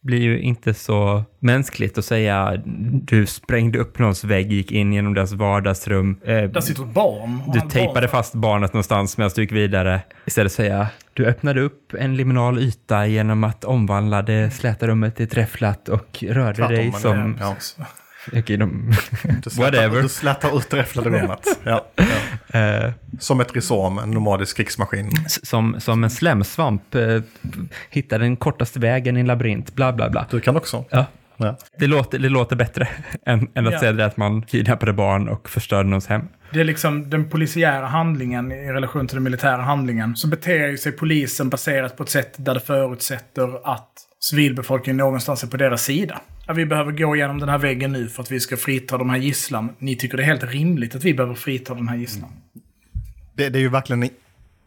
blir 0.00 0.20
ju 0.20 0.40
inte 0.40 0.74
så 0.74 1.24
mänskligt 1.38 1.98
att 1.98 2.04
säga 2.04 2.62
du 3.04 3.26
sprängde 3.26 3.78
upp 3.78 3.98
någons 3.98 4.24
vägg, 4.24 4.52
gick 4.52 4.72
in 4.72 4.92
genom 4.92 5.14
deras 5.14 5.32
vardagsrum. 5.32 6.20
Eh, 6.24 6.42
Där 6.42 6.60
sitter 6.60 6.82
ett 6.82 6.88
barn. 6.94 7.42
du 7.52 7.60
tejpade 7.60 8.00
barn- 8.00 8.08
fast 8.08 8.34
barnet 8.34 8.72
någonstans 8.72 9.18
medan 9.18 9.30
du 9.34 9.42
gick 9.42 9.52
vidare. 9.52 10.00
Istället 10.26 10.52
säga 10.52 10.88
du 11.12 11.26
öppnade 11.26 11.60
upp 11.60 11.94
en 11.98 12.16
liminal 12.16 12.58
yta 12.58 13.06
genom 13.06 13.44
att 13.44 13.64
omvandla 13.64 14.22
det 14.22 14.50
släta 14.50 14.86
rummet 14.86 15.16
till 15.16 15.28
träfflat 15.28 15.88
och 15.88 16.24
rörde 16.28 16.54
Tvärtom, 16.54 16.74
dig 16.76 16.92
som... 16.92 17.36
Ja. 17.40 17.56
Okej, 18.32 18.56
de... 18.56 18.92
Whatever. 19.58 20.02
Du 20.02 20.08
slätar 20.08 20.58
ut 20.58 20.74
rummet. 20.96 21.40
Ja, 21.64 21.86
ja. 22.50 22.58
eh, 22.60 22.92
Som 23.20 23.40
ett 23.40 23.54
rhizom, 23.56 23.98
en 23.98 24.10
nomadisk 24.10 24.56
krigsmaskin. 24.56 25.10
som, 25.28 25.76
som 25.80 26.04
en 26.04 26.10
slemsvamp 26.10 26.94
eh, 26.94 27.20
hittar 27.90 28.18
den 28.18 28.36
kortaste 28.36 28.80
vägen 28.80 29.16
i 29.16 29.20
en 29.20 29.26
labyrint, 29.26 29.74
bla 29.74 29.92
bla 29.92 30.10
bla. 30.10 30.26
Du 30.30 30.40
kan 30.40 30.56
också. 30.56 30.84
Ja. 30.90 31.06
Ja. 31.38 31.56
Det 31.78 31.86
låter, 31.86 32.18
det 32.18 32.28
låter 32.28 32.56
bättre 32.56 32.88
än, 33.26 33.48
än 33.54 33.66
att 33.66 33.72
Ja. 33.72 33.80
säga 33.80 33.92
det 33.92 34.06
att 34.06 34.16
man 34.16 34.42
kidnappade 34.42 34.92
barn 34.92 35.28
och 35.28 35.48
förstörde 35.48 35.88
någons 35.88 36.06
hem. 36.06 36.22
Det 36.52 36.60
är 36.60 36.64
liksom 36.64 37.10
den 37.10 37.28
polisiära 37.30 37.86
handlingen 37.86 38.52
i 38.52 38.72
relation 38.72 39.06
till 39.06 39.16
den 39.16 39.22
militära 39.24 39.62
handlingen. 39.62 40.16
Så 40.16 40.28
beter 40.28 40.68
ju 40.68 40.78
sig 40.78 40.92
polisen 40.92 41.48
baserat 41.50 41.96
på 41.96 42.02
ett 42.02 42.08
sätt 42.08 42.34
där 42.36 42.54
det 42.54 42.60
förutsätter 42.60 43.74
att 43.74 43.90
civilbefolkningen 44.30 44.96
någonstans 44.96 45.42
är 45.42 45.46
på 45.46 45.56
deras 45.56 45.82
sida. 45.82 46.20
Att 46.46 46.56
vi 46.56 46.66
behöver 46.66 46.92
gå 46.92 47.16
igenom 47.16 47.38
den 47.38 47.48
här 47.48 47.58
väggen 47.58 47.92
nu 47.92 48.08
för 48.08 48.22
att 48.22 48.30
vi 48.30 48.40
ska 48.40 48.56
frita 48.56 48.98
de 48.98 49.10
här 49.10 49.18
gisslan. 49.18 49.68
Ni 49.78 49.96
tycker 49.96 50.16
det 50.16 50.22
är 50.22 50.26
helt 50.26 50.44
rimligt 50.44 50.94
att 50.94 51.04
vi 51.04 51.14
behöver 51.14 51.34
frita 51.34 51.74
den 51.74 51.88
här 51.88 51.96
gisslan. 51.96 52.30
Det, 53.34 53.48
det 53.48 53.58
är 53.58 53.60
ju 53.60 53.68
verkligen 53.68 54.10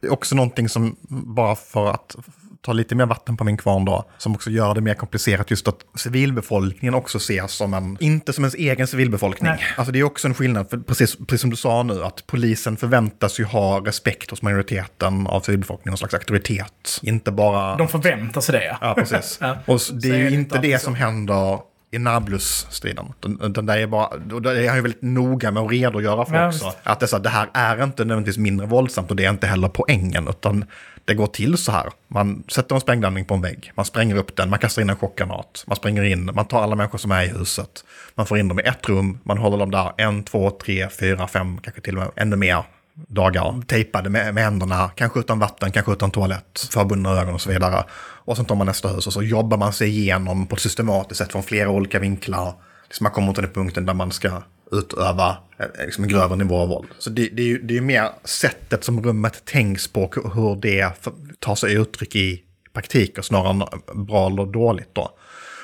också 0.10 0.36
någonting 0.36 0.70
som, 0.70 0.96
bara 1.10 1.56
för 1.56 1.92
att 1.92 2.16
ta 2.62 2.74
lite 2.74 2.96
mer 2.96 3.06
vatten 3.06 3.38
på 3.38 3.44
min 3.44 3.58
kvarn 3.58 3.86
då, 3.86 4.10
som 4.18 4.36
också 4.36 4.50
gör 4.50 4.76
det 4.76 4.82
mer 4.82 4.94
komplicerat 4.94 5.52
just 5.52 5.68
att 5.68 5.80
civilbefolkningen 5.96 6.94
också 6.94 7.18
ses 7.18 7.52
som 7.52 7.74
en, 7.74 7.98
inte 8.00 8.34
som 8.34 8.44
ens 8.44 8.56
egen 8.56 8.88
civilbefolkning. 8.88 9.52
Nej. 9.52 9.60
Alltså 9.78 9.92
det 9.92 10.00
är 10.00 10.04
också 10.04 10.28
en 10.28 10.34
skillnad, 10.34 10.70
för 10.70 10.78
precis, 10.78 11.16
precis 11.16 11.42
som 11.42 11.50
du 11.50 11.56
sa 11.56 11.84
nu, 11.84 12.04
att 12.04 12.28
polisen 12.28 12.78
förväntas 12.78 13.40
ju 13.40 13.44
ha 13.44 13.86
respekt 13.86 14.30
hos 14.30 14.42
majoriteten 14.42 15.28
av 15.28 15.42
civilbefolkningen, 15.42 15.92
någon 15.92 15.98
slags 15.98 16.14
auktoritet. 16.14 17.00
Inte 17.02 17.32
bara... 17.32 17.76
De 17.76 17.88
förväntar 17.88 18.42
sig 18.42 18.54
det, 18.54 18.66
ja. 18.66 18.78
Ja, 18.82 18.94
precis. 18.94 19.38
Ja. 19.50 19.58
Och 19.66 19.80
det 19.94 20.10
är 20.10 20.18
ju 20.18 20.30
inte 20.30 20.60
det 20.60 20.80
som 20.82 20.96
händer 20.96 21.60
i 21.92 21.98
Nablus-striden. 22.00 23.14
Den, 23.20 23.54
den 23.54 23.66
där 23.66 23.78
är 23.78 23.88
bara, 23.88 24.08
och 24.08 24.42
det 24.42 24.64
är 24.66 24.68
han 24.68 24.76
ju 24.78 24.82
väldigt 24.82 25.02
noga 25.02 25.52
med 25.52 25.64
att 25.64 25.72
redogöra 25.72 26.26
för 26.26 26.36
Ja, 26.36 26.48
också. 26.48 26.66
visst. 26.66 26.78
Att 26.84 27.00
det, 27.00 27.08
så, 27.08 27.18
det 27.20 27.30
här 27.30 27.50
är 27.54 27.84
inte 27.84 28.06
nödvändigtvis 28.06 28.38
mindre 28.38 28.68
våldsamt 28.68 29.10
och 29.10 29.16
det 29.16 29.26
är 29.26 29.30
inte 29.30 29.48
heller 29.48 29.68
poängen, 29.68 30.28
utan 30.28 30.66
det 31.06 31.14
går 31.14 31.28
till 31.28 31.58
så 31.58 31.72
här. 31.72 31.90
Man 32.08 32.44
sätter 32.48 32.76
en 32.76 32.82
sprängladdning 32.82 33.26
på 33.26 33.34
en 33.34 33.42
vägg, 33.42 33.72
man 33.76 33.86
spränger 33.86 34.16
upp 34.16 34.36
den, 34.36 34.50
man 34.50 34.60
kastar 34.60 34.82
in 34.82 34.90
en 34.90 34.96
chockgranat, 34.96 35.64
man 35.68 35.76
springer 35.76 36.04
in, 36.04 36.30
man 36.34 36.46
tar 36.46 36.64
alla 36.64 36.76
människor 36.76 36.98
som 36.98 37.12
är 37.12 37.24
i 37.24 37.28
huset, 37.28 37.84
man 38.16 38.26
får 38.26 38.38
in 38.38 38.48
dem 38.48 38.60
i 38.60 38.64
ett 38.64 38.90
rum, 38.90 39.20
man 39.24 39.38
håller 39.38 39.58
dem 39.58 39.72
där 39.72 39.92
en, 39.98 40.24
två, 40.24 40.50
tre, 40.50 40.88
fyra, 41.00 41.28
fem, 41.28 41.58
kanske 41.58 41.82
till 41.82 41.98
och 41.98 42.04
med 42.04 42.12
ännu 42.16 42.36
mer 42.36 42.64
dagar. 43.08 43.62
Tejpade 43.68 44.10
med, 44.10 44.34
med 44.34 44.44
händerna, 44.44 44.92
kanske 44.96 45.20
utan 45.20 45.40
vatten, 45.40 45.72
kanske 45.72 45.92
utan 45.92 46.12
toalett, 46.12 46.68
förbundna 46.74 47.10
ögon 47.10 47.34
och 47.34 47.42
så 47.42 47.50
vidare. 47.50 47.84
Och 48.30 48.38
sen 48.38 48.46
tar 48.46 48.56
man 48.56 48.68
nästa 48.68 48.88
hus 48.88 49.08
och 49.08 49.14
så 49.14 49.24
jobbar 49.24 49.58
man 49.58 49.74
sig 49.74 49.90
igenom 49.90 50.48
på 50.48 50.56
ett 50.56 50.62
systematiskt 50.62 51.18
sätt 51.18 51.32
från 51.32 51.44
flera 51.44 51.70
olika 51.70 52.00
vinklar. 52.00 52.54
Tills 52.88 53.02
man 53.02 53.12
kommer 53.12 53.34
till 53.34 53.44
den 53.44 53.52
punkten 53.52 53.86
där 53.86 53.94
man 53.94 54.12
ska 54.12 54.42
utöva 54.72 55.38
eh, 55.60 55.86
liksom 55.86 56.04
en 56.04 56.10
grövre 56.10 56.36
nivå 56.36 56.58
av 56.58 56.70
våld. 56.70 56.88
Så 57.00 57.10
det, 57.10 57.30
det 57.30 57.42
är 57.42 57.46
ju 57.46 57.62
det 57.62 57.78
är 57.78 57.82
mer 57.82 58.10
sättet 58.24 58.84
som 58.84 59.04
rummet 59.04 59.46
tänks 59.46 59.88
på, 59.88 60.12
hur 60.34 60.56
det 60.62 60.92
tar 61.40 61.56
sig 61.56 61.74
uttryck 61.74 62.16
i 62.16 62.44
praktiken 62.74 63.24
snarare 63.24 63.50
än 63.50 64.06
bra 64.06 64.28
eller 64.28 64.46
dåligt 64.46 64.90
då. 64.94 65.12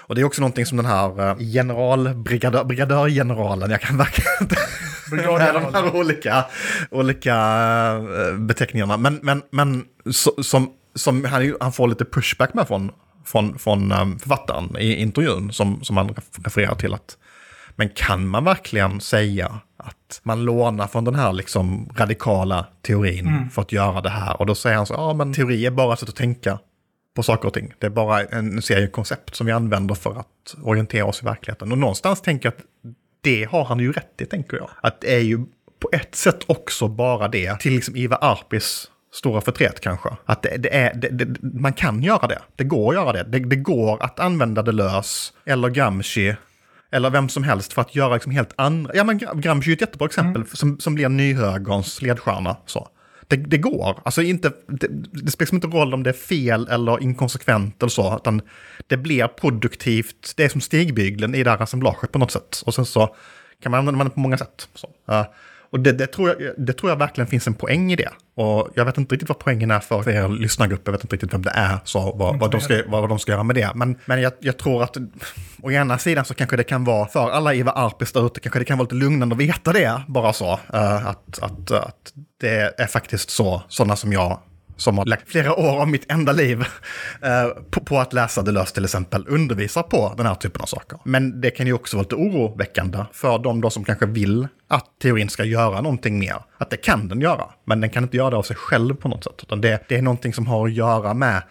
Och 0.07 0.15
det 0.15 0.21
är 0.21 0.25
också 0.25 0.41
någonting 0.41 0.65
som 0.65 0.77
den 0.77 0.85
här 0.85 1.29
eh, 1.29 1.37
generalbrigadör, 1.37 2.63
brigadörgeneralen, 2.63 3.71
jag 3.71 3.81
kan 3.81 3.97
verkligen 3.97 4.33
inte 4.41 4.55
de 5.11 5.73
här 5.73 5.95
olika, 5.95 6.45
olika 6.91 7.35
eh, 7.95 8.37
beteckningarna. 8.37 8.97
Men, 8.97 9.19
men, 9.23 9.41
men 9.49 9.85
så, 10.11 10.43
som, 10.43 10.71
som 10.95 11.25
han, 11.25 11.55
han 11.59 11.71
får 11.73 11.87
lite 11.87 12.05
pushback 12.05 12.53
med 12.53 12.67
från, 12.67 12.91
från, 13.25 13.59
från 13.59 13.91
um, 13.91 14.19
författaren 14.19 14.77
i 14.79 14.95
intervjun 14.95 15.53
som, 15.53 15.83
som 15.83 15.97
han 15.97 16.09
ref- 16.09 16.43
refererar 16.43 16.75
till. 16.75 16.93
att 16.93 17.17
Men 17.75 17.89
kan 17.89 18.27
man 18.27 18.43
verkligen 18.43 19.01
säga 19.01 19.59
att 19.77 20.19
man 20.23 20.45
lånar 20.45 20.87
från 20.87 21.03
den 21.03 21.15
här 21.15 21.33
liksom 21.33 21.89
radikala 21.97 22.65
teorin 22.81 23.49
för 23.53 23.61
att 23.61 23.71
göra 23.71 24.01
det 24.01 24.09
här? 24.09 24.39
Och 24.39 24.45
då 24.45 24.55
säger 24.55 24.77
han 24.77 24.85
så, 24.85 24.93
ja 24.93 25.13
men 25.13 25.33
teori 25.33 25.65
är 25.65 25.71
bara 25.71 25.93
ett 25.93 25.99
sätt 25.99 26.09
att 26.09 26.15
tänka 26.15 26.59
på 27.15 27.23
saker 27.23 27.47
och 27.47 27.53
ting. 27.53 27.73
Det 27.79 27.85
är 27.85 27.89
bara 27.89 28.23
en 28.23 28.61
serie 28.61 28.87
koncept 28.87 29.35
som 29.35 29.45
vi 29.45 29.51
använder 29.51 29.95
för 29.95 30.19
att 30.19 30.55
orientera 30.63 31.05
oss 31.05 31.21
i 31.21 31.25
verkligheten. 31.25 31.71
Och 31.71 31.77
någonstans 31.77 32.21
tänker 32.21 32.47
jag 32.47 32.53
att 32.53 32.65
det 33.21 33.43
har 33.43 33.65
han 33.65 33.79
ju 33.79 33.91
rätt 33.91 34.21
i, 34.21 34.25
tänker 34.25 34.57
jag. 34.57 34.69
Att 34.81 35.01
det 35.01 35.15
är 35.15 35.19
ju 35.19 35.45
på 35.79 35.89
ett 35.91 36.15
sätt 36.15 36.39
också 36.45 36.87
bara 36.87 37.27
det, 37.27 37.59
till 37.59 37.73
liksom 37.73 37.95
Ivar 37.95 38.17
Arpis 38.21 38.91
stora 39.15 39.41
förtret 39.41 39.79
kanske. 39.79 40.09
Att 40.25 40.41
det, 40.41 40.57
det 40.57 40.75
är, 40.75 40.93
det, 40.93 41.09
det, 41.09 41.43
man 41.59 41.73
kan 41.73 42.03
göra 42.03 42.27
det. 42.27 42.41
Det 42.55 42.63
går 42.63 42.89
att 42.89 42.95
göra 42.95 43.13
det. 43.13 43.23
Det, 43.23 43.39
det 43.39 43.55
går 43.55 44.03
att 44.03 44.19
använda 44.19 44.61
Deleuze 44.61 45.33
eller 45.45 45.69
Gramsci 45.69 46.35
eller 46.91 47.09
vem 47.09 47.29
som 47.29 47.43
helst 47.43 47.73
för 47.73 47.81
att 47.81 47.95
göra 47.95 48.13
liksom 48.13 48.31
helt 48.31 48.53
andra... 48.55 48.95
Ja, 48.95 49.03
men 49.03 49.19
Gra- 49.19 49.39
Gramsci 49.39 49.71
är 49.71 49.75
ett 49.75 49.81
jättebra 49.81 50.05
exempel 50.05 50.45
som, 50.53 50.79
som 50.79 50.95
blir 50.95 51.09
nyhögerns 51.09 52.01
ledstjärna. 52.01 52.57
Så. 52.65 52.87
Det, 53.27 53.35
det 53.35 53.57
går. 53.57 53.99
Alltså 54.05 54.21
inte, 54.21 54.51
det, 54.67 54.87
det 55.11 55.31
spelar 55.31 55.45
liksom 55.45 55.55
inte 55.55 55.67
roll 55.67 55.93
om 55.93 56.03
det 56.03 56.09
är 56.09 56.13
fel 56.13 56.67
eller 56.67 57.03
inkonsekvent 57.03 57.83
eller 57.83 57.89
så, 57.89 58.15
utan 58.15 58.41
det 58.87 58.97
blir 58.97 59.27
produktivt. 59.27 60.33
Det 60.37 60.43
är 60.43 60.49
som 60.49 60.61
stigbygeln 60.61 61.35
i 61.35 61.43
det 61.43 61.49
här 61.49 61.61
assemblaget 61.61 62.11
på 62.11 62.19
något 62.19 62.31
sätt. 62.31 62.61
Och 62.65 62.73
sen 62.73 62.85
så 62.85 63.15
kan 63.63 63.71
man 63.71 63.79
använda 63.79 64.03
det 64.03 64.09
på 64.09 64.19
många 64.19 64.37
sätt. 64.37 64.69
Så. 64.73 64.89
Ja. 65.05 65.33
Och 65.75 65.81
det, 65.81 65.91
det, 65.91 66.07
tror 66.07 66.29
jag, 66.29 66.53
det 66.57 66.73
tror 66.73 66.91
jag 66.91 66.97
verkligen 66.97 67.27
finns 67.27 67.47
en 67.47 67.53
poäng 67.53 67.91
i 67.91 67.95
det. 67.95 68.09
Och 68.35 68.69
jag 68.75 68.85
vet 68.85 68.97
inte 68.97 69.15
riktigt 69.15 69.29
vad 69.29 69.39
poängen 69.39 69.71
är 69.71 69.79
för, 69.79 70.09
er 70.09 70.29
lyssnargrupp. 70.29 70.81
Jag 70.85 70.91
vet 70.91 71.03
inte 71.03 71.15
riktigt 71.15 71.33
vem 71.33 71.41
det 71.41 71.49
är, 71.49 71.77
så 71.83 72.11
vad, 72.15 72.39
vad, 72.39 72.51
de, 72.51 72.61
ska, 72.61 72.81
vad 72.87 73.09
de 73.09 73.19
ska 73.19 73.31
göra 73.31 73.43
med 73.43 73.55
det. 73.55 73.71
Men, 73.75 73.97
men 74.05 74.21
jag, 74.21 74.33
jag 74.39 74.57
tror 74.57 74.83
att 74.83 74.97
å 75.61 75.71
ena 75.71 75.97
sidan 75.97 76.25
så 76.25 76.33
kanske 76.33 76.57
det 76.57 76.63
kan 76.63 76.83
vara, 76.83 77.07
för 77.07 77.29
alla 77.29 77.53
Iva 77.53 77.71
Arpis 77.71 78.11
där 78.11 78.25
ute, 78.25 78.39
kanske 78.39 78.59
det 78.59 78.65
kan 78.65 78.77
vara 78.77 78.83
lite 78.83 78.95
lugnande 78.95 79.35
att 79.35 79.41
veta 79.41 79.73
det, 79.73 80.01
bara 80.07 80.33
så. 80.33 80.51
Uh, 80.73 81.07
att, 81.07 81.39
att, 81.41 81.71
att 81.71 82.13
det 82.41 82.73
är 82.77 82.87
faktiskt 82.87 83.29
så, 83.29 83.63
sådana 83.67 83.95
som 83.95 84.13
jag 84.13 84.39
som 84.77 84.97
har 84.97 85.05
lagt 85.05 85.31
flera 85.31 85.55
år 85.55 85.81
av 85.81 85.87
mitt 85.87 86.11
enda 86.11 86.31
liv 86.31 86.61
eh, 87.21 87.47
på, 87.71 87.79
på, 87.79 87.99
att 87.99 88.13
läsa 88.13 88.41
det 88.41 88.51
löst, 88.51 88.75
till 88.75 88.83
exempel, 88.83 89.25
undervisar 89.27 89.83
på 89.83 90.13
den 90.17 90.25
här 90.25 90.35
typen 90.35 90.61
av 90.61 90.65
saker. 90.65 90.99
Men 91.05 91.41
det 91.41 91.51
kan 91.51 91.67
ju 91.67 91.73
också 91.73 91.97
vara 91.97 92.03
lite 92.03 92.15
oroväckande 92.15 92.97
för 93.11 93.39
de 93.39 93.61
då 93.61 93.69
som 93.69 93.83
kanske 93.83 94.05
vill 94.05 94.47
att 94.67 94.99
teorin 95.01 95.29
ska 95.29 95.43
göra 95.43 95.81
någonting 95.81 96.19
mer. 96.19 96.37
Att 96.57 96.69
det 96.69 96.77
kan 96.77 97.07
den 97.07 97.21
göra, 97.21 97.45
men 97.65 97.81
den 97.81 97.89
kan 97.89 98.03
inte 98.03 98.17
göra 98.17 98.29
det 98.29 98.37
av 98.37 98.43
sig 98.43 98.55
själv 98.55 98.95
på 98.95 99.07
något 99.07 99.23
sätt. 99.23 99.39
Utan 99.43 99.61
det, 99.61 99.85
det 99.87 99.95
är 99.95 100.01
någonting 100.01 100.33
som 100.33 100.47
har 100.47 100.67
att 100.67 100.73
göra 100.73 101.13
med, 101.13 101.43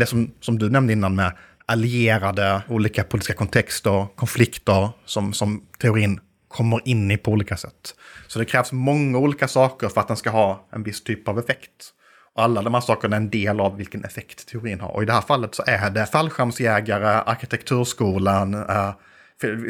det 0.00 0.06
som, 0.06 0.30
som 0.40 0.58
du 0.58 0.70
nämnde 0.70 0.92
innan, 0.92 1.14
med 1.14 1.32
allierade 1.66 2.62
olika 2.68 3.04
politiska 3.04 3.34
kontexter, 3.34 4.06
konflikter 4.16 4.88
som, 5.04 5.32
som 5.32 5.66
teorin 5.78 6.20
kommer 6.48 6.88
in 6.88 7.10
i 7.10 7.16
på 7.16 7.30
olika 7.30 7.56
sätt. 7.56 7.94
Så 8.26 8.38
det 8.38 8.44
krävs 8.44 8.72
många 8.72 9.18
olika 9.18 9.48
saker 9.48 9.88
för 9.88 10.00
att 10.00 10.08
den 10.08 10.16
ska 10.16 10.30
ha 10.30 10.68
en 10.72 10.82
viss 10.82 11.04
typ 11.04 11.28
av 11.28 11.38
effekt. 11.38 11.92
Alla 12.38 12.62
de 12.62 12.74
här 12.74 12.80
sakerna 12.80 13.16
är 13.16 13.20
en 13.20 13.30
del 13.30 13.60
av 13.60 13.76
vilken 13.76 14.04
effekt 14.04 14.48
teorin 14.48 14.80
har. 14.80 14.88
Och 14.88 15.02
i 15.02 15.06
det 15.06 15.12
här 15.12 15.20
fallet 15.20 15.54
så 15.54 15.62
är 15.66 15.90
det 15.90 16.06
fallskärmsjägare, 16.06 17.22
arkitekturskolan, 17.26 18.54
eh, 18.54 18.92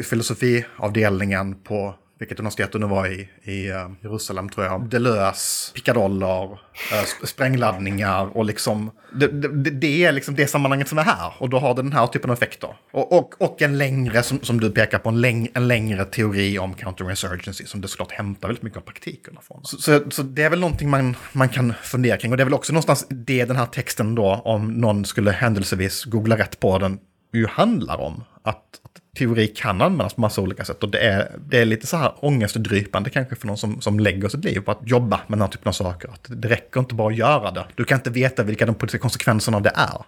filosofiavdelningen 0.03 1.55
på 1.55 1.95
vilket 2.19 2.39
universitet 2.39 2.71
det 2.71 2.79
nu 2.79 2.87
var 2.87 3.07
i, 3.07 3.29
i 3.43 3.71
uh, 3.71 3.91
Jerusalem 4.01 4.49
tror 4.49 4.65
jag. 4.65 4.89
Delös, 4.89 5.71
pickadoller, 5.75 6.51
uh, 6.51 7.25
sprängladdningar 7.25 8.37
och 8.37 8.45
liksom... 8.45 8.91
Det, 9.13 9.27
det, 9.27 9.69
det, 9.69 10.05
är 10.05 10.11
liksom 10.11 10.35
det 10.35 10.47
sammanhanget 10.47 10.87
som 10.87 10.97
är 10.97 11.03
här. 11.03 11.33
Och 11.37 11.49
då 11.49 11.59
har 11.59 11.75
det 11.75 11.81
den 11.81 11.93
här 11.93 12.07
typen 12.07 12.29
av 12.29 12.33
effekter. 12.37 12.75
Och, 12.91 13.17
och, 13.17 13.41
och 13.41 13.61
en 13.61 13.77
längre, 13.77 14.23
som, 14.23 14.39
som 14.41 14.59
du 14.59 14.71
pekar 14.71 14.99
på, 14.99 15.09
en, 15.09 15.21
läng, 15.21 15.49
en 15.53 15.67
längre 15.67 16.05
teori 16.05 16.59
om 16.59 16.73
counterinsurgency 16.73 17.65
som 17.65 17.81
det 17.81 17.87
såklart 17.87 18.11
hämtar 18.11 18.47
väldigt 18.47 18.63
mycket 18.63 18.77
av 18.77 18.81
praktikerna 18.81 19.41
från. 19.41 19.65
Så, 19.65 19.77
så, 19.77 20.11
så, 20.11 20.23
det 20.23 20.43
är 20.43 20.49
väl 20.49 20.59
någonting 20.59 20.89
man, 20.89 21.15
man 21.31 21.49
kan 21.49 21.73
fundera 21.83 22.17
kring. 22.17 22.31
Och 22.31 22.37
det 22.37 22.43
är 22.43 22.45
väl 22.45 22.53
också 22.53 22.73
någonstans 22.73 23.05
det 23.09 23.45
den 23.45 23.55
här 23.55 23.65
texten 23.65 24.15
då, 24.15 24.41
om 24.45 24.73
någon 24.73 25.05
skulle 25.05 25.31
händelsevis 25.31 26.05
googla 26.05 26.37
rätt 26.37 26.59
på 26.59 26.79
den, 26.79 26.99
ju 27.33 27.47
handlar 27.47 28.01
om. 28.01 28.23
Att 28.43 28.78
teori 29.17 29.47
kan 29.47 29.81
användas 29.81 30.13
på 30.13 30.21
massa 30.21 30.41
olika 30.41 30.65
sätt. 30.65 30.83
Och 30.83 30.89
det 30.89 30.99
är, 30.99 31.31
det 31.49 31.57
är 31.57 31.65
lite 31.65 31.87
så 31.87 31.97
här 31.97 32.13
ångestdrypande 32.19 33.09
kanske 33.09 33.35
för 33.35 33.47
någon 33.47 33.57
som, 33.57 33.81
som 33.81 33.99
lägger 33.99 34.29
sitt 34.29 34.45
liv 34.45 34.59
på 34.59 34.71
att 34.71 34.79
jobba 34.83 35.19
med 35.27 35.37
den 35.37 35.41
här 35.41 35.47
typen 35.47 35.67
av 35.67 35.73
saker. 35.73 36.09
Att 36.09 36.25
det 36.27 36.47
räcker 36.47 36.79
inte 36.79 36.95
bara 36.95 37.07
att 37.07 37.17
göra 37.17 37.51
det. 37.51 37.65
Du 37.75 37.83
kan 37.83 37.97
inte 37.97 38.09
veta 38.09 38.43
vilka 38.43 38.65
de 38.65 38.75
politiska 38.75 39.01
konsekvenserna 39.01 39.57
av 39.57 39.63
det 39.63 39.73
är. 39.75 40.05